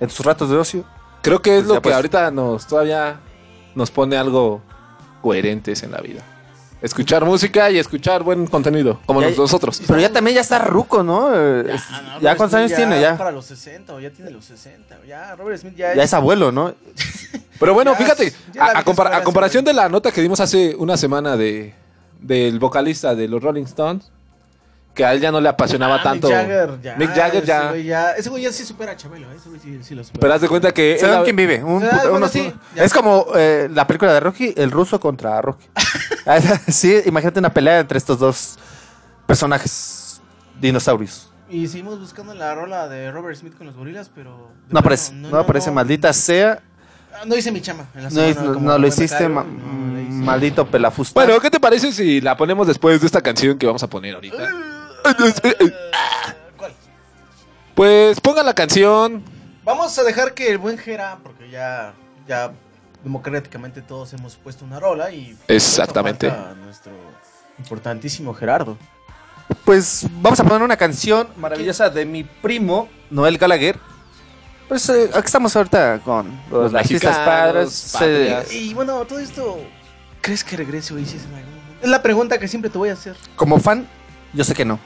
en 0.00 0.10
sus 0.10 0.26
ratos 0.26 0.50
de 0.50 0.56
ocio. 0.58 0.84
Creo 1.22 1.40
que 1.40 1.50
es 1.56 1.62
Pues 1.62 1.68
lo 1.68 1.74
que 1.76 1.80
pues. 1.82 1.94
ahorita 1.94 2.30
nos 2.32 2.66
todavía 2.66 3.20
nos 3.74 3.90
pone 3.90 4.16
algo 4.18 4.60
coherentes 5.22 5.82
en 5.84 5.92
la 5.92 6.00
vida. 6.00 6.22
Escuchar 6.82 7.24
música 7.24 7.70
y 7.70 7.78
escuchar 7.78 8.22
buen 8.24 8.46
contenido, 8.48 9.00
como 9.06 9.22
Ya- 9.22 9.30
nosotros. 9.30 9.80
Pero 9.86 10.00
ya 10.00 10.12
también 10.12 10.34
ya 10.34 10.40
está 10.40 10.58
ruco, 10.58 11.02
¿no? 11.02 11.32
Es- 11.34 11.88
no, 11.90 12.20
ya 12.20 12.36
cuántos 12.36 12.58
años 12.58 12.74
tiene 12.74 13.00
ya. 13.00 13.16
Para 13.16 13.30
los 13.30 13.46
60, 13.46 13.94
o 13.94 14.00
ya 14.00 14.10
tiene 14.10 14.30
los 14.32 14.44
60. 14.44 14.98
Ya, 15.06 15.36
Robert 15.36 15.60
Smith 15.60 15.76
ya, 15.76 15.94
Ya 15.94 16.02
es 16.02 16.12
abuelo, 16.12 16.50
¿no? 16.50 16.74
Pero 17.60 17.74
bueno, 17.74 17.92
Ya- 17.92 17.98
fíjate, 17.98 18.32
a, 18.58 18.78
a 18.80 18.84
compara- 18.84 19.16
a 19.16 19.22
comparación 19.22 19.64
de 19.64 19.72
la 19.72 19.88
nota 19.88 20.10
que 20.10 20.20
dimos 20.20 20.40
hace 20.40 20.74
una 20.76 20.96
semana 20.96 21.36
de 21.36 21.74
del 22.20 22.58
vocalista 22.60 23.14
de 23.14 23.26
los 23.28 23.42
Rolling 23.42 23.64
Stones, 23.64 24.10
que 24.94 25.04
a 25.04 25.12
él 25.14 25.20
ya 25.20 25.32
no 25.32 25.40
le 25.40 25.48
apasionaba 25.48 25.96
Ah, 25.96 26.02
tanto. 26.02 26.28
Mick 26.28 26.36
Jagger 26.36 26.80
ya. 26.82 26.96
Mick 26.96 27.14
Jagger 27.14 27.36
ese 27.42 27.46
ya. 27.46 27.68
güey 27.70 27.84
ya. 27.84 28.10
Ese 28.12 28.28
güey 28.30 28.42
ya 28.42 28.52
sí 28.52 28.64
supera 28.64 28.92
a 28.92 28.96
Chabelo, 28.96 29.30
¿eh? 29.32 29.36
ese 29.36 29.48
güey 29.48 29.60
sí, 29.60 29.78
sí 29.82 29.94
lo 29.94 30.04
supera. 30.04 30.20
Pero 30.20 30.34
haz 30.34 30.40
de 30.42 30.48
cuenta 30.48 30.72
que 30.72 30.98
¿Saben 31.00 31.18
él- 31.18 31.24
quién 31.24 31.36
vive? 31.36 31.64
Un 31.64 31.82
Ah, 31.84 32.00
bueno, 32.02 32.16
unos- 32.18 32.30
sí, 32.30 32.52
es 32.76 32.92
como 32.92 33.26
eh, 33.34 33.68
la 33.72 33.86
película 33.86 34.12
de 34.12 34.20
Rocky, 34.20 34.52
el 34.56 34.70
ruso 34.70 35.00
contra 35.00 35.40
Rocky. 35.40 35.66
Ah, 36.26 36.38
sí, 36.68 37.00
imagínate 37.06 37.40
una 37.40 37.52
pelea 37.52 37.80
entre 37.80 37.98
estos 37.98 38.18
dos 38.18 38.56
personajes 39.26 40.20
dinosaurios. 40.60 41.28
Y 41.48 41.66
seguimos 41.68 41.98
buscando 41.98 42.32
la 42.34 42.54
rola 42.54 42.88
de 42.88 43.10
Robert 43.10 43.36
Smith 43.36 43.56
con 43.56 43.66
los 43.66 43.76
gorilas, 43.76 44.10
pero. 44.14 44.50
No 44.70 44.78
aparece, 44.78 45.12
no, 45.14 45.36
aparece, 45.38 45.70
maldita 45.70 46.12
sea. 46.12 46.60
Ah, 47.14 47.24
No 47.26 47.36
hice 47.36 47.50
mi 47.52 47.60
chama. 47.60 47.86
en 47.94 48.04
la 48.04 48.10
No, 48.10 48.14
semana, 48.14 48.42
no- 48.48 48.54
como 48.54 48.78
lo 48.78 48.86
hiciste, 48.86 49.28
ma- 49.28 49.44
maldito 49.44 50.66
pelafusta. 50.66 51.12
Bueno, 51.20 51.38
¿qué 51.40 51.50
te 51.50 51.60
parece 51.60 51.92
si 51.92 52.20
la 52.20 52.36
ponemos 52.36 52.66
después 52.66 53.00
de 53.00 53.06
esta 53.06 53.20
canción 53.20 53.58
que 53.58 53.66
vamos 53.66 53.82
a 53.82 53.88
poner 53.90 54.14
ahorita? 54.14 54.50
¿Cuál? 56.56 56.72
Pues 57.74 58.20
pongan 58.20 58.46
la 58.46 58.54
canción. 58.54 59.22
Vamos 59.64 59.96
a 59.98 60.02
dejar 60.02 60.34
que 60.34 60.50
el 60.50 60.58
buen 60.58 60.76
Jera, 60.78 61.18
porque 61.22 61.48
ya, 61.50 61.94
ya 62.26 62.52
democráticamente 63.04 63.80
todos 63.82 64.12
hemos 64.12 64.36
puesto 64.36 64.64
una 64.64 64.80
rola 64.80 65.10
y. 65.10 65.36
Exactamente. 65.48 66.28
falta 66.30 66.54
Nuestro 66.54 66.92
importantísimo 67.58 68.34
Gerardo. 68.34 68.76
Pues 69.64 70.06
vamos 70.20 70.40
a 70.40 70.44
poner 70.44 70.62
una 70.62 70.76
canción 70.76 71.28
maravillosa 71.36 71.90
de 71.90 72.04
mi 72.06 72.24
primo, 72.24 72.88
Noel 73.10 73.38
Gallagher. 73.38 73.78
Pues 74.68 74.88
eh, 74.88 75.10
aquí 75.12 75.26
estamos 75.26 75.54
ahorita 75.54 76.00
con 76.04 76.28
los, 76.50 76.72
Los 76.72 76.74
artistas 76.74 77.18
padres. 77.18 77.96
eh, 78.00 78.44
Y 78.52 78.74
bueno, 78.74 79.04
todo 79.04 79.18
esto. 79.18 79.58
¿Crees 80.20 80.42
que 80.44 80.56
regrese 80.56 80.94
Oasis 80.94 81.24
en 81.24 81.34
algún 81.34 81.54
momento? 81.56 81.78
Es 81.84 81.90
la 81.90 82.00
pregunta 82.02 82.38
que 82.38 82.46
siempre 82.48 82.70
te 82.70 82.78
voy 82.78 82.88
a 82.88 82.92
hacer. 82.94 83.16
como 83.36 83.58
fan, 83.58 83.86
yo 84.32 84.44
sé 84.44 84.54
que 84.54 84.64
no. 84.64 84.78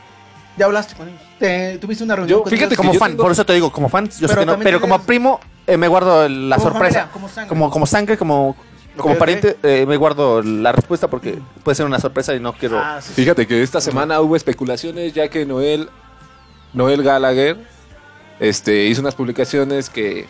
Ya 0.56 0.64
hablaste 0.66 0.94
con 0.94 1.08
ellos. 1.08 1.20
Te, 1.38 1.78
tuviste 1.78 2.02
una 2.04 2.16
reunión 2.16 2.38
Yo, 2.38 2.42
con 2.42 2.50
fíjate? 2.50 2.76
Como 2.76 2.94
fan, 2.94 3.10
tengo- 3.12 3.22
por 3.24 3.32
eso 3.32 3.44
te 3.44 3.52
digo, 3.52 3.70
como 3.70 3.88
fan, 3.88 4.06
yo 4.08 4.26
sé 4.26 4.34
Pero 4.34 4.40
que 4.40 4.46
no. 4.46 4.58
Pero 4.58 4.80
como 4.80 5.02
primo, 5.02 5.38
eh, 5.66 5.76
me 5.76 5.86
guardo 5.88 6.28
la 6.28 6.56
Como 6.56 6.70
sorpresa. 6.70 7.00
familia, 7.00 7.12
como 7.12 7.28
sangre. 7.28 7.48
Como, 7.48 7.70
como 7.70 7.86
sangre, 7.86 8.16
como, 8.16 8.56
pariente, 9.18 9.58
eh, 9.62 9.84
me 9.86 9.96
guardo 9.98 10.42
la 10.42 10.72
respuesta 10.72 11.08
porque 11.08 11.38
puede 11.62 11.74
ser 11.74 11.84
una 11.84 11.98
sorpresa 12.00 12.34
y 12.34 12.40
no 12.40 12.54
quiero. 12.54 12.78
Ah, 12.78 13.00
sí, 13.02 13.08
sí. 13.08 13.22
Fíjate 13.22 13.46
que 13.46 13.62
esta 13.62 13.80
semana 13.82 14.20
hubo 14.20 14.34
especulaciones 14.36 15.12
ya 15.12 15.28
que 15.28 15.44
Noel 15.44 15.90
Noel 16.72 17.02
Gallagher 17.02 17.58
este, 18.40 18.86
hizo 18.86 19.00
unas 19.02 19.14
publicaciones 19.14 19.90
que 19.90 20.26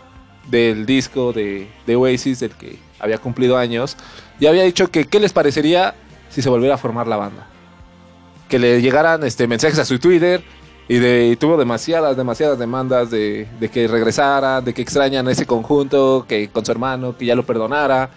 del 0.48 0.86
disco 0.86 1.32
de, 1.32 1.68
de 1.86 1.96
Oasis, 1.96 2.40
del 2.40 2.50
que 2.52 2.78
había 2.98 3.18
cumplido 3.18 3.56
años, 3.56 3.96
y 4.40 4.46
había 4.46 4.62
dicho 4.64 4.88
que 4.90 5.06
qué 5.06 5.20
les 5.20 5.32
parecería 5.32 5.94
si 6.30 6.42
se 6.42 6.48
volviera 6.48 6.74
a 6.74 6.78
formar 6.78 7.06
la 7.06 7.16
banda. 7.16 7.46
Que 8.48 8.58
le 8.58 8.80
llegaran 8.80 9.24
este, 9.24 9.46
mensajes 9.46 9.78
a 9.78 9.84
su 9.84 9.98
Twitter 9.98 10.42
y, 10.88 10.98
de, 10.98 11.28
y 11.28 11.36
tuvo 11.36 11.56
demasiadas, 11.56 12.16
demasiadas 12.16 12.58
demandas 12.58 13.10
de, 13.10 13.48
de 13.58 13.68
que 13.68 13.88
regresara, 13.88 14.60
de 14.60 14.72
que 14.72 14.82
extrañan 14.82 15.26
ese 15.28 15.46
conjunto, 15.46 16.24
que 16.28 16.48
con 16.48 16.64
su 16.64 16.70
hermano, 16.72 17.16
que 17.16 17.26
ya 17.26 17.34
lo 17.34 17.44
perdonara, 17.44 18.10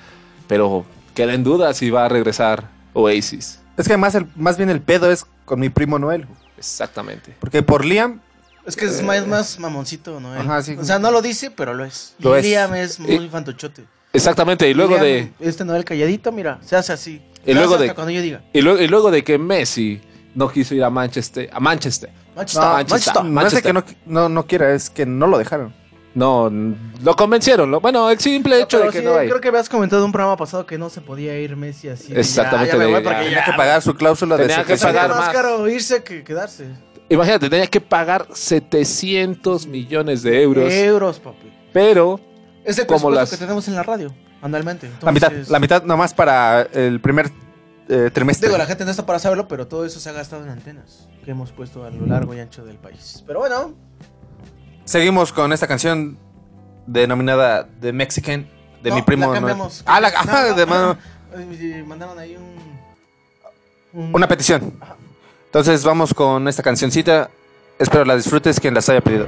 pero 0.48 0.86
queda 1.16 1.34
en 1.34 1.44
duda 1.44 1.74
si 1.74 1.90
va 1.90 2.06
a 2.06 2.10
regresar 2.10 2.70
Oasis. 2.94 3.60
Es 3.76 3.88
que 3.88 3.98
más, 3.98 4.14
el, 4.16 4.28
más 4.36 4.58
bien 4.58 4.70
el 4.70 4.82
pedo 4.82 5.12
es 5.12 5.26
con 5.46 5.60
mi 5.60 5.70
primo 5.70 5.98
Noel. 5.98 6.28
Exactamente. 6.58 7.34
Porque 7.40 7.64
por 7.64 7.86
Liam, 7.86 8.20
Es 8.66 8.76
que 8.76 8.86
es 8.86 9.02
más, 9.02 9.26
más 9.26 9.58
mamoncito, 9.60 10.20
¿no? 10.20 10.36
Él. 10.36 10.42
Ajá, 10.42 10.62
sí. 10.62 10.76
O 10.80 10.84
sea, 10.86 11.00
no 11.00 11.10
lo 11.10 11.22
dice, 11.22 11.50
pero 11.50 11.74
lo 11.74 11.86
es. 11.86 12.14
Lo 12.20 12.36
es. 12.36 12.44
Liam 12.46 12.76
es 12.76 13.00
muy 13.00 13.16
Eh, 13.16 13.30
fantochote. 13.32 13.84
Exactamente, 14.14 14.70
y 14.70 14.74
luego 14.74 14.92
Liam, 14.96 15.04
de 15.04 15.32
Este 15.40 15.64
Noel 15.66 15.86
calladito, 15.86 16.32
mira, 16.32 16.60
se 16.64 16.76
hace 16.76 16.94
así. 16.94 17.22
Y 17.46 17.54
luego 17.54 17.76
hace 17.76 17.84
de- 17.86 17.90
hasta 17.90 17.96
cuando 17.96 18.12
yo 18.12 18.22
diga. 18.22 18.42
y 18.54 18.62
luego, 18.62 18.80
y 18.82 18.88
luego 18.88 19.12
de 19.12 19.24
que 19.24 19.38
Messi 19.38 20.02
no 20.40 20.50
quiso 20.50 20.74
ir 20.74 20.84
a 20.84 20.90
Manchester, 20.90 21.50
a 21.52 21.60
Manchester. 21.60 22.10
Manchester, 22.36 22.64
no, 22.64 22.74
Manchester. 22.74 23.24
no 23.26 23.42
es 23.48 23.54
de 23.54 23.62
que 23.62 23.74
no, 23.74 23.84
no, 24.06 24.30
no 24.30 24.46
quiera, 24.48 24.74
es 24.74 24.90
que 24.90 25.06
no 25.06 25.28
lo 25.28 25.38
dejaron. 25.38 25.74
No, 26.16 26.50
lo 27.04 27.16
convencieron. 27.16 27.70
lo- 27.70 27.82
bueno, 27.82 28.10
el 28.10 28.20
simple 28.20 28.62
hecho 28.62 28.80
de 28.80 28.90
que 28.90 29.00
sí, 29.00 29.06
no 29.06 29.16
hay. 29.16 29.28
Creo 29.28 29.42
que 29.42 29.50
habías 29.50 29.68
comentado 29.70 30.02
en 30.02 30.06
un 30.08 30.12
programa 30.12 30.38
pasado 30.38 30.66
que 30.66 30.78
no 30.78 30.90
se 30.90 31.02
podía 31.02 31.38
ir 31.40 31.56
Messi 31.56 31.90
así. 31.90 32.14
de, 32.14 32.20
Exactamente, 32.22 32.72
Ya, 32.78 32.84
ya 32.84 32.86
de- 33.00 33.04
ya. 33.04 33.20
Tenía 33.20 33.44
que 33.46 33.52
pagar 33.54 33.82
su 33.82 33.94
cláusula 33.94 34.36
de 34.38 34.44
Tenía 34.48 34.64
que 34.64 34.78
sucesión. 34.78 34.90
Salía 34.94 35.02
pagar 35.02 35.18
más 35.18 35.26
más. 35.28 35.36
caro 35.36 35.68
irse 35.70 36.02
que 36.04 36.24
quedarse. 36.24 36.68
Imagínate, 37.10 37.50
tenía 37.50 37.68
que 37.68 37.82
pagar 37.82 38.28
700 38.34 39.68
millones 39.68 40.24
de 40.24 40.42
euros. 40.42 40.72
Euros, 40.74 41.20
papi. 41.20 41.52
Pero, 41.74 42.20
Es 42.66 42.78
el 42.80 42.86
Como 42.88 43.10
las- 43.12 43.30
que 43.32 43.38
tenemos 43.38 43.68
en 43.68 43.76
la 43.76 43.84
radio, 43.84 44.14
anualmente. 44.42 44.90
La 45.02 45.12
mitad, 45.12 45.32
la 45.50 45.60
mitad 45.60 45.84
nomás 45.84 46.14
para 46.14 46.62
el 46.74 47.00
primer 47.02 47.30
eh, 47.90 48.10
trimestre. 48.14 48.48
Digo, 48.48 48.58
la 48.58 48.66
gente 48.66 48.86
no 48.86 48.92
está 48.92 49.06
para 49.06 49.20
saberlo, 49.20 49.48
pero 49.48 49.68
todo 49.68 49.84
eso 49.86 50.00
se 50.00 50.10
ha 50.10 50.14
gastado 50.14 50.44
en 50.44 50.50
antenas 50.50 51.08
que 51.26 51.32
hemos 51.32 51.52
puesto 51.52 51.84
a 51.84 51.90
lo 51.90 52.06
largo 52.06 52.34
y 52.34 52.40
ancho 52.40 52.64
del 52.64 52.78
país. 52.78 53.24
Pero 53.28 53.40
bueno, 53.40 53.74
Seguimos 54.86 55.32
con 55.34 55.54
esta 55.54 55.68
canción 55.68 56.18
denominada 56.88 57.68
The 57.80 57.94
Mexican 57.94 58.50
de 58.82 58.90
no, 58.90 58.96
mi 58.96 59.02
primo. 59.04 59.28
la 59.28 59.34
cambiamos. 59.34 59.84
Ah, 59.86 60.00
la, 60.02 60.12
No, 60.24 60.32
no, 60.50 60.56
de 60.56 60.66
no. 60.66 60.72
mano. 60.72 60.98
Eh, 61.38 61.84
Mandaron 61.86 62.18
ahí 62.18 62.36
un... 62.36 62.56
un- 64.02 64.16
Una 64.16 64.28
petición. 64.28 64.74
Entonces 65.46 65.84
vamos 65.84 66.14
con 66.14 66.48
esta 66.48 66.64
cancioncita. 66.64 67.30
Espero 67.78 68.04
la 68.06 68.16
disfrutes 68.16 68.60
quien 68.60 68.74
las 68.74 68.90
haya 68.90 69.02
pedido. 69.02 69.28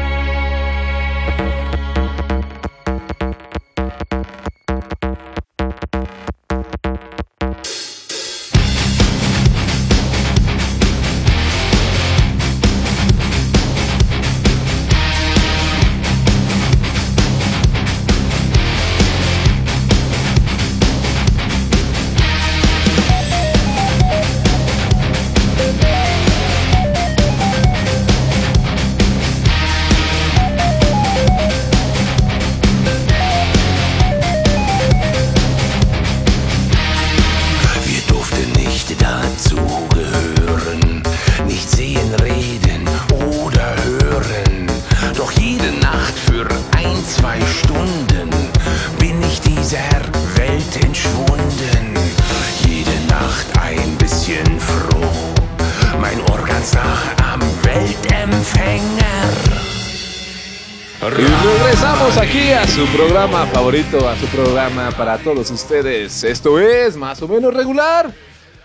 Su 62.75 62.85
programa 62.95 63.45
favorito, 63.47 64.07
a 64.07 64.15
su 64.15 64.25
programa 64.27 64.91
para 64.91 65.17
todos 65.17 65.49
ustedes. 65.51 66.23
Esto 66.23 66.59
es 66.59 66.95
más 66.95 67.21
o 67.21 67.27
menos 67.27 67.53
regular. 67.53 68.11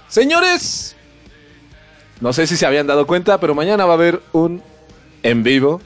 Señores, 0.08 0.94
no 2.20 2.32
sé 2.32 2.46
si 2.46 2.56
se 2.56 2.66
habían 2.66 2.86
dado 2.86 3.06
cuenta, 3.06 3.38
pero 3.40 3.54
mañana 3.54 3.84
va 3.84 3.92
a 3.92 3.96
haber 3.96 4.20
un 4.32 4.62
en 5.22 5.42
vivo. 5.42 5.80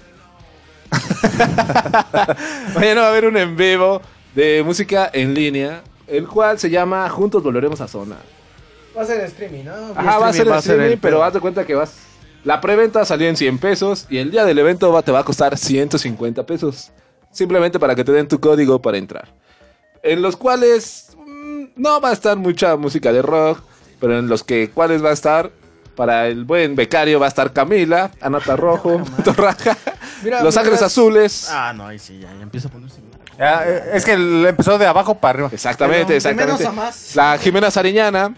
mañana 2.74 3.01
va 3.02 3.06
a 3.06 3.10
haber 3.10 3.26
un 3.26 3.36
en 3.36 3.56
vivo 3.56 4.02
de 4.34 4.62
música 4.64 5.10
en 5.12 5.34
línea, 5.34 5.82
el 6.06 6.26
cual 6.28 6.59
se 6.59 6.68
llama 6.70 7.09
Juntos 7.09 7.42
Volveremos 7.42 7.80
a 7.80 7.88
Zona. 7.88 8.16
Va 8.97 9.02
a 9.02 9.06
ser 9.06 9.20
streaming, 9.24 9.64
¿no? 9.64 9.72
Ajá, 9.97 10.18
va 10.18 10.28
a 10.28 10.32
ser 10.32 10.42
Streaming, 10.42 10.59
streaming, 10.59 10.84
el 10.92 10.98
pero 10.98 11.16
pedo. 11.18 11.24
haz 11.24 11.32
de 11.34 11.40
cuenta 11.40 11.64
que 11.64 11.74
vas. 11.74 11.92
La 12.44 12.60
preventa 12.60 13.05
salió 13.05 13.28
en 13.28 13.36
100 13.36 13.59
pesos 13.59 14.06
y 14.10 14.18
el 14.18 14.30
día 14.30 14.44
del 14.44 14.59
evento 14.59 14.90
va- 14.92 15.02
te 15.02 15.12
va 15.12 15.20
a 15.20 15.24
costar 15.24 15.56
150 15.56 16.44
pesos. 16.44 16.90
Simplemente 17.31 17.78
para 17.78 17.94
que 17.94 18.05
te 18.05 18.12
den 18.12 18.28
tu 18.28 18.40
código 18.40 18.81
para 18.82 18.98
entrar. 18.98 19.28
En 20.02 20.23
los 20.23 20.36
cuales 20.36 21.16
mm, 21.16 21.65
no 21.77 22.01
va 22.01 22.11
a 22.11 22.12
estar 22.12 22.36
mucha 22.36 22.77
música 22.77 23.12
de 23.12 23.23
rock, 23.23 23.61
pero 24.01 24.19
en 24.19 24.28
los 24.28 24.43
que 24.44 24.70
cuales 24.70 25.05
va 25.05 25.11
a 25.11 25.12
estar 25.12 25.51
para 25.94 26.28
el 26.28 26.44
buen 26.44 26.77
becario 26.77 27.20
va 27.20 27.27
a 27.27 27.28
estar 27.28 27.52
Camila, 27.52 28.11
Anata 28.20 28.57
Rojo, 28.57 29.02
Torraja, 29.24 29.77
Mira, 30.23 30.43
Los 30.43 30.57
Ángeles 30.57 30.82
Azules. 30.82 31.48
Ah, 31.51 31.73
no, 31.74 31.86
ahí 31.86 31.98
sí, 31.98 32.19
ya, 32.19 32.32
ya 32.35 32.43
empieza 32.43 32.69
a 32.69 32.70
ponerse. 32.70 33.01
Ya, 33.39 33.65
eh, 33.66 33.90
es 33.94 34.05
que 34.05 34.12
el- 34.12 34.44
empezó 34.47 34.77
de 34.78 34.86
abajo 34.86 35.15
para 35.15 35.31
arriba. 35.35 35.51
Exactamente, 35.52 36.16
exactamente. 36.16 36.62
menos 36.65 36.66
a 36.69 36.73
más. 36.73 37.16
La 37.16 37.39
Jimena 37.39 37.70
Sariñana. 37.70 38.35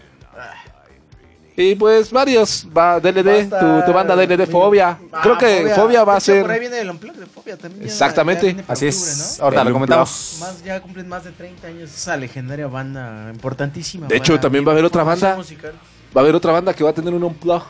Y 1.55 1.75
pues 1.75 2.11
varios, 2.11 2.67
va 2.75 2.99
DLD, 2.99 3.47
tu, 3.49 3.85
tu 3.85 3.93
banda 3.93 4.15
DLD 4.15 4.47
Fobia. 4.49 4.97
Ah, 5.11 5.19
Creo 5.21 5.37
que 5.37 5.71
Fobia, 5.75 6.03
va 6.03 6.15
a 6.15 6.19
ser... 6.19 6.41
Por 6.41 6.49
ahí 6.51 6.59
viene 6.59 6.79
el 6.79 6.89
unplug 6.89 7.13
de 7.15 7.27
Fobia 7.27 7.55
también. 7.57 7.83
Exactamente. 7.83 8.55
ya 8.55 8.63
Así 8.67 8.87
octubre, 8.87 9.11
es. 9.11 9.35
¿no? 9.37 9.43
Ahorita 9.45 9.63
lo 9.63 9.73
comentamos. 9.73 10.37
Más, 10.39 10.63
ya 10.63 10.81
cumplen 10.81 11.07
más 11.07 11.23
de 11.25 11.31
30 11.31 11.67
años 11.67 11.91
esa 11.93 12.17
legendaria 12.17 12.65
banda 12.65 13.29
importantísima. 13.31 14.07
De 14.07 14.17
hecho, 14.17 14.39
también 14.39 14.65
va 14.65 14.69
a 14.69 14.73
haber 14.73 14.85
otra 14.85 15.03
banda. 15.03 15.35
musical. 15.35 15.73
Va 16.15 16.21
a 16.21 16.23
haber 16.23 16.33
otra 16.33 16.51
banda 16.51 16.73
que 16.73 16.83
va 16.83 16.89
a 16.89 16.93
tener 16.93 17.13
un 17.13 17.23
unplug. 17.23 17.61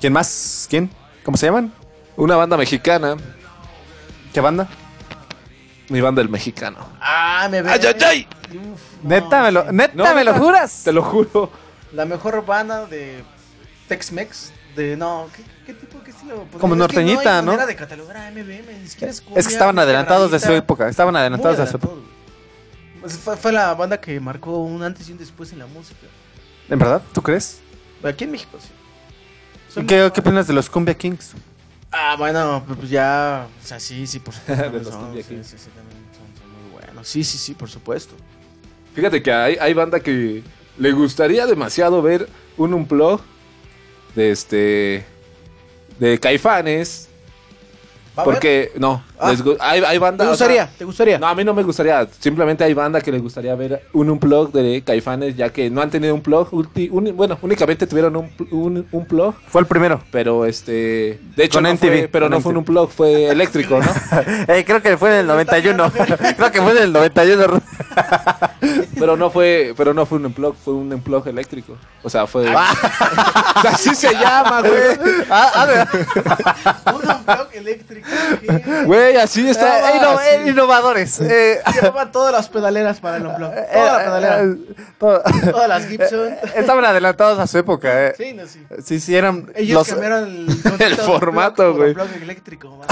¿Quién 0.00 0.12
más? 0.12 0.66
¿Quién? 0.68 0.90
¿Cómo 1.24 1.36
se 1.36 1.46
llaman? 1.46 1.72
Una 2.16 2.34
banda 2.34 2.56
mexicana. 2.56 3.16
¿Qué 4.32 4.40
banda? 4.40 4.66
Mi 5.88 6.00
banda 6.00 6.20
el 6.20 6.28
mexicano. 6.28 6.78
Ah, 7.00 7.46
me 7.48 7.62
ve. 7.62 7.70
¡Ay, 7.70 7.80
ay, 7.86 7.94
ay! 8.04 8.28
Uf, 8.72 8.80
Neta, 9.04 9.42
me 9.42 9.52
lo, 9.52 9.70
neta, 9.72 9.92
No, 9.94 10.14
me 10.14 10.24
lo 10.24 10.34
juras. 10.34 10.82
Te 10.84 10.92
lo 10.92 11.02
juro. 11.02 11.50
La 11.94 12.04
mejor 12.04 12.44
banda 12.44 12.86
de 12.86 13.22
Tex-Mex. 13.88 14.52
De 14.76 14.96
no, 14.96 15.28
¿qué, 15.34 15.42
qué 15.66 15.74
tipo, 15.74 16.02
qué 16.02 16.10
estilo? 16.10 16.46
Pues, 16.50 16.60
Como 16.60 16.74
es 16.74 16.78
que 16.78 16.80
norteñita, 16.80 17.22
no 17.24 17.30
hay 17.30 17.36
¿no? 17.42 17.52
manera 17.52 17.66
de 17.66 17.76
catalogar 17.76 18.16
a 18.16 18.30
MBM, 18.32 18.80
ni 18.82 18.88
siquiera 18.88 19.12
es 19.12 19.22
Es 19.36 19.46
que 19.46 19.52
estaban 19.52 19.78
adelantados 19.78 20.32
de 20.32 20.40
su 20.40 20.50
época. 20.52 20.88
Estaban 20.88 21.14
adelantados 21.14 21.58
de 21.58 21.66
su 21.68 21.76
época. 21.76 21.94
Pues 23.00 23.16
fue, 23.18 23.36
fue 23.36 23.52
la 23.52 23.72
banda 23.74 24.00
que 24.00 24.18
marcó 24.18 24.58
un 24.58 24.82
antes 24.82 25.08
y 25.08 25.12
un 25.12 25.18
después 25.18 25.52
en 25.52 25.60
la 25.60 25.66
música. 25.66 26.06
¿En 26.68 26.78
verdad? 26.78 27.02
¿Tú 27.12 27.22
crees? 27.22 27.60
Aquí 28.02 28.24
en 28.24 28.32
México, 28.32 28.58
sí. 28.60 28.68
¿Y 29.70 29.72
Son- 29.74 29.86
qué, 29.86 30.10
qué 30.12 30.20
opinas 30.20 30.46
de 30.48 30.54
los 30.54 30.68
Cumbia 30.68 30.94
Kings? 30.94 31.32
Ah, 31.92 32.16
bueno, 32.18 32.64
pues 32.66 32.90
ya. 32.90 33.46
O 33.62 33.66
sea, 33.66 33.78
sí, 33.78 34.06
sí, 34.08 34.18
por 34.18 34.34
supuesto. 34.34 34.70
De 34.70 34.78
los 34.80 34.88
son, 34.88 35.04
Cumbia 35.04 35.22
sí, 35.22 35.28
Kings. 35.28 35.46
sí, 35.46 35.56
sí, 35.58 35.68
también 35.70 36.02
son, 36.12 36.42
son 36.42 36.50
muy 36.50 36.72
buenos. 36.80 37.06
Sí, 37.06 37.22
sí, 37.22 37.38
sí, 37.38 37.54
por 37.54 37.70
supuesto. 37.70 38.14
Fíjate 38.94 39.22
que 39.22 39.32
hay, 39.32 39.56
hay 39.60 39.72
banda 39.74 40.00
que 40.00 40.42
le 40.78 40.92
gustaría 40.92 41.46
demasiado 41.46 42.02
ver 42.02 42.28
un 42.56 42.74
unplug 42.74 43.20
de 44.14 44.30
este... 44.30 45.06
De 45.98 46.18
Caifanes. 46.18 47.08
Porque, 48.22 48.70
no, 48.76 49.02
Ah. 49.18 49.30
les 49.30 49.42
hay, 49.60 49.82
hay 49.82 49.98
banda... 49.98 50.24
¿Te 50.24 50.30
o 50.30 50.34
sea, 50.36 50.46
gustaría? 50.46 50.70
¿Te 50.78 50.84
gustaría? 50.84 51.18
No, 51.18 51.26
a 51.28 51.34
mí 51.34 51.44
no 51.44 51.54
me 51.54 51.62
gustaría. 51.62 52.06
Simplemente 52.20 52.62
hay 52.64 52.74
banda 52.74 53.00
que 53.00 53.10
le 53.10 53.18
gustaría 53.18 53.54
ver 53.54 53.86
un 53.92 54.10
unplug 54.10 54.52
de 54.52 54.82
Caifanes, 54.84 55.36
ya 55.36 55.50
que 55.50 55.70
no 55.70 55.80
han 55.80 55.90
tenido 55.90 56.14
un 56.14 56.20
plug. 56.20 56.50
ulti- 56.50 56.90
bueno, 57.14 57.38
únicamente 57.42 57.86
tuvieron 57.86 58.14
un, 58.16 58.30
un, 58.50 58.86
un 58.90 59.06
plug, 59.06 59.34
Fue 59.48 59.60
el 59.60 59.66
primero. 59.66 60.00
pero 60.10 60.44
este. 60.44 61.18
De 61.36 61.44
hecho, 61.44 61.58
Con 61.58 61.64
no 61.64 61.70
MTV, 61.74 61.80
fue, 61.80 62.08
pero 62.12 62.26
con 62.26 62.32
no 62.32 62.40
fue 62.40 62.52
un 62.52 62.58
unplug, 62.58 62.90
fue 62.90 63.26
eléctrico, 63.28 63.78
¿no? 63.80 63.86
Eh, 64.48 64.64
creo 64.66 64.82
que 64.82 64.96
fue 64.98 65.10
en 65.10 65.16
el 65.20 65.26
91. 65.26 65.92
creo 66.36 66.50
que 66.52 66.60
fue 66.62 66.72
en 66.72 66.78
el 66.84 66.92
91. 66.92 67.60
pero 68.98 69.16
no 69.16 69.30
fue, 69.30 69.74
pero 69.76 69.94
no 69.94 70.06
fue 70.06 70.18
un 70.18 70.26
unplug, 70.26 70.54
fue 70.56 70.74
un 70.74 70.92
unplug 70.92 71.26
eléctrico. 71.28 71.76
O 72.02 72.10
sea, 72.10 72.26
fue. 72.26 72.42
O 72.48 72.52
sea, 72.52 73.70
así 73.72 73.94
se 73.94 74.12
llama, 74.12 74.60
güey. 74.60 75.24
Ah, 75.30 75.50
ah, 75.54 76.92
Un 76.92 77.10
unplug 77.10 77.48
eléctrico. 77.54 78.03
Güey, 78.86 79.16
así 79.16 79.48
estaba. 79.48 79.90
Eh, 79.90 79.92
inno- 79.98 80.18
así. 80.18 80.28
eh, 80.28 80.50
innovadores. 80.50 81.20
Eh, 81.20 81.60
Llevaban 81.74 82.12
todas 82.12 82.32
las 82.32 82.48
pedaleras 82.48 83.00
para 83.00 83.16
el 83.16 83.26
unplug. 83.26 83.50
Toda 83.72 83.92
la 83.98 84.04
pedalera. 84.04 84.42
eh, 84.42 84.56
todo- 84.98 85.22
Todas 85.50 85.68
las 85.68 85.86
Gibson. 85.86 86.28
Eh, 86.34 86.38
Estaban 86.56 86.84
adelantados 86.84 87.38
a 87.38 87.46
su 87.46 87.58
época. 87.58 88.06
Eh. 88.08 88.14
Sí, 88.16 88.32
no, 88.34 88.46
sí. 88.46 88.64
Sí, 88.84 89.00
sí, 89.00 89.16
eran 89.16 89.50
Ellos 89.54 89.74
los... 89.78 89.88
cambiaron 89.88 90.24
el, 90.24 90.62
de 90.78 90.96
formato, 90.96 91.74
güey. 91.74 91.90
unplug 91.90 92.08
eléctrico. 92.22 92.76
man. 92.76 92.86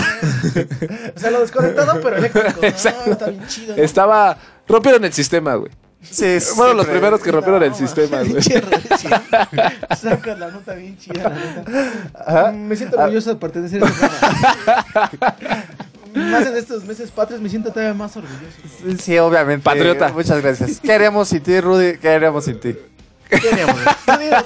O 1.15 1.19
sea, 1.19 1.31
lo 1.31 1.41
desconectado, 1.41 2.01
pero 2.03 2.17
eléctrico. 2.17 2.61
Exacto. 2.63 3.11
está 3.13 3.27
bien 3.29 3.47
chido. 3.47 3.77
¿no? 3.77 3.83
Estaba. 3.83 4.37
Rompieron 4.69 5.05
el 5.05 5.13
sistema, 5.13 5.55
güey. 5.57 5.73
Sí, 6.03 6.41
Fueron 6.41 6.77
los 6.77 6.87
primeros 6.87 7.21
que 7.21 7.31
rompieron 7.31 7.63
el 7.63 7.75
sistema, 7.75 8.23
güey. 8.23 8.43
Sacas 9.97 10.39
la 10.39 10.51
nota 10.51 10.75
bien 10.75 10.99
chida, 10.99 11.29
la 11.29 11.31
neta. 11.31 12.53
Mm, 12.53 12.57
Me 12.67 12.77
siento 12.77 12.97
orgulloso 12.99 13.31
de 13.31 13.37
pertenecer 13.37 13.83
a 13.83 13.87
programa. 13.87 15.11
Más 16.15 16.47
en 16.47 16.57
estos 16.57 16.85
meses 16.85 17.11
patrios 17.11 17.41
me 17.41 17.49
siento 17.49 17.71
todavía 17.71 17.95
más 17.95 18.15
orgulloso. 18.17 18.45
Sí, 18.85 18.97
Sí, 18.99 19.19
obviamente. 19.19 19.65
Patriota. 19.65 20.13
Muchas 20.13 20.43
gracias. 20.43 20.79
¿Qué 20.81 20.93
haríamos 20.93 21.29
sin 21.29 21.43
ti, 21.43 21.59
Rudy? 21.61 21.97
¿Qué 21.97 22.09
haríamos 22.11 22.45
sin 22.45 22.61
ti? 22.61 22.77
¿Qué 23.31 23.49
haríamos? 23.49 23.77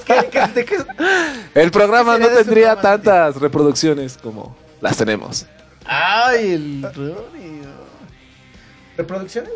¿qué- 0.05 0.63
qué- 0.63 0.77
El 1.61 1.71
programa 1.71 2.15
¿Qué 2.17 2.23
no 2.23 2.27
tendría 2.29 2.73
programa? 2.75 2.81
tantas 3.03 3.35
reproducciones 3.41 4.17
como 4.17 4.55
las 4.79 4.95
tenemos. 4.95 5.45
Ay, 5.85 6.51
el 6.53 6.83
Rudy. 6.95 7.63
¿Reproducciones? 8.95 9.51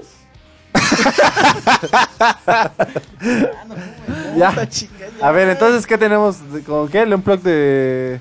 Ya. 4.37 4.67
A 5.21 5.31
ver, 5.31 5.49
entonces, 5.49 5.85
¿qué 5.85 5.97
tenemos? 5.97 6.37
¿Con 6.65 6.87
qué? 6.87 7.01
¿El 7.01 7.13
unplug 7.13 7.41
de 7.41 8.19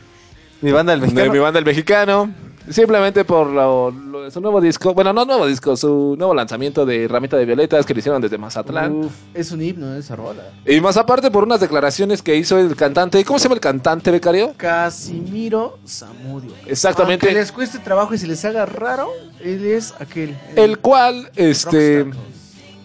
mi 0.61 0.73
banda 0.73 0.93
del 0.93 1.01
De 1.01 1.07
mexicano? 1.07 1.33
mi 1.33 1.39
banda 1.39 1.59
El 1.59 1.65
Mexicano. 1.65 2.35
Simplemente 2.69 3.25
por 3.25 3.49
lo, 3.49 3.91
lo 3.91 4.23
de 4.23 4.31
su 4.31 4.41
nuevo 4.41 4.61
disco. 4.61 4.95
Bueno, 4.95 5.13
no 5.13 5.25
nuevo 5.25 5.47
disco, 5.47 5.77
su 5.77 6.15
nuevo 6.17 6.35
lanzamiento 6.35 6.87
de 6.87 7.09
Ramita 7.09 7.37
de 7.37 7.45
Violetas 7.45 7.85
que 7.85 7.95
le 7.95 8.01
hicieron 8.01 8.21
desde 8.23 8.39
Mazatlán. 8.39 8.93
Uf, 8.93 9.13
es 9.35 9.51
un 9.51 9.61
himno 9.63 9.97
esa 9.97 10.15
rola. 10.15 10.43
Y 10.67 10.81
más 10.81 10.97
aparte 10.97 11.31
por 11.33 11.43
unas 11.43 11.59
declaraciones 11.59 12.23
que 12.23 12.37
hizo 12.37 12.59
el 12.59 12.77
cantante. 12.77 13.25
¿Cómo 13.25 13.39
se 13.41 13.45
llama 13.45 13.55
el 13.55 13.61
cantante, 13.61 14.11
becario? 14.13 14.53
Casimiro 14.57 15.79
Zamudio. 15.89 16.53
Exactamente. 16.67 17.27
Aunque 17.27 17.41
les 17.41 17.51
cueste 17.51 17.79
trabajo 17.81 18.15
y 18.15 18.19
se 18.19 18.29
les 18.29 18.45
haga 18.45 18.67
raro, 18.67 19.09
él 19.43 19.65
es 19.65 19.93
aquel. 19.99 20.37
El 20.55 20.79
cual, 20.79 21.29
este, 21.35 22.07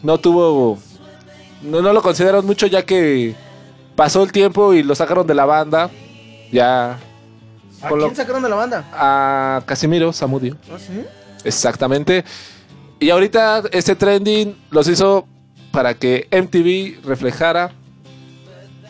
no 0.05 0.19
tuvo, 0.19 0.77
no, 1.63 1.81
no 1.81 1.91
lo 1.93 2.01
consideraron 2.01 2.45
mucho 2.45 2.67
ya 2.67 2.85
que 2.85 3.35
pasó 3.95 4.23
el 4.23 4.31
tiempo 4.31 4.73
y 4.73 4.83
lo 4.83 4.93
sacaron 4.95 5.25
de 5.25 5.33
la 5.33 5.45
banda. 5.45 5.89
Ya 6.51 6.97
¿A 7.81 7.89
lo- 7.89 7.97
quién 8.05 8.15
sacaron 8.15 8.43
de 8.43 8.49
la 8.49 8.55
banda? 8.55 8.85
a 8.93 9.63
Casimiro 9.65 10.13
Zamudio. 10.13 10.57
¿Ah, 10.71 10.77
sí? 10.77 11.03
Exactamente. 11.43 12.23
Y 12.99 13.09
ahorita 13.09 13.63
este 13.71 13.95
trending 13.95 14.55
los 14.69 14.87
hizo 14.87 15.25
para 15.71 15.93
que 15.95 16.27
MTV 16.31 17.03
reflejara 17.05 17.71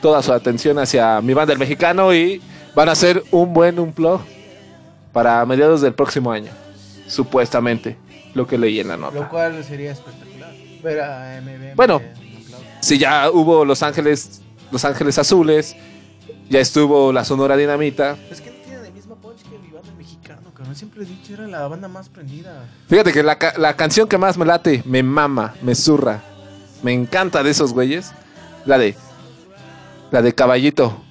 toda 0.01 0.21
su 0.21 0.31
atención 0.33 0.77
hacia 0.77 1.19
mi 1.21 1.33
banda 1.33 1.53
el 1.53 1.59
mexicano 1.59 2.13
y 2.13 2.41
van 2.75 2.89
a 2.89 2.91
hacer 2.91 3.23
un 3.31 3.53
buen 3.53 3.79
unplug 3.79 4.19
para 5.13 5.43
mediados 5.45 5.81
del 5.81 5.93
próximo 5.93 6.31
año. 6.31 6.51
Supuestamente, 7.07 7.97
lo 8.33 8.45
que 8.45 8.57
leí 8.57 8.79
en 8.79 8.89
la 8.89 8.97
nota. 8.97 9.15
Lo 9.15 9.29
cual 9.29 9.63
sería 9.63 9.91
espectacular. 9.93 10.34
Ver 10.85 11.01
a 11.01 11.41
MB. 11.41 11.75
Bueno, 11.75 11.99
si 12.79 12.99
ya 12.99 13.31
hubo 13.31 13.65
Los 13.65 13.81
Ángeles, 13.81 14.41
Los 14.71 14.85
Ángeles 14.85 15.17
Azules, 15.17 15.75
ya 16.47 16.59
estuvo 16.59 17.11
la 17.11 17.25
Sonora 17.25 17.57
Dinamita. 17.57 18.15
Es 18.29 18.39
que 18.39 18.51
no 18.51 18.57
tienen 18.63 18.85
el 18.85 18.93
mismo 18.93 19.15
punch 19.15 19.41
que 19.49 19.57
mi 19.57 19.69
banda 19.71 19.91
mexicano, 19.97 20.51
cabrón. 20.53 20.75
Siempre 20.75 21.01
he 21.01 21.05
dicho, 21.07 21.33
era 21.33 21.47
la 21.47 21.67
banda 21.67 21.87
más 21.87 22.07
prendida. 22.09 22.65
Fíjate 22.87 23.11
que 23.11 23.23
la, 23.23 23.39
ca- 23.39 23.55
la 23.57 23.75
canción 23.75 24.07
que 24.07 24.19
más 24.19 24.37
me 24.37 24.45
late, 24.45 24.83
me 24.85 25.01
mama, 25.01 25.55
me 25.63 25.73
zurra, 25.73 26.21
me 26.83 26.93
encanta 26.93 27.41
de 27.41 27.49
esos 27.49 27.73
güeyes, 27.73 28.11
la 28.65 28.77
de 28.77 28.95
la 30.11 30.21
de 30.21 30.35
Caballito 30.35 31.01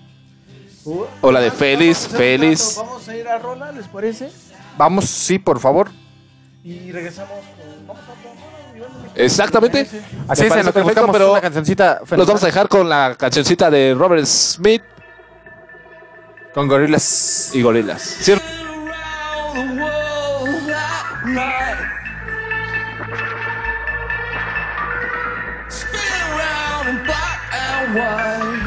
o 1.21 1.33
la 1.33 1.41
de 1.41 1.51
Félix, 1.51 2.07
Vamos 2.09 2.13
a 2.13 2.15
hacer 2.15 2.15
un 2.15 2.41
Félix. 2.41 2.77
rato, 2.77 2.87
Vamos 2.87 3.09
a 3.09 3.17
ir 3.17 3.29
a 3.29 3.39
Rola, 3.39 3.73
¿les 3.73 3.89
parece? 3.89 4.31
Vamos, 4.79 5.07
sí, 5.07 5.39
por 5.41 5.59
favor. 5.59 5.91
Y 6.63 6.93
regresamos 6.93 7.33
con. 7.33 7.87
Vamos 7.89 8.03
a 8.09 8.13
Exactamente. 9.15 9.89
Así 10.29 10.45
es, 10.47 10.53
en 10.53 10.59
lo 10.67 10.73
que 10.73 10.81
perfecto, 10.81 11.13
pero 11.13 11.33
una 11.33 11.41
cancioncita. 11.41 12.01
los 12.11 12.27
vamos 12.27 12.43
a 12.43 12.47
dejar 12.47 12.69
con 12.69 12.89
la 12.89 13.15
cancioncita 13.17 13.71
de 13.71 13.95
Robert 13.97 14.25
Smith 14.27 14.83
Con 16.53 16.67
gorilas. 16.69 17.51
y 17.53 17.63
Gorilas. 17.63 18.03
¿Cierto? 18.03 18.45
Spin 25.69 26.21
around 26.31 26.89
in 26.89 26.99
black 27.05 27.41
and 27.53 27.95
white. 27.95 28.65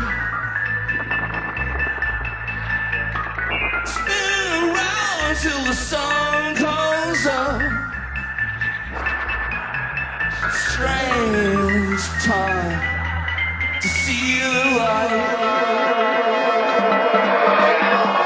Spin 3.86 4.64
around 4.70 5.20
until 5.32 5.60
the 5.66 5.74
sun 5.74 6.56
comes 6.56 7.26
up. 7.28 7.87
Strange 10.50 12.02
time 12.24 12.80
to 13.82 13.88
see 13.88 14.40
the 14.40 14.78
light. 14.78 15.12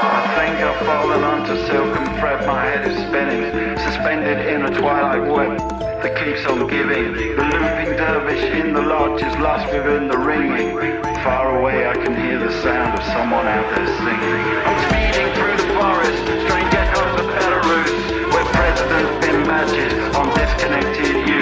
I 0.04 0.34
think 0.36 0.56
I've 0.62 0.86
fallen 0.86 1.24
onto 1.24 1.56
silk 1.66 1.96
and 1.96 2.16
thread. 2.18 2.46
My 2.46 2.64
head 2.64 2.90
is 2.90 2.96
spinning, 3.08 3.76
suspended 3.78 4.46
in 4.46 4.62
a 4.66 4.70
twilight 4.78 5.28
web 5.30 5.58
that 6.02 6.16
keeps 6.16 6.46
on 6.46 6.68
giving. 6.68 7.12
The 7.12 7.42
looping 7.42 7.96
dervish 7.96 8.44
in 8.54 8.72
the 8.72 8.82
lodge 8.82 9.20
is 9.22 9.36
lost 9.38 9.72
within 9.72 10.06
the 10.06 10.18
ringing. 10.18 10.78
Far 11.24 11.58
away, 11.58 11.88
I 11.88 11.94
can 11.94 12.14
hear 12.14 12.38
the 12.38 12.52
sound 12.62 12.98
of 12.98 13.04
someone 13.06 13.46
out 13.48 13.68
there 13.74 13.86
singing. 13.98 14.42
I'm 14.62 14.78
speeding 14.86 15.34
through 15.34 15.56
the 15.58 15.74
forest, 15.74 16.22
strange 16.46 16.74
echoes 16.74 17.20
of 17.20 17.26
Belarus, 17.34 18.32
where 18.32 18.44
presidents 18.54 19.22
badges 19.52 20.16
on 20.16 20.26
disconnected 20.34 21.28
youth. 21.28 21.41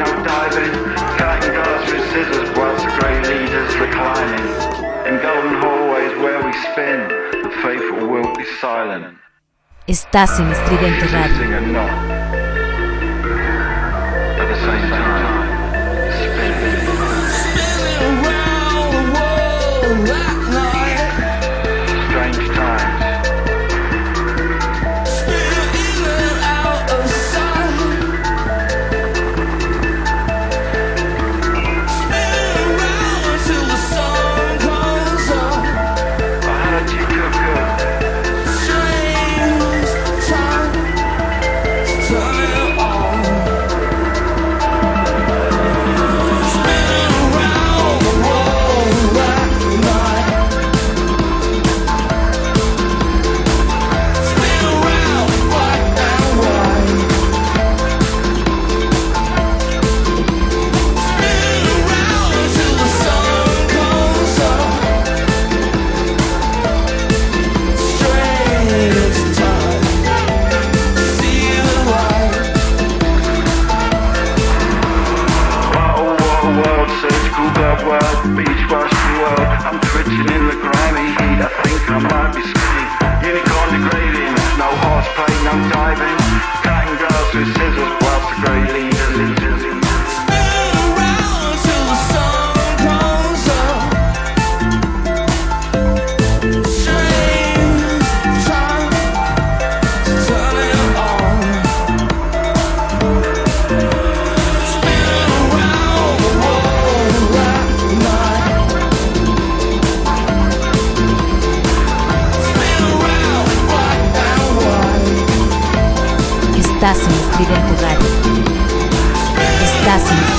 Horseplay, 0.00 0.16
no 0.16 0.24
diving, 0.24 0.72
cutting 1.18 1.52
glass 1.52 1.92
with 1.92 2.04
scissors 2.12 2.56
whilst 2.56 2.84
the 2.84 2.90
grey 2.98 3.20
leaders 3.20 3.76
reclining. 3.76 4.46
In 5.06 5.20
golden 5.22 5.54
hallways 5.60 6.16
where 6.18 6.44
we 6.44 6.52
spin, 6.52 7.08
the 7.42 7.50
faithful 7.62 8.08
will 8.08 8.34
be 8.36 8.44
silent. 8.60 9.18
Estás 9.86 10.38
en 10.38 10.50
Estridente 10.52 11.06
Radio. 11.06 12.39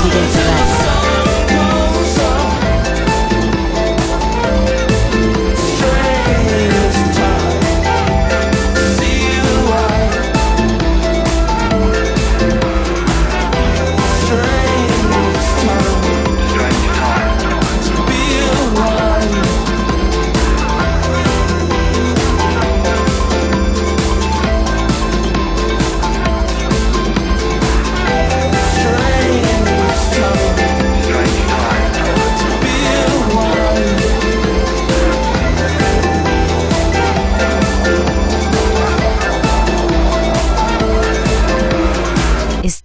Estás 0.02 0.14
en 0.15 0.22
Estridente 0.23 0.70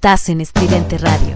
Estás 0.06 0.28
en 0.28 0.40
Estridente 0.40 0.98
Radio. 0.98 1.34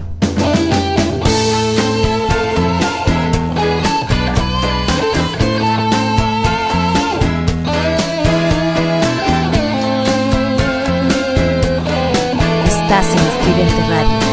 Estás 12.65 13.07
en 13.11 13.19
Estridente 13.19 13.89
Radio. 13.89 14.30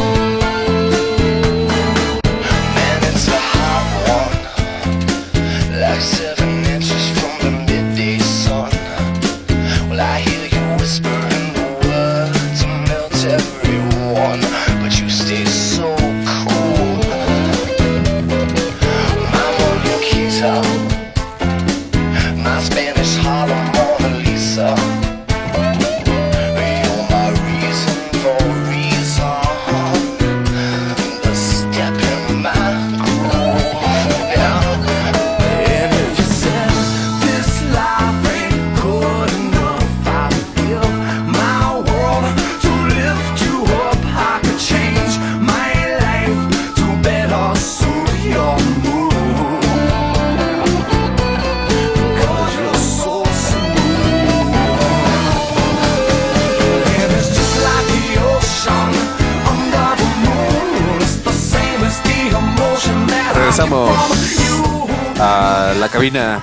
Cabina. 65.99 66.41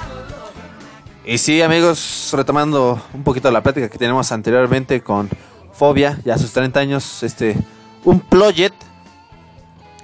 Y 1.24 1.38
sí, 1.38 1.62
amigos, 1.62 2.28
retomando 2.34 3.02
un 3.14 3.24
poquito 3.24 3.50
la 3.50 3.62
plática 3.62 3.88
que 3.88 3.96
tenemos 3.96 4.30
anteriormente 4.30 5.00
con 5.00 5.30
Fobia, 5.72 6.20
ya 6.26 6.34
a 6.34 6.38
sus 6.38 6.52
30 6.52 6.78
años, 6.78 7.22
este, 7.22 7.56
un 8.04 8.20
project 8.20 8.74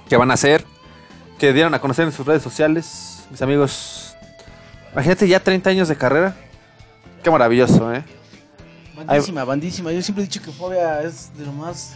que 0.09 0.17
van 0.17 0.31
a 0.31 0.33
hacer, 0.33 0.65
que 1.37 1.53
dieron 1.53 1.71
a 1.75 1.79
conocer 1.79 2.05
en 2.05 2.11
sus 2.11 2.25
redes 2.25 2.41
sociales, 2.41 3.27
mis 3.29 3.43
amigos. 3.43 4.15
Imagínate 4.91 5.27
ya 5.27 5.39
30 5.39 5.69
años 5.69 5.87
de 5.87 5.97
carrera. 5.97 6.35
Qué 7.23 7.29
maravilloso, 7.29 7.93
¿eh? 7.93 8.03
Bandísima, 9.05 9.43
bandísima. 9.43 9.91
Yo 9.91 10.01
siempre 10.01 10.23
he 10.23 10.27
dicho 10.27 10.41
que 10.41 10.51
Fobia 10.51 11.03
es 11.03 11.31
de 11.37 11.45
lo 11.45 11.53
más 11.53 11.93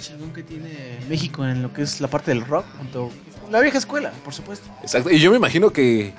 chingón 0.00 0.32
que 0.32 0.42
tiene 0.42 1.00
México 1.06 1.44
en 1.44 1.62
lo 1.62 1.70
que 1.70 1.82
es 1.82 2.00
la 2.00 2.08
parte 2.08 2.30
del 2.30 2.46
rock. 2.46 2.64
Junto 2.78 3.10
la 3.50 3.60
vieja 3.60 3.76
escuela, 3.76 4.10
por 4.24 4.32
supuesto. 4.32 4.66
Exacto. 4.80 5.10
Y 5.10 5.18
yo 5.18 5.30
me 5.30 5.36
imagino 5.36 5.70
que 5.70 6.14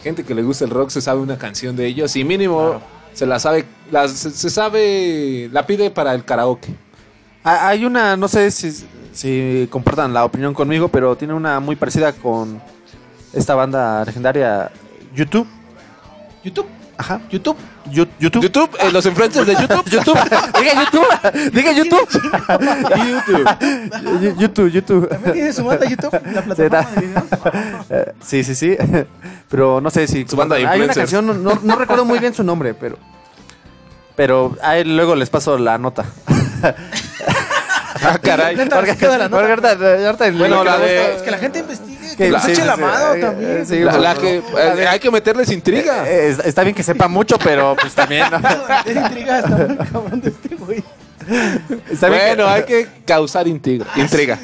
gente 0.00 0.24
que 0.24 0.34
le 0.34 0.42
gusta 0.42 0.64
el 0.64 0.70
rock 0.70 0.90
se 0.90 1.00
sabe 1.00 1.20
una 1.20 1.38
canción 1.38 1.76
de 1.76 1.86
ellos 1.86 2.14
y 2.16 2.24
mínimo 2.24 2.80
se 3.12 3.24
la 3.26 3.38
sabe, 3.38 3.64
la, 3.90 4.08
se, 4.08 4.30
se 4.30 4.50
sabe, 4.50 5.48
la 5.50 5.66
pide 5.66 5.90
para 5.90 6.14
el 6.14 6.24
karaoke. 6.24 6.74
Hay 7.42 7.84
una, 7.84 8.16
no 8.16 8.28
sé 8.28 8.50
si, 8.50 8.72
si 9.12 9.68
compartan 9.70 10.12
la 10.12 10.24
opinión 10.24 10.52
conmigo, 10.52 10.88
pero 10.88 11.16
tiene 11.16 11.32
una 11.32 11.60
muy 11.60 11.76
parecida 11.76 12.12
con 12.12 12.60
esta 13.32 13.54
banda 13.54 14.04
legendaria 14.04 14.70
YouTube. 15.14 15.46
YouTube. 16.42 16.66
Ajá. 16.98 17.20
YouTube. 17.30 17.56
YouTube. 17.90 18.42
YouTube, 18.42 18.70
eh, 18.80 18.90
los 18.90 19.04
influencers 19.06 19.46
de 19.46 19.54
YouTube. 19.60 19.84
YouTube. 19.90 20.18
Diga 20.58 20.84
YouTube. 20.84 21.52
Diga 21.52 21.72
YouTube. 21.72 22.08
YouTube. 23.06 24.36
YouTube, 24.38 24.70
YouTube. 24.72 25.08
¿También 25.08 25.32
tiene 25.34 25.52
su 25.52 25.64
banda 25.64 25.86
YouTube? 25.86 26.12
La 26.32 26.42
plataforma 26.42 26.90
de 26.90 27.06
videos. 27.06 27.24
Sí, 28.22 28.42
sí, 28.44 28.54
sí. 28.54 28.76
Pero 29.48 29.80
no 29.80 29.90
sé 29.90 30.06
si. 30.08 30.26
Su 30.26 30.36
banda 30.36 30.56
de 30.56 30.66
Hay 30.66 30.80
una 30.80 30.92
canción, 30.94 31.26
no, 31.26 31.34
no- 31.34 31.60
no 31.62 31.76
recuerdo 31.76 32.04
muy 32.04 32.18
bien 32.18 32.34
su 32.34 32.42
nombre, 32.42 32.74
pero. 32.74 32.96
Pero 34.16 34.56
ahí 34.62 34.82
luego 34.84 35.14
les 35.14 35.28
paso 35.28 35.58
la 35.58 35.76
nota. 35.78 36.04
Ah, 38.02 38.18
caray. 38.22 38.56
Porque 38.56 38.74
ahorita- 39.06 39.70
ahorita- 39.70 40.30
Bueno, 40.32 40.64
la 40.64 40.78
de- 40.78 41.16
Es 41.16 41.22
que 41.22 41.30
la 41.30 41.38
gente 41.38 41.58
investigue. 41.60 41.95
Que- 42.16 42.30
sí, 42.40 42.50
eche 42.52 42.64
la 42.64 42.74
sí. 42.76 42.80
mano 42.80 43.14
Eh, 43.14 43.20
también. 43.20 43.66
sí, 43.66 43.78
La, 43.80 43.98
la 43.98 44.14
que 44.14 44.36
eh, 44.38 44.86
hay 44.88 44.98
que 44.98 45.10
meterles 45.10 45.50
intriga. 45.50 46.08
Eh, 46.08 46.28
está- 46.30 46.42
está 46.44 46.62
bien 46.62 46.74
que 46.74 46.82
sepa 46.82 47.08
mucho, 47.08 47.38
pero 47.38 47.76
pues 47.80 47.94
también. 47.94 48.24
¿no? 48.30 48.38
Es 48.86 48.96
intriga, 48.96 49.38
está 49.40 49.56
muy 49.56 49.76
cabrón 49.76 50.20
de 50.20 50.28
este 50.30 50.54
güey. 50.56 50.84
Está 51.90 52.08
bien 52.08 52.22
Bueno, 52.28 52.44
que- 52.44 52.50
hay 52.50 52.62
que 52.64 52.88
causar 53.04 53.46
intriga. 53.48 53.86
intriga. 53.96 54.38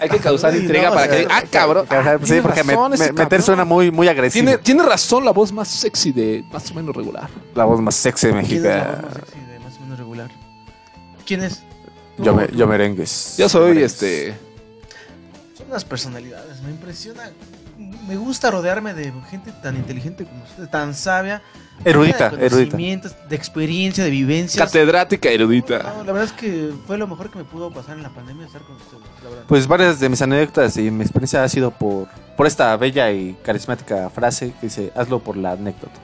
Hay 0.00 0.08
que 0.08 0.18
causar 0.18 0.54
intriga 0.54 0.90
no, 0.90 0.94
para 0.94 1.10
o 1.10 1.14
sea, 1.14 1.26
que. 1.26 1.32
Ah, 1.32 1.42
cabrón. 1.50 1.84
Sí, 2.22 2.38
porque 2.40 2.62
razón 2.62 2.92
me- 2.96 3.12
meter 3.12 3.42
suena 3.42 3.64
muy, 3.64 3.90
muy 3.90 4.06
agresivo. 4.06 4.44
Tiene, 4.44 4.58
tiene 4.58 4.82
razón 4.84 5.24
la 5.24 5.32
voz 5.32 5.50
más 5.52 5.66
sexy 5.68 6.12
de 6.12 6.44
más 6.52 6.70
o 6.70 6.74
menos 6.74 6.94
regular. 6.94 7.28
La 7.56 7.64
voz 7.64 7.80
más 7.80 7.96
sexy 7.96 8.28
de 8.28 8.32
¿Quién 8.44 8.44
es 8.44 8.62
la 8.62 8.68
voz 8.68 8.86
México. 8.86 9.02
más 9.08 9.14
sexy 9.14 9.40
de 9.52 9.58
más 9.58 9.76
o 9.76 9.80
menos 9.80 9.98
regular? 9.98 10.28
¿Quién 11.26 11.42
es? 11.42 11.62
Yo, 12.18 12.32
me, 12.34 12.46
yo 12.54 12.66
merengues. 12.68 13.34
Yo 13.38 13.48
soy 13.48 13.70
Merengues. 13.74 13.92
este. 13.94 14.34
Las 15.68 15.84
personalidades, 15.84 16.62
me 16.62 16.70
impresiona. 16.70 17.30
Me 18.08 18.16
gusta 18.16 18.50
rodearme 18.50 18.94
de 18.94 19.12
gente 19.30 19.52
tan 19.62 19.76
inteligente 19.76 20.24
como 20.24 20.42
usted, 20.42 20.68
tan 20.68 20.94
sabia. 20.94 21.42
Erudita, 21.84 22.30
de 22.30 22.46
erudita. 22.46 22.70
conocimientos, 22.70 23.14
De 23.28 23.36
experiencia, 23.36 24.02
de 24.02 24.10
vivencias. 24.10 24.66
Catedrática 24.66 25.28
erudita. 25.28 25.82
No, 25.82 26.04
la 26.04 26.12
verdad 26.12 26.24
es 26.24 26.32
que 26.32 26.72
fue 26.86 26.98
lo 26.98 27.06
mejor 27.06 27.30
que 27.30 27.38
me 27.38 27.44
pudo 27.44 27.70
pasar 27.70 27.96
en 27.96 28.02
la 28.02 28.08
pandemia 28.08 28.46
estar 28.46 28.62
con 28.62 28.76
ustedes, 28.76 29.02
la 29.22 29.30
verdad. 29.30 29.44
Pues 29.46 29.66
varias 29.66 30.00
de 30.00 30.08
mis 30.08 30.20
anécdotas 30.20 30.76
y 30.76 30.90
mi 30.90 31.02
experiencia 31.02 31.44
ha 31.44 31.48
sido 31.48 31.70
por, 31.70 32.08
por 32.36 32.46
esta 32.46 32.76
bella 32.76 33.12
y 33.12 33.36
carismática 33.44 34.10
frase 34.10 34.52
que 34.60 34.66
dice, 34.66 34.92
hazlo 34.96 35.20
por 35.20 35.36
la 35.36 35.52
anécdota. 35.52 36.00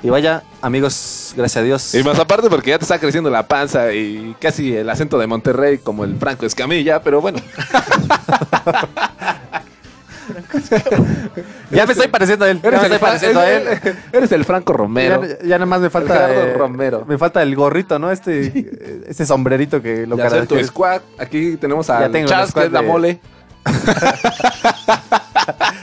Y 0.00 0.10
vaya, 0.10 0.44
amigos, 0.62 1.34
gracias 1.36 1.60
a 1.60 1.64
Dios. 1.64 1.94
Y 1.94 2.04
más 2.04 2.18
aparte 2.18 2.48
porque 2.48 2.70
ya 2.70 2.78
te 2.78 2.84
está 2.84 3.00
creciendo 3.00 3.30
la 3.30 3.48
panza 3.48 3.92
y 3.92 4.36
casi 4.40 4.76
el 4.76 4.88
acento 4.88 5.18
de 5.18 5.26
Monterrey 5.26 5.78
como 5.78 6.04
el 6.04 6.16
Franco 6.18 6.46
Escamilla, 6.46 7.02
pero 7.02 7.20
bueno. 7.20 7.40
ya 11.72 11.84
me 11.84 11.92
estoy 11.92 12.06
pareciendo 12.06 12.44
a 12.44 12.50
él. 12.50 12.60
Ya 12.62 12.70
me 12.70 12.76
estoy 12.76 12.98
pareciendo 12.98 13.40
a 13.40 13.50
él. 13.50 13.66
Eres 14.12 14.30
el 14.30 14.44
Franco 14.44 14.72
Romero. 14.72 15.24
Ya, 15.24 15.38
ya 15.42 15.56
nada 15.56 15.66
más 15.66 15.80
me 15.80 15.90
falta 15.90 16.14
Gerardo 16.14 16.42
eh, 16.42 16.54
Romero. 16.54 17.04
Me 17.08 17.18
falta 17.18 17.42
el 17.42 17.56
gorrito, 17.56 17.98
¿no? 17.98 18.12
Este, 18.12 19.02
este 19.08 19.26
sombrerito 19.26 19.82
que 19.82 20.06
lo 20.06 20.16
Ya 20.16 20.26
tu 20.26 20.30
caracteriza. 20.30 20.68
squad. 20.68 21.00
Aquí 21.18 21.56
tenemos 21.56 21.90
a 21.90 22.06
el 22.06 22.24
Chas, 22.26 22.54
que 22.54 22.66
es 22.66 22.72
la 22.72 22.82
mole. 22.82 23.18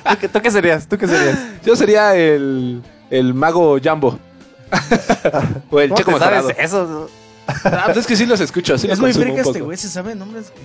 ¿Tú, 0.10 0.18
qué, 0.22 0.30
tú 0.30 0.42
qué 0.42 0.52
serías? 0.52 0.88
¿Tú 0.88 0.98
qué 0.98 1.06
serías? 1.08 1.38
Yo 1.64 1.76
sería 1.76 2.16
el, 2.16 2.82
el 3.10 3.34
mago 3.34 3.78
Jambo. 3.82 4.18
o 5.72 5.80
el 5.80 5.90
¿Cómo 5.90 5.98
checo 5.98 6.20
sabes 6.20 6.56
eso? 6.58 7.10
Ah, 7.48 7.84
pues 7.86 7.98
es 7.98 8.08
que 8.08 8.16
sí 8.16 8.26
los 8.26 8.40
escucho. 8.40 8.78
Sí 8.78 8.88
es 8.88 8.92
los 8.92 9.00
muy 9.00 9.10
consumo 9.12 9.24
frica 9.26 9.34
un 9.34 9.40
este 9.48 9.54
poco. 9.60 9.66
güey, 9.66 9.78
se 9.78 9.90
sabe 9.90 10.16
nombres 10.16 10.48
que... 10.50 10.62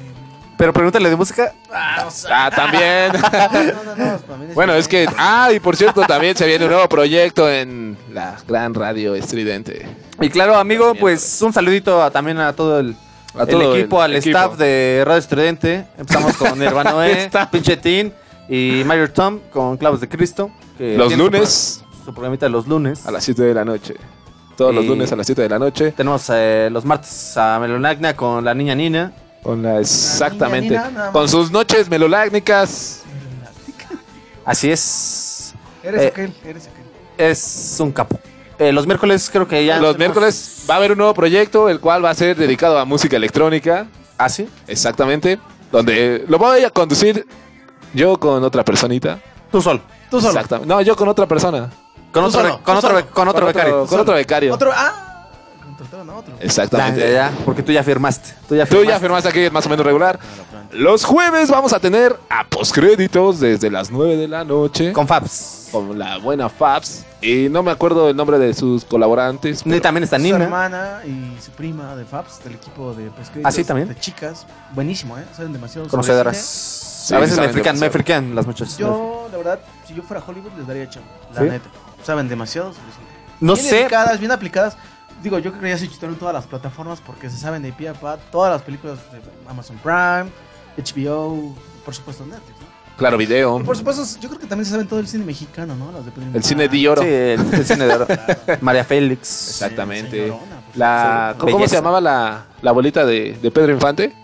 Pero 0.57 0.73
pregúntale 0.75 1.09
de 1.09 1.17
música. 1.17 1.55
Ah, 1.73 2.09
Ah, 2.31 2.51
también. 2.55 3.13
no, 3.75 3.85
no, 3.85 3.97
no, 3.97 4.19
también 4.19 4.51
bueno, 4.55 4.75
es 4.75 4.87
que. 4.89 5.07
Ah, 5.17 5.51
y 5.55 5.59
por 5.61 5.75
cierto, 5.75 6.03
también 6.03 6.37
se 6.37 6.47
viene 6.47 6.67
un 6.67 6.71
nuevo 6.73 6.87
proyecto 6.87 7.51
en 7.51 7.97
la 8.13 8.37
gran 8.47 8.75
radio 8.75 9.15
estridente. 9.15 9.89
Y 10.21 10.29
claro, 10.29 10.57
amigo, 10.57 10.95
pues 10.95 11.41
un 11.41 11.53
saludito 11.55 12.03
a- 12.03 12.11
también 12.11 12.39
a 12.41 12.53
todo 12.53 12.79
el 12.81 12.95
A 13.35 13.43
el 13.45 13.49
todo 13.49 13.73
el 13.73 13.79
equipo, 13.81 14.03
al 14.03 14.17
equipo. 14.17 14.37
staff 14.39 14.59
de 14.59 15.03
Radio 15.07 15.19
Estridente. 15.19 15.87
Empezamos 15.97 16.37
con 16.37 16.59
Nirvana 16.59 16.91
Noé, 16.91 17.31
Pinchetín 17.51 18.13
y 18.47 18.83
Mayor 18.85 19.09
Tom 19.09 19.39
con 19.51 19.79
Clavos 19.79 20.03
de 20.03 20.09
Cristo. 20.11 20.51
que 20.77 20.95
Los 20.95 21.11
su 21.13 21.19
lunes. 21.19 21.80
Su, 22.05 22.13
programita 22.13 22.47
de 22.47 22.51
los 22.51 22.67
lunes. 22.67 23.07
A 23.07 23.11
las 23.11 23.25
7 23.25 23.43
de 23.43 23.55
la 23.55 23.65
noche. 23.65 23.95
Todos 24.57 24.75
los 24.75 24.85
Y- 24.85 24.89
lunes 24.89 25.11
a 25.13 25.17
las 25.17 25.27
7 25.27 25.43
de 25.43 25.49
la 25.49 25.59
noche. 25.59 25.93
Tenemos 25.93 26.27
eh, 26.33 26.69
los 26.71 26.85
martes 26.85 27.37
a 27.37 27.59
Melonagna 27.61 28.15
con 28.15 28.45
la 28.45 28.55
niña 28.55 28.75
Nina. 28.75 29.13
Con 29.43 29.63
la, 29.63 29.81
exactamente. 29.81 30.71
Nina, 30.71 30.91
nada 30.91 31.05
más. 31.07 31.11
Con 31.13 31.29
sus 31.29 31.51
noches 31.51 31.89
melolácnicas. 31.89 33.03
Así 34.45 34.71
es. 34.71 35.55
Eres 35.83 36.03
Eh, 36.03 36.07
aquel, 36.09 36.35
eres 36.45 36.67
aquel. 36.69 36.85
Es 37.17 37.77
un 37.81 37.93
capo. 37.93 38.19
Eh, 38.59 38.73
los 38.73 38.87
miércoles 38.87 39.31
creo 39.33 39.47
que 39.49 39.65
ya. 39.65 39.77
Los 39.79 39.97
tenemos- 39.97 39.99
miércoles 39.99 40.65
va 40.69 40.75
a 40.75 40.77
haber 40.79 40.93
un 40.93 40.99
nuevo 40.99 41.15
proyecto, 41.15 41.69
el 41.69 41.81
cual 41.81 42.05
va 42.05 42.11
a 42.11 42.15
ser 42.15 42.37
dedicado 42.37 42.79
a 42.79 42.85
música 42.85 43.17
electrónica. 43.17 43.87
¿Ah, 44.19 44.29
sí? 44.29 44.49
Exactamente. 44.67 45.39
Donde 45.73 46.25
lo 46.29 46.37
voy 46.39 46.63
a 46.65 46.71
conducir 46.71 47.27
yo 47.95 48.19
con 48.19 48.43
otra 48.45 48.65
personita. 48.65 49.19
Tú 49.51 49.63
solo. 49.63 49.81
Tú 50.11 50.21
solo. 50.21 50.33
Exactamente. 50.35 50.69
No, 50.69 50.81
yo 50.83 50.95
con 50.97 51.09
otra 51.09 51.27
persona. 51.27 51.71
Con 52.13 52.23
Tú 52.25 52.29
otro, 52.29 52.41
solo, 52.43 52.61
con 52.63 52.81
tú 52.81 52.87
otro, 52.87 53.11
con 53.11 53.29
otro 53.29 53.47
becario. 53.47 53.87
Con 53.87 54.01
otro 54.01 54.15
becario. 54.15 54.55
Otro, 54.55 54.71
ah, 54.75 55.27
contrataron 55.65 56.11
a 56.11 56.15
otro. 56.17 56.35
Exactamente. 56.41 57.13
Ya, 57.13 57.33
porque 57.45 57.63
tú 57.63 57.73
ya 57.73 57.83
firmaste. 57.83 58.35
Tú 58.49 58.57
ya 58.57 58.65
Tú 58.65 58.71
firmaste. 58.77 58.89
ya 58.93 58.99
firmaste 59.01 59.29
aquí 59.29 59.51
más 59.51 59.67
o 59.67 59.69
menos 59.69 59.85
regular. 59.87 60.19
Los 60.73 61.05
jueves 61.05 61.51
vamos 61.51 61.73
a 61.73 61.81
tener 61.81 62.17
a 62.29 62.45
postcréditos 62.49 63.41
desde 63.41 63.71
las 63.71 63.91
9 63.91 64.17
de 64.17 64.29
la 64.29 64.45
noche. 64.45 64.93
Con 64.93 65.07
Fabs. 65.09 65.69
Con 65.73 65.99
la 65.99 66.19
buena 66.19 66.49
Fabs. 66.49 67.05
Y 67.21 67.49
no 67.51 67.63
me 67.63 67.71
acuerdo 67.71 68.09
el 68.09 68.17
nombre 68.17 68.39
de 68.39 68.55
sus 68.55 68.85
colaborantes. 68.85 69.63
Y 69.65 69.81
también 69.81 70.05
está 70.05 70.17
Su 70.17 70.23
Nina. 70.23 70.45
hermana 70.45 71.01
y 71.05 71.37
su 71.41 71.51
prima 71.53 71.95
de 71.97 72.05
Fabs, 72.05 72.43
del 72.45 72.55
equipo 72.55 72.95
de 72.95 73.11
pesqueros. 73.11 73.45
¿Ah, 73.47 73.53
sí, 73.53 73.63
también? 73.65 73.89
De 73.89 73.97
chicas. 73.97 74.47
Buenísimo, 74.73 75.19
¿eh? 75.19 75.25
Saben 75.37 75.53
demasiado. 75.53 75.87
Conocedoras. 75.89 77.11
a 77.13 77.19
veces 77.19 77.39
me 77.39 77.49
frican, 77.49 77.79
me 77.79 77.91
frican 77.91 78.35
las 78.35 78.47
muchachas. 78.47 78.79
Yo, 78.79 79.29
la 79.31 79.37
verdad, 79.39 79.61
si 79.87 79.95
yo 79.95 80.03
fuera 80.03 80.23
Hollywood, 80.27 80.53
les 80.57 80.67
daría 80.67 80.89
chamba. 80.89 81.09
La 81.35 81.41
¿Sí? 81.43 81.49
neta. 81.49 81.69
Saben 82.03 82.29
demasiado. 82.29 82.73
No 83.41 83.55
bien 83.55 83.67
sé. 83.67 83.77
Dedicadas, 83.77 84.19
bien 84.19 84.33
aplicadas. 84.33 84.77
Digo, 85.23 85.39
yo 85.39 85.51
creo 85.51 85.63
que 85.63 85.69
ya 85.71 85.79
se 85.79 85.89
chutaron 85.89 86.17
todas 86.17 86.33
las 86.35 86.47
plataformas 86.47 87.01
porque 87.01 87.29
se 87.29 87.37
saben 87.37 87.63
de 87.63 87.73
pie 87.73 87.91
a 87.91 87.95
pa 87.95 88.17
todas 88.17 88.51
las 88.53 88.63
películas 88.63 88.99
de 89.13 89.21
Amazon 89.49 89.77
Prime, 89.83 90.31
HBO, 90.79 91.55
por 91.85 91.95
supuesto 91.95 92.25
Netflix, 92.25 92.59
¿no? 92.61 92.71
Claro, 92.97 93.17
video. 93.17 93.59
Y 93.61 93.63
por 93.63 93.77
supuesto, 93.77 94.03
yo 94.21 94.29
creo 94.29 94.41
que 94.41 94.47
también 94.47 94.67
se 94.67 94.73
saben 94.73 94.87
todo 94.87 95.01
el 95.01 95.09
cine 95.09 95.25
mexicano, 95.25 95.75
¿no? 95.75 95.91
Las 95.93 96.05
de 96.05 96.11
Pedro 96.11 96.27
El 96.35 96.43
cine 96.45 96.65
Infante. 96.65 96.79
de 96.83 96.89
oro. 96.89 97.03
Sí, 97.03 97.09
el, 97.09 97.55
el 97.55 97.65
cine 97.67 97.87
de 97.87 97.95
oro. 97.95 98.07
María 98.61 98.85
Félix. 98.85 99.49
Exactamente. 99.51 100.11
Señorona, 100.25 100.61
pues, 100.67 100.77
La, 100.77 101.35
¿Cómo 101.39 101.53
belleza. 101.57 101.69
se 101.71 101.77
llamaba 101.77 102.01
la, 102.01 102.45
la 102.61 102.71
abuelita 102.71 103.05
de, 103.07 103.39
de 103.41 103.51
Pedro 103.51 103.73
Infante? 103.73 104.15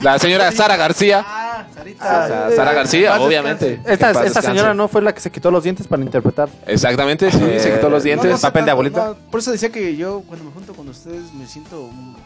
La 0.00 0.18
señora 0.18 0.50
Sara 0.52 0.76
García. 0.76 1.24
Ah, 1.26 1.64
Sarita. 1.74 2.26
Sea, 2.26 2.56
Sara 2.56 2.72
García, 2.72 3.20
obviamente. 3.20 3.74
Esta, 3.74 3.84
Que 3.84 3.92
en 3.92 3.98
paz 3.98 4.08
esta 4.08 4.22
descanse. 4.22 4.48
señora 4.48 4.74
no 4.74 4.88
fue 4.88 5.02
la 5.02 5.14
que 5.14 5.20
se 5.20 5.30
quitó 5.30 5.50
los 5.50 5.62
dientes 5.64 5.86
para 5.86 6.02
interpretar. 6.02 6.48
Exactamente, 6.66 7.30
sí, 7.30 7.38
Eh, 7.42 7.60
se 7.60 7.74
quitó 7.74 7.88
los 7.90 8.02
dientes. 8.02 8.28
No, 8.30 8.36
no 8.36 8.40
papel 8.40 8.64
de 8.64 8.70
abuelita. 8.70 9.04
no, 9.06 9.14
por 9.30 9.40
eso 9.40 9.50
decía 9.52 9.70
que 9.70 9.96
yo 9.96 10.22
cuando 10.26 10.44
me 10.46 10.52
junto 10.52 10.74
con 10.74 10.88
ustedes 10.88 11.32
me 11.34 11.46
siento 11.46 11.82
muy, 11.92 12.16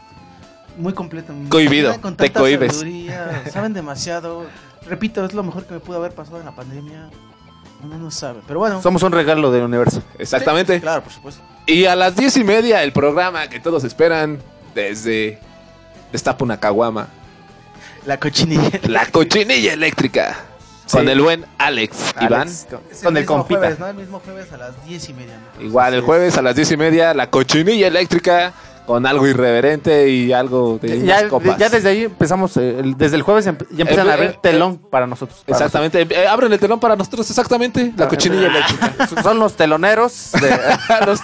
muy 0.79 0.93
completo. 0.93 1.33
muy- 1.33 1.49
Cohibido, 1.49 2.01
con 2.01 2.17
te 2.17 2.25
tanta 2.25 2.41
cohibes. 2.41 2.77
sabiduría, 2.77 3.43
Saben 3.53 3.73
demasiado. 3.73 4.47
Repito, 4.87 5.25
es 5.25 5.35
lo 5.35 5.43
mejor 5.43 5.65
que 5.67 5.75
me 5.75 5.81
pudo 5.81 5.97
haber 5.99 6.13
pasado 6.13 6.39
en 6.39 6.45
la 6.47 6.53
pandemia. 6.55 7.09
Uno 7.83 7.99
no 7.99 8.11
sabe. 8.11 8.41
Pero 8.47 8.61
bueno. 8.61 8.81
Somos 8.81 9.03
un 9.03 9.13
regalo 9.13 9.51
del 9.51 9.65
universo. 9.65 10.03
Exactamente. 10.19 10.81
Claro, 10.81 11.03
por 11.03 11.13
supuesto. 11.13 11.43
Y 11.67 11.85
a 11.87 11.95
las 11.97 12.15
diez 12.17 12.37
y 12.37 12.45
media 12.45 12.83
el 12.83 12.93
programa 12.93 13.49
que 13.49 13.59
todos 13.61 13.85
esperan 13.85 14.39
desde 14.75 15.41
Destapa 16.13 16.45
una 16.45 16.59
caguama. 16.59 17.09
La 18.07 18.19
cochinilla. 18.19 18.71
La 18.89 19.07
cochinilla 19.07 19.73
eléctrica. 19.73 20.37
Sí. 20.87 20.99
Con 20.99 21.09
el 21.09 21.21
buen 21.21 21.45
Alex, 21.59 22.15
Iván. 22.21 22.43
Alex, 22.43 22.67
con, 22.71 22.81
Es 22.93 23.03
con 23.03 23.17
el 23.17 23.23
mismo 23.23 23.37
compita. 23.37 23.59
Jueves, 23.59 23.79
¿no? 23.81 23.89
El 23.89 23.97
mismo 23.97 24.21
jueves 24.21 24.53
a 24.53 24.57
las 24.57 24.87
diez 24.87 25.09
y 25.09 25.15
media. 25.15 25.41
¿no? 25.59 25.65
Igual 25.65 25.95
el 25.95 26.01
jueves 26.01 26.39
a 26.39 26.43
las 26.43 26.55
diez 26.55 26.71
y 26.71 26.77
media, 26.77 27.13
la 27.13 27.29
cochinilla 27.29 27.89
eléctrica 27.89 28.53
con 28.87 29.05
algo 29.07 29.27
irreverente 29.27 30.09
y 30.09 30.33
algo 30.33 30.79
de 30.81 31.01
Ya, 31.03 31.19
unas 31.19 31.23
copas. 31.25 31.59
ya 31.59 31.69
desde 31.69 31.89
ahí 31.89 32.05
empezamos, 32.05 32.57
eh, 32.57 32.79
el- 32.79 32.97
desde 32.97 33.17
el 33.17 33.23
jueves 33.23 33.47
empe- 33.47 33.67
ya 33.73 33.83
empiezan 33.83 34.07
Eh, 34.07 34.11
a 34.11 34.15
abrir 34.15 34.31
eh, 34.31 34.39
telón 34.41 34.79
para 34.79 35.07
nosotros. 35.07 35.43
para 35.45 35.57
Exactamente. 35.59 36.07
Eh, 36.09 36.27
abren 36.29 36.53
el 36.53 36.59
telón 36.61 36.79
para 36.81 36.95
nosotros, 36.97 37.29
exactamente. 37.29 37.93
La 37.97 38.09
cochinilla 38.09 38.47
eléctrica. 38.47 38.93
nosotros. 38.99 39.25
Son 39.25 39.39
los 39.39 39.55
teloneros. 39.55 40.33
de- 40.33 41.07
Los- 41.07 41.21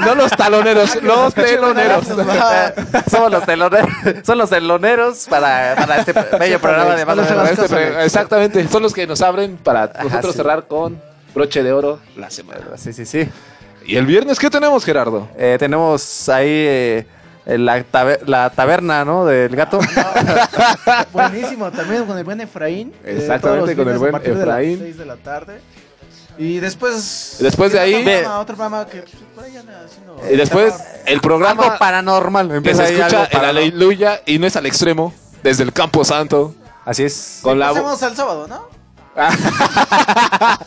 no 0.00 0.14
los 0.14 0.30
taloneros, 0.32 1.02
los 1.02 1.34
teloneros. 1.34 2.06
Somos 3.10 3.30
los 3.30 3.44
teloneros. 3.44 3.90
Son 4.24 4.38
los 4.38 4.50
teloneros 4.50 5.26
para, 5.28 5.74
para 5.76 5.96
este 5.98 6.12
bello 6.38 6.60
programa 6.60 6.96
de 6.96 7.04
más 7.04 7.18
o 7.18 7.22
menos. 7.22 7.50
Este 7.50 7.68
pre- 7.68 8.04
exactamente. 8.04 8.66
Son 8.68 8.82
los 8.82 8.92
que 8.92 9.06
nos 9.06 9.20
abren 9.22 9.56
para 9.58 9.92
nosotros 10.02 10.32
sí. 10.32 10.36
cerrar 10.38 10.66
con 10.66 11.00
broche 11.34 11.62
de 11.62 11.72
oro 11.72 12.00
la 12.16 12.30
semana. 12.30 12.60
Sí, 12.76 12.92
sí, 12.92 13.04
sí. 13.04 13.28
¿Y 13.86 13.96
el 13.96 14.06
viernes 14.06 14.38
qué 14.38 14.50
tenemos, 14.50 14.84
Gerardo? 14.84 15.28
Eh, 15.38 15.56
tenemos 15.58 16.28
ahí 16.28 16.46
eh, 16.48 17.06
la, 17.46 17.78
taber- 17.84 18.26
la 18.26 18.50
taberna, 18.50 19.04
¿no? 19.04 19.24
Del 19.26 19.54
gato. 19.54 19.78
Buenísimo, 21.12 21.70
también 21.70 22.04
con 22.04 22.18
el 22.18 22.24
buen 22.24 22.40
Efraín. 22.40 22.92
eh, 23.04 23.16
Exactamente, 23.20 23.76
con 23.76 23.88
el 23.88 23.98
buen 23.98 24.14
a 24.14 24.18
de 24.18 24.28
las 24.28 24.38
Efraín. 24.40 24.78
seis 24.80 24.98
de 24.98 25.06
la 25.06 25.16
tarde. 25.16 25.60
Y 26.38 26.58
después. 26.58 27.36
Después 27.40 27.72
de 27.72 27.80
ahí- 27.80 27.94
Otro 27.94 28.04
programa, 28.12 28.38
otro 28.40 28.56
programa 28.56 28.86
que. 28.86 29.04
por 29.34 29.44
ahí 29.44 29.56
anda 29.56 29.82
haciendo- 29.84 30.20
Y 30.30 30.36
después 30.36 30.74
el 31.06 31.14
Algo 31.14 31.22
programa 31.22 31.78
paranormal. 31.78 32.48
que 32.50 32.56
Empieza 32.56 32.82
se 32.82 32.88
ahí 32.88 32.94
escucha 33.00 33.06
algo 33.06 33.24
en 33.24 33.30
paranormal. 33.30 33.62
Aleluya 33.62 34.20
y 34.26 34.38
no 34.38 34.46
es 34.46 34.56
al 34.56 34.66
extremo, 34.66 35.14
desde 35.42 35.62
el 35.62 35.72
Campo 35.72 36.04
Santo. 36.04 36.54
Así 36.84 37.04
es. 37.04 37.38
Con 37.42 37.58
la 37.58 37.68
Pasemos 37.70 38.02
al 38.02 38.14
sábado, 38.16 38.46
¿no? 38.48 38.68
A 39.20 40.58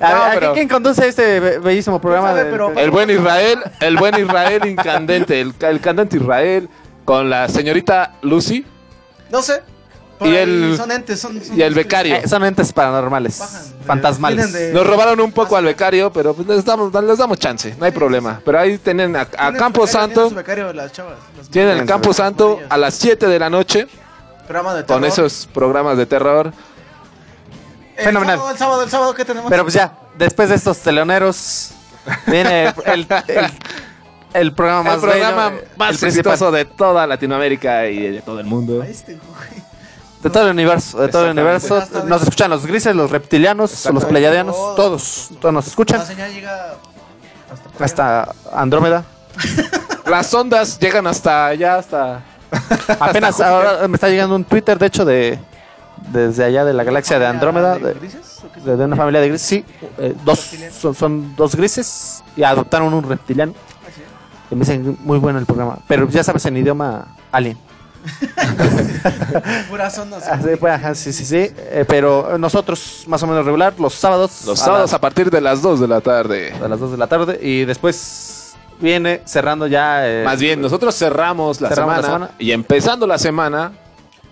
No, 0.00 0.06
¿a 0.24 0.30
pero- 0.34 0.52
¿Quién 0.52 0.68
conduce 0.68 1.06
este 1.08 1.40
be- 1.40 1.58
bellísimo 1.58 2.00
programa? 2.00 2.28
sabe, 2.28 2.42
del- 2.44 2.50
pero- 2.52 2.72
El 2.76 2.90
buen 2.90 3.10
Israel, 3.10 3.60
el 3.80 3.96
buen 3.96 4.18
Israel 4.18 4.66
incandente, 4.66 5.40
el, 5.40 5.54
el 5.60 5.80
candente 5.80 6.16
Israel 6.16 6.68
con 7.04 7.30
la 7.30 7.48
señorita 7.48 8.14
Lucy 8.22 8.64
No 9.30 9.42
sé. 9.42 9.62
Por 10.18 10.28
Y 10.28 10.30
ahí 10.30 10.36
el- 10.44 10.74
Son 10.78 10.90
entes, 10.90 11.20
son. 11.20 11.42
son 11.44 11.58
y 11.58 11.62
el 11.62 11.74
becario. 11.74 12.14
Eh, 12.16 12.26
son 12.26 12.42
entes 12.44 12.72
paranormales. 12.72 13.38
Bajan 13.38 13.62
de- 13.78 13.84
fantasmales. 13.84 14.46
vienen 14.52 14.72
de- 14.72 14.72
Nos 14.78 14.86
robaron 14.86 15.20
un 15.20 15.30
poco 15.32 15.56
al 15.56 15.64
becario, 15.64 16.10
pero 16.12 16.32
pues 16.32 16.48
les 16.48 16.64
damos, 16.64 16.92
les 17.04 17.18
damos 17.18 17.38
chance, 17.38 17.74
no 17.78 17.84
hay 17.84 17.92
problema. 17.92 18.40
Pero 18.44 18.58
ahí 18.58 18.78
tienen 18.78 19.14
a, 19.14 19.20
a 19.22 19.26
tienen 19.26 19.52
su 19.54 19.58
Campo 19.58 19.80
becario, 19.82 20.00
Santo, 20.00 20.14
tienen 20.14 20.28
su 20.30 20.34
becario, 20.36 20.72
las 20.72 20.92
chavas, 20.92 21.14
las 21.36 21.48
tienen 21.50 21.78
el 21.78 21.86
Campo 21.86 22.12
Santo 22.14 22.60
a 22.68 22.76
las 22.78 22.94
7 22.94 23.26
de 23.26 23.38
la 23.38 23.50
noche 23.50 23.86
Programa 24.46 24.74
de 24.74 24.84
con 24.86 25.02
terror. 25.02 25.06
esos 25.26 25.48
programas 25.52 25.98
de 25.98 26.06
terror. 26.06 26.52
El 27.96 28.04
Fenomenal. 28.04 28.36
sábado, 28.38 28.52
El 28.52 28.58
sábado, 28.58 28.82
el 28.82 28.90
sábado, 28.90 29.14
¿qué 29.14 29.24
tenemos? 29.24 29.50
Pero 29.50 29.62
pues 29.62 29.74
ya, 29.74 29.92
después 30.18 30.48
de 30.48 30.54
estos 30.56 30.78
teleoneros, 30.78 31.70
viene 32.26 32.66
el, 32.86 33.06
el, 33.26 33.50
el 34.34 34.52
programa 34.52 34.82
más 34.82 34.94
el 34.96 35.00
programa 35.00 35.48
bello, 35.50 35.62
más 35.76 36.02
el 36.02 36.08
exitoso 36.08 36.50
de 36.50 36.64
toda 36.66 37.06
Latinoamérica 37.06 37.86
y 37.88 38.10
de 38.12 38.20
todo 38.22 38.38
el 38.40 38.46
mundo. 38.46 38.82
Este, 38.82 39.14
güey. 39.14 39.66
De 40.22 40.30
todo 40.30 40.44
el 40.44 40.50
universo, 40.50 41.00
de 41.00 41.08
todo 41.08 41.24
el 41.26 41.30
universo. 41.32 41.82
Nos 42.06 42.22
escuchan 42.22 42.50
los 42.50 42.66
grises, 42.66 42.94
los 42.96 43.10
reptilianos, 43.10 43.86
los 43.92 44.04
pleiadianos, 44.04 44.56
Todos. 44.56 44.76
todos, 44.76 45.30
todos 45.40 45.54
nos 45.54 45.66
escuchan. 45.68 45.98
La 46.00 46.04
señal 46.06 46.32
llega 46.32 46.74
hasta. 47.78 47.84
Hasta 47.84 48.34
Andrómeda. 48.52 49.04
Las 50.06 50.32
ondas 50.34 50.78
llegan 50.78 51.06
hasta 51.08 51.46
allá, 51.46 51.76
hasta... 51.78 52.22
Apenas 53.00 53.40
ahora 53.40 53.88
me 53.88 53.96
está 53.96 54.08
llegando 54.08 54.36
un 54.36 54.44
Twitter, 54.44 54.78
de 54.78 54.86
hecho, 54.86 55.04
de 55.04 55.36
desde 56.12 56.44
allá 56.44 56.64
de 56.64 56.72
la 56.72 56.84
galaxia 56.84 57.18
de 57.18 57.26
Andrómeda, 57.26 57.78
¿De 57.78 58.74
una 58.84 58.96
familia 58.96 59.20
de 59.20 59.28
grises. 59.28 59.46
Sí, 59.46 59.64
eh, 59.98 60.14
dos, 60.24 60.50
son, 60.78 60.94
son 60.94 61.36
dos 61.36 61.54
grises 61.56 62.22
y 62.36 62.42
adoptaron 62.42 62.92
un 62.94 63.02
reptiliano. 63.08 63.54
Y 64.50 64.54
me 64.54 64.60
dicen, 64.60 64.96
muy 65.00 65.18
bueno 65.18 65.38
el 65.38 65.46
programa. 65.46 65.78
Pero 65.88 66.08
ya 66.08 66.22
sabes, 66.22 66.44
en 66.46 66.56
idioma 66.56 67.06
alien. 67.32 67.58
Ondas. 70.00 70.26
Así, 70.30 70.48
pues, 70.58 70.72
ajá, 70.72 70.94
sí, 70.94 71.12
sí, 71.12 71.24
sí. 71.24 71.36
Eh, 71.56 71.84
pero 71.88 72.38
nosotros, 72.38 73.04
más 73.06 73.22
o 73.22 73.26
menos 73.26 73.44
regular, 73.44 73.74
los 73.78 73.94
sábados. 73.94 74.44
Los 74.46 74.60
a 74.62 74.64
sábados 74.64 74.90
las- 74.90 74.94
a 74.94 75.00
partir 75.00 75.30
de 75.30 75.40
las 75.40 75.62
2 75.62 75.80
de 75.80 75.88
la 75.88 76.00
tarde. 76.00 76.52
a 76.62 76.68
las 76.68 76.78
2 76.80 76.92
de 76.92 76.96
la 76.96 77.06
tarde. 77.06 77.38
Y 77.42 77.64
después 77.64 78.54
viene 78.80 79.22
cerrando 79.24 79.66
ya. 79.66 80.06
eh, 80.08 80.22
Más 80.24 80.38
bien, 80.40 80.60
nosotros 80.60 80.94
cerramos 80.96 81.60
la, 81.60 81.68
Cerramos 81.70 81.96
la 81.96 82.02
semana, 82.02 82.26
semana. 82.26 82.36
y 82.38 82.52
empezando 82.52 83.06
la 83.06 83.18
semana, 83.18 83.72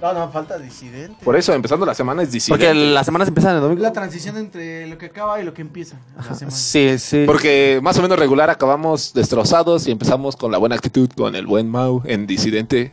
No, 0.05 0.13
no, 0.13 0.31
falta 0.31 0.59
disidente. 0.59 1.17
por 1.25 1.35
eso 1.35 1.55
empezando 1.55 1.87
la 1.87 1.95
semana 1.95 2.23
es 2.23 2.31
disidente. 2.31 2.67
Porque 2.67 2.79
las 2.79 3.07
semanas 3.07 3.27
empiezan 3.27 3.55
el 3.57 3.63
domingo. 3.63 3.81
La 3.81 3.95
transición 3.95 4.37
entre 4.37 4.87
lo 4.87 4.99
que 4.99 5.07
acaba 5.07 5.41
y 5.41 5.45
lo 5.45 5.55
que 5.55 5.63
empieza. 5.63 5.97
La 6.17 6.35
semana. 6.35 6.55
Sí, 6.55 6.99
sí. 6.99 7.23
Porque 7.25 7.81
más 7.83 7.99
o 7.99 8.03
menos 8.03 8.19
regular 8.19 8.51
acabamos 8.51 9.15
destrozados 9.15 9.87
y 9.87 9.93
empezamos 9.93 10.37
con 10.37 10.53
la 10.53 10.59
buena 10.59 10.75
actitud, 10.75 11.09
con 11.17 11.35
el 11.35 11.47
buen 11.47 11.71
Mau 11.71 12.03
en 12.05 12.27
disidente. 12.27 12.93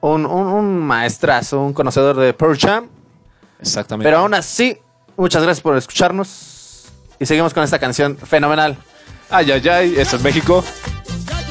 Un, 0.00 0.26
un, 0.26 0.46
un 0.48 0.78
maestrazo, 0.80 1.60
un 1.60 1.72
conocedor 1.72 2.16
de 2.16 2.34
Pearl 2.34 2.58
Jam. 2.58 2.88
Exactamente. 3.60 4.04
Pero 4.04 4.18
aún 4.22 4.34
así, 4.34 4.76
muchas 5.16 5.40
gracias 5.44 5.62
por 5.62 5.76
escucharnos. 5.76 6.86
Y 7.20 7.26
seguimos 7.26 7.54
con 7.54 7.62
esta 7.62 7.78
canción 7.78 8.16
fenomenal. 8.16 8.76
Ay, 9.30 9.52
ay, 9.52 9.68
ay, 9.68 9.94
eso 9.96 10.16
es 10.16 10.22
México. 10.24 10.64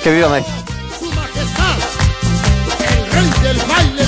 Que 0.03 0.11
viva 0.11 0.27
México. 0.27 0.51
Su 0.99 1.05
majestad. 1.05 1.77
el 3.49 3.57
baile 3.57 3.57
del 3.57 3.57
caballito. 3.67 4.00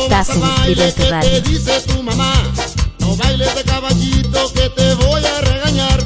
Estás 0.00 0.28
en 0.30 0.40
baile, 0.40 0.88
Estridente 0.88 0.94
¿qué 0.96 1.04
te 1.04 1.10
Radio. 1.10 1.40
dice 1.42 1.80
tu 1.82 2.02
mamá? 2.02 2.32
No 3.00 3.16
bailes 3.16 3.54
de 3.54 3.64
caballito 3.64 4.52
que 4.52 4.68
te 4.70 4.94
voy 4.94 5.24
a 5.24 5.40
regañar. 5.40 6.04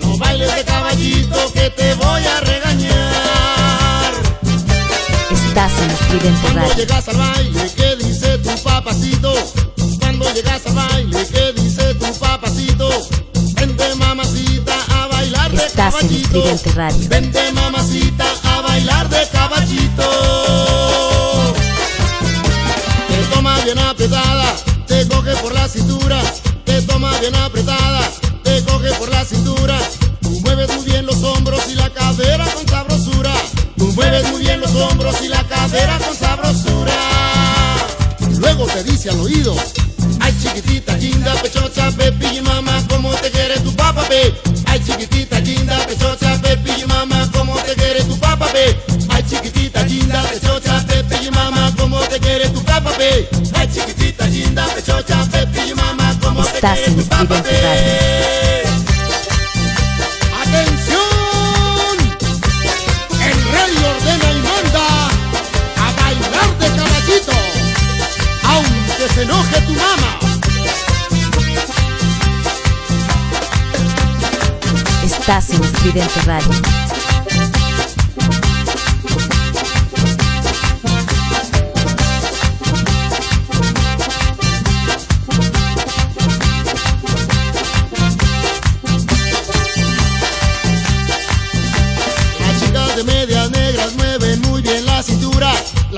No 0.00 0.18
bailes 0.18 0.54
de 0.54 0.64
caballito 0.64 1.52
que 1.52 1.70
te 1.70 1.94
voy 1.94 2.24
a 2.24 2.40
regañar. 2.40 4.12
Estás 5.30 5.72
en 5.82 6.38
Cuando 6.40 6.60
Radio. 6.60 6.74
llegas 6.76 7.08
al 7.08 7.16
baile, 7.16 7.70
¿qué 7.76 7.96
dice 7.96 8.38
tu 8.38 8.62
papacito? 8.62 9.34
Cuando 10.00 10.32
llegas 10.34 10.66
al 10.66 10.74
baile, 10.74 11.26
¿qué 11.32 11.52
dice 11.60 11.94
tu 11.94 12.12
papacito? 12.18 12.88
Vente 13.54 13.94
mamacita 13.96 14.74
a 14.94 15.06
bailar 15.08 15.50
de 15.50 15.64
Estás 15.66 15.94
en 15.94 16.00
caballito. 16.08 16.38
Estridente 16.38 16.72
Radio. 16.72 17.08
Vente 17.08 17.52
mamacita 17.52 18.24
a 18.44 18.60
bailar 18.62 19.08
de 19.08 19.28
caballito. 19.28 21.07
Apretada, 23.76 24.54
te 24.86 25.06
coge 25.08 25.34
por 25.36 25.52
la 25.52 25.68
cintura. 25.68 26.18
Te 26.64 26.80
toma 26.82 27.10
bien 27.20 27.34
apretada, 27.36 28.00
te 28.42 28.64
coge 28.64 28.90
por 28.94 29.10
la 29.10 29.22
cintura. 29.26 29.78
Tú 30.22 30.30
mueves 30.40 30.74
muy 30.74 30.86
bien 30.86 31.04
los 31.04 31.22
hombros 31.22 31.60
y 31.70 31.74
la 31.74 31.90
cadera 31.90 32.46
con 32.46 32.66
sabrosura. 32.66 33.32
Tú 33.76 33.92
mueves 33.92 34.26
muy 34.30 34.40
bien 34.40 34.60
los 34.60 34.74
hombros 34.74 35.20
y 35.22 35.28
la 35.28 35.46
cadera 35.46 35.98
con 35.98 36.16
sabrosura. 36.16 36.94
Luego 38.38 38.66
te 38.68 38.84
dice 38.84 39.10
al 39.10 39.20
oído, 39.20 39.54
ay 40.20 40.34
chiquitita, 40.42 40.96
linda, 40.96 41.34
pechocha, 41.42 41.90
pepi 41.90 42.38
y 42.38 42.40
mamá, 42.40 42.82
¿cómo 42.88 43.10
te 43.16 43.30
quiere 43.30 43.60
tu 43.60 43.74
papá, 43.76 44.02
pe? 44.08 44.34
Ay 44.64 44.82
chiquitita, 44.82 45.40
linda, 45.40 45.76
pechocha, 45.86 46.40
pepi 46.40 46.70
y 46.82 46.86
mamá, 46.86 47.28
¿cómo 47.34 47.54
te 47.56 47.74
quiere 47.74 48.02
tu 48.04 48.18
papá, 48.18 48.46
pe? 48.46 48.78
Ay 49.10 49.24
chiquitita, 49.28 49.82
linda, 49.82 50.22
pechocha, 50.22 50.47
mamá, 51.30 51.72
¿cómo 51.78 51.98
te 52.00 52.18
quiere 52.20 52.48
tu 52.50 52.62
papá, 52.64 52.90
pe? 52.96 53.28
Ay 53.54 53.68
chiquitita, 53.72 54.26
linda, 54.26 54.66
pechocha, 54.74 55.24
pepi 55.30 55.74
mamá, 55.74 56.14
¿cómo 56.22 56.44
te 56.44 56.56
Estás 56.56 56.78
quiere 56.78 56.92
en 56.92 56.96
tu 56.98 57.08
papá, 57.08 57.42
pe? 57.42 58.62
¡Atención! 60.42 60.98
El 63.28 63.38
rey 63.52 63.76
ordena 63.92 64.32
y 64.32 64.40
manda 64.48 64.86
a 65.76 65.92
bailar 66.00 66.58
de 66.58 66.68
caballito, 66.76 67.32
aunque 68.44 69.14
se 69.14 69.22
enoje 69.22 69.60
tu 69.62 69.72
mamá. 69.72 70.18
Estás 75.04 75.50
en 75.50 75.62
Estridente 75.64 76.20
Radio. 76.24 76.87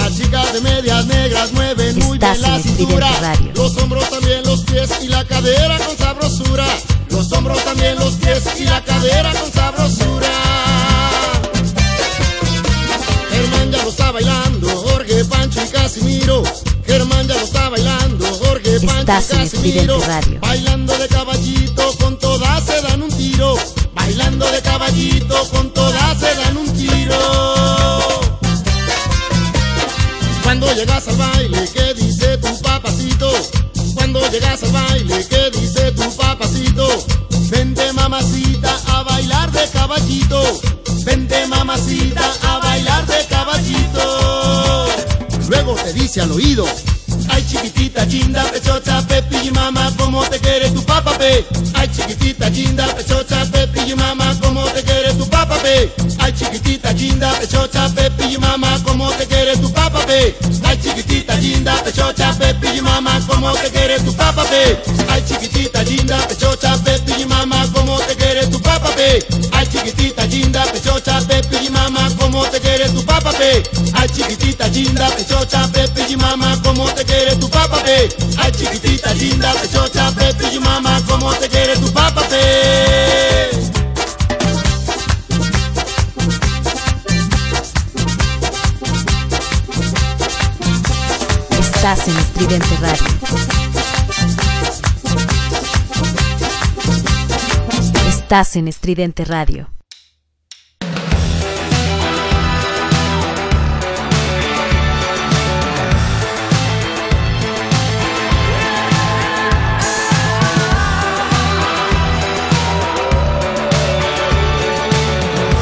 Las 0.00 0.16
chicas 0.16 0.52
de 0.54 0.62
medias 0.62 1.04
negras 1.04 1.52
mueven 1.52 1.98
muy 1.98 2.16
bien 2.16 2.40
la 2.40 2.58
cintura. 2.58 3.10
Los 3.54 3.76
hombros 3.76 4.08
también, 4.08 4.42
los 4.44 4.64
pies 4.64 4.90
y 5.02 5.08
la 5.08 5.24
cadera 5.26 5.78
con 5.78 5.96
sabrosura. 5.98 6.64
Los 7.10 7.30
hombros 7.32 7.62
también, 7.64 7.98
los 7.98 8.14
pies 8.14 8.42
y 8.58 8.64
la 8.64 8.82
cadera 8.82 9.30
con 9.34 9.52
sabrosura. 9.52 10.28
Germán 13.30 13.70
ya 13.70 13.82
lo 13.82 13.90
está 13.90 14.10
bailando, 14.10 14.68
Jorge, 14.68 15.24
Pancho 15.26 15.62
y 15.62 15.68
Casimiro. 15.68 16.42
Germán 16.86 17.28
ya 17.28 17.34
lo 17.34 17.44
está 17.44 17.68
bailando, 17.68 18.26
Jorge, 18.42 18.80
Pancho 18.80 19.00
Estás 19.00 19.30
y 19.30 19.36
Casimiro. 19.36 20.00
Bailando 20.40 20.96
de 20.96 21.08
caballito, 21.08 21.94
con 22.00 22.18
todas 22.18 22.64
se 22.64 22.80
dan 22.80 23.02
un 23.02 23.10
tiro. 23.10 23.54
Bailando 23.94 24.50
de 24.50 24.62
caballito, 24.62 25.48
con 25.50 25.70
todas 25.74 26.18
se 26.18 26.34
dan 26.36 26.56
un 26.56 26.72
tiro. 26.72 27.99
Cuando 30.60 30.78
llegas 30.78 31.08
al 31.08 31.16
baile, 31.16 31.68
¿qué 31.72 31.94
dice 31.94 32.36
tu 32.36 32.60
papacito? 32.60 33.32
Cuando 33.94 34.20
llegas 34.30 34.62
al 34.62 34.72
baile, 34.72 35.26
¿qué 35.26 35.50
dice 35.58 35.90
tu 35.92 36.14
papacito? 36.14 36.86
Vente 37.48 37.90
mamacita 37.94 38.78
a 38.88 39.02
bailar 39.04 39.50
de 39.52 39.66
caballito. 39.72 40.60
Vente 41.02 41.46
mamacita 41.46 42.30
a 42.42 42.58
bailar 42.58 43.06
de 43.06 43.26
caballito. 43.30 44.86
Luego 45.48 45.76
te 45.76 45.94
dice 45.94 46.20
al 46.20 46.30
oído. 46.30 46.66
Ay 47.32 47.44
chiquitita, 47.46 48.04
linda, 48.04 48.42
pechocha, 48.50 49.00
pepi 49.06 49.48
y 49.48 49.50
mamá, 49.50 49.92
¿cómo 49.96 50.22
te 50.24 50.38
quiere 50.38 50.70
tu 50.70 50.82
papá, 50.84 51.16
pe? 51.18 51.46
Ay 51.74 51.88
chiquitita, 51.88 52.48
linda, 52.50 52.86
pechocha, 52.94 53.44
pepi 53.50 53.80
y 53.92 53.94
mamá, 53.94 54.36
¿cómo 54.40 54.64
te 54.66 54.82
quiere 54.82 55.14
tu 55.14 55.28
papá, 55.28 55.56
pe? 55.62 55.92
Ay 56.18 56.32
chiquitita, 56.32 56.92
linda, 56.92 57.32
pechocha, 57.38 57.88
pepi 57.94 58.34
y 58.34 58.38
mamá, 58.38 58.78
¿cómo 58.84 59.10
te 59.12 59.26
quiere 59.26 59.56
tu 59.56 59.72
papá, 59.72 60.00
pe? 60.06 60.34
Ay 60.64 60.78
chiquitita, 60.82 61.34
linda, 61.36 61.74
pechocha, 61.84 62.32
pepi 62.38 62.78
y 62.78 62.80
mamá, 62.80 63.20
¿cómo 63.26 63.52
te 63.52 63.70
quiere 63.70 63.98
tu 64.00 64.14
papá, 64.14 64.42
pe? 64.44 64.80
Ay 65.08 65.22
chiquitita, 65.26 65.82
linda, 65.82 66.18
pechocha, 66.28 66.76
pepi 66.84 67.22
y 67.22 67.26
mamá, 67.26 67.66
¿cómo 67.72 67.79
pe? 68.88 69.26
Ay 69.52 69.66
chiquitita, 69.66 70.24
linda, 70.26 70.64
pechocha, 70.72 71.20
pepi 71.26 71.66
y 71.66 71.70
mamá, 71.70 72.08
¿cómo 72.18 72.44
te 72.46 72.60
quiere 72.60 72.88
tu 72.90 73.04
papá, 73.04 73.30
pe? 73.32 73.62
Ay 73.94 74.08
chiquitita, 74.08 74.68
linda, 74.68 75.08
pechocha, 75.10 75.68
pepi 75.72 76.12
y 76.12 76.16
mamá, 76.16 76.58
¿cómo 76.62 76.84
te 76.92 77.04
quiere 77.04 77.36
tu 77.36 77.48
papá, 77.48 77.82
pe? 77.82 78.08
Ay 78.38 78.52
chiquitita, 78.52 79.12
linda, 79.14 79.52
pechocha, 79.54 80.10
pepi 80.12 80.56
y 80.56 80.60
mamá, 80.60 81.00
¿cómo 81.08 81.32
te 81.34 81.48
quiere 81.48 81.76
tu 81.76 81.92
papá, 81.92 82.22
pe? 82.28 83.50
Estás 91.58 92.08
en 92.08 92.18
Estridente 92.18 92.76
Radio. 92.80 93.69
Estás 98.30 98.54
en 98.54 98.68
Estridente 98.68 99.24
Radio. 99.24 99.68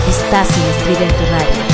Estás 0.07 0.51
en 0.59 0.65
Estridente 0.67 1.25
Radio. 1.31 1.68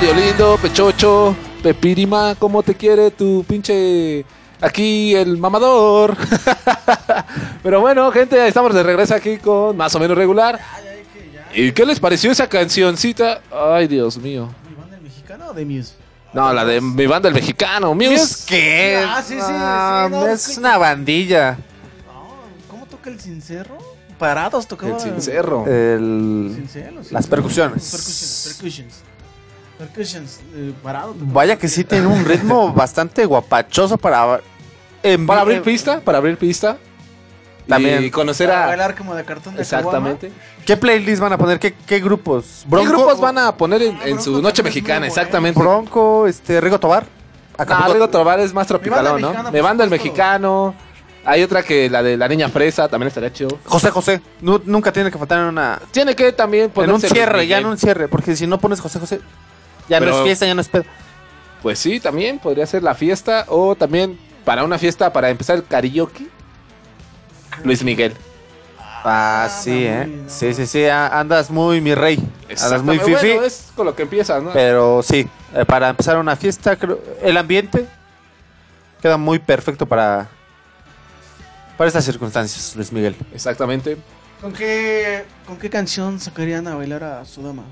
Becario 0.00 0.14
lindo, 0.14 0.56
pechocho, 0.62 1.36
pepirima, 1.62 2.34
¿cómo 2.38 2.62
te 2.62 2.74
quiere 2.74 3.10
tu 3.10 3.44
pinche... 3.46 4.24
Aquí 4.60 5.14
el 5.14 5.38
mamador. 5.38 6.16
Pero 7.62 7.80
bueno, 7.80 8.10
gente, 8.10 8.44
estamos 8.48 8.74
de 8.74 8.82
regreso 8.82 9.14
aquí 9.14 9.38
con 9.38 9.76
más 9.76 9.94
o 9.94 10.00
menos 10.00 10.16
regular. 10.18 10.58
¿Y 11.54 11.70
qué 11.70 11.86
les 11.86 12.00
pareció 12.00 12.32
esa 12.32 12.48
cancioncita? 12.48 13.40
Ay, 13.52 13.86
Dios 13.86 14.18
mío. 14.18 14.48
¿Mexicano 15.00 15.46
o 15.50 15.52
de 15.52 15.64
Muse? 15.64 15.94
No, 16.32 16.52
la 16.52 16.64
de 16.64 16.80
mi 16.80 17.06
banda 17.06 17.28
el 17.28 17.34
mexicano. 17.36 17.94
Muse. 17.94 18.10
¿Muse 18.10 18.44
qué? 18.48 19.04
Ah, 19.06 19.22
sí, 19.24 19.34
sí, 19.34 19.40
Ah, 19.48 20.06
sí, 20.08 20.14
no, 20.16 20.26
es 20.28 20.48
que- 20.48 20.58
una 20.60 20.76
bandilla. 20.78 21.56
¿Cómo 22.68 22.84
toca 22.86 23.10
el 23.10 23.20
cincerro? 23.20 23.78
Parados 24.18 24.66
tocaba. 24.66 24.94
El 24.96 25.00
cincerro. 25.00 25.64
El- 25.66 26.48
las 27.12 27.26
percusiones. 27.28 27.90
Percusiones. 27.90 28.54
Percussions. 28.58 28.94
Percussions. 29.78 30.40
eh, 30.54 30.72
parado. 30.82 31.14
Vaya 31.18 31.56
que 31.56 31.68
sí 31.68 31.84
tiene 31.84 32.06
un 32.06 32.24
ritmo 32.24 32.72
bastante 32.74 33.24
guapachoso 33.24 33.96
para... 33.96 34.40
en- 35.02 35.26
Para 35.26 35.42
abrir 35.42 35.62
pista, 35.62 36.00
para 36.00 36.18
abrir 36.18 36.36
pista. 36.36 36.76
También. 37.66 38.02
Y 38.02 38.10
conocer 38.10 38.48
Para 38.48 38.64
a... 38.64 38.66
bailar 38.68 38.94
como 38.96 39.14
de 39.14 39.24
cartón 39.24 39.54
de 39.54 39.60
Exactamente. 39.62 40.32
¿Qué 40.64 40.76
playlist 40.76 41.20
van 41.20 41.34
a 41.34 41.38
poner? 41.38 41.58
¿Qué, 41.58 41.74
qué 41.86 42.00
grupos? 42.00 42.64
¿Qué 42.70 42.86
grupos 42.86 43.20
van 43.20 43.36
a 43.38 43.54
poner 43.56 43.82
en, 43.82 43.98
en 44.04 44.20
su 44.22 44.40
noche 44.40 44.62
mexicana? 44.62 45.06
Exactamente. 45.06 45.58
Bronco, 45.60 46.26
este, 46.26 46.60
Rigo 46.60 46.80
Tobar. 46.80 47.04
Ah, 47.58 47.88
Rigo 47.92 48.08
Tobar 48.08 48.40
es 48.40 48.54
más 48.54 48.66
tropicalón, 48.66 49.20
¿no? 49.20 49.28
mexicana, 49.28 49.50
Me 49.50 49.60
banda 49.60 49.84
el 49.84 49.90
mexicano. 49.90 50.74
Hay 51.26 51.42
otra 51.42 51.62
que 51.62 51.90
la 51.90 52.02
de 52.02 52.16
la 52.16 52.26
niña 52.26 52.48
fresa, 52.48 52.88
también 52.88 53.08
estaría 53.08 53.30
chido. 53.32 53.58
José 53.66 53.90
José. 53.90 54.22
Nu- 54.40 54.62
nunca 54.64 54.90
tiene 54.92 55.10
que 55.10 55.18
faltar 55.18 55.40
en 55.40 55.44
una... 55.46 55.78
Tiene 55.90 56.16
que 56.16 56.32
también 56.32 56.72
En 56.74 56.90
un 56.90 57.00
cierre, 57.02 57.46
ya 57.46 57.58
en 57.58 57.66
un 57.66 57.76
cierre. 57.76 58.08
Porque 58.08 58.34
si 58.34 58.46
no 58.46 58.58
pones 58.58 58.80
José 58.80 58.98
José, 58.98 59.20
ya 59.88 60.00
no 60.00 60.10
es 60.10 60.22
fiesta, 60.24 60.46
ya 60.46 60.54
no 60.54 60.60
es 60.60 60.68
pedo. 60.68 60.84
Pues 61.62 61.78
sí, 61.78 62.00
también 62.00 62.38
podría 62.38 62.66
ser 62.66 62.82
la 62.82 62.94
fiesta 62.94 63.44
o 63.48 63.74
también 63.74 64.18
para 64.44 64.64
una 64.64 64.78
fiesta 64.78 65.12
para 65.12 65.30
empezar 65.30 65.56
el 65.56 65.64
karaoke. 65.64 66.26
Luis 67.64 67.82
Miguel. 67.82 68.14
Ah, 69.04 69.48
sí, 69.50 69.84
¿eh? 69.84 70.24
Sí, 70.26 70.54
sí, 70.54 70.66
sí. 70.66 70.86
Andas 70.86 71.50
muy 71.50 71.80
mi 71.80 71.94
rey. 71.94 72.18
Andas 72.62 72.82
muy 72.82 72.98
fifi. 72.98 73.12
Bueno, 73.12 73.44
es 73.44 73.72
con 73.74 73.86
lo 73.86 73.94
que 73.94 74.02
empiezas, 74.02 74.42
¿no? 74.42 74.52
Pero 74.52 75.02
sí, 75.02 75.28
eh, 75.54 75.64
para 75.64 75.88
empezar 75.88 76.18
una 76.18 76.36
fiesta, 76.36 76.76
creo, 76.76 77.00
el 77.22 77.36
ambiente 77.36 77.86
queda 79.00 79.16
muy 79.16 79.38
perfecto 79.38 79.86
para, 79.86 80.28
para 81.76 81.88
estas 81.88 82.04
circunstancias, 82.04 82.74
Luis 82.76 82.92
Miguel. 82.92 83.16
Exactamente. 83.32 83.96
¿Con 84.40 84.52
qué, 84.52 85.24
¿Con 85.46 85.56
qué 85.58 85.70
canción 85.70 86.20
sacarían 86.20 86.66
a 86.68 86.74
bailar 86.74 87.02
a 87.02 87.24
su 87.24 87.42
dama? 87.42 87.64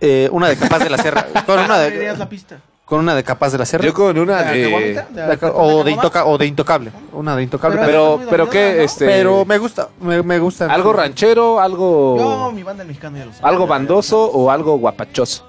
Eh, 0.00 0.28
una 0.32 0.48
de 0.48 0.56
Capaz 0.56 0.78
de 0.80 0.90
la 0.90 0.98
Sierra. 0.98 1.26
Con 1.46 1.58
una 1.58 1.74
¿Abrirías 1.84 2.14
de, 2.14 2.18
la 2.18 2.28
pista? 2.28 2.56
con 2.84 2.98
una 3.00 3.14
de 3.14 3.22
Capaz 3.22 3.50
de 3.52 3.58
la 3.58 3.66
Sierra. 3.66 3.84
Yo 3.84 3.94
con 3.94 4.18
una 4.18 4.42
¿De 4.42 4.58
de... 4.58 5.04
¿De 5.12 5.38
o, 5.54 5.84
de 5.84 5.92
intoca- 5.92 6.24
o 6.26 6.36
de 6.38 6.46
Intocable. 6.46 6.90
Una 7.12 7.36
de 7.36 7.44
Intocable. 7.44 7.80
Pero, 7.84 8.08
también. 8.10 8.28
pero 8.30 8.50
qué, 8.50 8.82
este... 8.82 9.06
Pero 9.06 9.44
me 9.44 9.58
gusta, 9.58 9.90
me, 10.00 10.20
me 10.24 10.40
gusta. 10.40 10.66
Algo 10.66 10.92
ranchero, 10.92 11.60
algo... 11.60 12.16
Yo, 12.18 12.52
mi 12.52 12.64
banda 12.64 12.82
el 12.82 12.88
mexicano 12.88 13.16
ya 13.16 13.26
lo 13.26 13.32
sé. 13.32 13.38
Algo 13.42 13.68
bandoso 13.68 14.24
o 14.32 14.50
algo 14.50 14.76
guapachoso. 14.78 15.44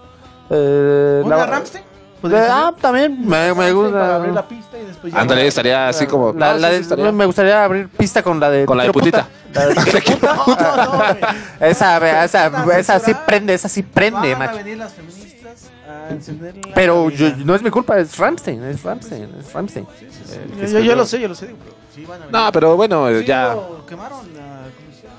Eh, 0.51 1.21
¿Una 1.25 1.37
la- 1.37 1.45
Rammstein? 1.47 1.83
Ah, 2.23 2.73
también 2.79 3.19
me, 3.27 3.53
me 3.53 3.71
Rammstein 3.71 3.91
Para 3.91 4.15
abrir 4.15 4.31
gusta. 4.31 4.41
la 4.41 4.47
pista 4.47 4.77
y 4.79 4.85
después 4.85 5.13
ya- 5.13 5.19
Ándale, 5.21 5.47
estaría 5.47 5.87
así 5.87 6.05
como... 6.05 6.33
La- 6.33 6.53
no, 6.53 6.59
la 6.59 6.67
sí, 6.67 6.73
de- 6.73 6.77
sí, 6.77 6.83
estaría- 6.83 7.11
Me 7.11 7.25
gustaría 7.25 7.63
abrir 7.63 7.89
pista 7.89 8.21
con 8.21 8.39
la 8.39 8.49
de. 8.51 8.65
Con 8.65 8.77
la 8.77 8.83
de 8.83 8.91
putita. 8.91 9.27
La 9.53 9.65
de 9.67 9.75
Quiero 10.03 10.43
puta. 10.45 11.35
esa, 11.59 12.23
esa, 12.23 12.77
esa 12.77 12.99
sí 12.99 13.13
prende, 13.25 13.53
esa 13.53 13.67
sí 13.69 13.81
prende, 13.83 14.33
Van 14.33 14.41
a 14.41 14.45
macho. 14.45 14.57
venir 14.57 14.77
las 14.77 14.93
feministas 14.93 15.69
a 15.89 16.09
encender 16.11 16.55
la 16.57 16.73
Pero 16.75 17.05
cabina. 17.09 17.37
yo- 17.37 17.45
no 17.45 17.55
es 17.55 17.61
mi 17.63 17.69
culpa, 17.69 17.97
es 17.99 18.17
Ramstein, 18.17 18.63
es 18.65 18.83
Ramstein, 18.83 19.29
es 19.39 19.51
Ramstein. 19.51 19.87
Eh, 20.29 20.47
Yo, 20.61 20.67
yo, 20.67 20.79
yo 20.79 20.95
lo 20.95 21.05
sé, 21.05 21.19
yo 21.19 21.27
lo 21.27 21.35
sé. 21.35 21.47
digo, 21.47 21.57
pero 21.63 21.75
sí 21.93 22.05
van 22.05 22.21
a 22.21 22.25
venir. 22.27 22.31
No, 22.39 22.51
pero 22.51 22.75
bueno, 22.77 23.07
Sí, 23.19 23.25
ya... 23.25 23.55
lo 23.55 23.85
quemaron 23.85 24.19
la 24.35 24.61
Comisión 24.77 25.11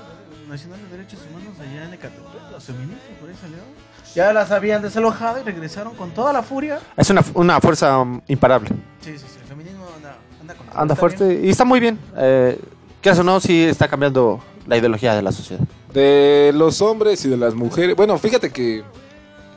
Nacional 0.49 0.79
de 0.89 0.97
Derechos 0.97 1.19
Humanos 1.29 1.53
allá 1.59 1.83
en 1.85 1.93
Ecatepec. 1.93 2.23
Los 2.51 2.63
feministas 2.63 3.09
por 3.19 3.29
ahí 3.29 3.35
salieron. 3.39 3.65
Ya 4.15 4.31
las 4.31 4.51
habían 4.51 4.81
desalojado 4.81 5.39
y 5.39 5.43
regresaron 5.43 5.95
con 5.95 6.11
toda 6.11 6.31
la 6.33 6.43
furia. 6.43 6.79
Es 6.95 7.09
una, 7.09 7.23
una 7.33 7.59
fuerza 7.59 7.99
um, 7.99 8.21
imparable. 8.27 8.69
Sí, 9.01 9.17
sí, 9.17 9.25
sí. 9.27 9.39
El 9.41 9.47
feminismo 9.47 9.85
anda, 9.95 10.15
anda 10.39 10.53
con 10.53 10.67
Anda 10.73 10.95
fuerte 10.95 11.27
bien. 11.27 11.45
y 11.45 11.49
está 11.49 11.65
muy 11.65 11.79
bien. 11.79 11.99
Eh, 12.17 12.59
¿Qué 13.01 13.09
o 13.11 13.23
no? 13.23 13.39
Sí 13.39 13.63
está 13.63 13.87
cambiando 13.87 14.41
la 14.67 14.77
ideología 14.77 15.15
de 15.15 15.21
la 15.21 15.31
sociedad. 15.31 15.63
De 15.93 16.51
los 16.53 16.81
hombres 16.81 17.25
y 17.25 17.29
de 17.29 17.37
las 17.37 17.53
mujeres. 17.53 17.95
Bueno, 17.95 18.17
fíjate 18.17 18.51
que 18.51 18.83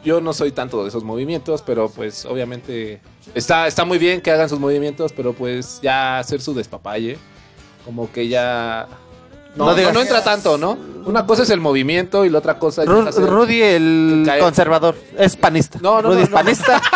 yo 0.05 0.21
no 0.21 0.33
soy 0.33 0.53
tanto 0.53 0.83
de 0.83 0.89
esos 0.89 1.05
movimientos, 1.05 1.63
pero 1.63 1.89
pues 1.89 2.25
obviamente 2.25 3.01
está, 3.35 3.67
está 3.67 3.85
muy 3.85 3.99
bien 3.99 4.21
que 4.21 4.31
hagan 4.31 4.49
sus 4.49 4.59
movimientos, 4.59 5.13
pero 5.13 5.33
pues 5.33 5.81
ya 5.83 6.19
hacer 6.19 6.41
su 6.41 6.55
despapalle, 6.55 7.19
como 7.85 8.11
que 8.11 8.29
ya... 8.29 8.89
No, 9.57 9.65
No 9.65 9.71
no, 9.73 9.77
digas- 9.77 9.93
no 9.95 10.01
entra 10.03 10.23
tanto, 10.23 10.59
¿no? 10.59 10.97
Una 11.07 11.25
cosa 11.25 11.45
es 11.45 11.51
el 11.51 11.61
movimiento 11.61 12.25
y 12.25 12.31
la 12.31 12.39
otra 12.39 12.59
cosa 12.59 12.83
es... 12.83 12.89
Ru- 12.89 13.07
hacer- 13.09 13.27
Rudy, 13.29 13.63
el 13.63 14.29
conservador, 14.41 14.97
es 15.17 15.37
panista. 15.37 15.79
No, 15.81 16.03
no, 16.03 16.09
Rudy 16.09 16.17
no, 16.19 16.23
es 16.25 16.29
panista. 16.31 16.83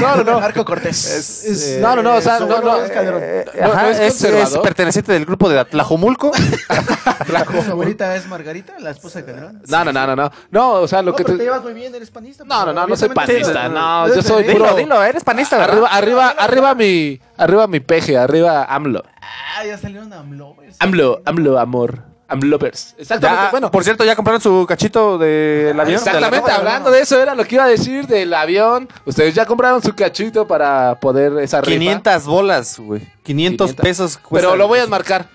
No, 0.00 0.16
no, 0.16 0.24
no. 0.24 0.40
Marco 0.40 0.64
Cortés. 0.64 1.06
Es- 1.06 1.44
Es- 1.44 1.78
No, 1.80 1.96
no, 1.96 2.02
no, 2.02 2.14
o 2.16 2.20
sea, 2.20 2.38
no, 2.40 2.46
no, 2.46 2.56
abuelo 2.56 2.84
es 2.84 2.90
Calderón. 2.92 3.20
Eh, 3.24 3.44
No, 3.62 3.72
ajá, 3.72 3.90
es 3.90 4.58
perteneciente 4.62 5.12
del 5.12 5.24
grupo 5.24 5.48
de 5.48 5.58
Atlajomulco. 5.58 6.32
Su 7.64 7.70
abuelita 7.70 8.14
es 8.16 8.26
Margarita, 8.26 8.74
la 8.78 8.90
esposa 8.90 9.20
de 9.20 9.24
Calderón. 9.26 9.62
No, 9.66 9.84
no, 9.84 9.92
no, 9.92 10.06
no, 10.08 10.16
no. 10.16 10.30
No, 10.50 10.72
o 10.74 10.88
sea, 10.88 11.02
lo 11.02 11.12
No, 11.12 11.16
que 11.16 11.24
pero 11.24 11.36
te... 11.36 11.38
te 11.38 11.44
llevas 11.44 11.62
muy 11.62 11.72
bien, 11.72 11.94
eres 11.94 12.10
panista. 12.10 12.44
No, 12.44 12.66
no, 12.66 12.72
no, 12.72 12.86
no 12.86 12.96
soy 12.96 13.08
panista, 13.08 13.68
no, 13.68 14.08
yo 14.14 14.22
soy 14.22 14.44
dilo, 14.44 14.74
dilo, 14.76 15.02
eres 15.02 15.24
panista, 15.24 15.56
¿verdad? 15.58 15.84
Arriba, 15.90 16.28
arriba, 16.28 16.34
arriba 16.38 16.74
mi, 16.74 17.20
arriba 17.36 17.66
mi 17.66 17.80
peje, 17.80 18.16
arriba 18.18 18.64
AMLO. 18.64 19.02
Ah, 19.22 19.64
ya 19.64 19.76
salieron 19.78 20.12
AMLovers. 20.12 20.76
AMLO, 20.78 21.20
AMLO, 21.24 21.58
amor. 21.58 22.04
AMLovers. 22.28 22.94
Exactamente, 22.96 23.44
Ya, 23.46 23.50
bueno. 23.50 23.70
por 23.72 23.82
cierto, 23.82 24.04
ya 24.04 24.14
compraron 24.14 24.40
su 24.40 24.64
cachito 24.68 25.18
del 25.18 25.78
avión. 25.78 25.98
Exactamente, 25.98 26.46
De 26.46 26.52
la- 26.52 26.56
hablando 26.58 26.90
de 26.92 27.00
eso 27.00 27.20
era 27.20 27.34
lo 27.34 27.44
que 27.44 27.56
iba 27.56 27.64
a 27.64 27.68
decir 27.68 28.06
del 28.06 28.32
avión. 28.32 28.88
Ustedes 29.04 29.34
ya 29.34 29.44
compraron 29.46 29.82
su 29.82 29.94
cachito 29.96 30.46
para 30.46 31.00
poder 31.00 31.32
esa 31.42 31.60
rifa. 31.60 31.72
500 31.72 32.26
bolas, 32.26 32.78
güey. 32.78 33.02
500, 33.24 33.70
500. 33.72 33.74
pesos. 33.84 34.16
cuesta 34.18 34.46
Pero 34.48 34.56
lo 34.56 34.68
voy 34.68 34.78
a 34.78 34.84
enmarcar. 34.84 35.26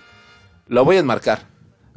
Lo 0.68 0.84
voy 0.86 0.96
a 0.96 1.00
enmarcar. 1.00 1.42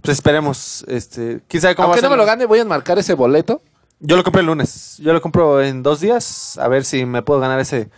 Pues 0.01 0.17
esperemos. 0.17 0.83
Este, 0.87 1.41
¿Quién 1.47 1.61
sabe 1.61 1.75
cómo 1.75 1.87
Aunque 1.87 2.01
va 2.01 2.07
a 2.07 2.09
no 2.09 2.15
me 2.15 2.21
lo 2.21 2.25
gane, 2.25 2.45
voy 2.45 2.59
a 2.59 2.63
enmarcar 2.63 2.99
ese 2.99 3.13
boleto. 3.13 3.61
Yo 4.01 4.15
lo 4.17 4.23
compré 4.23 4.41
el 4.41 4.47
lunes. 4.47 4.97
Yo 4.99 5.13
lo 5.13 5.21
compro 5.21 5.61
en 5.61 5.81
dos 5.81 6.01
días. 6.01 6.57
A 6.57 6.67
ver 6.67 6.83
si 6.83 7.05
me 7.05 7.21
puedo 7.21 7.39
ganar 7.39 7.59
ese. 7.61 7.89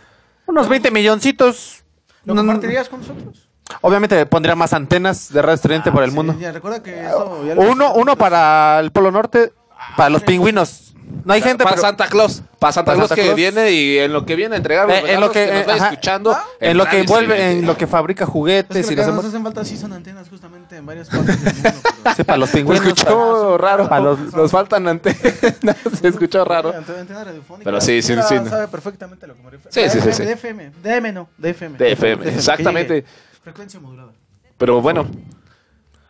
Unos 0.46 0.68
20 0.68 0.90
milloncitos. 0.92 1.82
¿Lo 2.24 2.34
compartirías 2.36 2.88
con 2.88 3.00
nosotros? 3.00 3.48
Obviamente 3.80 4.26
pondría 4.26 4.54
más 4.54 4.72
antenas 4.72 5.32
de 5.32 5.42
radio 5.42 5.54
estudiante 5.54 5.90
por 5.90 6.02
el 6.04 6.10
Sí, 6.10 6.16
mundo. 6.16 6.36
ya, 6.38 6.52
recuerda 6.52 6.82
que 6.82 7.00
eso 7.06 7.44
ya 7.46 7.54
Uno, 7.54 7.94
uno 7.94 8.16
para 8.16 8.78
el 8.80 8.90
Polo 8.92 9.10
Norte, 9.10 9.52
para 9.96 10.10
los 10.10 10.22
pingüinos. 10.22 10.88
No 11.24 11.34
hay 11.34 11.42
gente, 11.42 11.62
para 11.64 11.76
pero- 11.76 11.86
Santa 11.88 12.06
Claus. 12.06 12.42
Para 12.58 12.72
Santa 12.72 12.92
Para 12.92 12.96
Claus 12.96 13.08
Santa 13.10 13.20
que 13.20 13.26
Claus. 13.26 13.36
viene 13.36 13.70
y 13.72 13.98
en 13.98 14.12
lo 14.14 14.24
que 14.24 14.34
viene 14.34 14.54
a 14.54 14.56
entregar 14.58 14.88
los 14.88 14.96
Eh, 14.96 15.12
en 15.12 15.20
lo 15.20 15.30
que, 15.30 15.44
que, 15.44 15.52
nos 15.52 15.66
eh, 15.66 15.70
ajá. 15.72 15.88
escuchando. 15.90 16.38
en 16.58 16.76
lo 16.78 16.86
que 16.86 17.00
envuelve, 17.00 17.50
en 17.52 17.66
lo 17.66 17.76
que 17.76 17.86
fabrica 17.86 18.24
Es 18.24 18.30
juguetes 18.30 18.86
que 18.86 18.92
y 18.94 18.96
lo 18.96 19.02
los 19.02 19.06
que 19.10 19.12
nos 19.12 19.24
envuelve- 19.24 19.28
hacen 19.28 19.42
falta 19.42 19.64
sí 19.64 19.76
son 19.76 19.92
antenas 19.92 20.28
justamente 20.30 20.76
en 20.76 20.86
varias 20.86 21.08
partes 21.10 21.44
del 21.44 21.54
mundo. 21.54 21.80
pero- 22.02 22.14
Sí, 22.16 22.24
para 22.24 22.38
los 22.38 22.48
Se 22.50 22.56
pingüinos. 22.58 22.86
escuchó 22.86 23.58
raro. 23.58 23.88
para 23.90 24.00
los- 24.00 24.32
Nos 24.32 24.50
faltan 24.50 24.88
antenas. 24.88 25.18
Se 26.00 26.08
escuchó 26.08 26.44
raro. 26.46 26.72
Ante- 26.74 26.98
antena 26.98 27.24
radiofónica. 27.24 27.64
Pero 27.64 27.80
sí, 27.82 28.00
sí, 28.00 28.14
sí. 28.26 28.36
sabe 28.48 28.68
perfectamente 28.68 29.26
lo 29.26 29.34
que 29.34 29.42
me 29.42 29.50
refiero. 29.50 29.70
Sí, 29.70 29.90
sí, 29.90 30.00
sí, 30.00 30.12
sí. 30.14 30.24
De 30.24 30.32
FM, 30.32 30.70
DM 30.82 31.12
no, 31.12 31.28
de 31.36 31.50
FM. 31.50 31.76
De 31.78 31.92
FM, 31.92 32.28
exactamente. 32.28 33.04
Frecuencia 33.42 33.80
modulada. 33.80 34.12
Pero 34.58 34.80
bueno. 34.80 35.06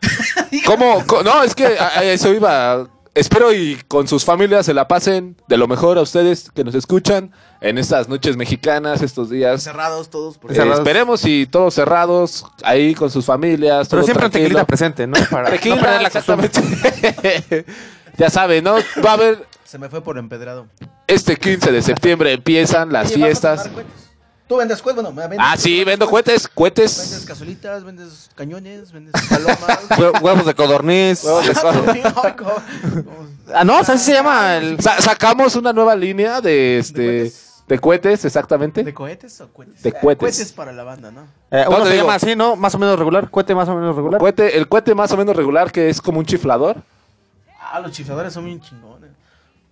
¿Cómo? 0.65 1.03
co- 1.05 1.23
No, 1.23 1.43
es 1.43 1.55
que 1.55 1.65
a- 1.77 1.99
a 1.99 2.03
eso 2.03 2.33
iba. 2.33 2.87
Espero 3.15 3.53
y 3.53 3.75
con 3.87 4.07
sus 4.07 4.25
familias 4.25 4.65
se 4.65 4.73
la 4.73 4.87
pasen 4.87 5.35
de 5.47 5.55
lo 5.57 5.67
mejor 5.67 5.99
a 5.99 6.01
ustedes 6.01 6.49
que 6.49 6.63
nos 6.63 6.73
escuchan 6.73 7.31
en 7.61 7.77
estas 7.77 8.09
noches 8.09 8.35
mexicanas, 8.37 9.03
estos 9.03 9.29
días. 9.29 9.61
Cerrados 9.61 10.09
todos. 10.09 10.39
Por 10.39 10.51
Eh, 10.51 10.55
Cerrados. 10.55 10.79
esperemos 10.79 11.23
y 11.25 11.45
todos 11.45 11.75
cerrados, 11.75 12.43
ahí 12.63 12.95
con 12.95 13.11
sus 13.11 13.23
familias. 13.25 13.87
Pero 13.87 14.01
todo 14.01 14.05
siempre 14.05 14.25
un 14.25 14.31
tranquilo. 14.31 14.49
tequila 14.49 14.65
presente, 14.65 15.05
¿no? 15.05 15.13
Para 15.29 15.51
Tequila, 15.51 15.75
no 15.75 15.81
perder 15.81 16.01
la 16.01 16.09
costumbre. 16.09 16.47
exactamente. 16.47 17.65
ya 18.17 18.29
saben, 18.31 18.63
¿no? 18.63 18.75
Va 19.05 19.11
a 19.11 19.13
haber 19.13 19.45
Se 19.63 19.77
me 19.77 19.89
fue 19.89 20.01
por 20.03 20.17
empedrado. 20.17 20.65
este 21.05 21.37
15 21.37 21.71
de 21.71 21.81
septiembre 21.83 22.33
empiezan 22.33 22.91
las 22.91 23.11
Oye, 23.11 23.17
¿vas 23.31 23.45
a 23.45 23.57
fiestas. 23.57 23.69
Tú 24.53 24.59
vendes 24.59 24.83
cohetes, 24.83 25.03
bueno, 25.03 25.19
vendes 25.19 25.39
Ah, 25.41 25.57
sí, 25.57 25.83
vendo 25.83 26.07
cohetes, 26.07 26.43
Vendes 26.43 26.51
cohetes. 26.53 27.25
cazuelitas, 27.25 27.83
vendes 27.83 28.29
cañones, 28.35 28.91
vendes 28.91 29.13
palomas. 29.27 29.57
Hue- 29.97 30.21
Huevos 30.21 30.45
de 30.45 30.53
codorniz. 30.53 31.23
Huevos 31.23 31.47
de 31.47 31.53
codorniz. 31.55 32.03
Ah, 33.51 33.63
no, 33.63 33.83
¿sabes 33.83 34.01
si 34.01 34.11
se 34.11 34.13
llama 34.13 34.57
el. 34.57 34.79
Sa- 34.79 35.01
sacamos 35.01 35.55
una 35.55 35.73
nueva 35.73 35.95
línea 35.95 36.39
de 36.39 36.77
este 36.77 37.33
de 37.67 37.79
cohetes, 37.79 38.25
exactamente. 38.25 38.83
¿De 38.83 38.93
cohetes 38.93 39.41
o 39.41 39.47
cohetes? 39.51 39.81
De 39.81 39.89
Eh, 39.89 39.93
cohetes. 39.99 40.19
Cohetes 40.37 40.53
para 40.53 40.71
la 40.71 40.83
banda, 40.83 41.09
¿no? 41.09 41.21
Eh, 41.49 41.63
No, 41.63 41.69
uno 41.71 41.79
te 41.79 41.85
se 41.85 41.91
digo- 41.93 42.03
llama 42.03 42.13
así, 42.15 42.35
¿no? 42.35 42.55
Más 42.55 42.75
o 42.75 42.77
menos 42.77 42.99
regular. 42.99 43.31
Cohete 43.31 43.55
más 43.55 43.67
o 43.69 43.73
menos 43.73 43.95
regular. 43.95 44.19
Cohete, 44.19 44.55
el 44.55 44.67
cohete 44.69 44.93
más 44.93 45.11
o 45.13 45.17
menos 45.17 45.35
regular 45.35 45.71
que 45.71 45.89
es 45.89 45.99
como 45.99 46.19
un 46.19 46.25
chiflador. 46.27 46.77
Ah, 47.59 47.79
los 47.79 47.91
chifladores 47.91 48.31
son 48.33 48.45
bien 48.45 48.61
chingones. 48.61 49.09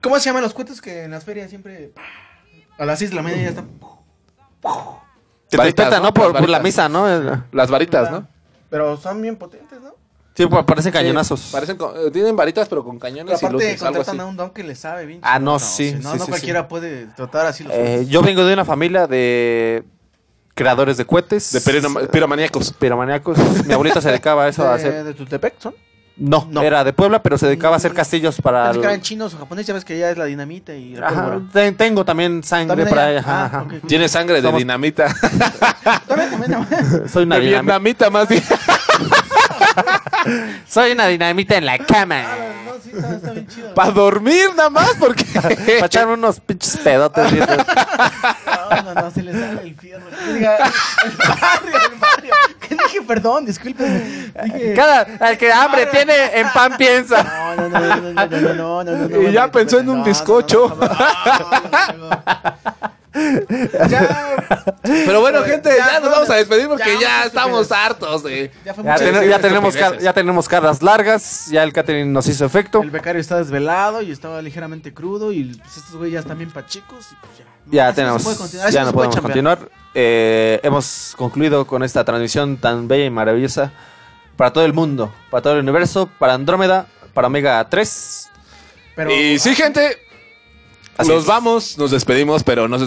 ¿Cómo 0.02 0.18
se 0.18 0.26
llaman 0.26 0.42
los 0.42 0.56
cohetes 0.56 0.82
que 0.82 1.04
en 1.04 1.12
las 1.12 1.24
ferias 1.24 1.52
siempre 1.52 1.92
a 2.80 2.86
las 2.86 2.98
6 2.98 3.12
de 3.12 3.16
la 3.16 3.22
mañana 3.22 3.44
ya 3.44 3.50
están? 3.50 3.70
Te 4.62 5.58
Varitas, 5.58 5.90
despierta, 5.90 5.98
¿no? 6.00 6.04
¿no? 6.06 6.34
Por, 6.34 6.50
la 6.50 6.60
misa, 6.60 6.88
¿no? 6.88 7.06
Las 7.52 7.70
varitas, 7.70 8.10
¿no? 8.12 8.28
Pero 8.70 8.96
son 8.98 9.22
bien 9.22 9.36
potentes, 9.36 9.82
¿no? 9.82 9.92
Sí, 10.34 10.46
pues, 10.48 10.64
parecen 10.64 10.94
cañonazos. 10.94 11.50
Parecen 11.52 11.76
con- 11.76 11.94
eh, 11.98 12.10
tienen 12.10 12.36
varitas, 12.38 12.70
pero 12.70 12.84
con 12.86 12.98
Pero 12.98 13.02
cañones 13.12 13.34
y 13.34 13.46
aparte 13.46 13.52
luces, 13.54 13.82
algo 13.84 13.96
contratan 13.96 14.16
así. 14.16 14.22
a 14.22 14.26
un 14.30 14.38
don 14.38 14.50
que 14.52 14.64
le 14.64 14.76
sabe 14.76 15.06
bien. 15.06 15.20
Ah, 15.24 15.40
no, 15.40 15.60
sí, 15.60 15.92
No, 16.02 16.14
sí, 16.14 16.18
no 16.20 16.26
sí, 16.26 16.30
cualquiera 16.32 16.68
puede 16.70 17.08
tratar 17.08 17.48
así 17.48 17.66
los 17.66 17.74
Eh, 17.76 18.06
yo 18.08 18.22
vengo 18.22 18.46
de 18.46 18.54
una 18.54 18.64
familia 18.64 19.08
de 19.08 19.84
creadores 20.56 20.96
de 20.96 21.06
cohetes. 21.06 21.52
De 21.52 21.60
piroma- 21.60 22.08
piromaníacos. 22.08 22.72
Piromaníacos. 22.72 23.38
Mi 23.68 23.74
abuelita 23.74 24.00
se 24.00 24.08
dedicaba 24.10 24.46
a 24.46 24.48
eso, 24.48 24.64
a 24.66 24.70
¿De, 24.70 24.76
hacer... 24.76 25.04
de 25.04 25.14
Tultepec 25.14 25.60
son? 25.60 25.76
No, 26.22 26.62
era 26.62 26.84
de 26.84 26.94
Puebla, 26.94 27.24
pero 27.24 27.36
se 27.38 27.48
dedicaba 27.48 27.74
a 27.76 27.78
hacer 27.78 27.94
castillos 27.96 28.40
para... 28.42 28.66
Pensé 28.66 28.80
que 28.82 28.86
eran 28.86 29.02
chinos 29.02 29.34
o 29.34 29.40
japoneses, 29.40 29.68
ya 29.68 29.74
ves 29.74 29.84
que 29.86 29.98
ya 29.98 30.12
es 30.12 30.18
la 30.18 30.26
dinamita 30.26 30.74
y 30.76 30.96
la 30.96 31.08
Ajá, 31.08 31.24
pólvora. 31.26 31.42
te- 31.52 31.72
tengo 31.72 32.06
también 32.06 32.44
sangre 32.44 32.68
¿También 32.68 32.90
por 32.90 33.00
ahí. 33.00 33.18
ajá, 33.18 33.42
Ah, 33.42 33.46
ajá. 33.46 33.62
ok, 33.64 33.74
ok. 33.82 33.88
Tiene 33.88 34.08
sangre 34.08 34.36
de 34.42 34.48
Somos- 34.48 34.60
dinamita. 34.60 35.08
Soy 37.12 37.24
una 37.24 37.36
de 37.38 37.42
dinamita. 37.42 37.50
vietnamita 37.50 38.10
más 38.12 38.28
bien. 38.30 38.44
Soy 40.68 40.92
una 40.92 41.08
dinamita 41.08 41.58
en 41.58 41.66
la 41.66 41.78
cama. 41.78 42.24
No, 42.66 42.74
sí, 42.82 42.92
está, 42.94 43.16
está 43.16 43.32
bien 43.32 43.48
chido. 43.48 43.74
Para 43.74 43.92
dormir 43.92 44.50
nada 44.56 44.70
más, 44.70 44.96
porque. 45.00 45.26
Para 45.26 45.86
echarme 45.86 46.14
unos 46.14 46.40
pinches 46.40 46.78
pedotes. 46.78 47.32
No, 47.34 48.84
no, 48.84 48.94
no, 49.02 49.12
se 49.12 49.24
le 49.24 49.34
sale 49.34 49.62
el 49.64 49.76
fierro. 49.76 50.06
Que 50.10 50.34
diga, 50.34 50.58
el 50.58 51.18
barrio, 51.18 51.78
el 51.92 52.00
barrio. 52.00 52.34
Que 52.60 52.76
dije, 52.76 53.02
perdón, 53.08 53.46
disculpen. 53.46 54.34
Dije, 54.44 54.74
Cada, 54.74 55.08
al 55.20 55.38
que 55.38 55.52
hambre 55.52 55.88
tiene, 55.88 56.40
en 56.40 56.50
pan 56.52 56.78
piensa. 56.78 57.24
No, 57.24 57.56
no, 57.56 57.70
no, 57.70 57.80
no, 57.80 57.96
no, 57.96 58.14
no, 58.14 58.28
no, 58.28 58.84
no, 58.84 58.84
no, 58.84 59.08
no, 59.08 59.22
Y 59.22 59.32
ya 59.32 59.52
pensó 59.52 59.80
en 59.80 59.90
un 59.90 60.00
no, 60.00 60.06
bizcocho. 63.14 63.98
Pero 64.84 65.22
bueno, 65.22 65.44
gente, 65.44 65.70
ya, 65.78 66.00
nos 66.00 66.12
vamos 66.12 66.30
a 66.30 66.36
despedir 66.36 66.68
porque 66.68 66.98
ya, 67.00 67.26
estamos 67.26 67.72
hartos 67.72 68.24
de. 68.24 68.52
Ya 68.66 68.74
fue 68.74 68.84
Ya, 68.84 68.92
mucho 68.94 69.04
ten- 69.06 69.30
ya 69.30 69.40
tenemos 69.40 69.76
car- 69.76 70.00
ya 70.00 70.14
tenemos 70.14 70.48
caras 70.50 70.82
largas, 70.82 71.48
ya 71.52 71.64
el 71.64 71.74
catering 71.74 72.12
nos 72.12 72.28
hizo 72.28 72.46
efecto. 72.46 72.82
El 72.82 72.92
becario 72.92 73.20
está 73.22 73.38
desvelado 73.38 74.02
y 74.02 74.12
estaba 74.12 74.42
ligeramente 74.42 74.94
crudo 74.94 75.32
y 75.32 75.44
pues, 75.56 75.78
estos 75.78 75.96
güeyes 75.96 76.14
ya 76.14 76.20
están 76.22 76.38
bien 76.38 76.52
pachicos 76.52 77.12
y 77.12 77.16
pues 77.16 77.38
ya. 77.40 77.46
Ya 77.68 77.88
Así 77.90 77.96
tenemos, 77.98 78.24
ya 78.24 78.84
no 78.84 78.92
puede 78.92 79.10
podemos 79.10 79.16
chambear. 79.16 79.22
continuar. 79.22 79.60
Eh, 79.94 80.60
hemos 80.64 81.14
concluido 81.18 81.68
con 81.68 81.84
esta 81.84 82.04
transmisión 82.04 82.58
tan 82.58 82.88
bella 82.88 83.06
y 83.06 83.10
maravillosa 83.10 83.72
para 84.36 84.52
todo 84.52 84.66
el 84.66 84.74
mundo, 84.74 85.14
para 85.30 85.42
todo 85.44 85.54
el 85.54 85.60
universo, 85.60 86.10
para 86.18 86.34
Andrómeda, 86.34 86.88
para 87.14 87.28
Omega 87.28 87.64
3. 87.70 88.30
Pero, 88.96 89.12
Y 89.12 89.38
sí, 89.38 89.54
gente, 89.54 89.98
Así 91.02 91.10
nos 91.10 91.22
es. 91.22 91.28
vamos, 91.28 91.78
nos 91.78 91.92
despedimos, 91.92 92.44
pero 92.44 92.68
nos 92.68 92.82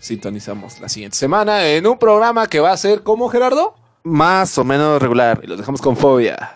sintonizamos 0.00 0.80
la 0.80 0.88
siguiente 0.88 1.16
semana 1.16 1.66
en 1.66 1.86
un 1.86 1.98
programa 1.98 2.46
que 2.46 2.60
va 2.60 2.72
a 2.72 2.76
ser 2.76 3.02
como 3.02 3.28
Gerardo. 3.28 3.74
Más 4.04 4.56
o 4.58 4.64
menos 4.64 5.00
regular. 5.02 5.40
Y 5.42 5.46
los 5.46 5.58
dejamos 5.58 5.82
con 5.82 5.96
fobia. 5.96 6.54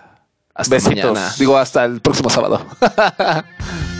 Hasta 0.54 0.74
Besitos. 0.74 1.12
mañana. 1.12 1.34
Digo, 1.38 1.58
hasta 1.58 1.84
el 1.84 2.00
próximo 2.00 2.30
sábado. 2.30 2.64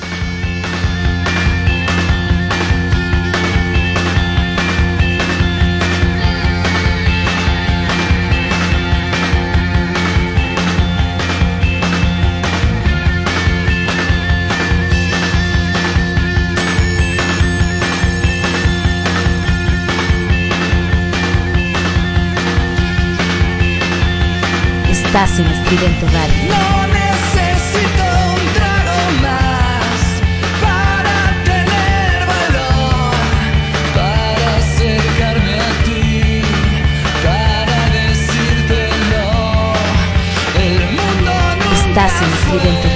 estás 25.12 25.38
en 25.40 25.46
Estridente 25.46 26.06
Radio. 26.06 26.48
No 26.48 26.86
necesito 26.86 28.04
un 28.32 28.52
trago 28.54 28.98
más 29.20 30.00
para 30.62 31.16
tener 31.44 32.26
valor, 32.26 33.12
para 33.94 34.56
acercarme 34.56 35.60
a 35.60 35.72
ti, 35.84 36.42
para 37.22 37.78
decírtelo. 37.90 39.26
El 40.58 40.80
mundo 40.96 41.32
no 41.58 41.72
Estás 41.76 42.14
en 42.22 42.32
Estridente 42.32 42.88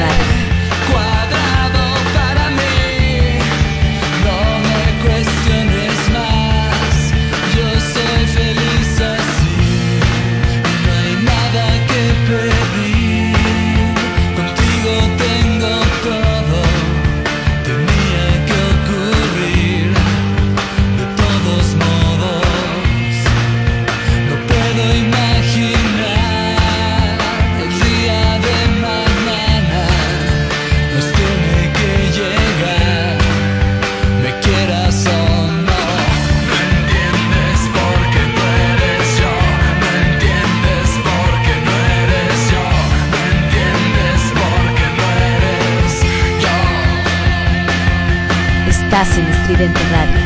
Into 49.58 49.80
Radio. 49.90 50.25